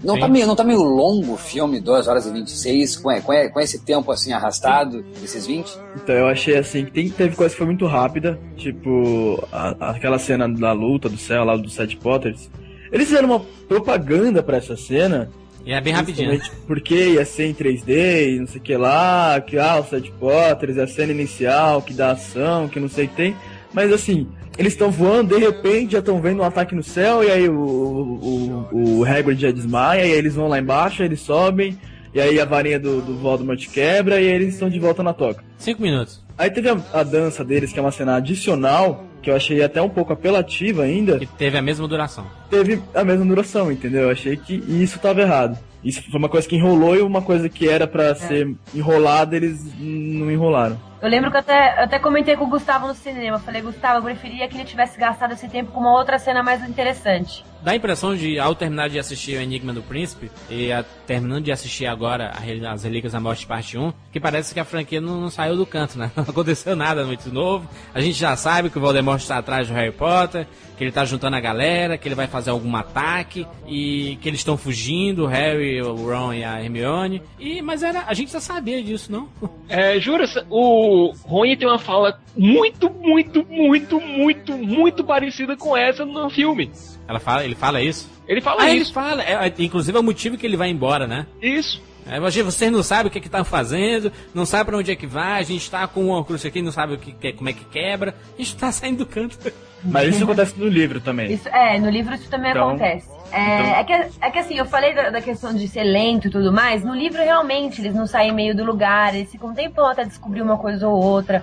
Não 0.04 0.16
tá, 0.20 0.28
meio, 0.28 0.46
não 0.46 0.54
tá 0.54 0.62
meio 0.62 0.80
longo 0.80 1.32
o 1.32 1.36
filme, 1.36 1.80
2 1.80 2.06
horas 2.06 2.24
e 2.24 2.30
26, 2.30 2.98
com, 2.98 3.20
com, 3.20 3.32
com 3.50 3.60
esse 3.60 3.80
tempo 3.80 4.12
assim 4.12 4.32
arrastado, 4.32 5.04
esses 5.24 5.44
20? 5.44 5.76
Então 5.96 6.14
eu 6.14 6.28
achei 6.28 6.56
assim 6.56 6.84
que 6.84 6.92
tem, 6.92 7.10
teve 7.10 7.34
coisa 7.34 7.50
que 7.52 7.58
foi 7.58 7.66
muito 7.66 7.84
rápida, 7.86 8.38
tipo 8.56 9.42
a- 9.50 9.90
aquela 9.90 10.20
cena 10.20 10.48
da 10.48 10.70
luta 10.72 11.08
do 11.08 11.16
céu 11.18 11.42
lá 11.44 11.56
dos 11.56 11.74
Sete 11.74 11.96
Potters. 11.96 12.48
Eles 12.92 13.08
fizeram 13.08 13.28
uma 13.30 13.40
propaganda 13.68 14.40
pra 14.40 14.58
essa 14.58 14.76
cena. 14.76 15.28
E 15.64 15.72
é 15.72 15.80
bem 15.80 15.92
rapidinho. 15.92 16.40
Porque 16.66 17.12
ia 17.12 17.24
ser 17.24 17.46
em 17.46 17.54
3D 17.54 18.34
e 18.34 18.38
não 18.40 18.46
sei 18.46 18.60
o 18.60 18.62
que 18.62 18.76
lá, 18.76 19.40
que 19.40 19.58
ah, 19.58 19.80
os 19.80 19.88
Sete 19.88 20.10
Potters, 20.12 20.78
a 20.78 20.86
cena 20.86 21.12
inicial, 21.12 21.82
que 21.82 21.94
dá 21.94 22.12
ação, 22.12 22.68
que 22.68 22.80
não 22.80 22.88
sei 22.88 23.06
o 23.06 23.08
que 23.08 23.16
tem. 23.16 23.36
Mas 23.72 23.92
assim, 23.92 24.26
eles 24.58 24.72
estão 24.72 24.90
voando, 24.90 25.34
de 25.34 25.40
repente 25.40 25.92
já 25.92 26.00
estão 26.00 26.20
vendo 26.20 26.40
um 26.40 26.44
ataque 26.44 26.74
no 26.74 26.82
céu, 26.82 27.24
e 27.24 27.30
aí 27.30 27.48
o, 27.48 27.54
o, 27.54 28.68
o, 28.72 28.98
o 28.98 29.04
Hagrid 29.04 29.40
já 29.40 29.50
desmaia, 29.50 30.00
e 30.00 30.12
aí 30.12 30.18
eles 30.18 30.34
vão 30.34 30.48
lá 30.48 30.58
embaixo, 30.58 31.02
eles 31.02 31.20
sobem, 31.20 31.78
e 32.14 32.20
aí 32.20 32.38
a 32.38 32.44
varinha 32.44 32.78
do, 32.78 33.00
do 33.00 33.16
Voldemort 33.16 33.64
quebra, 33.68 34.20
e 34.20 34.28
aí 34.28 34.34
eles 34.34 34.54
estão 34.54 34.68
de 34.68 34.78
volta 34.78 35.02
na 35.02 35.14
toca. 35.14 35.42
Cinco 35.56 35.80
minutos. 35.80 36.22
Aí 36.36 36.50
teve 36.50 36.68
a, 36.68 36.76
a 36.92 37.02
dança 37.02 37.44
deles, 37.44 37.72
que 37.72 37.78
é 37.78 37.82
uma 37.82 37.92
cena 37.92 38.16
adicional, 38.16 39.06
que 39.22 39.30
eu 39.30 39.36
achei 39.36 39.62
até 39.62 39.80
um 39.80 39.88
pouco 39.88 40.12
apelativa 40.12 40.82
ainda. 40.82 41.18
Que 41.18 41.26
teve 41.26 41.56
a 41.56 41.62
mesma 41.62 41.86
duração. 41.86 42.26
Teve 42.50 42.82
a 42.94 43.04
mesma 43.04 43.24
duração, 43.24 43.70
entendeu? 43.70 44.02
Eu 44.02 44.10
achei 44.10 44.36
que 44.36 44.54
isso 44.54 44.98
tava 44.98 45.22
errado. 45.22 45.56
Isso 45.84 46.02
foi 46.10 46.18
uma 46.18 46.28
coisa 46.28 46.46
que 46.46 46.56
enrolou 46.56 46.94
e 46.94 47.02
uma 47.02 47.22
coisa 47.22 47.48
que 47.48 47.68
era 47.68 47.86
pra 47.86 48.14
ser 48.14 48.54
enrolada, 48.74 49.34
eles 49.34 49.60
não 49.78 50.30
enrolaram. 50.30 50.78
Eu 51.00 51.08
lembro 51.08 51.30
que 51.30 51.36
eu 51.36 51.40
até, 51.40 51.80
eu 51.80 51.84
até 51.84 51.98
comentei 51.98 52.36
com 52.36 52.44
o 52.44 52.48
Gustavo 52.48 52.86
no 52.86 52.94
cinema. 52.94 53.36
Eu 53.36 53.40
falei, 53.40 53.62
Gustavo, 53.62 53.98
eu 53.98 54.02
preferia 54.02 54.46
que 54.46 54.56
ele 54.56 54.64
tivesse 54.64 54.98
gastado 54.98 55.32
esse 55.32 55.48
tempo 55.48 55.72
com 55.72 55.80
uma 55.80 55.98
outra 55.98 56.18
cena 56.18 56.42
mais 56.42 56.62
interessante. 56.68 57.44
Dá 57.62 57.72
a 57.72 57.76
impressão 57.76 58.16
de, 58.16 58.38
ao 58.40 58.54
terminar 58.54 58.88
de 58.88 58.98
assistir 58.98 59.36
o 59.38 59.40
Enigma 59.40 59.72
do 59.72 59.82
Príncipe, 59.82 60.30
e 60.50 60.72
a- 60.72 60.84
terminando 61.06 61.44
de 61.44 61.52
assistir 61.52 61.86
agora 61.86 62.32
As 62.72 62.82
Relíquias 62.82 63.12
da 63.12 63.20
Morte 63.20 63.46
Parte 63.46 63.78
1, 63.78 63.92
que 64.10 64.18
parece 64.18 64.52
que 64.52 64.58
a 64.58 64.64
franquia 64.64 65.00
não, 65.00 65.20
não 65.20 65.30
saiu 65.30 65.56
do 65.56 65.64
canto, 65.64 65.96
né? 65.98 66.10
Não 66.16 66.24
aconteceu 66.24 66.74
nada 66.74 67.04
muito 67.04 67.32
novo. 67.32 67.68
A 67.94 68.00
gente 68.00 68.18
já 68.18 68.34
sabe 68.36 68.68
que 68.68 68.78
o 68.78 68.80
Voldemort 68.80 69.20
está 69.20 69.38
atrás 69.38 69.68
do 69.68 69.74
Harry 69.74 69.92
Potter, 69.92 70.46
que 70.76 70.82
ele 70.82 70.90
tá 70.90 71.04
juntando 71.04 71.36
a 71.36 71.40
galera, 71.40 71.96
que 71.96 72.08
ele 72.08 72.14
vai 72.16 72.26
fazer 72.26 72.50
algum 72.50 72.74
ataque, 72.74 73.46
e 73.68 74.18
que 74.20 74.28
eles 74.28 74.40
estão 74.40 74.56
fugindo, 74.56 75.24
o 75.24 75.26
Harry, 75.26 75.80
o 75.82 75.94
Ron 75.94 76.32
e 76.34 76.42
a 76.44 76.60
Hermione. 76.60 77.22
E, 77.38 77.62
mas 77.62 77.82
era, 77.84 78.04
a 78.08 78.14
gente 78.14 78.32
já 78.32 78.40
sabia 78.40 78.82
disso, 78.82 79.12
não? 79.12 79.28
É, 79.68 80.00
jura, 80.00 80.24
o 80.50 81.12
Rony 81.24 81.56
tem 81.56 81.68
uma 81.68 81.78
fala 81.78 82.18
muito, 82.36 82.90
muito, 82.90 83.46
muito, 83.48 84.00
muito, 84.00 84.56
muito 84.58 85.04
parecida 85.04 85.56
com 85.56 85.76
essa 85.76 86.04
no 86.04 86.28
filme. 86.30 86.70
Ela 87.12 87.20
fala, 87.20 87.44
ele 87.44 87.54
fala 87.54 87.80
isso? 87.82 88.10
Ele 88.26 88.40
fala 88.40 88.62
ah, 88.62 88.70
isso. 88.70 88.86
ele 88.88 88.94
fala. 88.94 89.22
É, 89.22 89.32
é, 89.46 89.54
inclusive 89.58 89.96
é 89.96 90.00
o 90.00 90.02
motivo 90.04 90.36
que 90.38 90.46
ele 90.46 90.56
vai 90.56 90.70
embora, 90.70 91.06
né? 91.06 91.26
Isso. 91.40 91.80
É, 92.06 92.18
vocês 92.18 92.72
não 92.72 92.82
sabem 92.82 93.06
o 93.06 93.10
que 93.10 93.18
é 93.18 93.20
que 93.20 93.28
estão 93.28 93.44
fazendo, 93.44 94.10
não 94.34 94.44
sabem 94.44 94.66
pra 94.66 94.76
onde 94.78 94.90
é 94.90 94.96
que 94.96 95.06
vai, 95.06 95.40
a 95.40 95.44
gente 95.44 95.70
tá 95.70 95.86
com 95.86 96.06
uma 96.08 96.24
cruz 96.24 96.44
aqui, 96.44 96.60
não 96.60 96.72
sabe 96.72 96.94
o 96.94 96.98
que, 96.98 97.12
que- 97.12 97.32
como 97.34 97.48
é 97.48 97.52
que 97.52 97.64
quebra, 97.66 98.12
a 98.36 98.42
gente 98.42 98.56
tá 98.56 98.72
saindo 98.72 98.98
do 98.98 99.06
canto. 99.06 99.38
Mas 99.84 100.14
isso 100.14 100.24
acontece 100.24 100.54
no 100.58 100.66
livro 100.68 101.00
também. 101.00 101.32
Isso, 101.32 101.48
é, 101.48 101.78
no 101.78 101.88
livro 101.90 102.12
isso 102.14 102.28
também 102.28 102.50
Então- 102.50 102.70
acontece. 102.70 103.08
É, 103.32 103.54
então- 103.54 103.74
é, 103.76 103.84
que, 103.84 103.92
é 104.20 104.30
que 104.30 104.38
assim, 104.38 104.54
eu 104.58 104.66
falei 104.66 104.94
da, 104.94 105.10
da 105.10 105.20
questão 105.20 105.54
de 105.54 105.66
ser 105.68 105.84
lento 105.84 106.28
e 106.28 106.30
tudo 106.30 106.52
mais, 106.52 106.84
no 106.84 106.94
livro 106.94 107.22
realmente 107.22 107.80
eles 107.80 107.94
não 107.94 108.06
saem 108.06 108.32
meio 108.32 108.54
do 108.54 108.62
lugar, 108.64 109.14
eles 109.14 109.30
ficam 109.30 109.48
um 109.50 109.54
tempão 109.54 109.86
até 109.88 110.04
descobrir 110.04 110.42
uma 110.42 110.58
coisa 110.58 110.86
ou 110.88 111.02
outra. 111.02 111.42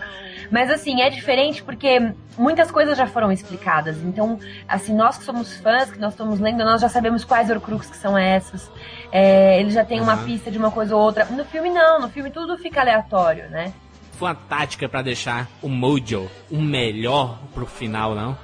Mas 0.51 0.71
assim, 0.71 1.01
é 1.01 1.09
diferente 1.09 1.61
porque 1.63 2.11
muitas 2.37 2.71
coisas 2.71 2.97
já 2.97 3.05
foram 3.05 3.31
explicadas. 3.31 3.97
Então, 4.03 4.39
assim, 4.67 4.95
nós 4.95 5.17
que 5.17 5.23
somos 5.23 5.57
fãs, 5.59 5.91
que 5.91 5.99
nós 5.99 6.13
estamos 6.13 6.39
lendo, 6.39 6.63
nós 6.65 6.81
já 6.81 6.89
sabemos 6.89 7.23
quais 7.23 7.49
Horcrux 7.51 7.87
que 7.87 7.97
são 7.97 8.17
essas. 8.17 8.71
É, 9.11 9.59
ele 9.59 9.69
já 9.69 9.85
tem 9.85 10.01
uma 10.01 10.15
Uhum. 10.15 10.25
pista 10.25 10.49
de 10.49 10.57
uma 10.57 10.71
coisa 10.71 10.95
ou 10.95 11.01
outra. 11.03 11.25
No 11.25 11.45
filme 11.45 11.69
não, 11.69 11.99
no 12.01 12.09
filme 12.09 12.31
tudo 12.31 12.57
fica 12.57 12.81
aleatório, 12.81 13.47
né? 13.49 13.71
Foi 14.13 14.27
uma 14.29 14.35
tática 14.35 14.89
pra 14.89 15.01
deixar 15.03 15.47
o 15.61 15.69
Mojo 15.69 16.27
o 16.51 16.59
melhor 16.59 17.37
pro 17.53 17.65
final, 17.67 18.13
não? 18.15 18.35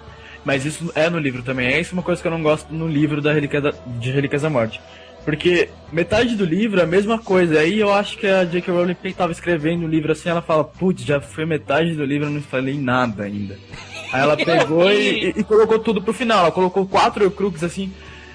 Mas 0.46 0.64
isso 0.64 0.92
é 0.96 1.10
no 1.10 1.18
livro 1.20 1.42
também. 1.42 1.68
É 1.74 1.80
isso 1.82 1.94
uma 1.94 2.04
coisa 2.04 2.22
que 2.22 2.28
eu 2.28 2.32
não 2.32 2.42
gosto 2.44 2.72
no 2.74 2.88
livro 2.88 3.20
da 3.22 3.34
Relíquia 3.34 3.60
da, 3.60 3.74
de 4.00 4.12
Relíquias 4.12 4.44
da 4.44 4.50
Morte. 4.50 4.80
Porque 5.26 5.70
metade 5.92 6.36
do 6.36 6.46
livro 6.46 6.80
é 6.80 6.84
a 6.84 6.88
mesma 6.88 7.18
coisa. 7.18 7.60
Aí 7.60 7.80
eu 7.80 7.92
acho 7.92 8.16
que 8.18 8.28
a 8.28 8.46
J.K. 8.46 8.72
Rowling 8.72 8.94
que 8.94 9.12
tava 9.12 9.32
escrevendo 9.32 9.84
o 9.86 9.88
livro 9.90 10.12
assim, 10.12 10.30
ela 10.30 10.42
fala, 10.44 10.64
putz, 10.64 11.04
já 11.04 11.20
foi 11.20 11.46
metade 11.48 11.96
do 11.96 12.06
livro, 12.06 12.28
eu 12.28 12.32
não 12.32 12.42
falei 12.42 12.78
nada 12.80 13.24
ainda. 13.24 13.58
Aí 14.14 14.22
ela 14.22 14.38
pegou 14.38 14.92
e, 14.92 15.30
e- 15.30 15.34
e 15.38 15.44
colocou 15.44 15.80
tudo 15.80 16.00
pro 16.00 16.14
final. 16.14 16.42
Ela 16.42 16.52
colocou 16.52 16.86
quatro 16.86 17.26
Horcrux 17.26 17.64
assim. 17.64 17.92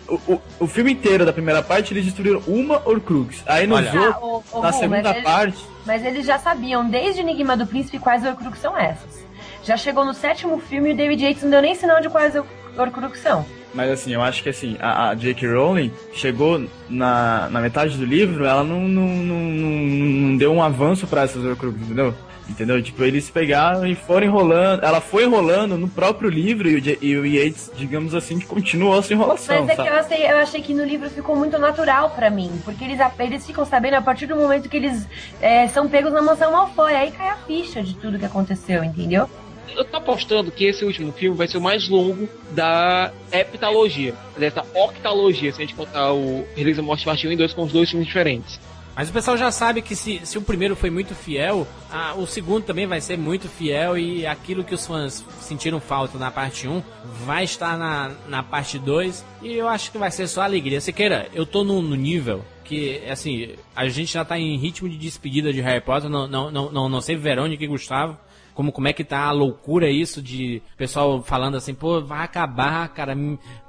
O, 0.09 0.15
o, 0.33 0.43
o 0.59 0.67
filme 0.67 0.91
inteiro 0.91 1.25
da 1.25 1.33
primeira 1.33 1.63
parte 1.63 1.95
eles 1.95 2.05
destruíram 2.05 2.43
uma 2.49 2.83
Horcrux. 2.85 3.45
Aí 3.47 3.69
nos 3.69 3.79
outros, 3.95 4.45
Ah, 4.53 4.61
na 4.61 4.73
segunda 4.73 5.13
mas 5.15 5.23
parte. 5.23 5.65
Mas 5.87 6.05
eles 6.05 6.27
já 6.27 6.41
sabiam, 6.41 6.91
desde 6.91 7.21
Enigma 7.21 7.57
do 7.57 7.65
Príncipe, 7.69 8.01
quais 8.01 8.25
Horcrux 8.25 8.59
são 8.59 8.77
essas. 8.77 9.25
Já 9.65 9.77
chegou 9.77 10.05
no 10.05 10.15
sétimo 10.15 10.59
filme 10.61 10.91
e 10.91 10.93
o 10.93 10.97
David 10.97 11.23
Yates 11.25 11.43
não 11.43 11.51
deu 11.51 11.63
nem 11.63 11.75
sinal 11.75 12.01
de 12.01 12.09
quais 12.09 12.35
Hor- 12.35 12.47
Horcrux 12.79 13.19
são. 13.21 13.45
Mas 13.73 13.89
assim, 13.91 14.13
eu 14.13 14.21
acho 14.23 14.43
que 14.43 14.49
assim, 14.49 14.77
a, 14.81 15.11
a 15.11 15.15
J.K. 15.15 15.47
Rowling 15.55 15.93
chegou 16.13 16.65
na, 16.89 17.49
na 17.51 17.61
metade 17.61 17.97
do 17.97 18.05
livro, 18.05 18.45
ela 18.45 18.65
não, 18.65 18.81
não, 18.81 19.07
não, 19.07 19.37
não, 19.41 20.37
deu 20.37 20.53
um 20.53 20.61
avanço 20.63 21.07
pra 21.07 21.23
essas 21.23 21.45
Horcruxes, 21.45 21.83
entendeu? 21.83 22.13
Entendeu? 22.49 22.83
Tipo, 22.83 23.05
eles 23.05 23.31
pegaram 23.31 23.87
e 23.87 23.95
foram 23.95 24.27
enrolando. 24.27 24.83
Ela 24.83 25.01
foi 25.01 25.23
enrolando 25.25 25.79
no 25.79 25.87
próprio 25.89 26.29
livro 26.29 26.69
e 26.69 26.75
o, 26.75 26.81
J- 26.81 26.99
e 27.01 27.17
o 27.17 27.25
Yates, 27.25 27.71
digamos 27.77 28.13
assim, 28.13 28.41
que 28.41 28.47
continuou 28.47 28.99
essa 28.99 29.13
enrolação, 29.15 29.61
Mas 29.61 29.69
é 29.69 29.71
que 29.71 29.77
sabe? 29.77 29.89
eu 29.89 29.95
achei, 29.95 30.33
eu 30.33 30.37
achei 30.39 30.61
que 30.63 30.75
no 30.75 30.83
livro 30.83 31.09
ficou 31.09 31.37
muito 31.37 31.57
natural 31.61 32.11
pra 32.11 32.29
mim. 32.29 32.51
Porque 32.65 32.83
eles, 32.83 32.99
eles 33.21 33.47
ficam 33.47 33.65
sabendo 33.65 33.95
a 33.95 34.03
partir 34.03 34.27
do 34.27 34.35
momento 34.35 34.69
que 34.69 34.77
eles 34.79 35.07
é, 35.41 35.69
são 35.69 35.89
pegos 35.89 36.13
na 36.13 36.21
mansão 36.23 36.51
Malfoy. 36.51 36.93
Aí 36.93 37.13
cai 37.13 37.29
a 37.29 37.37
ficha 37.37 37.85
de 37.85 37.95
tudo 37.95 38.19
que 38.19 38.25
aconteceu, 38.27 38.83
entendeu? 38.83 39.31
Eu 39.77 39.85
tô 39.85 39.97
apostando 39.97 40.51
que 40.51 40.65
esse 40.65 40.85
último 40.85 41.13
filme 41.13 41.37
vai 41.37 41.49
ser 41.49 41.59
o 41.59 41.61
mais 41.61 41.89
longo 41.89 42.29
da 42.53 43.13
heptalogia, 43.33 44.15
dessa 44.37 44.65
octalogia, 44.75 45.53
se 45.53 45.59
a 45.59 45.65
gente 45.65 45.75
contar 45.75 46.13
o 46.13 46.45
Relíquias 46.55 46.77
da 46.77 46.83
Morte 46.83 47.05
Parte 47.05 47.27
1 47.27 47.33
e 47.33 47.37
2 47.37 47.55
com 47.55 47.63
os 47.63 47.73
dois 47.73 47.91
filmes 47.91 48.07
diferentes. 48.07 48.61
Mas 48.95 49.09
o 49.09 49.13
pessoal 49.13 49.37
já 49.37 49.51
sabe 49.51 49.81
que 49.81 49.95
se, 49.95 50.21
se 50.25 50.37
o 50.37 50.43
primeiro 50.43 50.75
foi 50.75 50.91
muito 50.91 51.15
fiel, 51.15 51.67
ah, 51.91 52.15
o 52.17 52.27
segundo 52.27 52.65
também 52.65 52.87
vai 52.87 53.01
ser 53.01 53.17
muito 53.17 53.49
fiel 53.49 53.97
e 53.97 54.27
aquilo 54.27 54.65
que 54.65 54.75
os 54.75 54.87
fãs 54.87 55.25
sentiram 55.41 55.81
falta 55.81 56.19
na 56.19 56.31
parte 56.31 56.69
1 56.69 56.83
vai 57.25 57.45
estar 57.45 57.79
na, 57.79 58.11
na 58.29 58.43
parte 58.43 58.79
2 58.79 59.25
e 59.43 59.55
eu 59.55 59.69
acho 59.69 59.91
que 59.93 59.99
vai 59.99 60.11
ser 60.11 60.27
só 60.27 60.43
alegria. 60.43 60.81
Siqueira, 60.81 61.29
eu 61.33 61.47
tô 61.47 61.65
no, 61.65 61.81
no 61.81 61.95
nível 61.95 62.45
que, 62.65 63.03
assim, 63.09 63.55
a 63.75 63.89
gente 63.89 64.13
já 64.13 64.25
tá 64.25 64.39
em 64.39 64.57
ritmo 64.59 64.89
de 64.89 64.97
despedida 64.97 65.53
de 65.53 65.61
Harry 65.61 65.81
Potter, 65.81 66.11
não, 66.11 66.29
não, 66.29 66.51
não, 66.51 66.71
não, 66.71 66.89
não 66.89 67.01
sei 67.01 67.17
Verônica 67.17 67.65
e 67.65 67.67
Gustavo, 67.67 68.19
como, 68.55 68.73
como 68.73 68.89
é 68.89 68.93
que 68.93 69.05
tá 69.05 69.25
a 69.25 69.33
loucura 69.33 69.91
isso 69.91 70.21
de 70.23 70.63
pessoal 70.77 71.23
falando 71.23 71.57
assim, 71.57 71.75
pô, 71.75 72.01
vai 72.01 72.25
acabar, 72.25 72.89
cara, 72.89 73.15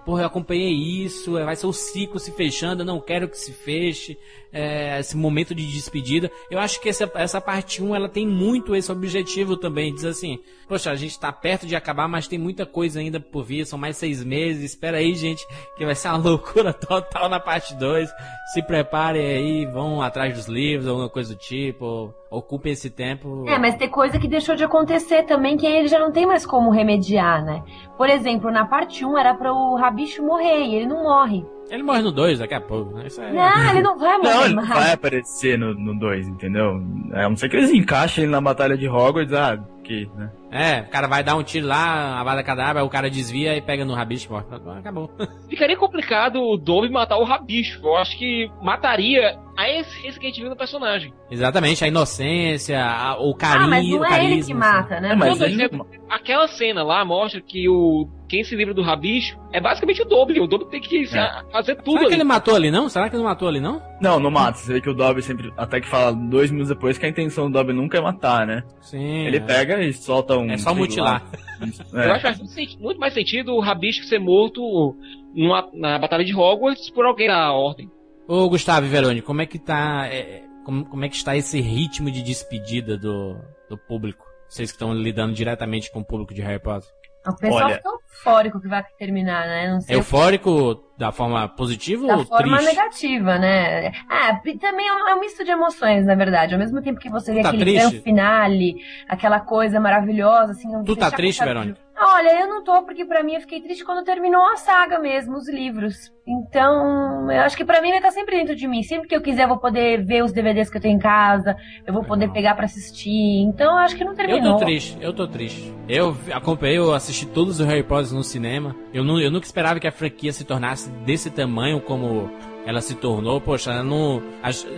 porra, 0.06 0.24
eu 0.24 0.28
acompanhei 0.28 0.72
isso, 0.72 1.38
é, 1.38 1.46
vai 1.46 1.56
ser 1.56 1.68
o 1.68 1.74
ciclo 1.74 2.20
se 2.20 2.32
fechando, 2.32 2.82
eu 2.82 2.86
não 2.86 3.00
quero 3.00 3.28
que 3.28 3.38
se 3.38 3.52
feche, 3.52 4.18
é, 4.52 5.00
esse 5.00 5.16
momento 5.16 5.56
de 5.56 5.66
despedida. 5.66 6.30
Eu 6.50 6.60
acho 6.60 6.82
que 6.82 6.90
essa, 6.90 7.10
essa 7.16 7.40
parte 7.40 7.82
1, 7.82 7.96
ela 7.96 8.10
tem 8.10 8.28
muito 8.28 8.76
esse 8.76 8.92
objetivo 8.92 9.56
também, 9.56 9.94
diz 9.94 10.06
assim, 10.06 10.40
poxa, 10.68 10.92
a 10.92 10.96
gente 10.96 11.20
tá 11.20 11.32
perto 11.32 11.66
de 11.66 11.76
acabar, 11.76 12.08
mas 12.08 12.28
tem 12.28 12.40
muita 12.40 12.66
coisa 12.66 13.00
ainda 13.00 13.20
por 13.20 13.44
vir, 13.44 13.66
são 13.66 13.80
mais 13.80 13.98
seis 13.98 14.24
meses, 14.24 14.72
espera 14.72 14.98
aí, 14.98 15.14
gente, 15.16 15.46
que 15.78 15.86
vai 15.86 15.96
ser 15.96 16.10
uma 16.10 16.18
loucura 16.30 16.74
total 16.74 17.30
na 17.30 17.40
parte 17.40 17.76
2, 17.76 18.10
se 18.54 18.62
preparem 18.64 19.26
aí, 19.26 19.66
vão 19.66 20.02
atrás 20.02 20.34
dos 20.34 20.48
livros, 20.48 20.88
alguma 20.88 21.10
coisa 21.10 21.34
do 21.34 21.40
tipo, 21.40 22.14
ocupem 22.30 22.72
esse 22.72 22.90
tempo. 22.90 23.46
É, 23.48 23.58
mas 23.58 23.76
tem 23.76 23.90
coisa 23.90 24.18
que 24.18 24.28
deixou 24.28 24.56
de 24.56 24.64
acontecer 24.64 25.24
também 25.24 25.58
que 25.58 25.66
ele 25.66 25.88
já 25.88 26.00
não 26.00 26.12
tem 26.12 26.26
mais 26.26 26.46
como 26.46 26.72
remediar, 26.72 27.44
né? 27.44 27.64
Por 27.98 28.10
exemplo, 28.10 28.50
na 28.50 28.66
parte 28.66 29.06
1 29.06 29.18
era 29.18 29.34
para 29.34 29.54
o 29.54 29.76
Rabicho 29.92 30.24
morrer 30.24 30.64
e 30.68 30.76
ele 30.76 30.86
não 30.86 31.04
morre. 31.04 31.46
Ele 31.72 31.84
morre 31.84 32.02
no 32.02 32.12
2 32.12 32.40
daqui 32.40 32.54
a 32.54 32.60
pouco, 32.62 32.94
né? 32.96 33.08
Isso 33.08 33.22
é... 33.22 33.32
Não, 33.32 33.70
ele 33.72 33.82
não 33.82 33.98
vai 33.98 34.18
morrer 34.18 34.30
Não, 34.34 34.46
ele 34.46 34.54
não 34.56 34.64
mais. 34.68 34.84
vai 34.84 34.94
aparecer 34.94 35.58
no 35.58 35.98
2, 35.98 36.28
entendeu? 36.28 36.72
A 37.14 37.30
não 37.30 37.36
ser 37.38 37.48
que 37.50 37.56
eles 37.56 37.72
encaixem 37.72 38.26
ele 38.26 38.32
na 38.32 38.42
batalha 38.42 38.78
de 38.78 38.90
Hogwarts, 38.90 39.34
ah, 39.34 39.58
que, 39.84 40.08
né? 40.16 40.30
É, 40.52 40.82
o 40.82 40.90
cara 40.90 41.08
vai 41.08 41.24
dar 41.24 41.36
um 41.38 41.44
tiro 41.44 41.66
lá, 41.66 42.20
a 42.20 42.24
bala 42.26 42.44
cadáver, 42.44 42.82
o 42.84 42.90
cara 42.90 43.10
desvia 43.10 43.56
e 43.56 43.62
pega 43.62 43.86
no 43.86 43.94
rabicho 43.94 44.28
e 44.28 44.32
morre. 44.34 44.46
Acabou. 44.80 45.10
Ficaria 45.50 45.78
complicado 45.78 46.42
o 46.42 46.58
Dobby 46.58 46.90
matar 46.90 47.18
o 47.18 47.24
Rabicho. 47.24 47.80
Eu 47.82 47.96
acho 47.96 48.18
que 48.18 48.52
mataria 48.62 49.40
a 49.58 49.70
essência 49.70 50.20
que 50.20 50.26
a 50.26 50.30
gente 50.30 50.42
viu 50.42 50.50
no 50.50 50.56
personagem. 50.58 51.14
Exatamente, 51.32 51.86
a 51.86 51.88
inocência, 51.88 52.84
a- 52.84 53.16
o 53.18 53.34
carinho, 53.34 53.66
Ah, 53.66 53.70
mas 53.70 53.88
não 53.90 54.00
o 54.00 54.06
é 54.06 54.10
carisma. 54.10 54.34
ele 54.36 54.44
que 54.44 54.54
mata, 54.54 55.00
né? 55.00 55.12
É, 55.12 55.16
mas 55.16 55.40
Não, 55.40 55.46
ele 55.48 55.70
aquela 56.10 56.48
cena 56.50 56.84
lá 56.84 57.04
mostra 57.06 57.40
que 57.42 57.68
o 57.70 58.08
quem 58.28 58.44
se 58.44 58.56
livra 58.56 58.74
do 58.74 58.82
Rabicho 58.82 59.38
é 59.54 59.60
basicamente 59.60 60.02
o 60.02 60.06
Dobby. 60.06 60.40
O 60.40 60.48
Dobby 60.48 60.66
tem 60.70 60.80
que 60.82 61.06
se- 61.06 61.18
É. 61.18 61.44
fazer 61.62 61.76
tudo 61.78 61.92
Será 61.92 62.00
que 62.02 62.06
ali. 62.08 62.16
ele 62.16 62.24
matou 62.24 62.56
ali, 62.56 62.72
não? 62.72 62.90
Será 62.90 63.10
que 63.10 63.16
ele 63.16 63.24
não 63.24 63.30
matou 63.30 63.48
ali, 63.48 63.60
não? 63.60 63.82
Não, 64.02 64.20
não 64.20 64.30
mata. 64.32 64.58
Você 64.58 64.74
vê 64.74 64.82
que 64.82 64.90
o 64.90 64.94
Dobby 64.94 65.22
sempre. 65.22 65.52
Até 65.58 65.80
que 65.82 65.88
fala 65.88 66.12
dois 66.14 66.50
minutos 66.52 66.70
depois 66.70 66.98
que 66.98 67.06
a 67.06 67.10
intenção 67.10 67.50
do 67.50 67.54
Dobby 67.58 67.74
nunca 67.74 67.98
é 67.98 68.02
matar, 68.02 68.46
né? 68.46 68.64
Sim. 68.82 69.26
Ele 69.26 69.38
é. 69.38 69.40
pega 69.40 69.82
e 69.84 69.94
solta 69.94 70.38
um. 70.38 70.50
É 70.52 70.58
só 70.58 70.74
mutilar. 70.76 71.24
lá. 71.24 71.40
Eu 71.94 72.00
É. 72.02 72.12
acho 72.12 72.16
que 72.16 72.22
faz 72.56 72.76
muito, 72.80 73.00
mais 73.00 73.14
sentido 73.14 73.54
o 73.54 73.60
Rabicho 73.60 74.04
ser 74.06 74.20
morto 74.20 74.96
numa- 75.36 75.70
na 75.74 76.00
Batalha 76.00 76.24
de 76.26 76.36
Hogwarts 76.36 76.90
por 76.90 77.06
alguém 77.06 77.28
da 77.28 77.52
Ordem. 77.54 77.90
Ô, 78.28 78.48
Gustavo 78.50 78.86
e 78.86 78.90
Verônica, 78.90 79.26
como 79.28 79.42
é 79.42 79.46
que 79.46 79.60
tá. 79.60 80.08
é, 80.08 80.44
como, 80.64 80.86
como 80.86 81.04
é 81.06 81.10
que 81.10 81.16
está 81.16 81.36
esse 81.36 81.60
ritmo 81.60 82.10
de 82.12 82.22
despedida 82.24 82.98
do, 82.98 83.36
do 83.70 83.78
público? 83.78 84.26
Vocês 84.48 84.70
que 84.72 84.76
estão 84.76 84.94
lidando 84.94 85.34
diretamente 85.34 85.92
com 85.92 86.00
o 86.00 86.06
público 86.06 86.34
de 86.34 86.42
Harry 86.42 86.60
Potter. 86.62 86.90
O 87.28 87.36
pessoal 87.36 87.66
Olha- 87.66 87.76
fica 87.78 87.90
eufórico 87.90 88.60
que 88.60 88.68
vai 88.68 88.84
terminar, 88.98 89.46
né? 89.48 89.72
Não 89.72 89.82
sei. 89.82 89.96
Eufórico 89.96 90.76
da 91.02 91.12
forma 91.12 91.48
positiva 91.48 92.06
da 92.06 92.18
ou 92.18 92.26
forma 92.26 92.58
triste? 92.58 92.76
negativa, 92.76 93.40
né? 93.40 93.92
Ah, 94.08 94.40
também 94.60 94.88
é 94.88 94.94
um, 94.94 95.08
é 95.10 95.16
um 95.16 95.20
misto 95.20 95.44
de 95.44 95.50
emoções, 95.50 96.06
na 96.06 96.14
verdade. 96.14 96.54
Ao 96.54 96.60
mesmo 96.60 96.80
tempo 96.80 97.00
que 97.00 97.10
você 97.10 97.34
vê 97.34 97.42
Tá 97.42 97.50
aquele 97.50 97.64
triste? 97.64 97.80
grande 97.80 98.00
finale, 98.02 98.76
aquela 99.10 99.40
coisa 99.40 99.80
maravilhosa, 99.80 100.52
assim... 100.52 100.70
Tu 100.84 100.96
tá 100.96 101.10
triste, 101.10 101.44
Verônica? 101.44 101.80
Olha, 102.04 102.42
eu 102.42 102.48
não 102.48 102.64
tô, 102.64 102.82
porque 102.84 103.06
pra 103.06 103.24
mim 103.24 103.36
eu 103.36 103.42
fiquei 103.42 103.62
triste 103.62 103.86
quando 103.86 104.04
terminou 104.04 104.42
a 104.46 104.58
saga 104.58 105.00
mesmo, 105.00 105.36
os 105.38 105.48
livros. 105.50 106.12
Então, 106.28 107.32
eu 107.32 107.42
acho 107.42 107.56
que 107.58 107.66
pra 107.66 107.82
mim 107.82 107.90
vai 107.90 107.98
estar 107.98 108.12
sempre 108.12 108.36
dentro 108.38 108.56
de 108.56 108.68
mim. 108.68 108.84
Sempre 108.84 109.08
que 109.08 109.16
eu 109.16 109.22
quiser, 109.22 109.44
eu 109.44 109.48
vou 109.50 109.58
poder 109.58 110.04
ver 110.04 110.24
os 110.24 110.32
DVDs 110.32 110.70
que 110.70 110.78
eu 110.78 110.82
tenho 110.82 110.96
em 110.96 111.00
casa, 111.00 111.56
eu 111.86 111.94
vou 111.94 112.04
poder 112.04 112.30
pegar 112.32 112.56
pra 112.56 112.66
assistir. 112.66 113.42
Então, 113.44 113.72
eu 113.74 113.78
acho 113.80 113.96
que 113.96 114.04
não 114.04 114.12
Eu 114.12 114.18
terminou. 114.18 114.58
tô 114.58 114.66
triste, 114.66 114.98
eu 115.02 115.14
tô 115.14 115.28
triste. 115.28 115.74
Eu 115.88 116.16
acompanhei, 116.34 116.78
eu 116.78 116.94
assisti 116.94 117.26
todos 117.26 117.60
os 117.60 117.66
Harry 117.66 117.84
Potter 117.84 118.14
no 118.14 118.24
cinema. 118.24 118.76
Eu, 118.94 119.04
nu- 119.04 119.20
eu 119.20 119.32
nunca 119.32 119.46
esperava 119.46 119.80
que 119.80 119.88
a 119.88 119.92
franquia 119.92 120.32
se 120.34 120.44
tornasse 120.46 120.90
desse 121.06 121.30
tamanho 121.30 121.80
como 121.82 122.30
ela 122.66 122.80
se 122.82 122.94
tornou. 122.96 123.42
Poxa, 123.42 123.72
eu 123.72 123.84
não, 123.84 124.22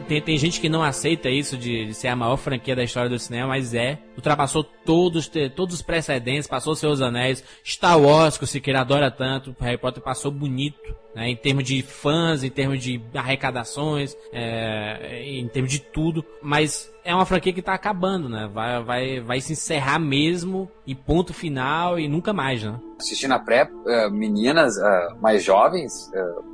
tem, 0.07 0.21
tem 0.21 0.37
gente 0.37 0.61
que 0.61 0.69
não 0.69 0.81
aceita 0.81 1.29
isso 1.29 1.57
de, 1.57 1.85
de 1.85 1.93
ser 1.93 2.07
a 2.07 2.15
maior 2.15 2.37
franquia 2.37 2.75
da 2.75 2.83
história 2.83 3.09
do 3.09 3.19
cinema, 3.19 3.49
mas 3.49 3.73
é. 3.73 3.99
Ultrapassou 4.15 4.63
todos, 4.85 5.29
todos 5.55 5.75
os 5.75 5.81
precedentes, 5.81 6.47
passou 6.47 6.75
seus 6.75 7.01
anéis. 7.01 7.43
Star 7.65 7.99
Wars, 7.99 8.37
que 8.37 8.43
o 8.43 8.47
Siqueira 8.47 8.81
adora 8.81 9.09
tanto, 9.09 9.55
Harry 9.59 9.77
Potter 9.77 10.03
passou 10.03 10.31
bonito. 10.31 10.79
né? 11.15 11.29
Em 11.29 11.35
termos 11.35 11.63
de 11.63 11.81
fãs, 11.81 12.43
em 12.43 12.49
termos 12.49 12.81
de 12.81 13.01
arrecadações, 13.13 14.15
é, 14.31 15.23
em 15.23 15.47
termos 15.47 15.71
de 15.71 15.79
tudo. 15.79 16.25
Mas 16.41 16.91
é 17.03 17.13
uma 17.13 17.25
franquia 17.25 17.53
que 17.53 17.61
tá 17.61 17.73
acabando, 17.73 18.29
né? 18.29 18.49
Vai, 18.51 18.83
vai, 18.83 19.19
vai 19.19 19.41
se 19.41 19.53
encerrar 19.53 19.99
mesmo 19.99 20.69
e 20.87 20.95
ponto 20.95 21.33
final 21.33 21.99
e 21.99 22.07
nunca 22.07 22.33
mais, 22.33 22.63
né? 22.63 22.79
Assistindo 22.99 23.33
a 23.33 23.39
pré, 23.39 23.65
uh, 23.65 24.09
meninas 24.11 24.77
uh, 24.77 25.21
mais 25.21 25.43
jovens, 25.43 26.09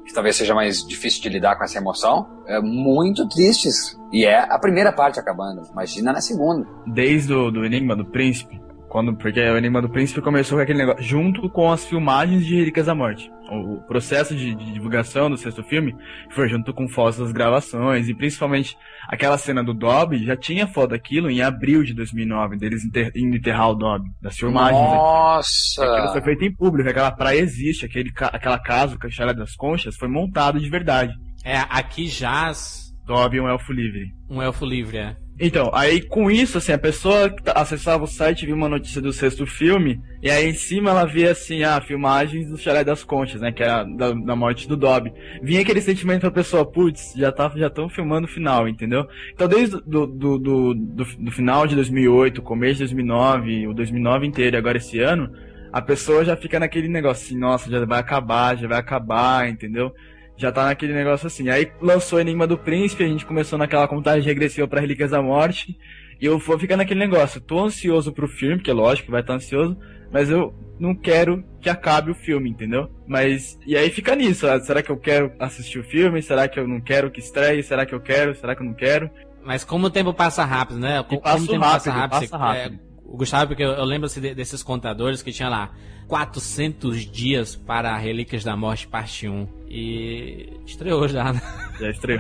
que 0.06 0.14
talvez 0.14 0.36
seja 0.36 0.56
mais 0.56 0.86
difícil 0.86 1.22
de 1.22 1.30
lidar 1.30 1.56
com 1.56 1.64
essa 1.64 1.78
emoção, 1.78 2.28
muito 2.64 3.28
tristes. 3.30 3.98
E 4.12 4.26
é 4.26 4.40
a 4.40 4.58
primeira 4.60 4.92
parte 4.92 5.20
acabando. 5.20 5.62
Imagina 5.72 6.14
na 6.14 6.22
segunda. 6.22 6.68
Desde 6.88 7.34
o 7.34 7.52
do 7.52 7.64
Enigma 7.64 7.96
do 7.96 8.06
Príncipe, 8.06 8.60
quando, 8.90 9.16
porque 9.16 9.40
o 9.40 9.58
Enigma 9.58 9.82
do 9.82 9.90
Príncipe 9.90 10.22
começou 10.22 10.58
com 10.58 10.64
aquele 10.64 10.80
negócio, 10.80 11.04
junto 11.04 11.48
com 11.50 11.72
as 11.72 11.86
filmagens 11.86 12.46
de 12.46 12.56
Relíquias 12.56 12.88
da 12.88 12.96
Morte. 12.96 13.32
O, 13.52 13.82
processo 13.88 14.36
de, 14.36 14.54
de, 14.54 14.74
divulgação 14.74 15.30
do 15.30 15.38
sexto 15.38 15.64
filme 15.64 15.96
foi 16.32 16.48
junto 16.48 16.72
com 16.72 16.88
fotos 16.88 17.18
das 17.18 17.32
gravações, 17.32 18.08
e 18.08 18.14
principalmente 18.14 18.78
aquela 19.08 19.38
cena 19.38 19.64
do 19.64 19.74
Dobby, 19.74 20.24
já 20.26 20.36
tinha 20.36 20.68
foto 20.68 20.92
daquilo 20.92 21.30
em 21.30 21.42
abril 21.42 21.84
de 21.84 21.94
2009, 21.94 22.58
deles 22.58 22.84
inter, 22.84 23.12
indo 23.16 23.38
enterrar 23.38 23.72
o 23.72 23.76
Dobby, 23.76 24.10
das 24.22 24.38
filmagens. 24.38 24.80
Nossa! 24.80 25.84
Aqui. 25.84 25.94
Aquilo 25.94 26.12
foi 26.12 26.22
feito 26.22 26.46
em 26.46 26.56
público, 26.56 26.90
aquela 26.90 27.12
praia 27.12 27.40
existe, 27.40 27.86
aquele, 27.86 28.12
aquela 28.16 28.60
casa, 28.60 28.96
o 28.96 29.00
Cachalé 29.00 29.34
das 29.34 29.56
Conchas, 29.56 29.96
foi 29.96 30.08
montado 30.08 30.60
de 30.60 30.70
verdade. 30.70 31.14
É, 31.44 31.58
aqui 31.70 32.08
jaz... 32.08 32.89
Dobby 33.10 33.40
é 33.40 33.42
um 33.42 33.50
elfo 33.50 33.74
livre. 33.74 34.14
Um 34.30 34.40
elfo 34.40 34.64
livre, 34.64 34.98
é. 34.98 35.16
Então, 35.40 35.72
aí 35.74 36.00
com 36.00 36.30
isso, 36.30 36.60
assim, 36.60 36.74
a 36.74 36.78
pessoa 36.78 37.34
acessava 37.56 38.04
o 38.04 38.08
site, 38.08 38.46
via 38.46 38.54
uma 38.54 38.70
notícia 38.70 39.02
do 39.02 39.12
sexto 39.12 39.48
filme, 39.48 40.00
e 40.22 40.30
aí 40.30 40.48
em 40.48 40.54
cima 40.54 40.92
ela 40.92 41.06
via, 41.06 41.32
assim, 41.32 41.64
a 41.64 41.82
filmagens 41.82 42.50
do 42.50 42.58
Chalé 42.58 42.84
das 42.84 43.04
Conchas, 43.04 43.42
né, 43.42 43.52
que 43.52 43.64
era 43.64 43.84
da, 43.84 44.12
da 44.12 44.36
morte 44.36 44.68
do 44.68 44.78
Dobby. 44.78 45.12
Vinha 45.42 45.62
aquele 45.62 45.82
sentimento 45.82 46.22
pra 46.22 46.30
pessoa, 46.32 46.70
putz, 46.70 47.14
já 47.16 47.32
tá, 47.32 47.52
já 47.56 47.66
estão 47.66 47.90
filmando 47.90 48.28
o 48.28 48.32
final, 48.32 48.68
entendeu? 48.68 49.08
Então 49.34 49.48
desde 49.48 49.78
do, 49.82 50.06
do, 50.06 50.38
do, 50.38 50.74
do, 50.76 51.04
do 51.06 51.32
final 51.32 51.66
de 51.66 51.74
2008, 51.74 52.44
começo 52.44 52.74
de 52.74 52.94
2009, 52.94 53.68
o 53.70 53.74
2009 53.74 54.28
inteiro 54.28 54.56
e 54.56 54.60
agora 54.60 54.78
esse 54.78 55.00
ano, 55.00 55.32
a 55.74 55.82
pessoa 55.82 56.24
já 56.24 56.36
fica 56.36 56.60
naquele 56.60 56.90
negócio 56.90 57.26
assim, 57.26 57.40
nossa, 57.40 57.72
já 57.72 57.84
vai 57.86 58.00
acabar, 58.00 58.56
já 58.56 58.68
vai 58.68 58.78
acabar, 58.78 59.50
entendeu? 59.50 59.92
Já 60.40 60.54
tá 60.54 60.64
naquele 60.64 60.94
negócio 60.94 61.28
assim. 61.28 61.50
Aí 61.50 61.70
lançou 61.82 62.20
Enigma 62.20 62.48
do 62.48 62.58
Príncipe, 62.58 63.04
a 63.04 63.08
gente 63.08 63.26
começou 63.26 63.60
naquela 63.60 63.88
contagem 63.90 64.24
regressiva 64.24 64.68
para 64.68 64.80
Relíquias 64.80 65.12
da 65.12 65.22
Morte. 65.22 65.78
E 66.20 66.26
eu 66.26 66.40
vou 66.40 66.58
ficar 66.58 66.78
naquele 66.78 67.00
negócio. 67.00 67.42
Tô 67.42 67.60
ansioso 67.60 68.14
pro 68.14 68.28
filme, 68.28 68.56
porque 68.56 68.72
é 68.72 68.74
lógico 68.74 69.08
que 69.08 69.12
vai 69.12 69.20
estar 69.20 69.34
ansioso, 69.34 69.78
mas 70.12 70.30
eu 70.30 70.54
não 70.80 70.96
quero 70.96 71.44
que 71.60 71.70
acabe 71.70 72.10
o 72.10 72.16
filme, 72.16 72.50
entendeu? 72.50 72.90
Mas. 73.06 73.60
E 73.68 73.76
aí 73.76 73.90
fica 73.90 74.16
nisso. 74.16 74.48
Ah, 74.48 74.60
será 74.62 74.82
que 74.82 74.90
eu 74.90 74.98
quero 74.98 75.34
assistir 75.40 75.80
o 75.80 75.84
filme? 75.84 76.22
Será 76.22 76.48
que 76.48 76.58
eu 76.58 76.68
não 76.68 76.80
quero 76.80 77.12
que 77.12 77.20
estreie? 77.20 77.62
Será 77.62 77.86
que 77.86 77.94
eu 77.94 78.00
quero? 78.00 78.34
Será 78.34 78.56
que 78.56 78.62
eu 78.62 78.66
não 78.66 78.74
quero? 78.74 79.12
Mas 79.44 79.66
como 79.66 79.88
o 79.88 79.90
tempo 79.90 80.14
passa 80.14 80.46
rápido, 80.46 80.80
né? 80.80 81.04
Como, 81.04 81.22
passa 81.22 81.44
o 81.44 81.48
tempo 81.48 81.60
rápido, 81.60 81.74
passa 81.74 81.92
rápido, 81.92 82.20
passa 82.22 82.38
rápido. 82.38 82.76
É, 82.76 82.80
o 83.04 83.18
Gustavo, 83.18 83.48
porque 83.48 83.64
eu, 83.64 83.72
eu 83.72 83.86
lembro 83.86 84.06
assim, 84.06 84.22
desses 84.22 84.64
contadores 84.64 85.22
que 85.22 85.34
tinha 85.34 85.50
lá 85.50 85.72
400 86.08 87.06
dias 87.06 87.58
para 87.58 87.96
Relíquias 87.98 88.44
da 88.46 88.56
Morte, 88.56 88.88
parte 88.88 89.28
1. 89.28 89.59
E 89.70 90.52
estreou 90.66 91.08
já, 91.08 91.32
né? 91.32 91.42
Já 91.80 91.90
estreou. 91.92 92.20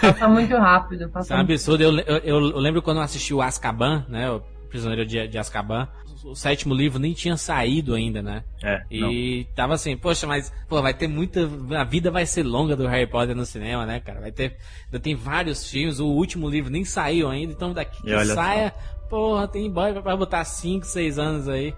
passa 0.00 0.28
muito 0.28 0.56
rápido. 0.56 1.08
Passa 1.08 1.34
é 1.34 1.36
um 1.36 1.40
absurdo. 1.40 1.82
Eu, 1.82 1.98
eu, 1.98 2.18
eu, 2.24 2.38
lembro 2.58 2.80
quando 2.80 2.98
eu 2.98 3.02
assisti 3.02 3.34
o 3.34 3.42
Azkaban, 3.42 4.06
né? 4.08 4.30
O 4.30 4.40
Prisioneiro 4.68 5.04
de, 5.04 5.26
de 5.26 5.36
Azkaban. 5.38 5.88
O 6.24 6.34
sétimo 6.34 6.74
livro 6.74 6.98
nem 6.98 7.12
tinha 7.12 7.36
saído 7.36 7.94
ainda, 7.94 8.22
né? 8.22 8.42
É. 8.62 8.82
E 8.90 9.46
não. 9.46 9.54
tava 9.54 9.74
assim, 9.74 9.96
poxa, 9.96 10.26
mas 10.26 10.52
pô, 10.68 10.80
vai 10.80 10.94
ter 10.94 11.06
muita. 11.06 11.48
A 11.76 11.84
vida 11.84 12.10
vai 12.10 12.24
ser 12.24 12.42
longa 12.42 12.74
do 12.74 12.86
Harry 12.86 13.06
Potter 13.06 13.34
no 13.34 13.44
cinema, 13.44 13.84
né, 13.84 14.00
cara? 14.00 14.20
Vai 14.20 14.32
ter. 14.32 14.56
Ainda 14.86 14.98
tem 14.98 15.14
vários 15.14 15.68
filmes, 15.68 16.00
o 16.00 16.06
último 16.06 16.48
livro 16.48 16.70
nem 16.70 16.84
saiu 16.84 17.28
ainda, 17.28 17.52
então 17.52 17.72
daqui 17.72 18.02
que 18.02 18.24
saia, 18.26 18.70
só. 18.70 19.08
porra, 19.08 19.46
tem 19.46 19.70
boy 19.70 19.92
pra 20.00 20.16
botar 20.16 20.44
5, 20.44 20.84
6 20.84 21.18
anos 21.18 21.48
aí. 21.48 21.72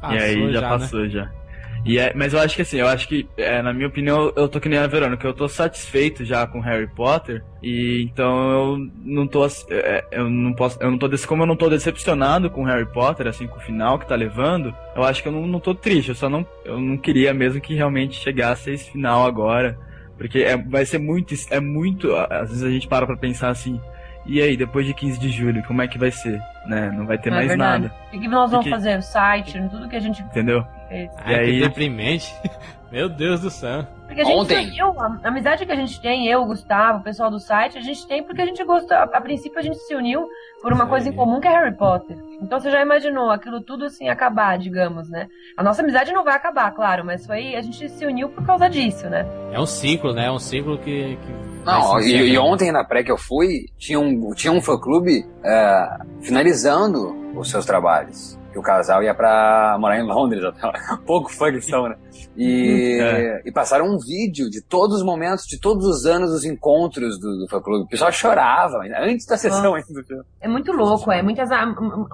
Passou 0.00 0.18
e 0.18 0.22
aí 0.22 0.52
já, 0.52 0.60
já 0.60 0.68
passou 0.68 1.00
né? 1.00 1.08
já. 1.08 1.41
E 1.84 1.98
é, 1.98 2.12
mas 2.14 2.32
eu 2.32 2.38
acho 2.40 2.54
que 2.54 2.62
assim, 2.62 2.76
eu 2.76 2.86
acho 2.86 3.08
que, 3.08 3.28
é, 3.36 3.60
na 3.60 3.72
minha 3.72 3.88
opinião, 3.88 4.32
eu 4.36 4.48
tô 4.48 4.60
que 4.60 4.68
nem 4.68 4.78
a 4.78 4.86
Verônica, 4.86 5.26
eu 5.26 5.34
tô 5.34 5.48
satisfeito 5.48 6.24
já 6.24 6.46
com 6.46 6.60
Harry 6.60 6.86
Potter, 6.86 7.42
e 7.60 8.02
então 8.04 8.50
eu 8.52 8.78
não 9.04 9.26
tô, 9.26 9.44
é, 9.68 10.04
eu 10.12 10.30
não 10.30 10.52
posso, 10.52 10.78
eu 10.80 10.90
não 10.90 10.96
tô, 10.98 11.08
como 11.26 11.42
eu 11.42 11.46
não 11.46 11.56
tô 11.56 11.68
decepcionado 11.68 12.48
com 12.50 12.62
Harry 12.64 12.86
Potter, 12.86 13.26
assim, 13.26 13.48
com 13.48 13.56
o 13.56 13.60
final 13.62 13.98
que 13.98 14.06
tá 14.06 14.14
levando, 14.14 14.72
eu 14.94 15.02
acho 15.02 15.22
que 15.22 15.28
eu 15.28 15.32
não, 15.32 15.44
não 15.46 15.58
tô 15.58 15.74
triste, 15.74 16.10
eu 16.10 16.14
só 16.14 16.28
não, 16.28 16.46
eu 16.64 16.80
não 16.80 16.96
queria 16.96 17.34
mesmo 17.34 17.60
que 17.60 17.74
realmente 17.74 18.14
chegasse 18.14 18.70
a 18.70 18.74
esse 18.74 18.90
final 18.92 19.26
agora, 19.26 19.76
porque 20.16 20.38
é, 20.38 20.56
vai 20.56 20.84
ser 20.86 20.98
muito, 20.98 21.34
é 21.50 21.58
muito, 21.58 22.14
às 22.14 22.48
vezes 22.50 22.62
a 22.62 22.70
gente 22.70 22.86
para 22.86 23.06
pra 23.06 23.16
pensar 23.16 23.48
assim, 23.48 23.80
e 24.24 24.40
aí, 24.40 24.56
depois 24.56 24.86
de 24.86 24.94
15 24.94 25.18
de 25.18 25.30
julho, 25.30 25.64
como 25.64 25.82
é 25.82 25.88
que 25.88 25.98
vai 25.98 26.12
ser? 26.12 26.40
Né? 26.68 26.92
Não 26.96 27.04
vai 27.06 27.18
ter 27.18 27.28
Não 27.28 27.38
é 27.38 27.40
mais 27.40 27.48
verdade. 27.48 27.82
nada. 27.82 27.94
O 28.12 28.20
que 28.20 28.28
nós 28.28 28.50
vamos 28.52 28.66
Que- 28.66 28.70
fazer? 28.70 28.96
O 28.96 29.02
site, 29.02 29.60
tudo 29.68 29.88
que 29.88 29.96
a 29.96 30.00
gente 30.00 30.22
Entendeu? 30.22 30.64
Ai, 30.92 31.32
E 31.32 31.34
aí- 31.34 31.52
que 31.54 31.60
deprimente. 31.60 32.34
Meu 32.92 33.08
Deus 33.08 33.40
do 33.40 33.48
céu. 33.50 33.86
Porque 34.06 34.20
a 34.20 34.24
gente 34.24 34.36
Ontem. 34.36 34.66
se 34.66 34.70
uniu, 34.82 35.00
a 35.00 35.28
amizade 35.28 35.64
que 35.64 35.72
a 35.72 35.74
gente 35.74 35.98
tem, 35.98 36.26
eu, 36.28 36.42
o 36.42 36.44
Gustavo, 36.44 36.98
o 36.98 37.02
pessoal 37.02 37.30
do 37.30 37.40
site, 37.40 37.78
a 37.78 37.80
gente 37.80 38.06
tem 38.06 38.22
porque 38.22 38.42
a 38.42 38.44
gente 38.44 38.62
gostou. 38.64 38.94
A, 38.94 39.04
a 39.04 39.20
princípio 39.22 39.58
a 39.58 39.62
gente 39.62 39.78
se 39.78 39.94
uniu 39.94 40.28
por 40.60 40.74
uma 40.74 40.86
coisa 40.86 41.08
em 41.08 41.12
comum 41.14 41.40
que 41.40 41.48
é 41.48 41.50
Harry 41.50 41.74
Potter. 41.74 42.18
Então 42.42 42.60
você 42.60 42.70
já 42.70 42.82
imaginou 42.82 43.30
aquilo 43.30 43.62
tudo 43.62 43.86
assim 43.86 44.10
acabar, 44.10 44.58
digamos, 44.58 45.08
né? 45.08 45.26
A 45.56 45.62
nossa 45.62 45.80
amizade 45.80 46.12
não 46.12 46.22
vai 46.22 46.34
acabar, 46.34 46.70
claro, 46.72 47.02
mas 47.02 47.24
foi 47.24 47.54
a 47.56 47.62
gente 47.62 47.88
se 47.88 48.04
uniu 48.04 48.28
por 48.28 48.44
causa 48.44 48.68
disso, 48.68 49.08
né? 49.08 49.24
É 49.50 49.58
um 49.58 49.64
ciclo, 49.64 50.12
né? 50.12 50.26
É 50.26 50.30
um 50.30 50.38
ciclo 50.38 50.76
que. 50.76 51.16
que 51.16 51.32
Não, 51.64 51.98
e, 51.98 52.32
e 52.32 52.38
ontem 52.38 52.70
na 52.70 52.84
pré 52.84 53.02
que 53.02 53.10
eu 53.10 53.16
fui, 53.16 53.68
tinha 53.78 53.98
um, 53.98 54.34
tinha 54.34 54.52
um 54.52 54.60
fã-clube 54.60 55.24
é, 55.42 55.96
finalizando 56.20 57.16
os 57.34 57.48
seus 57.50 57.64
trabalhos. 57.64 58.38
Que 58.52 58.58
o 58.58 58.62
casal 58.62 59.02
ia 59.02 59.14
pra 59.14 59.76
morar 59.80 59.98
em 59.98 60.06
Londres 60.06 60.44
até 60.44 60.66
lá. 60.66 60.72
Pouco 61.06 61.32
fã 61.32 61.50
que 61.50 61.60
são, 61.62 61.88
né? 61.88 61.96
E, 62.36 62.98
É. 63.02 63.42
e 63.46 63.52
passaram 63.52 63.86
um 63.86 63.98
vídeo 63.98 64.50
de 64.50 64.62
todos 64.62 64.96
os 64.98 65.02
momentos, 65.04 65.44
de 65.46 65.58
todos 65.58 65.84
os 65.86 66.04
anos 66.06 66.30
dos 66.30 66.44
encontros 66.44 67.18
do, 67.18 67.38
do 67.38 67.46
fã-clube. 67.48 67.84
O 67.84 67.88
pessoal 67.88 68.12
chorava, 68.12 68.78
antes 69.00 69.26
da 69.26 69.36
sessão 69.36 69.74
ainda. 69.74 69.86
do 69.88 70.04
filme. 70.06 70.22
É 70.40 70.48
muito 70.48 70.70
louco, 70.72 71.10
é 71.10 71.22
muitas 71.22 71.48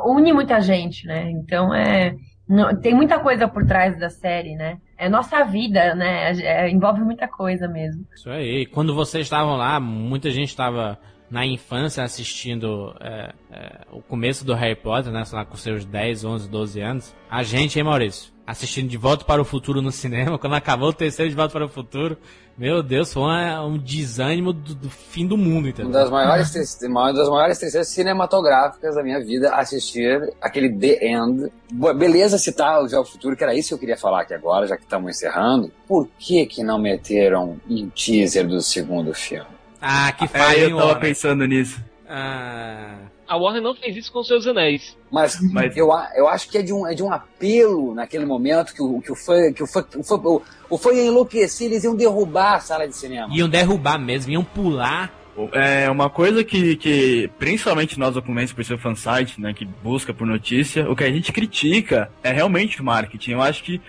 une 0.07 0.33
muita 0.33 0.61
gente, 0.61 1.07
né? 1.07 1.31
Então 1.31 1.75
é 1.75 2.15
não- 2.49 2.75
tem 2.81 2.95
muita 2.95 3.19
coisa 3.21 3.47
por 3.47 3.67
trás 3.67 3.99
da 3.99 4.09
série, 4.09 4.55
né? 4.57 4.79
É 4.97 5.09
nossa 5.09 5.45
vida, 5.45 5.95
né? 5.95 6.33
É- 6.41 6.71
envolve 6.71 7.01
muita 7.03 7.29
coisa 7.29 7.69
mesmo. 7.69 8.05
Isso 8.15 8.31
aí. 8.31 8.65
Quando 8.67 8.95
vocês 8.95 9.25
estavam 9.27 9.57
lá, 9.57 9.79
muita 9.79 10.31
gente 10.31 10.49
estava 10.49 10.99
na 11.31 11.47
infância 11.47 12.03
assistindo 12.03 12.95
é, 13.01 13.33
é, 13.53 13.81
o 13.93 14.01
começo 14.01 14.45
do 14.45 14.55
Harry 14.55 14.77
Potter, 14.77 15.13
né? 15.13 15.23
Lá, 15.33 15.45
com 15.45 15.57
seus 15.57 15.85
10, 15.85 16.25
11, 16.25 16.49
12 16.49 16.81
anos. 16.81 17.15
A 17.31 17.43
gente, 17.43 17.79
hein, 17.79 17.85
Maurício? 17.85 18.33
Assistindo 18.47 18.89
De 18.89 18.97
Volta 18.97 19.27
para 19.27 19.43
o 19.43 19.45
Futuro 19.45 19.83
no 19.83 19.93
cinema, 19.93 20.39
quando 20.41 20.55
acabou 20.55 20.89
o 20.89 20.93
terceiro 20.93 21.29
De 21.29 21.37
Volta 21.37 21.53
para 21.53 21.67
o 21.67 21.69
Futuro. 21.69 22.17
Meu 22.57 22.83
Deus, 22.83 23.13
foi 23.13 23.23
um 23.23 23.79
desânimo 23.79 24.53
do, 24.53 24.75
do 24.75 24.91
fim 24.91 25.25
do 25.25 25.37
mundo, 25.37 25.69
entendeu? 25.69 25.93
Uma 25.93 26.01
das 26.01 26.11
maiores, 26.11 26.81
uma 26.83 27.13
das 27.13 27.29
maiores 27.29 27.59
tristezas 27.59 27.89
cinematográficas 27.89 28.97
da 28.97 29.03
minha 29.03 29.21
vida 29.21 29.55
assistir 29.55 30.35
aquele 30.41 30.69
The 30.77 31.07
End. 31.07 31.53
Beleza 31.97 32.37
citar 32.37 32.89
Já 32.89 32.99
o 32.99 33.05
Futuro, 33.05 33.37
que 33.37 33.45
era 33.45 33.55
isso 33.55 33.69
que 33.69 33.75
eu 33.75 33.79
queria 33.79 33.97
falar 33.97 34.23
aqui 34.23 34.35
agora, 34.35 34.67
já 34.67 34.77
que 34.77 34.83
estamos 34.83 35.11
encerrando. 35.11 35.71
Por 35.87 36.09
que 36.19 36.47
que 36.47 36.65
não 36.65 36.81
meteram 36.81 37.61
um 37.69 37.89
teaser 37.91 38.49
do 38.49 38.61
segundo 38.61 39.15
filme? 39.15 39.58
Ah, 39.81 40.13
que 40.13 40.25
É, 40.25 40.29
falha, 40.29 40.59
eu 40.59 40.65
hein, 40.69 40.75
tava 40.75 40.85
Warner? 40.87 41.01
pensando 41.01 41.47
nisso. 41.47 41.81
Ah, 42.09 42.95
A 43.29 43.37
Warner 43.37 43.63
não 43.63 43.75
fez 43.75 43.95
isso 43.97 44.11
com 44.11 44.23
seus 44.25 44.47
anéis. 44.47 44.97
Mas, 45.13 45.39
Mas- 45.53 45.77
eu, 45.77 45.93
a- 45.93 46.11
eu 46.17 46.27
acho 46.27 46.49
que 46.49 46.57
é 46.59 46.63
de, 46.63 46.73
um, 46.73 46.87
é 46.87 46.95
de 46.95 47.03
um 47.03 47.13
apelo 47.13 47.95
naquele 47.95 48.25
momento 48.25 48.73
que 48.75 48.83
o, 48.83 49.01
que 49.03 49.13
o 49.13 49.15
fã, 49.15 49.53
que 49.53 49.63
o 49.63 49.67
fã, 49.67 49.85
o 49.97 50.03
fã, 50.03 50.15
o, 50.17 50.43
o 50.71 50.79
fã 50.79 50.93
ia 50.93 51.05
enlouquecer, 51.07 51.67
eles 51.67 51.85
iam 51.85 51.95
derrubar 51.95 52.55
a 52.55 52.61
sala 52.61 52.89
de 52.89 52.97
cinema. 52.97 53.29
iam 53.35 53.49
derrubar 53.49 53.99
mesmo, 53.99 54.33
iam 54.33 54.43
pular. 54.45 55.13
É 55.53 55.89
uma 55.89 56.11
coisa 56.11 56.43
que, 56.43 56.75
que 56.77 57.31
principalmente 57.39 57.97
nós 57.97 58.13
documentos 58.15 58.53
por 58.53 58.65
ser 58.65 58.77
fansite, 58.77 59.41
né, 59.41 59.53
que 59.55 59.65
busca 59.65 60.13
por 60.13 60.27
notícia, 60.27 60.91
o 60.91 60.97
que 60.97 61.05
a 61.05 61.13
gente 61.13 61.31
critica 61.31 62.11
é 62.25 62.33
realmente 62.33 62.81
o 62.81 62.85
marketing. 62.85 63.33
Eu 63.33 63.43
acho 63.43 63.63
que 63.63 63.81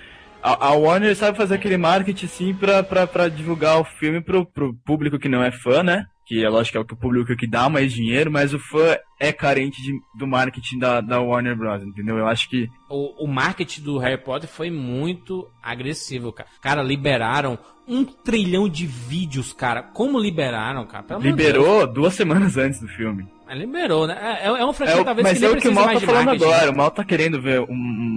a, 0.42 0.68
a 0.68 0.72
Warner 0.74 1.16
sabe 1.16 1.38
fazer 1.38 1.56
aquele 1.56 1.78
marketing 1.78 2.28
sim 2.28 2.54
pra, 2.54 2.84
pra, 2.84 3.06
pra 3.08 3.28
divulgar 3.30 3.80
o 3.80 3.84
filme 3.84 4.22
pro, 4.22 4.46
pro 4.46 4.74
público 4.86 5.20
que 5.20 5.30
não 5.30 5.44
é 5.44 5.52
fã, 5.52 5.84
né? 5.84 6.06
Que 6.26 6.44
é 6.46 6.50
lógico 6.50 6.74
que 6.74 6.78
é 6.78 6.82
o 6.82 6.98
público 6.98 7.36
que 7.36 7.48
dá 7.48 7.68
mais 7.70 7.92
dinheiro, 7.92 8.32
mas 8.32 8.54
o 8.54 8.60
fã 8.60 8.96
é 9.20 9.34
carente 9.34 9.82
de, 9.82 9.92
do 10.16 10.28
marketing 10.28 10.78
da, 10.78 11.02
da 11.02 11.20
Warner 11.20 11.56
Bros, 11.58 11.84
entendeu? 11.84 12.18
Eu 12.18 12.28
acho 12.28 12.48
que 12.50 12.70
O, 12.88 13.26
o 13.26 13.28
marketing 13.28 13.82
do 13.82 13.98
Harry 13.98 14.22
Potter 14.24 14.48
foi 14.48 14.70
muito 14.70 15.50
agressivo, 15.62 16.32
cara. 16.32 16.48
Cara, 16.62 16.84
liberaram 16.84 17.58
um 17.88 18.06
trilhão 18.06 18.70
de 18.70 18.86
vídeos, 18.86 19.52
cara. 19.52 19.82
Como 19.82 20.20
liberaram, 20.20 20.86
cara? 20.86 21.04
Pelo 21.04 21.20
de 21.20 21.32
Deus. 21.34 21.38
liberou 21.38 21.88
duas 21.88 22.14
semanas 22.14 22.56
antes 22.58 22.80
do 22.80 22.88
filme. 22.88 23.28
Liberou, 23.56 24.06
né? 24.08 24.38
É, 24.44 24.48
é 24.48 24.64
uma 24.64 24.74
franquia 24.74 24.96
É 24.98 25.02
o- 25.02 25.06
talvez 25.06 25.28
mas 25.28 25.40
que 25.40 25.46
é 25.46 25.50
o 25.50 25.58
que 25.58 25.68
o 25.68 25.74
Mal 25.74 25.86
tá 25.94 26.00
falando 26.00 26.26
marketing. 26.26 26.44
agora. 26.52 26.72
O 26.72 26.76
Mal 26.78 26.92
tá 26.92 27.04
querendo 27.04 27.42
ver 27.42 27.62
um, 27.62 27.66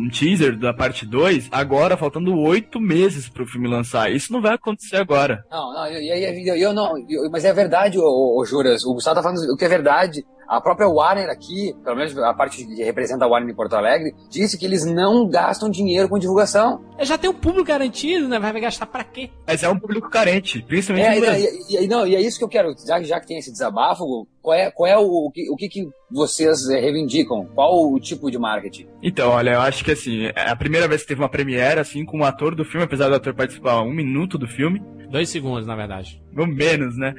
um 0.04 0.08
teaser 0.12 0.56
da 0.58 0.72
parte 0.74 1.06
2, 1.06 1.48
agora 1.50 1.96
faltando 1.96 2.36
oito 2.38 2.80
meses 2.80 3.28
pro 3.28 3.46
filme 3.46 3.66
lançar. 3.68 4.10
Isso 4.12 4.32
não 4.32 4.42
vai 4.42 4.54
acontecer 4.54 4.96
agora. 4.96 5.44
Não, 5.50 5.72
não, 5.72 5.86
e 5.90 6.10
aí 6.12 6.46
eu, 6.48 6.56
eu 6.56 6.72
não, 6.72 6.96
eu- 7.08 7.30
mas 7.30 7.44
é 7.44 7.52
verdade, 7.52 7.98
ô, 7.98 8.02
ô, 8.02 8.40
ô, 8.40 8.44
Juras, 8.44 8.84
o 8.84 8.94
Gustavo 8.94 9.16
tá 9.16 9.22
falando 9.22 9.38
o 9.52 9.56
que 9.56 9.64
é 9.64 9.68
verdade. 9.68 10.24
A 10.56 10.60
própria 10.60 10.86
Warner 10.88 11.30
aqui, 11.30 11.74
pelo 11.82 11.96
menos 11.96 12.16
a 12.18 12.34
parte 12.34 12.64
que 12.64 12.82
representa 12.84 13.24
a 13.24 13.28
Warner 13.28 13.50
em 13.50 13.54
Porto 13.56 13.74
Alegre, 13.74 14.14
disse 14.28 14.58
que 14.58 14.66
eles 14.66 14.84
não 14.84 15.26
gastam 15.28 15.70
dinheiro 15.70 16.08
com 16.08 16.18
divulgação. 16.18 16.84
É, 16.98 17.04
Já 17.04 17.16
tem 17.16 17.30
o 17.30 17.34
público 17.34 17.64
garantido, 17.66 18.28
né? 18.28 18.38
Vai 18.38 18.60
gastar 18.60 18.86
pra 18.86 19.02
quê? 19.02 19.30
Mas 19.46 19.62
é 19.62 19.68
um 19.68 19.78
público 19.78 20.10
carente, 20.10 20.62
principalmente 20.62 21.06
É, 21.06 21.10
no 21.12 21.16
e, 21.16 21.20
Brasil. 21.20 21.48
e- 21.70 21.84
e- 21.84 21.88
não, 21.88 22.06
e 22.06 22.14
é 22.14 22.20
isso 22.20 22.36
que 22.38 22.44
eu 22.44 22.48
quero, 22.48 22.74
já, 22.86 23.02
já 23.02 23.18
que 23.18 23.26
tem 23.26 23.38
esse 23.38 23.50
desabafo, 23.50 24.28
qual 24.42 24.54
é, 24.56 24.70
qual 24.70 24.86
é 24.86 24.98
o, 24.98 25.26
o, 25.26 25.30
que, 25.30 25.50
o 25.50 25.56
que, 25.56 25.68
que 25.68 25.88
vocês 26.10 26.68
eh, 26.68 26.80
reivindicam? 26.80 27.46
Qual 27.54 27.90
o 27.90 27.98
tipo 27.98 28.30
de 28.30 28.38
marketing? 28.38 28.86
Então, 29.02 29.30
olha, 29.30 29.52
eu 29.52 29.60
acho 29.60 29.82
que 29.84 29.92
assim, 29.92 30.26
é 30.36 30.50
a 30.50 30.56
primeira 30.56 30.86
vez 30.86 31.00
que 31.02 31.08
teve 31.08 31.22
uma 31.22 31.28
premiere, 31.30 31.80
assim, 31.80 32.04
com 32.04 32.20
o 32.20 32.24
ator 32.24 32.54
do 32.54 32.64
filme, 32.64 32.84
apesar 32.84 33.08
do 33.08 33.14
ator 33.14 33.32
participar 33.34 33.80
um 33.82 33.92
minuto 33.92 34.36
do 34.36 34.46
filme. 34.46 34.82
Dois 35.10 35.28
segundos, 35.30 35.66
na 35.66 35.74
verdade. 35.76 36.22
Ou 36.36 36.46
menos, 36.46 36.96
né? 36.98 37.14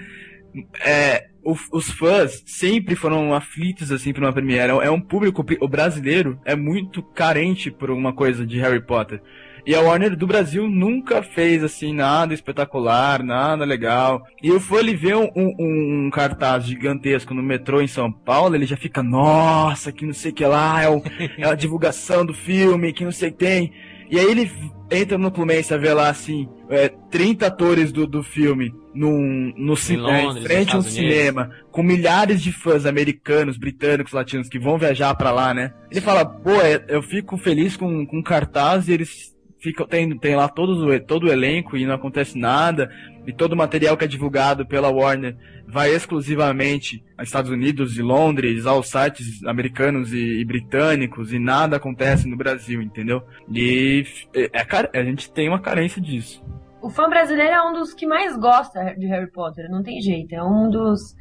É, 0.85 1.27
os 1.71 1.91
fãs 1.91 2.43
sempre 2.45 2.95
foram 2.95 3.33
aflitos, 3.33 3.91
assim, 3.91 4.13
por 4.13 4.23
uma 4.23 4.33
premiere. 4.33 4.71
É 4.81 4.89
um 4.89 5.01
público, 5.01 5.45
o 5.59 5.67
brasileiro 5.67 6.39
é 6.45 6.55
muito 6.55 7.01
carente 7.01 7.69
por 7.71 7.91
uma 7.91 8.13
coisa 8.13 8.45
de 8.45 8.59
Harry 8.59 8.81
Potter. 8.81 9.21
E 9.65 9.73
a 9.73 9.79
Warner 9.79 10.15
do 10.17 10.27
Brasil 10.27 10.67
nunca 10.69 11.23
fez, 11.23 11.63
assim, 11.63 11.93
nada 11.93 12.33
espetacular, 12.33 13.23
nada 13.23 13.63
legal. 13.63 14.21
E 14.41 14.51
o 14.51 14.59
fã, 14.59 14.79
ele 14.79 14.93
vê 14.93 15.15
um, 15.15 15.29
um- 15.33 16.05
um 16.07 16.09
cartaz 16.09 16.65
gigantesco 16.65 17.33
no 17.33 17.41
metrô 17.41 17.81
em 17.81 17.87
São 17.87 18.11
Paulo, 18.11 18.55
ele 18.55 18.65
já 18.65 18.75
fica, 18.75 19.01
nossa, 19.01 19.91
que 19.91 20.05
não 20.05 20.13
sei 20.13 20.31
o 20.31 20.33
que 20.33 20.45
lá, 20.45 20.81
é, 20.83 20.89
o- 20.89 21.01
é 21.37 21.45
a 21.45 21.55
divulgação 21.55 22.25
do 22.25 22.33
filme, 22.33 22.91
que 22.91 23.05
não 23.05 23.11
sei 23.11 23.29
o 23.29 23.31
que 23.31 23.37
tem. 23.37 23.71
E 24.11 24.19
aí 24.19 24.29
ele 24.29 24.51
entra 24.91 25.17
no 25.17 25.31
Fluminense 25.33 25.73
a 25.73 25.77
ver 25.77 25.93
lá, 25.93 26.09
assim, 26.09 26.47
é, 26.73 26.89
30 26.89 27.47
atores 27.47 27.91
do, 27.91 28.05
do 28.07 28.23
filme 28.23 28.73
num, 28.93 29.53
no 29.57 29.75
ci- 29.75 29.95
Em 29.95 30.05
é, 30.09 30.41
frente 30.41 30.73
a 30.73 30.77
um 30.77 30.79
Estados 30.79 30.95
Unidos. 30.97 31.13
cinema, 31.15 31.51
com 31.71 31.83
milhares 31.83 32.41
de 32.41 32.51
fãs 32.51 32.85
americanos, 32.85 33.57
britânicos, 33.57 34.13
latinos 34.13 34.49
que 34.49 34.59
vão 34.59 34.77
viajar 34.77 35.13
pra 35.15 35.31
lá, 35.31 35.53
né? 35.53 35.73
Ele 35.91 36.01
fala, 36.01 36.25
pô, 36.25 36.51
é, 36.61 36.83
eu 36.87 37.01
fico 37.01 37.37
feliz 37.37 37.75
com, 37.77 38.05
com 38.05 38.21
cartaz 38.21 38.87
e 38.87 38.93
eles 38.93 39.33
ficam, 39.59 39.87
tem, 39.87 40.17
tem 40.17 40.35
lá 40.35 40.49
todos 40.49 40.81
o, 40.81 40.99
todo 40.99 41.27
o 41.27 41.31
elenco 41.31 41.77
e 41.77 41.85
não 41.85 41.95
acontece 41.95 42.37
nada, 42.37 42.89
e 43.25 43.31
todo 43.31 43.53
o 43.53 43.57
material 43.57 43.95
que 43.95 44.03
é 44.03 44.07
divulgado 44.07 44.65
pela 44.65 44.89
Warner 44.89 45.37
vai 45.65 45.95
exclusivamente 45.95 47.01
aos 47.17 47.29
Estados 47.29 47.49
Unidos 47.49 47.97
e 47.97 48.01
Londres, 48.01 48.65
aos 48.65 48.89
sites 48.89 49.41
americanos 49.45 50.11
e, 50.11 50.41
e 50.41 50.45
britânicos, 50.45 51.31
e 51.31 51.39
nada 51.39 51.77
acontece 51.77 52.27
no 52.27 52.35
Brasil, 52.35 52.81
entendeu? 52.81 53.23
E 53.49 54.05
é, 54.35 54.49
é 54.53 54.99
a 54.99 55.03
gente 55.05 55.31
tem 55.31 55.47
uma 55.47 55.59
carência 55.59 56.01
disso. 56.01 56.43
O 56.83 56.89
fã 56.89 57.07
brasileiro 57.09 57.51
é 57.53 57.63
um 57.69 57.73
dos 57.73 57.93
que 57.93 58.05
mais 58.05 58.37
gosta 58.37 58.93
de 58.97 59.07
Harry 59.07 59.31
Potter, 59.31 59.69
não 59.69 59.81
tem 59.81 60.01
jeito. 60.01 60.35
É 60.35 60.43
um 60.43 60.69
dos, 60.69 61.15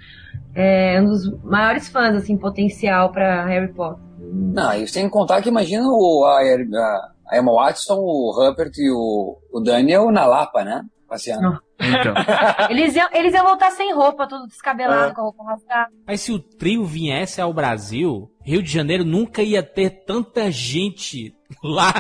é, 0.55 1.01
um 1.01 1.06
dos 1.06 1.43
maiores 1.44 1.89
fãs, 1.89 2.14
assim, 2.16 2.36
potencial 2.36 3.12
pra 3.12 3.47
Harry 3.47 3.72
Potter. 3.72 4.02
Não, 4.18 4.74
e 4.74 4.86
sem 4.89 5.09
contar 5.09 5.40
que 5.40 5.48
imagina 5.48 5.84
o, 5.86 6.24
a, 6.26 6.39
a- 6.40 7.12
Emma 7.39 7.52
Watson, 7.52 7.94
o 7.97 8.32
Rupert 8.36 8.72
e 8.76 8.90
o, 8.90 9.39
o 9.52 9.60
Daniel 9.60 10.10
na 10.10 10.26
Lapa, 10.26 10.64
né? 10.64 10.82
Passeando. 11.09 11.59
Então. 11.78 12.14
Eles 12.70 12.94
iam, 12.97 13.09
eles 13.12 13.34
iam 13.34 13.44
voltar 13.44 13.70
sem 13.72 13.93
roupa, 13.93 14.26
todo 14.26 14.47
descabelado, 14.47 15.10
É. 15.10 15.14
com 15.14 15.20
a 15.20 15.24
roupa 15.24 15.44
rasgada. 15.44 15.90
Mas 16.06 16.20
se 16.22 16.32
o 16.32 16.39
trio 16.39 16.84
viesse 16.84 17.40
ao 17.40 17.52
Brasil, 17.52 18.30
Rio 18.44 18.62
de 18.62 18.70
Janeiro 18.70 19.05
nunca 19.05 19.43
ia 19.43 19.62
ter 19.62 20.05
tanta 20.06 20.51
gente 20.51 21.34
lá 21.62 21.93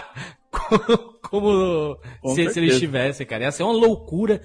como 1.32 1.96
Com 2.20 2.34
se, 2.34 2.50
se 2.50 2.60
eles 2.60 2.78
tivessem, 2.78 3.26
cara. 3.26 3.44
Ia 3.44 3.50
ser 3.50 3.62
uma 3.62 3.72
loucura. 3.72 4.42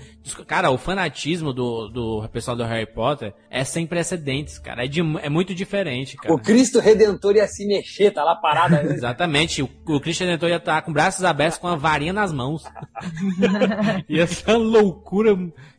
Cara, 0.47 0.71
o 0.71 0.77
fanatismo 0.77 1.51
do, 1.51 1.89
do 1.89 2.29
pessoal 2.29 2.55
do 2.55 2.63
Harry 2.63 2.85
Potter 2.91 3.33
é 3.51 3.65
sem 3.65 3.85
precedentes, 3.85 4.57
cara. 4.57 4.85
É, 4.85 4.87
de- 4.87 5.01
é 5.21 5.29
muito 5.29 5.53
diferente, 5.53 6.15
cara. 6.15 6.33
O 6.33 6.39
Cristo 6.39 6.79
Redentor 6.79 7.35
ia 7.35 7.45
se 7.45 7.67
mexer, 7.67 8.11
tá 8.11 8.23
lá 8.23 8.35
parado. 8.35 8.75
né? 8.75 8.83
Exatamente. 8.95 9.61
O, 9.61 9.69
o 9.85 9.99
Christian 9.99 10.27
Redentor 10.27 10.49
ia 10.49 10.55
estar 10.55 10.81
com 10.81 10.93
braços 10.93 11.25
abertos 11.25 11.59
com 11.59 11.67
a 11.67 11.75
varinha 11.75 12.13
nas 12.13 12.31
mãos. 12.31 12.63
ia 14.07 14.25
ser 14.25 14.51
uma 14.51 14.57
loucura. 14.79 15.37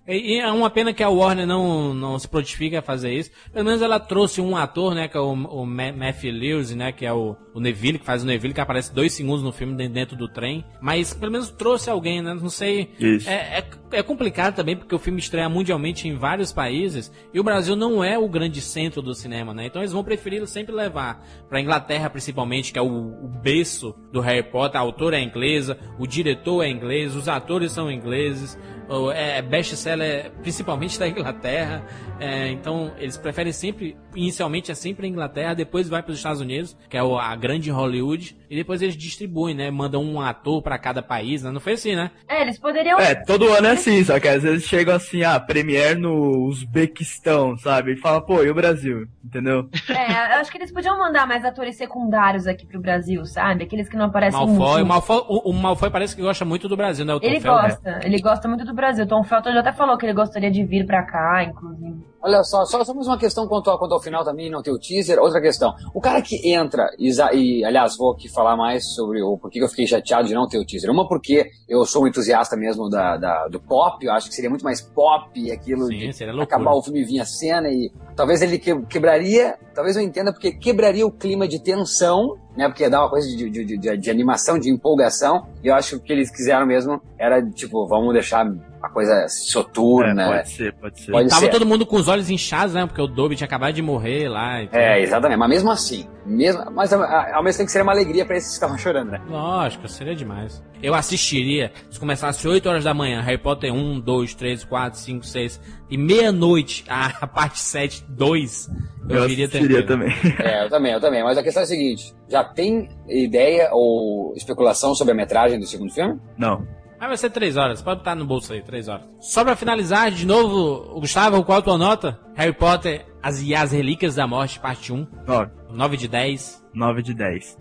E 0.08 0.38
é 0.40 0.50
uma 0.50 0.70
pena 0.70 0.92
que 0.92 1.02
a 1.02 1.08
Warner 1.10 1.46
não, 1.46 1.92
não 1.92 2.18
se 2.18 2.26
prontifica 2.26 2.78
a 2.78 2.82
fazer 2.82 3.12
isso. 3.12 3.30
Pelo 3.52 3.64
menos 3.64 3.82
ela 3.82 4.00
trouxe 4.00 4.40
um 4.40 4.56
ator, 4.56 4.94
né, 4.94 5.06
que 5.06 5.16
é 5.16 5.20
o, 5.20 5.32
o 5.32 5.66
Ma- 5.66 5.92
Matthew 5.92 6.32
Lewis, 6.32 6.74
né, 6.74 6.92
que 6.92 7.04
é 7.04 7.12
o, 7.12 7.36
o 7.52 7.60
Neville, 7.60 7.98
que 7.98 8.04
faz 8.06 8.22
o 8.22 8.26
Neville, 8.26 8.54
que 8.54 8.60
aparece 8.60 8.94
dois 8.94 9.12
segundos 9.12 9.42
no 9.42 9.52
filme 9.52 9.76
dentro- 9.88 10.16
do 10.16 10.26
trem. 10.26 10.64
Mas 10.80 11.12
pelo 11.12 11.32
menos 11.32 11.50
trouxe 11.50 11.90
alguém, 11.90 12.22
né, 12.22 12.32
não 12.32 12.48
sei. 12.48 12.90
É, 13.28 13.58
é, 13.58 13.64
é 13.92 14.02
complicado 14.02 14.54
também, 14.56 14.76
porque 14.76 14.94
o 14.94 14.98
filme 14.98 15.18
estreia 15.18 15.48
mundialmente 15.48 16.08
em 16.08 16.14
vários 16.16 16.52
países, 16.52 17.12
e 17.34 17.38
o 17.38 17.44
Brasil 17.44 17.76
não 17.76 18.02
é 18.02 18.16
o 18.18 18.28
grande 18.28 18.60
centro 18.62 19.02
do 19.02 19.14
cinema, 19.14 19.52
né, 19.52 19.66
então 19.66 19.82
eles 19.82 19.92
vão 19.92 20.02
preferir 20.02 20.46
sempre 20.46 20.74
levar 20.74 21.22
pra 21.50 21.60
Inglaterra, 21.60 22.08
principalmente, 22.08 22.72
que 22.72 22.78
é 22.78 22.82
o, 22.82 22.86
o 23.24 23.28
berço 23.42 23.94
do 24.10 24.20
Harry 24.20 24.42
Potter, 24.42 24.80
a 24.80 24.84
autora 24.84 25.18
é 25.18 25.22
inglesa, 25.22 25.78
o 25.98 26.06
diretor 26.06 26.62
é 26.64 26.70
inglês, 26.70 27.14
os 27.14 27.28
atores 27.28 27.72
são 27.72 27.90
ingleses, 27.90 28.58
o- 28.88 29.10
é 29.10 29.42
best-seller 29.42 29.97
principalmente 30.42 30.98
da 30.98 31.08
Inglaterra, 31.08 31.82
é, 32.20 32.48
então 32.50 32.92
eles 32.98 33.16
preferem 33.16 33.52
sempre, 33.52 33.96
inicialmente 34.14 34.70
é 34.70 34.74
sempre 34.74 35.06
a 35.06 35.08
Inglaterra, 35.08 35.54
depois 35.54 35.88
vai 35.88 36.02
para 36.02 36.12
os 36.12 36.18
Estados 36.18 36.40
Unidos, 36.40 36.76
que 36.88 36.96
é 36.96 37.00
a 37.00 37.36
grande 37.36 37.70
Hollywood, 37.70 38.36
e 38.50 38.56
depois 38.56 38.82
eles 38.82 38.96
distribuem, 38.96 39.54
né, 39.54 39.70
mandam 39.70 40.02
um 40.02 40.20
ator 40.20 40.62
para 40.62 40.78
cada 40.78 41.02
país, 41.02 41.42
né? 41.42 41.50
não 41.50 41.60
foi 41.60 41.74
assim, 41.74 41.94
né? 41.94 42.10
É, 42.28 42.42
eles 42.42 42.58
poderiam. 42.58 42.98
É, 42.98 43.14
todo 43.14 43.52
ano 43.52 43.66
é 43.66 43.72
assim, 43.72 44.02
só 44.04 44.18
que 44.18 44.28
às 44.28 44.42
vezes 44.42 44.64
chegam 44.64 44.94
assim, 44.94 45.22
ah, 45.22 45.38
Premiere 45.38 45.98
no 45.98 46.46
Uzbequistão, 46.46 47.56
sabe? 47.56 47.92
E 47.92 47.96
fala, 47.96 48.20
pô, 48.20 48.42
e 48.42 48.50
o 48.50 48.54
Brasil? 48.54 49.06
Entendeu? 49.24 49.68
É, 49.88 50.34
eu 50.36 50.40
acho 50.40 50.50
que 50.50 50.58
eles 50.58 50.72
podiam 50.72 50.98
mandar 50.98 51.26
mais 51.26 51.44
atores 51.44 51.76
secundários 51.76 52.46
aqui 52.46 52.66
pro 52.66 52.80
Brasil, 52.80 53.24
sabe? 53.24 53.64
Aqueles 53.64 53.88
que 53.88 53.96
não 53.96 54.06
aparecem 54.06 54.38
Malfoy, 54.38 54.56
o 54.56 54.74
muito. 54.76 54.86
Malfoy, 54.86 55.24
o, 55.28 55.50
o 55.50 55.52
Malfoy 55.52 55.90
parece 55.90 56.16
que 56.16 56.22
gosta 56.22 56.44
muito 56.44 56.68
do 56.68 56.76
Brasil, 56.76 57.04
né? 57.04 57.14
O 57.14 57.20
Tom 57.20 57.26
Ele 57.26 57.40
gosta, 57.40 58.00
ele 58.02 58.20
gosta 58.20 58.48
muito 58.48 58.64
do 58.64 58.74
Brasil. 58.74 59.06
Tom 59.06 59.22
Felton 59.22 59.52
já 59.52 59.60
até 59.60 59.72
falou 59.72 59.87
que 59.96 60.04
ele 60.06 60.12
gostaria 60.12 60.50
de 60.50 60.64
vir 60.64 60.86
pra 60.86 61.02
cá, 61.02 61.42
inclusive. 61.44 62.04
Olha 62.20 62.42
só, 62.42 62.64
só, 62.64 62.84
só 62.84 62.92
mais 62.92 63.06
uma 63.06 63.16
questão 63.16 63.46
quanto 63.46 63.70
ao, 63.70 63.78
quanto 63.78 63.94
ao 63.94 64.00
final 64.02 64.24
também, 64.24 64.50
não 64.50 64.60
ter 64.60 64.72
o 64.72 64.78
teaser. 64.78 65.18
Outra 65.20 65.40
questão. 65.40 65.72
O 65.94 66.00
cara 66.00 66.20
que 66.20 66.52
entra, 66.52 66.88
e, 66.98 67.10
e, 67.34 67.64
aliás, 67.64 67.96
vou 67.96 68.12
aqui 68.12 68.28
falar 68.28 68.56
mais 68.56 68.84
sobre 68.94 69.22
o 69.22 69.38
porquê 69.38 69.60
que 69.60 69.64
eu 69.64 69.68
fiquei 69.68 69.86
chateado 69.86 70.26
de 70.26 70.34
não 70.34 70.48
ter 70.48 70.58
o 70.58 70.64
teaser. 70.66 70.90
Uma 70.90 71.06
porque 71.06 71.48
eu 71.68 71.84
sou 71.84 72.02
um 72.02 72.08
entusiasta 72.08 72.56
mesmo 72.56 72.88
da, 72.90 73.16
da- 73.16 73.46
do 73.48 73.60
pop, 73.60 74.04
eu 74.04 74.12
acho 74.12 74.28
que 74.28 74.34
seria 74.34 74.50
muito 74.50 74.64
mais 74.64 74.80
pop 74.80 75.50
aquilo 75.52 75.86
Sim, 75.86 76.10
de 76.10 76.40
acabar 76.42 76.72
o 76.74 76.82
filme 76.82 77.02
e 77.02 77.04
vir 77.04 77.20
a 77.20 77.24
cena 77.24 77.68
e 77.68 77.92
talvez 78.16 78.42
ele 78.42 78.58
que- 78.58 78.82
quebraria, 78.86 79.56
talvez 79.72 79.96
eu 79.96 80.02
entenda 80.02 80.32
porque 80.32 80.50
quebraria 80.52 81.06
o 81.06 81.12
clima 81.12 81.46
de 81.46 81.60
tensão, 81.62 82.36
né? 82.56 82.66
Porque 82.68 82.82
ia 82.82 82.90
dar 82.90 83.02
uma 83.02 83.10
coisa 83.10 83.28
de, 83.28 83.48
de, 83.48 83.64
de, 83.64 83.78
de- 83.78 83.96
de 83.96 84.10
animação, 84.10 84.58
de 84.58 84.68
empolgação, 84.70 85.46
e 85.62 85.68
eu 85.68 85.74
acho 85.76 85.90
que 85.90 85.96
o 85.96 86.00
que 86.00 86.12
eles 86.12 86.30
quiseram 86.30 86.66
mesmo 86.66 87.00
era, 87.16 87.40
tipo, 87.52 87.86
vamos 87.86 88.12
deixar 88.12 88.44
a 88.82 88.88
coisa 88.88 89.26
soturna. 89.28 90.22
É, 90.22 90.36
pode 90.38 90.48
ser, 90.50 90.72
pode 90.74 91.00
ser. 91.00 91.12
Pode 91.12 91.28
Tava 91.28 91.40
ser. 91.42 91.50
todo 91.50 91.66
mundo 91.66 91.84
com 91.86 91.96
os 91.96 92.07
olhos 92.08 92.30
inchados, 92.30 92.74
né? 92.74 92.86
Porque 92.86 93.00
o 93.00 93.06
Dobby 93.06 93.36
tinha 93.36 93.46
acabado 93.46 93.74
de 93.74 93.82
morrer 93.82 94.28
lá. 94.28 94.62
e 94.62 94.66
tudo. 94.66 94.76
É, 94.76 95.00
exatamente. 95.02 95.38
Mas 95.38 95.48
mesmo 95.50 95.70
assim, 95.70 96.06
mesmo, 96.26 96.64
mas 96.72 96.92
a- 96.92 96.98
a- 97.04 97.36
ao 97.36 97.42
mesmo 97.44 97.58
tempo 97.58 97.66
que 97.66 97.72
seria 97.72 97.84
uma 97.84 97.92
alegria 97.92 98.24
pra 98.26 98.36
esses 98.36 98.48
que 98.50 98.54
estavam 98.54 98.76
chorando, 98.78 99.10
né? 99.12 99.20
Lógico, 99.28 99.86
seria 99.88 100.14
demais. 100.14 100.62
Eu 100.82 100.94
assistiria 100.94 101.72
se 101.90 101.98
começasse 101.98 102.46
8 102.46 102.68
horas 102.68 102.84
da 102.84 102.94
manhã, 102.94 103.20
Harry 103.20 103.38
Potter 103.38 103.72
1, 103.72 103.98
2, 104.00 104.34
3, 104.34 104.64
4, 104.64 104.98
5, 104.98 105.26
6, 105.26 105.60
e 105.90 105.96
meia-noite, 105.98 106.84
a 106.88 107.26
parte 107.26 107.58
7, 107.58 108.04
2, 108.08 108.68
eu, 109.08 109.16
Eu 109.22 109.28
viria 109.28 109.46
assistiria 109.46 109.84
tranquilo. 109.84 109.86
também. 109.86 110.36
É, 110.38 110.64
eu 110.64 110.68
também, 110.70 110.92
eu 110.92 111.00
também. 111.00 111.24
Mas 111.24 111.36
a 111.38 111.42
questão 111.42 111.62
é 111.62 111.64
a 111.64 111.66
seguinte: 111.66 112.14
já 112.28 112.44
tem 112.44 112.88
ideia 113.08 113.70
ou 113.72 114.34
especulação 114.36 114.94
sobre 114.94 115.12
a 115.12 115.16
metragem 115.16 115.58
do 115.58 115.66
segundo 115.66 115.92
filme? 115.92 116.20
Não. 116.36 116.64
Mas 116.98 117.08
vai 117.08 117.16
ser 117.16 117.30
3 117.30 117.56
horas, 117.56 117.82
pode 117.82 117.98
botar 117.98 118.14
no 118.14 118.26
bolso 118.26 118.52
aí, 118.52 118.62
3 118.62 118.88
horas. 118.88 119.06
Só 119.20 119.44
pra 119.44 119.54
finalizar, 119.56 120.10
de 120.10 120.26
novo, 120.26 120.96
o 120.96 121.00
Gustavo, 121.00 121.44
qual 121.44 121.58
a 121.58 121.62
tua 121.62 121.78
nota? 121.78 122.18
Harry 122.34 122.52
Potter 122.52 123.06
as, 123.22 123.42
e 123.42 123.54
as 123.54 123.72
Relíquias 123.72 124.14
da 124.14 124.26
Morte, 124.26 124.58
parte 124.58 124.92
1, 124.92 125.06
9. 125.26 125.50
9 125.70 125.96
de 125.96 126.08
10. 126.08 126.64
9 126.74 127.02
de 127.02 127.14
10. 127.14 127.58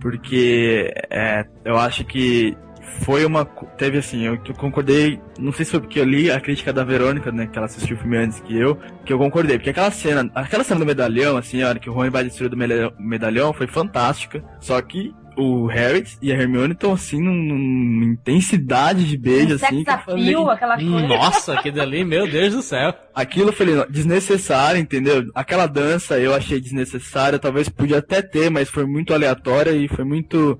Porque 0.00 0.92
é, 1.10 1.44
eu 1.64 1.76
acho 1.76 2.04
que 2.04 2.56
foi 3.04 3.24
uma. 3.24 3.44
Teve 3.44 3.98
assim, 3.98 4.24
eu, 4.24 4.38
concordei. 4.54 5.20
Não 5.38 5.52
sei 5.52 5.64
se 5.64 5.72
foi 5.72 5.80
porque 5.80 6.00
eu 6.00 6.04
li 6.04 6.30
a 6.30 6.40
crítica 6.40 6.72
da 6.72 6.84
Verônica, 6.84 7.30
né? 7.32 7.46
Que 7.46 7.58
ela 7.58 7.66
assistiu 7.66 7.96
o 7.96 7.98
filme 7.98 8.16
antes 8.16 8.40
que 8.40 8.56
eu, 8.56 8.76
que 9.04 9.12
eu 9.12 9.18
concordei. 9.18 9.58
Porque 9.58 9.70
aquela 9.70 9.90
cena, 9.90 10.30
aquela 10.34 10.64
cena 10.64 10.80
do 10.80 10.86
medalhão, 10.86 11.36
assim, 11.36 11.62
a 11.62 11.68
hora 11.68 11.78
que 11.78 11.90
o 11.90 11.92
Rony 11.92 12.10
vai 12.10 12.24
destruir 12.24 12.50
do 12.50 12.56
medalhão, 12.98 13.52
foi 13.52 13.66
fantástica. 13.66 14.42
Só 14.60 14.80
que 14.80 15.14
o 15.40 15.66
Harry 15.66 16.04
e 16.20 16.32
a 16.32 16.34
Hermione 16.34 16.72
estão 16.72 16.92
assim 16.92 17.22
num- 17.22 17.32
numa 17.32 18.04
intensidade 18.06 19.04
de 19.06 19.16
beijo, 19.16 19.52
Um 19.52 19.54
assim. 19.54 19.84
que 19.84 19.90
appeal, 19.90 20.50
aquela 20.50 20.76
coisa. 20.76 21.06
Nossa, 21.06 21.54
aquele 21.54 21.80
ali, 21.80 22.04
meu 22.04 22.28
Deus 22.28 22.54
do 22.54 22.62
céu. 22.62 22.92
Aquilo 23.14 23.50
eu 23.50 23.52
falei, 23.52 23.74
não, 23.76 23.86
desnecessário, 23.88 24.80
entendeu? 24.80 25.30
Aquela 25.34 25.66
dança 25.66 26.18
eu 26.18 26.34
achei 26.34 26.60
desnecessária, 26.60 27.38
talvez 27.38 27.68
podia 27.68 27.98
até 27.98 28.20
ter, 28.20 28.50
mas 28.50 28.68
foi 28.68 28.84
muito 28.84 29.14
aleatória 29.14 29.70
e 29.70 29.86
foi 29.86 30.04
muito. 30.04 30.58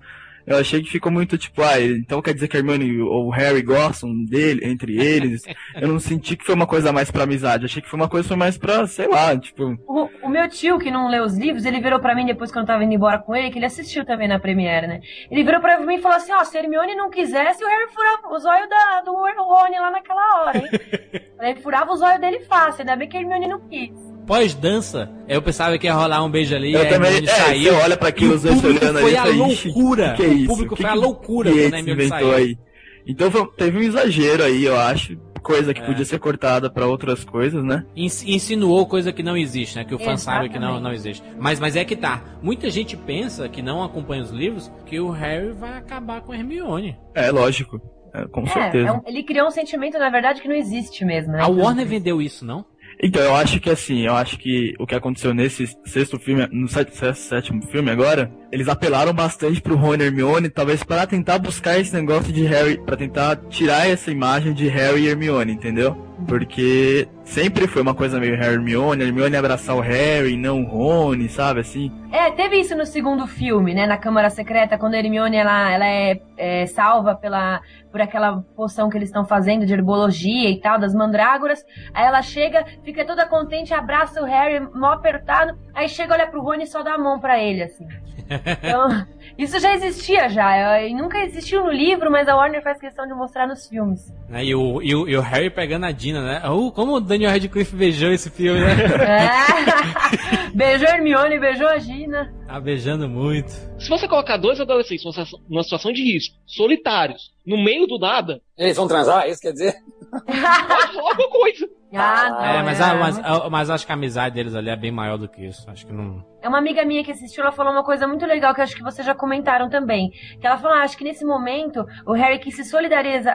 Eu 0.48 0.58
achei 0.58 0.82
que 0.82 0.90
ficou 0.90 1.12
muito 1.12 1.36
tipo, 1.36 1.62
ah, 1.62 1.80
então 1.80 2.22
quer 2.22 2.34
dizer 2.34 2.48
que 2.48 2.56
a 2.56 2.60
Hermione 2.60 3.00
ou 3.02 3.26
o 3.26 3.30
Harry 3.30 3.62
gostam 3.62 4.24
dele, 4.24 4.64
entre 4.64 4.98
eles. 4.98 5.42
eu 5.80 5.88
não 5.88 5.98
senti 5.98 6.36
que 6.36 6.44
foi 6.44 6.54
uma 6.54 6.66
coisa 6.66 6.92
mais 6.92 7.10
pra 7.10 7.24
amizade, 7.24 7.66
achei 7.66 7.82
que 7.82 7.88
foi 7.88 7.98
uma 7.98 8.08
coisa 8.08 8.36
mais 8.36 8.56
pra, 8.56 8.86
sei 8.86 9.08
lá, 9.08 9.36
tipo. 9.36 9.78
O, 9.86 10.08
o 10.22 10.28
meu 10.28 10.48
tio, 10.48 10.78
que 10.78 10.90
não 10.90 11.08
leu 11.08 11.24
os 11.24 11.36
livros, 11.36 11.64
ele 11.64 11.80
virou 11.80 12.00
pra 12.00 12.14
mim 12.14 12.26
depois 12.26 12.50
que 12.50 12.58
eu 12.58 12.64
tava 12.64 12.84
indo 12.84 12.94
embora 12.94 13.18
com 13.18 13.34
ele, 13.36 13.50
que 13.50 13.58
ele 13.58 13.66
assistiu 13.66 14.04
também 14.04 14.28
na 14.28 14.38
Premiere, 14.38 14.86
né? 14.86 15.00
Ele 15.30 15.44
virou 15.44 15.60
pra 15.60 15.78
mim 15.80 15.96
e 15.96 16.00
falou 16.00 16.16
assim, 16.16 16.32
ó, 16.32 16.42
se 16.44 16.56
a 16.56 16.62
Hermione 16.62 16.94
não 16.94 17.10
quisesse, 17.10 17.62
o 17.62 17.68
Harry 17.68 17.92
furava 17.92 18.28
o 18.28 18.38
zóio 18.38 18.68
da, 18.68 19.02
do 19.02 19.12
Rony 19.12 19.78
lá 19.78 19.90
naquela 19.90 20.42
hora, 20.42 20.58
hein? 20.58 20.68
ele 21.40 21.60
furava 21.60 21.92
o 21.92 21.96
zóio 21.96 22.20
dele 22.20 22.40
fácil, 22.40 22.80
ainda 22.80 22.96
bem 22.96 23.08
que 23.08 23.16
a 23.16 23.20
Hermione 23.20 23.48
não 23.48 23.60
quis. 23.68 24.07
Pós-dança, 24.28 25.10
eu 25.26 25.40
pensava 25.42 25.76
que 25.78 25.86
ia 25.86 25.94
rolar 25.94 26.22
um 26.22 26.30
beijo 26.30 26.54
ali. 26.54 26.74
Eu 26.74 26.82
a 26.82 26.86
também- 26.86 27.14
Hermione 27.14 27.26
é, 27.28 27.30
saiu. 27.34 27.72
você 27.74 27.80
olha 27.82 27.96
pra 27.96 28.08
aquilo, 28.10 28.32
E 28.32 28.36
os 28.36 28.42
dois 28.42 28.58
o 28.58 28.60
público 28.60 28.84
olhando 28.84 28.98
foi 29.00 29.08
ali, 29.08 29.16
a 29.16 29.22
falei, 29.22 29.52
"Ixi, 29.52 29.68
loucura. 29.68 30.12
que 30.14 30.22
é 30.22 30.26
o 30.28 30.32
isso? 30.32 30.46
público 30.46 30.76
Que 30.76 30.82
foi 30.82 30.90
a 30.90 30.92
que 30.94 30.98
loucura 31.00 31.48
Yates 31.50 31.64
quando 31.64 31.74
a 31.74 31.78
Hermione 31.78 32.02
inventou 32.04 32.30
saiu. 32.32 32.34
aí. 32.46 32.58
Então 33.06 33.30
foi- 33.30 33.46
teve 33.56 33.78
um 33.78 33.82
exagero 33.82 34.44
aí, 34.44 34.64
eu 34.64 34.78
acho. 34.78 35.16
Coisa 35.42 35.72
que 35.72 35.80
É. 35.80 35.86
podia 35.86 36.04
ser 36.04 36.18
cortada 36.18 36.68
pra 36.68 36.86
outras 36.86 37.24
coisas, 37.24 37.64
né? 37.64 37.84
Ins- 37.96 38.22
Insinuou 38.26 38.86
coisa 38.86 39.12
que 39.12 39.22
não 39.22 39.34
existe, 39.36 39.76
né? 39.76 39.84
Que 39.84 39.94
o 39.94 39.98
fã 39.98 40.16
sabe 40.16 40.50
que 40.50 40.58
não, 40.58 40.72
Exatamente. 40.74 40.82
não 40.84 40.92
existe. 40.92 41.24
Mas, 41.38 41.58
mas 41.58 41.74
é 41.74 41.84
que 41.86 41.96
tá. 41.96 42.22
Muita 42.42 42.68
gente 42.68 42.96
pensa 42.98 43.48
que 43.48 43.62
não 43.62 43.82
acompanha 43.82 44.22
os 44.22 44.30
livros 44.30 44.70
que 44.84 45.00
o 45.00 45.08
Harry 45.10 45.52
vai 45.52 45.78
acabar 45.78 46.20
com 46.20 46.32
a 46.32 46.36
Hermione. 46.36 46.98
É, 47.14 47.30
lógico. 47.30 47.80
É, 48.12 48.26
com 48.26 48.42
É, 48.42 48.46
certeza. 48.48 48.88
é 48.88 48.92
um- 48.92 49.00
ele 49.06 49.22
criou 49.22 49.46
um 49.46 49.50
sentimento, 49.50 49.98
na 49.98 50.10
verdade, 50.10 50.42
que 50.42 50.48
não 50.48 50.54
existe 50.56 51.04
mesmo, 51.04 51.32
né? 51.32 51.40
A 51.42 51.46
Warner 51.46 51.86
vendeu 51.86 52.20
isso, 52.20 52.44
não? 52.44 52.64
Então, 53.00 53.22
eu 53.22 53.34
acho 53.34 53.60
que 53.60 53.70
assim, 53.70 54.00
eu 54.06 54.14
acho 54.14 54.36
que 54.38 54.74
o 54.78 54.86
que 54.86 54.94
aconteceu 54.94 55.32
nesse 55.32 55.66
sexto 55.84 56.18
filme, 56.18 56.48
no 56.50 56.66
sé- 56.66 56.84
sétimo 57.14 57.62
filme 57.68 57.90
agora, 57.90 58.30
eles 58.50 58.68
apelaram 58.68 59.12
bastante 59.12 59.60
pro 59.60 59.76
Rony 59.76 60.02
e 60.02 60.06
Hermione, 60.06 60.48
talvez 60.48 60.82
para 60.82 61.06
tentar 61.06 61.38
buscar 61.38 61.78
esse 61.78 61.94
negócio 61.94 62.32
de 62.32 62.42
Harry, 62.44 62.76
para 62.84 62.96
tentar 62.96 63.36
tirar 63.48 63.88
essa 63.88 64.10
imagem 64.10 64.52
de 64.52 64.66
Harry 64.68 65.02
e 65.02 65.08
Hermione, 65.08 65.52
entendeu? 65.52 66.07
Porque 66.28 67.08
sempre 67.24 67.66
foi 67.66 67.80
uma 67.80 67.94
coisa 67.94 68.20
meio 68.20 68.36
Harry 68.36 68.56
Hermione, 68.56 69.02
a 69.02 69.06
Hermione 69.06 69.34
abraçar 69.34 69.74
o 69.74 69.80
Harry, 69.80 70.36
não 70.36 70.62
o 70.62 70.66
Rony, 70.66 71.26
sabe, 71.26 71.60
assim. 71.60 71.90
É, 72.12 72.30
teve 72.30 72.60
isso 72.60 72.76
no 72.76 72.84
segundo 72.84 73.26
filme, 73.26 73.72
né? 73.72 73.86
Na 73.86 73.96
Câmara 73.96 74.28
Secreta, 74.28 74.76
quando 74.76 74.92
a 74.92 74.98
Hermione 74.98 75.38
ela, 75.38 75.70
ela 75.70 75.86
é, 75.86 76.20
é 76.36 76.66
salva 76.66 77.14
pela, 77.14 77.62
por 77.90 78.02
aquela 78.02 78.42
poção 78.54 78.90
que 78.90 78.98
eles 78.98 79.08
estão 79.08 79.24
fazendo 79.24 79.64
de 79.64 79.72
herbologia 79.72 80.50
e 80.50 80.60
tal, 80.60 80.78
das 80.78 80.94
mandrágoras. 80.94 81.64
Aí 81.94 82.04
ela 82.04 82.20
chega, 82.20 82.62
fica 82.84 83.06
toda 83.06 83.24
contente, 83.26 83.72
abraça 83.72 84.20
o 84.22 84.26
Harry, 84.26 84.60
mó 84.74 84.92
apertado. 84.92 85.58
Aí 85.74 85.88
chega, 85.88 86.12
olha 86.12 86.26
pro 86.26 86.42
Rony 86.42 86.64
e 86.64 86.66
só 86.66 86.82
dá 86.82 86.92
a 86.92 86.98
mão 86.98 87.18
pra 87.18 87.42
ele, 87.42 87.62
assim. 87.62 87.86
Então, 88.28 89.06
isso 89.38 89.60
já 89.60 89.72
existia 89.74 90.28
já. 90.28 90.82
E 90.82 90.92
nunca 90.92 91.24
existiu 91.24 91.62
no 91.62 91.70
livro, 91.70 92.10
mas 92.10 92.26
a 92.26 92.34
Warner 92.34 92.62
faz 92.62 92.80
questão 92.80 93.06
de 93.06 93.14
mostrar 93.14 93.46
nos 93.46 93.68
filmes. 93.68 94.12
Né? 94.28 94.46
E, 94.46 94.54
o, 94.54 94.82
e, 94.82 94.94
o, 94.94 95.08
e 95.08 95.16
o 95.16 95.20
Harry 95.20 95.48
pegando 95.48 95.86
a 95.86 95.92
Dina, 95.92 96.20
né? 96.20 96.42
Oh, 96.48 96.72
como 96.72 96.94
o 96.94 97.00
Daniel 97.00 97.30
Radcliffe 97.30 97.76
beijou 97.76 98.10
esse 98.10 98.28
filme, 98.30 98.60
né? 98.60 98.74
É. 99.06 100.50
beijou 100.54 100.88
a 100.88 100.92
Hermione, 100.92 101.38
beijou 101.38 101.68
a 101.68 101.78
Gina. 101.78 102.34
Tá 102.48 102.60
beijando 102.60 103.08
muito. 103.08 103.50
Se 103.78 103.88
você 103.88 104.08
colocar 104.08 104.36
dois 104.36 104.60
adolescentes 104.60 105.04
numa 105.04 105.12
situação- 105.12 105.40
numa 105.48 105.62
situação 105.62 105.92
de 105.92 106.02
risco, 106.02 106.34
solitários, 106.46 107.30
no 107.46 107.62
meio 107.62 107.86
do 107.86 107.98
nada, 107.98 108.40
Eles 108.56 108.76
vão 108.76 108.88
transar, 108.88 109.24
é 109.24 109.30
isso 109.30 109.40
quer 109.40 109.52
dizer? 109.52 109.74
pode 110.10 110.98
alguma 110.98 111.28
coisa. 111.30 111.68
Ah, 111.90 112.28
não, 112.28 112.44
é, 112.44 112.62
mas, 112.62 112.80
é, 112.80 112.84
ah, 112.84 112.94
mas, 112.96 113.18
ah, 113.24 113.48
mas 113.50 113.70
acho 113.70 113.86
que 113.86 113.92
a 113.92 113.94
amizade 113.94 114.34
deles 114.34 114.54
ali 114.54 114.68
é 114.68 114.76
bem 114.76 114.92
maior 114.92 115.16
do 115.16 115.26
que 115.26 115.46
isso. 115.46 115.64
Acho 115.70 115.86
que 115.86 115.92
não. 115.94 116.22
É 116.42 116.46
uma 116.48 116.58
amiga 116.58 116.84
minha 116.84 117.02
que 117.02 117.10
assistiu, 117.10 117.42
ela 117.42 117.50
falou 117.50 117.72
uma 117.72 117.82
coisa 117.82 118.06
muito 118.06 118.26
legal 118.26 118.52
que 118.54 118.60
eu 118.60 118.64
acho 118.64 118.76
que 118.76 118.82
vocês 118.82 119.06
já 119.06 119.14
comentaram 119.14 119.70
também. 119.70 120.10
Que 120.38 120.46
ela 120.46 120.58
falou, 120.58 120.76
ah, 120.76 120.82
acho 120.82 120.98
que 120.98 121.02
nesse 121.02 121.24
momento 121.24 121.82
o 122.06 122.12
Harry 122.12 122.40
quis 122.40 122.54
se 122.56 122.64
solidarizar, 122.64 123.34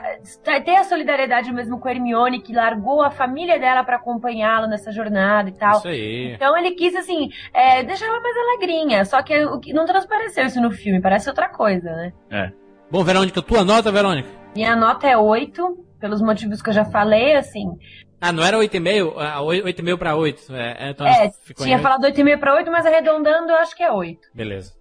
ter 0.64 0.76
a 0.76 0.84
solidariedade 0.84 1.52
mesmo 1.52 1.80
com 1.80 1.88
a 1.88 1.90
Hermione, 1.90 2.40
que 2.40 2.52
largou 2.54 3.02
a 3.02 3.10
família 3.10 3.58
dela 3.58 3.82
pra 3.82 3.96
acompanhá-lo 3.96 4.68
nessa 4.68 4.92
jornada 4.92 5.48
e 5.48 5.52
tal. 5.52 5.78
Isso 5.78 5.88
aí. 5.88 6.34
Então 6.34 6.56
ele 6.56 6.76
quis, 6.76 6.94
assim, 6.94 7.28
é, 7.52 7.82
deixar 7.82 8.06
ela 8.06 8.20
mais 8.20 8.36
alegrinha. 8.36 9.03
Só 9.04 9.22
que 9.22 9.44
o 9.44 9.58
que 9.58 9.72
não 9.72 9.84
transpareceu 9.84 10.46
isso 10.46 10.60
no 10.60 10.70
filme, 10.70 11.00
parece 11.00 11.28
outra 11.28 11.48
coisa, 11.48 11.90
né? 11.90 12.12
É. 12.30 12.52
Bom, 12.90 13.02
Verônica, 13.02 13.42
tua 13.42 13.64
nota, 13.64 13.90
Verônica? 13.90 14.28
Minha 14.54 14.76
nota 14.76 15.08
é 15.08 15.16
8, 15.16 15.84
pelos 15.98 16.20
motivos 16.20 16.62
que 16.62 16.70
eu 16.70 16.74
já 16.74 16.84
falei, 16.84 17.34
assim. 17.34 17.66
Ah, 18.20 18.32
não 18.32 18.42
era 18.42 18.56
8,5? 18.56 19.14
Ah, 19.18 19.40
8,5 19.40 19.98
pra 19.98 20.16
8. 20.16 20.54
É, 20.54 20.90
então 20.90 21.06
é, 21.06 21.30
tinha 21.56 21.78
falado 21.78 22.04
8,5 22.04 22.38
pra 22.38 22.54
8, 22.54 22.70
mas 22.70 22.86
arredondando 22.86 23.50
eu 23.50 23.56
acho 23.56 23.76
que 23.76 23.82
é 23.82 23.90
8. 23.92 24.28
Beleza. 24.32 24.72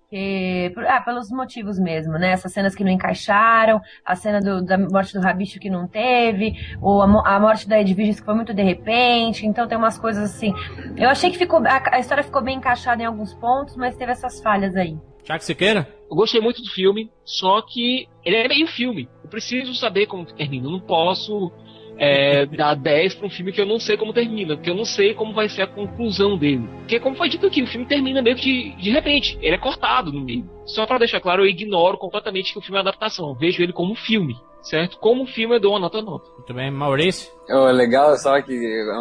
Ah, 0.88 1.02
pelos 1.02 1.30
motivos 1.32 1.80
mesmo, 1.80 2.14
né? 2.14 2.32
Essas 2.32 2.52
cenas 2.54 2.76
que 2.76 2.84
não 2.84 2.92
encaixaram, 2.92 3.82
a 4.06 4.16
cena 4.16 4.40
do- 4.40 4.64
da 4.64 4.78
morte 4.78 5.14
do 5.14 5.22
Rabicho 5.22 5.60
que 5.60 5.70
não 5.70 5.88
teve, 5.88 6.54
ou 6.82 7.02
a, 7.02 7.36
a 7.36 7.40
morte 7.40 7.68
da 7.68 7.80
Edviges 7.80 8.20
que 8.20 8.26
foi 8.26 8.36
muito 8.36 8.54
de 8.54 8.64
repente, 8.64 9.46
então 9.46 9.68
tem 9.68 9.78
umas 9.78 9.98
coisas 9.98 10.32
assim. 10.34 10.54
Eu 10.98 11.10
achei 11.10 11.32
que 11.32 11.38
ficou, 11.38 11.60
a, 11.66 11.82
a 11.96 12.00
história 12.00 12.24
ficou 12.24 12.42
bem 12.42 12.58
encaixada 12.58 13.02
em 13.02 13.06
alguns 13.06 13.34
pontos, 13.34 13.76
mas 13.76 13.96
teve 13.96 14.12
essas 14.12 14.42
falhas 14.42 14.76
aí. 14.76 14.98
Tiago 15.24 15.44
Siqueira? 15.44 15.88
Eu 16.10 16.16
gostei 16.18 16.42
muito 16.42 16.62
do 16.62 16.70
filme, 16.70 17.10
só 17.24 17.62
que 17.62 18.08
ele 18.26 18.36
é 18.36 18.48
meio 18.48 18.68
filme. 18.68 19.10
Eu 19.24 19.30
preciso 19.30 19.74
saber 19.74 20.06
como 20.06 20.26
termina. 20.26 20.68
Eu 20.68 20.72
não 20.72 20.80
posso 20.82 21.52
é, 21.98 22.46
dar 22.46 22.76
10 22.76 23.16
pra 23.16 23.28
um 23.28 23.30
filme 23.30 23.52
que 23.52 23.62
eu 23.62 23.66
não 23.66 23.80
sei 23.80 23.98
como 23.98 24.14
termina, 24.14 24.56
porque 24.56 24.70
eu 24.70 24.76
não 24.76 24.86
sei 24.86 25.14
como 25.14 25.34
vai 25.34 25.50
ser 25.50 25.64
a 25.64 25.68
conclusão 25.68 26.38
dele. 26.38 26.68
Porque, 26.80 27.00
como 27.00 27.16
foi 27.16 27.30
dito 27.30 27.46
aqui, 27.46 27.62
o 27.62 27.68
filme 27.68 27.86
termina 27.86 28.22
meio 28.22 28.36
que 28.36 28.44
de, 28.44 28.82
de 28.82 28.92
repente. 28.92 29.38
Ele 29.42 29.56
é 29.56 29.58
cortado 29.58 30.12
no 30.12 30.22
meio. 30.22 30.50
Só 30.66 30.86
pra 30.86 30.98
deixar 30.98 31.20
claro, 31.20 31.44
eu 31.44 31.50
ignoro 31.50 31.98
completamente 31.98 32.54
que 32.54 32.60
o 32.60 32.62
filme 32.62 32.78
é 32.78 32.82
adaptação. 32.82 33.30
Eu 33.30 33.36
vejo 33.36 33.62
ele 33.62 33.74
como 33.74 33.96
filme, 33.96 34.36
certo? 34.64 34.98
Como 34.98 35.28
filme, 35.28 35.56
eu 35.56 35.60
dou 35.60 35.74
uma 35.74 35.80
nota 35.80 36.02
9. 36.02 36.24
Muito 36.38 36.54
bem, 36.54 36.72
Maurício? 36.72 37.32
O 37.50 37.66
legal 37.72 38.18
só 38.18 38.42
que 38.42 38.54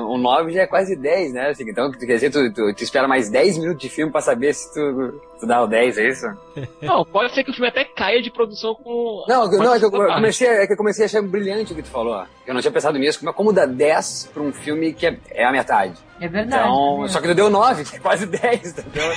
um 0.09 0.19
9 0.19 0.53
já 0.53 0.63
é 0.63 0.67
quase 0.67 0.97
10, 0.97 1.33
né? 1.33 1.51
Assim, 1.51 1.69
Então, 1.69 1.91
quer 1.93 2.15
dizer, 2.15 2.31
tu, 2.31 2.53
tu, 2.53 2.75
tu 2.75 2.83
espera 2.83 3.07
mais 3.07 3.31
10 3.31 3.59
minutos 3.59 3.81
de 3.81 3.89
filme 3.89 4.11
pra 4.11 4.21
saber 4.21 4.53
se 4.53 4.73
tu, 4.75 5.21
tu 5.39 5.47
dá 5.47 5.63
o 5.63 5.67
10, 5.67 5.99
é 5.99 6.09
isso? 6.09 6.27
Não, 6.83 7.05
pode 7.05 7.33
ser 7.35 7.45
que 7.45 7.51
o 7.51 7.55
filme 7.55 7.69
até 7.69 7.85
caia 7.85 8.21
de 8.21 8.31
produção 8.31 8.75
com. 8.75 9.25
Não, 9.29 9.49
com 9.49 9.59
não 9.59 9.75
é, 9.75 9.79
que 9.79 9.85
eu 9.85 9.91
comecei, 9.91 10.49
é 10.49 10.67
que 10.67 10.73
eu 10.73 10.77
comecei 10.77 11.05
a 11.05 11.07
achar 11.07 11.23
brilhante 11.23 11.73
o 11.73 11.77
que 11.77 11.83
tu 11.83 11.89
falou. 11.91 12.25
Eu 12.47 12.55
não 12.55 12.61
tinha 12.61 12.73
pensado 12.73 12.99
nisso, 12.99 13.21
mas 13.23 13.35
como 13.35 13.53
dá 13.53 13.65
10 13.65 14.31
pra 14.35 14.43
um 14.43 14.53
filme 14.53 14.93
que 14.93 15.07
é, 15.07 15.17
é 15.31 15.45
a 15.45 15.53
metade? 15.53 15.99
É 16.23 16.29
verdade. 16.29 16.63
Então, 16.63 17.05
é. 17.05 17.09
só 17.09 17.21
que 17.21 17.27
tu 17.27 17.35
deu 17.35 17.51
9, 17.51 17.85
que 17.85 17.97
é 17.97 17.99
quase 17.99 18.27
10, 18.27 18.79
entendeu? 18.79 19.11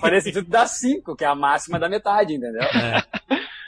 Parece 0.00 0.30
que 0.30 0.40
tu 0.40 0.48
dá 0.48 0.64
5, 0.64 1.16
que 1.16 1.24
é 1.24 1.26
a 1.26 1.34
máxima 1.34 1.80
da 1.80 1.88
metade, 1.88 2.32
entendeu? 2.32 2.62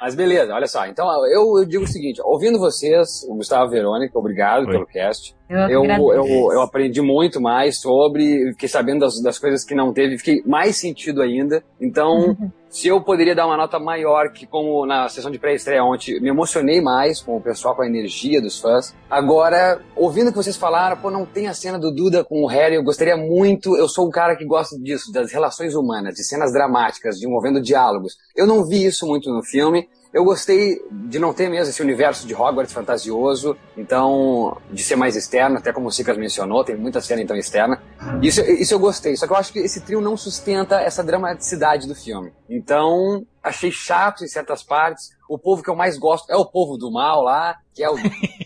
Mas 0.00 0.14
beleza, 0.14 0.54
olha 0.54 0.68
só. 0.68 0.86
Então, 0.86 1.08
eu, 1.26 1.58
eu 1.58 1.64
digo 1.66 1.82
o 1.82 1.88
seguinte: 1.88 2.20
ouvindo 2.22 2.60
vocês, 2.60 3.24
o 3.28 3.34
Gustavo 3.34 3.64
e 3.64 3.66
a 3.66 3.70
Verônica, 3.70 4.16
obrigado 4.16 4.66
pelo 4.66 4.86
cast. 4.86 5.34
Eu 5.48 5.84
Eu, 5.84 6.12
eu, 6.12 6.52
eu 6.52 6.60
aprendi 6.60 7.00
muito 7.00 7.40
mais 7.40 7.80
sobre, 7.80 8.52
fiquei 8.52 8.68
sabendo 8.68 9.00
das, 9.00 9.20
das 9.22 9.38
coisas 9.38 9.64
que 9.64 9.74
não 9.74 9.92
teve, 9.92 10.18
fiquei 10.18 10.42
mais 10.44 10.76
sentido 10.76 11.22
ainda. 11.22 11.62
Então, 11.80 12.36
se 12.68 12.88
eu 12.88 13.00
poderia 13.00 13.34
dar 13.34 13.46
uma 13.46 13.56
nota 13.56 13.78
maior, 13.78 14.32
que 14.32 14.46
como 14.46 14.84
na 14.84 15.08
sessão 15.08 15.30
de 15.30 15.38
pré-estreia 15.38 15.84
ontem, 15.84 16.20
me 16.20 16.28
emocionei 16.28 16.80
mais 16.80 17.20
com 17.20 17.36
o 17.36 17.40
pessoal, 17.40 17.74
com 17.76 17.82
a 17.82 17.86
energia 17.86 18.40
dos 18.40 18.60
fãs. 18.60 18.94
Agora, 19.08 19.80
ouvindo 19.94 20.28
o 20.28 20.30
que 20.30 20.36
vocês 20.36 20.56
falaram, 20.56 20.96
pô, 20.96 21.10
não 21.10 21.24
tem 21.24 21.46
a 21.46 21.54
cena 21.54 21.78
do 21.78 21.92
Duda 21.92 22.24
com 22.24 22.42
o 22.42 22.46
Harry, 22.46 22.74
eu 22.74 22.82
gostaria 22.82 23.16
muito, 23.16 23.76
eu 23.76 23.88
sou 23.88 24.06
um 24.06 24.10
cara 24.10 24.36
que 24.36 24.44
gosta 24.44 24.76
disso, 24.78 25.12
das 25.12 25.32
relações 25.32 25.74
humanas, 25.74 26.14
de 26.14 26.24
cenas 26.24 26.52
dramáticas, 26.52 27.16
de 27.16 27.26
envolvendo 27.26 27.60
diálogos. 27.62 28.16
Eu 28.34 28.46
não 28.46 28.64
vi 28.64 28.84
isso 28.84 29.06
muito 29.06 29.30
no 29.30 29.42
filme, 29.42 29.88
eu 30.16 30.24
gostei 30.24 30.80
de 30.90 31.18
não 31.18 31.34
ter 31.34 31.50
mesmo 31.50 31.68
esse 31.68 31.82
universo 31.82 32.26
de 32.26 32.34
Hogwarts 32.34 32.72
fantasioso, 32.72 33.54
então, 33.76 34.56
de 34.72 34.82
ser 34.82 34.96
mais 34.96 35.14
externo, 35.14 35.58
até 35.58 35.74
como 35.74 35.88
o 35.88 35.92
Cicas 35.92 36.16
mencionou, 36.16 36.64
tem 36.64 36.74
muita 36.74 37.02
cena 37.02 37.20
então 37.20 37.36
externa. 37.36 37.82
Isso, 38.22 38.40
isso 38.40 38.72
eu 38.72 38.78
gostei, 38.78 39.14
só 39.14 39.26
que 39.26 39.34
eu 39.34 39.36
acho 39.36 39.52
que 39.52 39.58
esse 39.58 39.82
trio 39.82 40.00
não 40.00 40.16
sustenta 40.16 40.80
essa 40.80 41.04
dramaticidade 41.04 41.86
do 41.86 41.94
filme. 41.94 42.32
Então, 42.48 43.26
achei 43.42 43.70
chato 43.70 44.24
em 44.24 44.28
certas 44.28 44.62
partes. 44.62 45.10
O 45.28 45.38
povo 45.38 45.62
que 45.62 45.68
eu 45.68 45.76
mais 45.76 45.98
gosto 45.98 46.32
é 46.32 46.36
o 46.36 46.46
povo 46.46 46.78
do 46.78 46.90
mal 46.90 47.22
lá, 47.22 47.58
que 47.76 47.84
é 47.84 47.90
o, 47.90 47.94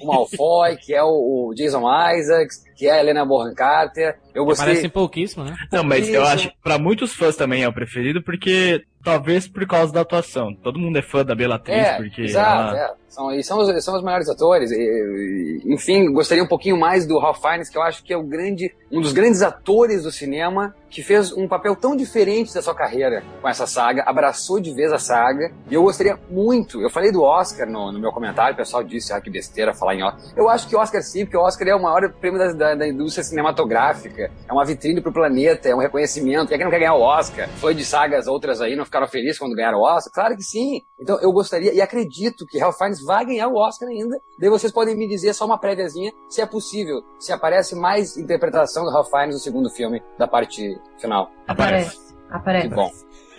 o 0.00 0.06
Malfoy, 0.08 0.76
que 0.76 0.92
é 0.92 1.02
o, 1.04 1.50
o 1.50 1.54
Jason 1.54 1.82
Isaacs, 2.16 2.64
que 2.76 2.88
é 2.88 2.90
a 2.90 2.98
Helena 2.98 3.24
Bonham 3.24 3.54
Carter. 3.54 4.18
Eu 4.34 4.44
gostei. 4.44 4.66
Parecem 4.66 4.90
pouquíssimo, 4.90 5.44
né? 5.44 5.54
Não, 5.70 5.84
mas 5.84 6.08
eu 6.08 6.24
acho 6.24 6.48
que 6.48 6.56
pra 6.62 6.78
muitos 6.78 7.14
fãs 7.14 7.36
também 7.36 7.62
é 7.62 7.68
o 7.68 7.72
preferido, 7.72 8.22
porque 8.22 8.82
talvez 9.04 9.46
por 9.46 9.66
causa 9.66 9.92
da 9.92 10.00
atuação. 10.00 10.52
Todo 10.54 10.78
mundo 10.78 10.98
é 10.98 11.02
fã 11.02 11.24
da 11.24 11.34
Bela 11.34 11.54
Atriz, 11.54 11.76
É, 11.76 11.96
porque 11.96 12.22
exato, 12.22 12.74
ela... 12.74 12.86
é. 12.96 13.00
São, 13.08 13.32
e 13.32 13.42
são, 13.42 13.58
os, 13.58 13.84
são 13.84 13.96
os 13.96 14.04
melhores 14.04 14.28
atores. 14.28 14.70
E, 14.70 14.76
e, 14.76 15.74
enfim, 15.74 16.12
gostaria 16.12 16.44
um 16.44 16.46
pouquinho 16.46 16.78
mais 16.78 17.06
do 17.06 17.18
Ralph 17.18 17.40
Fiennes, 17.40 17.68
que 17.68 17.76
eu 17.76 17.82
acho 17.82 18.04
que 18.04 18.12
é 18.12 18.16
o 18.16 18.22
grande, 18.22 18.72
um 18.90 19.00
dos 19.00 19.12
grandes 19.12 19.42
atores 19.42 20.04
do 20.04 20.12
cinema, 20.12 20.74
que 20.88 21.02
fez 21.02 21.32
um 21.32 21.48
papel 21.48 21.74
tão 21.74 21.96
diferente 21.96 22.54
da 22.54 22.62
sua 22.62 22.74
carreira 22.74 23.24
com 23.42 23.48
essa 23.48 23.66
saga, 23.66 24.04
abraçou 24.06 24.60
de 24.60 24.72
vez 24.72 24.92
a 24.92 24.98
saga. 24.98 25.50
E 25.68 25.74
eu 25.74 25.82
gostaria 25.82 26.16
muito, 26.30 26.80
eu 26.80 26.88
falei 26.88 27.10
do 27.10 27.22
Oscar 27.22 27.68
no, 27.68 27.90
no 27.90 27.98
meu 27.98 28.12
comentário, 28.12 28.54
o 28.54 28.56
pessoal 28.56 28.84
disse, 28.84 29.12
ah, 29.12 29.19
que 29.20 29.30
besteira 29.30 29.74
falar 29.74 29.94
em 29.94 30.02
Oscar. 30.02 30.32
Eu 30.36 30.48
acho 30.48 30.68
que 30.68 30.76
o 30.76 30.78
Oscar 30.78 31.02
sim, 31.02 31.24
porque 31.24 31.36
o 31.36 31.40
Oscar 31.40 31.68
é 31.68 31.74
o 31.74 31.82
maior 31.82 32.12
prêmio 32.14 32.38
da, 32.38 32.52
da, 32.52 32.74
da 32.74 32.88
indústria 32.88 33.24
cinematográfica, 33.24 34.30
é 34.48 34.52
uma 34.52 34.64
vitrine 34.64 35.00
pro 35.00 35.12
planeta, 35.12 35.68
é 35.68 35.74
um 35.74 35.78
reconhecimento. 35.78 36.48
Quem 36.48 36.56
é 36.56 36.58
que 36.58 36.64
não 36.64 36.70
quer 36.70 36.78
ganhar 36.78 36.94
o 36.94 37.02
Oscar? 37.02 37.48
Foi 37.56 37.74
de 37.74 37.84
sagas 37.84 38.26
outras 38.26 38.60
aí, 38.60 38.76
não 38.76 38.84
ficaram 38.84 39.06
felizes 39.06 39.38
quando 39.38 39.54
ganharam 39.54 39.78
o 39.78 39.82
Oscar? 39.82 40.12
Claro 40.12 40.36
que 40.36 40.42
sim. 40.42 40.82
Então 41.00 41.18
eu 41.20 41.32
gostaria, 41.32 41.72
e 41.72 41.80
acredito 41.80 42.46
que 42.46 42.58
Ralph 42.58 42.76
Fiennes 42.76 43.02
vai 43.04 43.24
ganhar 43.24 43.48
o 43.48 43.56
Oscar 43.56 43.88
ainda. 43.88 44.16
Daí 44.38 44.48
vocês 44.48 44.72
podem 44.72 44.96
me 44.96 45.08
dizer 45.08 45.34
só 45.34 45.44
uma 45.44 45.58
préviazinha, 45.58 46.12
se 46.28 46.40
é 46.40 46.46
possível, 46.46 47.02
se 47.18 47.32
aparece 47.32 47.74
mais 47.74 48.16
interpretação 48.16 48.84
do 48.84 48.90
Ralph 48.90 49.10
Fiennes 49.10 49.34
no 49.34 49.40
segundo 49.40 49.70
filme, 49.70 50.02
da 50.18 50.26
parte 50.26 50.78
final. 50.98 51.30
Aparece. 51.46 52.14
Aparece. 52.30 52.68
Que 52.68 52.74
bom. 52.74 52.90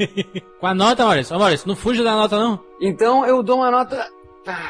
Com 0.59 0.67
a 0.67 0.73
nota, 0.73 1.05
Maurício? 1.05 1.35
Ô, 1.35 1.39
Maurício, 1.39 1.67
não 1.67 1.75
fuja 1.75 2.03
da 2.03 2.11
nota, 2.11 2.37
não. 2.37 2.59
Então 2.79 3.25
eu 3.25 3.41
dou 3.41 3.57
uma 3.57 3.71
nota 3.71 4.07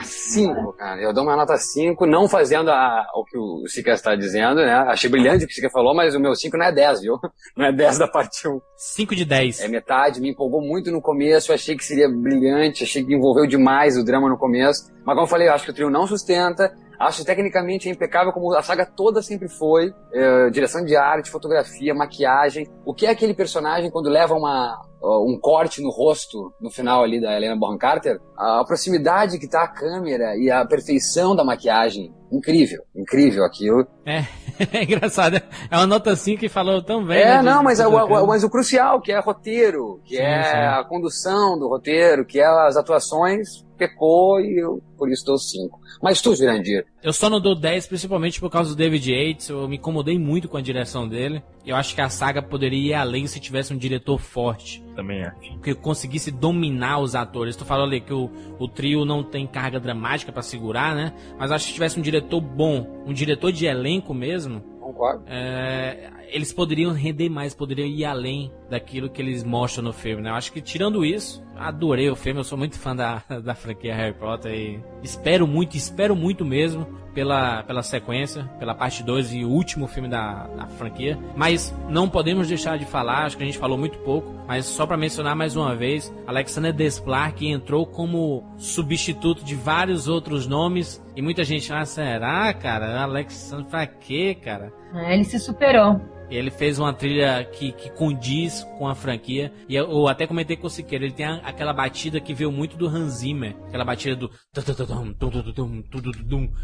5, 0.03 0.73
cara. 0.73 1.01
Eu 1.01 1.13
dou 1.13 1.23
uma 1.23 1.35
nota 1.35 1.57
5, 1.57 2.05
não 2.05 2.27
fazendo 2.27 2.69
a- 2.69 3.05
o 3.15 3.23
que 3.23 3.37
o 3.37 3.67
Sica 3.67 3.91
está 3.91 4.15
dizendo, 4.15 4.55
né? 4.57 4.73
Achei 4.73 5.09
brilhante 5.09 5.43
o 5.45 5.47
que 5.47 5.53
o 5.53 5.55
Sica 5.55 5.69
falou, 5.69 5.95
mas 5.95 6.13
o 6.15 6.19
meu 6.19 6.35
5 6.35 6.57
não 6.57 6.65
é 6.65 6.71
10, 6.71 7.01
viu? 7.01 7.17
Não 7.55 7.65
é 7.65 7.71
10 7.71 7.97
da 7.97 8.07
parte 8.07 8.47
1. 8.47 8.59
5 8.75 9.15
de 9.15 9.25
10. 9.25 9.61
É 9.61 9.67
metade, 9.67 10.21
me 10.21 10.29
empolgou 10.31 10.61
muito 10.61 10.89
no 10.91 11.01
começo, 11.01 11.51
achei 11.53 11.75
que 11.75 11.83
seria 11.83 12.07
brilhante, 12.09 12.83
achei 12.83 13.03
que 13.03 13.13
envolveu 13.13 13.45
demais 13.45 13.97
o 13.97 14.03
drama 14.05 14.29
no 14.29 14.37
começo. 14.37 14.89
Mas 15.05 15.15
como 15.15 15.21
eu 15.21 15.27
falei, 15.27 15.47
eu 15.47 15.53
acho 15.53 15.65
que 15.65 15.71
o 15.71 15.73
trio 15.73 15.89
não 15.89 16.07
sustenta, 16.07 16.73
acho 17.07 17.25
tecnicamente 17.25 17.89
impecável, 17.89 18.31
como 18.31 18.53
a 18.55 18.61
saga 18.63 18.85
toda 18.85 19.21
sempre 19.21 19.47
foi. 19.49 19.93
É, 20.13 20.49
direção 20.49 20.83
de 20.85 20.95
arte, 20.95 21.29
fotografia, 21.31 21.93
maquiagem. 21.93 22.67
O 22.85 22.93
que 22.93 23.05
é 23.05 23.09
aquele 23.09 23.33
personagem 23.33 23.89
quando 23.91 24.09
leva 24.09 24.33
uma, 24.33 24.81
um 25.03 25.37
corte 25.41 25.81
no 25.81 25.89
rosto 25.89 26.53
no 26.61 26.69
final 26.69 27.03
ali 27.03 27.19
da 27.21 27.35
Helena 27.35 27.55
Bonham 27.55 27.77
Carter? 27.77 28.19
A 28.37 28.63
proximidade 28.65 29.37
que 29.39 29.47
tá 29.49 29.63
a 29.63 29.67
câmera 29.67 30.35
e 30.37 30.49
a 30.51 30.65
perfeição 30.65 31.35
da 31.35 31.43
maquiagem. 31.43 32.13
Incrível, 32.31 32.81
incrível 32.95 33.43
aquilo. 33.43 33.85
É, 34.05 34.23
é 34.71 34.83
engraçado. 34.83 35.35
É 35.69 35.75
uma 35.75 35.85
nota 35.85 36.15
5 36.15 36.39
que 36.39 36.47
falou 36.47 36.81
tão 36.81 37.05
bem. 37.05 37.19
É, 37.21 37.35
né, 37.37 37.41
não, 37.41 37.61
mas, 37.61 37.77
de- 37.77 37.83
é 37.83 37.87
o, 37.87 37.91
o- 37.93 38.27
mas 38.27 38.41
o 38.43 38.49
crucial, 38.49 39.01
que 39.01 39.11
é 39.11 39.19
roteiro, 39.19 39.99
que 40.05 40.15
Sim, 40.15 40.21
é 40.21 40.43
sim. 40.43 40.57
a 40.57 40.83
condução 40.87 41.59
do 41.59 41.67
roteiro, 41.67 42.25
que 42.25 42.39
é 42.39 42.45
as 42.45 42.77
atuações, 42.77 43.65
pecou 43.81 44.39
e 44.39 44.59
eu, 44.59 44.81
por 44.95 45.09
isso 45.09 45.25
dou 45.25 45.37
5. 45.37 45.79
Mas 46.01 46.21
tu, 46.21 46.35
Jurandir, 46.35 46.85
Eu 47.01 47.11
só 47.11 47.29
não 47.29 47.41
dou 47.41 47.55
10, 47.55 47.87
principalmente 47.87 48.39
por 48.39 48.49
causa 48.49 48.69
do 48.69 48.75
David 48.75 49.11
Yates. 49.11 49.49
Eu 49.49 49.67
me 49.67 49.77
incomodei 49.77 50.19
muito 50.19 50.47
com 50.47 50.57
a 50.57 50.61
direção 50.61 51.07
dele. 51.07 51.41
Eu 51.65 51.75
acho 51.75 51.95
que 51.95 52.01
a 52.01 52.09
saga 52.09 52.41
poderia 52.41 52.79
ir 52.79 52.93
além 52.93 53.25
se 53.25 53.39
tivesse 53.39 53.73
um 53.73 53.77
diretor 53.77 54.19
forte. 54.19 54.83
Também 54.95 55.23
acho. 55.23 55.59
Que 55.59 55.73
conseguisse 55.73 56.29
dominar 56.31 56.99
os 56.99 57.15
atores. 57.15 57.55
Tu 57.55 57.65
falou 57.65 57.85
ali 57.85 58.01
que 58.01 58.13
o, 58.13 58.29
o 58.59 58.67
trio 58.67 59.05
não 59.05 59.23
tem 59.23 59.47
carga 59.47 59.79
dramática 59.79 60.31
pra 60.31 60.41
segurar, 60.43 60.95
né? 60.95 61.13
Mas 61.37 61.51
acho 61.51 61.65
que 61.65 61.69
se 61.69 61.73
tivesse 61.73 61.99
um 61.99 62.03
diretor 62.03 62.39
bom, 62.41 63.03
um 63.05 63.13
diretor 63.13 63.51
de 63.51 63.65
elenco 63.65 64.13
mesmo, 64.13 64.61
concordo. 64.79 65.23
é, 65.27 66.09
eles 66.31 66.53
poderiam 66.53 66.93
render 66.93 67.29
mais, 67.29 67.53
poderiam 67.53 67.87
ir 67.87 68.05
além 68.05 68.51
daquilo 68.69 69.09
que 69.09 69.21
eles 69.21 69.43
mostram 69.43 69.83
no 69.83 69.93
filme, 69.93 70.21
né? 70.21 70.29
Eu 70.29 70.35
acho 70.35 70.51
que 70.51 70.61
tirando 70.61 71.05
isso, 71.05 71.43
adorei 71.55 72.09
o 72.09 72.15
filme, 72.15 72.39
eu 72.39 72.43
sou 72.43 72.57
muito 72.57 72.79
fã 72.79 72.95
da, 72.95 73.21
da 73.43 73.53
franquia 73.53 73.93
Harry 73.93 74.13
Potter 74.13 74.51
e 74.51 74.79
espero 75.03 75.45
muito, 75.45 75.75
espero 75.75 76.15
muito 76.15 76.45
mesmo 76.45 76.87
pela, 77.13 77.63
pela 77.63 77.83
sequência, 77.83 78.43
pela 78.57 78.73
parte 78.73 79.03
2 79.03 79.33
e 79.33 79.45
o 79.45 79.49
último 79.49 79.87
filme 79.87 80.07
da, 80.07 80.47
da 80.47 80.65
franquia. 80.67 81.19
Mas 81.35 81.75
não 81.89 82.09
podemos 82.09 82.47
deixar 82.47 82.77
de 82.77 82.85
falar, 82.85 83.25
acho 83.25 83.37
que 83.37 83.43
a 83.43 83.45
gente 83.45 83.57
falou 83.57 83.77
muito 83.77 83.97
pouco, 83.99 84.33
mas 84.47 84.65
só 84.65 84.85
pra 84.85 84.97
mencionar 84.97 85.35
mais 85.35 85.55
uma 85.55 85.75
vez, 85.75 86.13
Alexander 86.25 86.73
Desplat 86.73 87.35
que 87.35 87.49
entrou 87.49 87.85
como 87.85 88.55
substituto 88.57 89.43
de 89.43 89.55
vários 89.55 90.07
outros 90.07 90.47
nomes 90.47 91.01
e 91.15 91.21
muita 91.21 91.43
gente, 91.43 91.71
ah, 91.73 91.85
será, 91.85 92.53
cara? 92.53 93.03
Alexander, 93.03 93.65
pra 93.65 93.85
quê, 93.85 94.35
cara? 94.35 94.73
Ele 94.93 95.23
se 95.23 95.39
superou. 95.39 95.99
Ele 96.31 96.49
fez 96.49 96.79
uma 96.79 96.93
trilha 96.93 97.43
que, 97.43 97.73
que 97.73 97.89
condiz 97.91 98.63
com 98.77 98.87
a 98.87 98.95
franquia. 98.95 99.51
E 99.67 99.75
eu, 99.75 99.91
eu 99.91 100.07
até 100.07 100.25
comentei 100.25 100.55
com 100.55 100.67
o 100.67 100.69
Siqueira, 100.69 101.03
ele 101.03 101.13
tem 101.13 101.25
a, 101.25 101.35
aquela 101.43 101.73
batida 101.73 102.21
que 102.21 102.33
veio 102.33 102.49
muito 102.51 102.77
do 102.77 102.87
Hans 102.87 103.15
Zimmer. 103.15 103.53
Aquela 103.67 103.83
batida 103.83 104.15
do... 104.15 104.31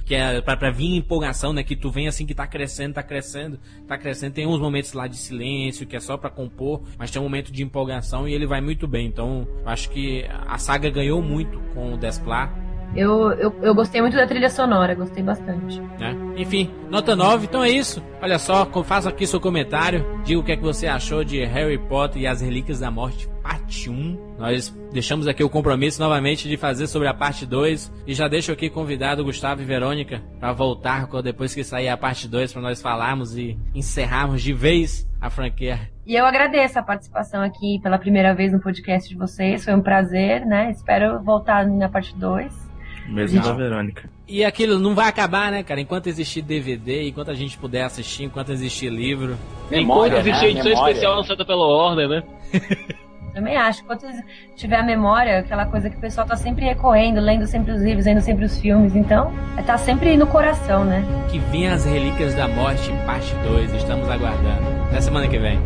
Que 0.06 0.16
é 0.16 0.42
pra, 0.42 0.56
pra 0.56 0.72
vir 0.72 0.96
empolgação, 0.96 1.52
né? 1.52 1.64
Que 1.64 1.76
tu 1.76 1.92
vem 1.92 2.08
assim 2.08 2.26
que 2.26 2.34
tá 2.34 2.48
crescendo, 2.48 2.94
tá 2.94 3.04
crescendo, 3.04 3.60
tá 3.86 3.98
crescendo. 3.98 4.34
Tem 4.34 4.48
uns 4.48 4.60
momentos 4.60 4.94
lá 4.94 5.06
de 5.06 5.18
silêncio, 5.18 5.86
que 5.86 5.98
é 5.98 6.00
só 6.00 6.16
pra 6.16 6.30
compor. 6.30 6.82
Mas 6.98 7.12
tem 7.12 7.22
um 7.22 7.26
momento 7.26 7.52
de 7.52 7.62
empolgação 7.62 8.26
e 8.26 8.34
ele 8.34 8.48
vai 8.48 8.62
muito 8.62 8.88
bem. 8.88 9.06
Então, 9.06 9.46
acho 9.66 9.90
que 9.90 10.26
a 10.48 10.58
saga 10.58 10.90
ganhou 10.90 11.22
muito 11.22 11.60
com 11.74 11.94
o 11.94 11.98
Desplat 11.98 12.52
eu, 12.98 13.32
eu, 13.34 13.54
eu 13.62 13.76
gostei 13.76 14.02
muito 14.02 14.18
da 14.18 14.26
trilha 14.26 14.50
sonora, 14.50 14.96
gostei 14.96 15.22
bastante. 15.24 15.80
né? 16.00 16.16
Enfim, 16.36 16.72
nota 16.90 17.16
9, 17.16 17.46
então 17.46 17.64
é 17.64 17.70
isso. 17.70 18.04
Olha 18.20 18.40
só, 18.40 18.66
faça 18.84 19.08
aqui 19.08 19.28
seu 19.28 19.40
comentário, 19.40 20.04
diga 20.24 20.40
o 20.40 20.44
que 20.44 20.54
é 20.54 20.58
que 20.58 20.64
você 20.64 20.88
achou 20.88 21.24
de 21.24 21.46
Harry 21.46 21.78
Potter 21.78 22.24
e 22.24 22.26
as 22.26 22.42
Relíquias 22.42 22.80
da 22.80 22.90
Morte, 22.90 23.30
parte 23.44 23.88
1. 23.88 24.36
Nós 24.40 24.76
deixamos 24.92 25.28
aqui 25.28 25.44
o 25.44 25.50
compromisso 25.50 26.02
novamente 26.02 26.50
de 26.50 26.58
fazer 26.58 26.88
sobre 26.88 27.08
a 27.08 27.14
parte 27.14 27.46
2 27.46 27.94
e 28.08 28.16
já 28.16 28.28
deixo 28.28 28.52
aqui 28.52 28.68
convidado 28.68 29.24
Gustavo 29.24 29.62
e 29.62 29.66
Verônica 29.66 30.24
para 30.40 30.52
voltar 30.52 31.08
depois 31.22 31.54
que 31.54 31.64
sair 31.64 31.90
a 31.90 31.98
parte 31.98 32.28
2 32.28 32.52
para 32.52 32.64
nós 32.64 32.82
falarmos 32.82 33.38
e 33.38 33.60
encerrarmos 33.76 34.42
de 34.42 34.54
vez 34.54 35.08
a 35.22 35.30
franquia. 35.30 35.80
E 36.04 36.16
eu 36.16 36.26
agradeço 36.26 36.80
a 36.80 36.84
participação 36.84 37.44
aqui 37.44 37.80
pela 37.84 38.00
primeira 38.00 38.34
vez 38.34 38.52
no 38.52 38.60
podcast 38.60 39.08
de 39.08 39.16
vocês, 39.16 39.64
foi 39.64 39.76
um 39.76 39.82
prazer, 39.82 40.48
né? 40.48 40.72
Espero 40.72 41.22
voltar 41.22 41.68
na 41.68 41.90
parte 41.90 42.16
2. 42.16 42.67
Mesmo 43.08 43.42
da 43.42 43.54
Verônica. 43.54 44.10
E 44.28 44.44
aquilo 44.44 44.78
não 44.78 44.94
vai 44.94 45.08
acabar, 45.08 45.52
né, 45.52 45.64
cara? 45.64 45.80
Enquanto 45.80 46.08
existir 46.08 46.42
DVD, 46.42 47.08
enquanto 47.08 47.32
a 47.32 47.34
gente 47.34 47.58
puder 47.58 47.84
assistir, 47.84 48.26
enquanto 48.26 48.52
existir 48.52 48.90
livro. 48.90 49.38
Enquanto 49.72 50.14
existe 50.14 50.46
a 50.46 50.50
edição 50.50 50.72
especial 50.74 51.16
lançada 51.16 51.46
pela 51.46 51.66
Warner, 51.66 52.10
né? 52.10 52.24
Também 53.34 53.56
acho. 53.56 53.84
Enquanto 53.84 54.08
tiver 54.56 54.78
a 54.78 54.84
memória, 54.84 55.40
aquela 55.40 55.68
coisa 55.68 55.92
que 55.92 55.96
o 55.96 56.00
pessoal 56.00 56.26
tá 56.26 56.36
sempre 56.36 56.66
recorrendo, 56.66 57.22
lendo 57.22 57.46
sempre 57.46 57.72
os 57.72 57.82
livros, 57.82 58.06
lendo 58.06 58.20
sempre 58.20 58.46
os 58.46 58.60
filmes, 58.60 58.96
então 58.96 59.32
tá 59.64 59.78
sempre 59.78 60.18
no 60.18 60.26
coração, 60.26 60.84
né? 60.84 61.04
Que 61.30 61.38
vinha 61.38 61.74
as 61.74 61.86
Relíquias 61.86 62.34
da 62.34 62.48
Morte, 62.48 62.92
parte 63.06 63.36
2. 63.48 63.74
Estamos 63.74 64.10
aguardando. 64.10 64.84
Até 64.88 65.02
semana 65.02 65.28
que 65.28 65.38
vem. 65.38 65.60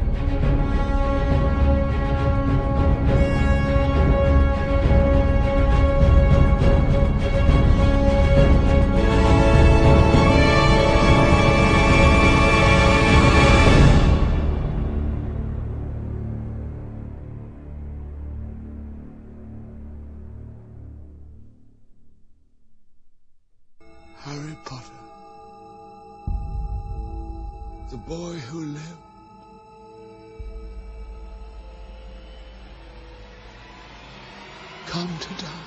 Boy 28.12 28.36
who 28.52 28.60
lived. 28.66 29.04
Come 34.86 35.18
to 35.18 35.34
die. 35.46 35.61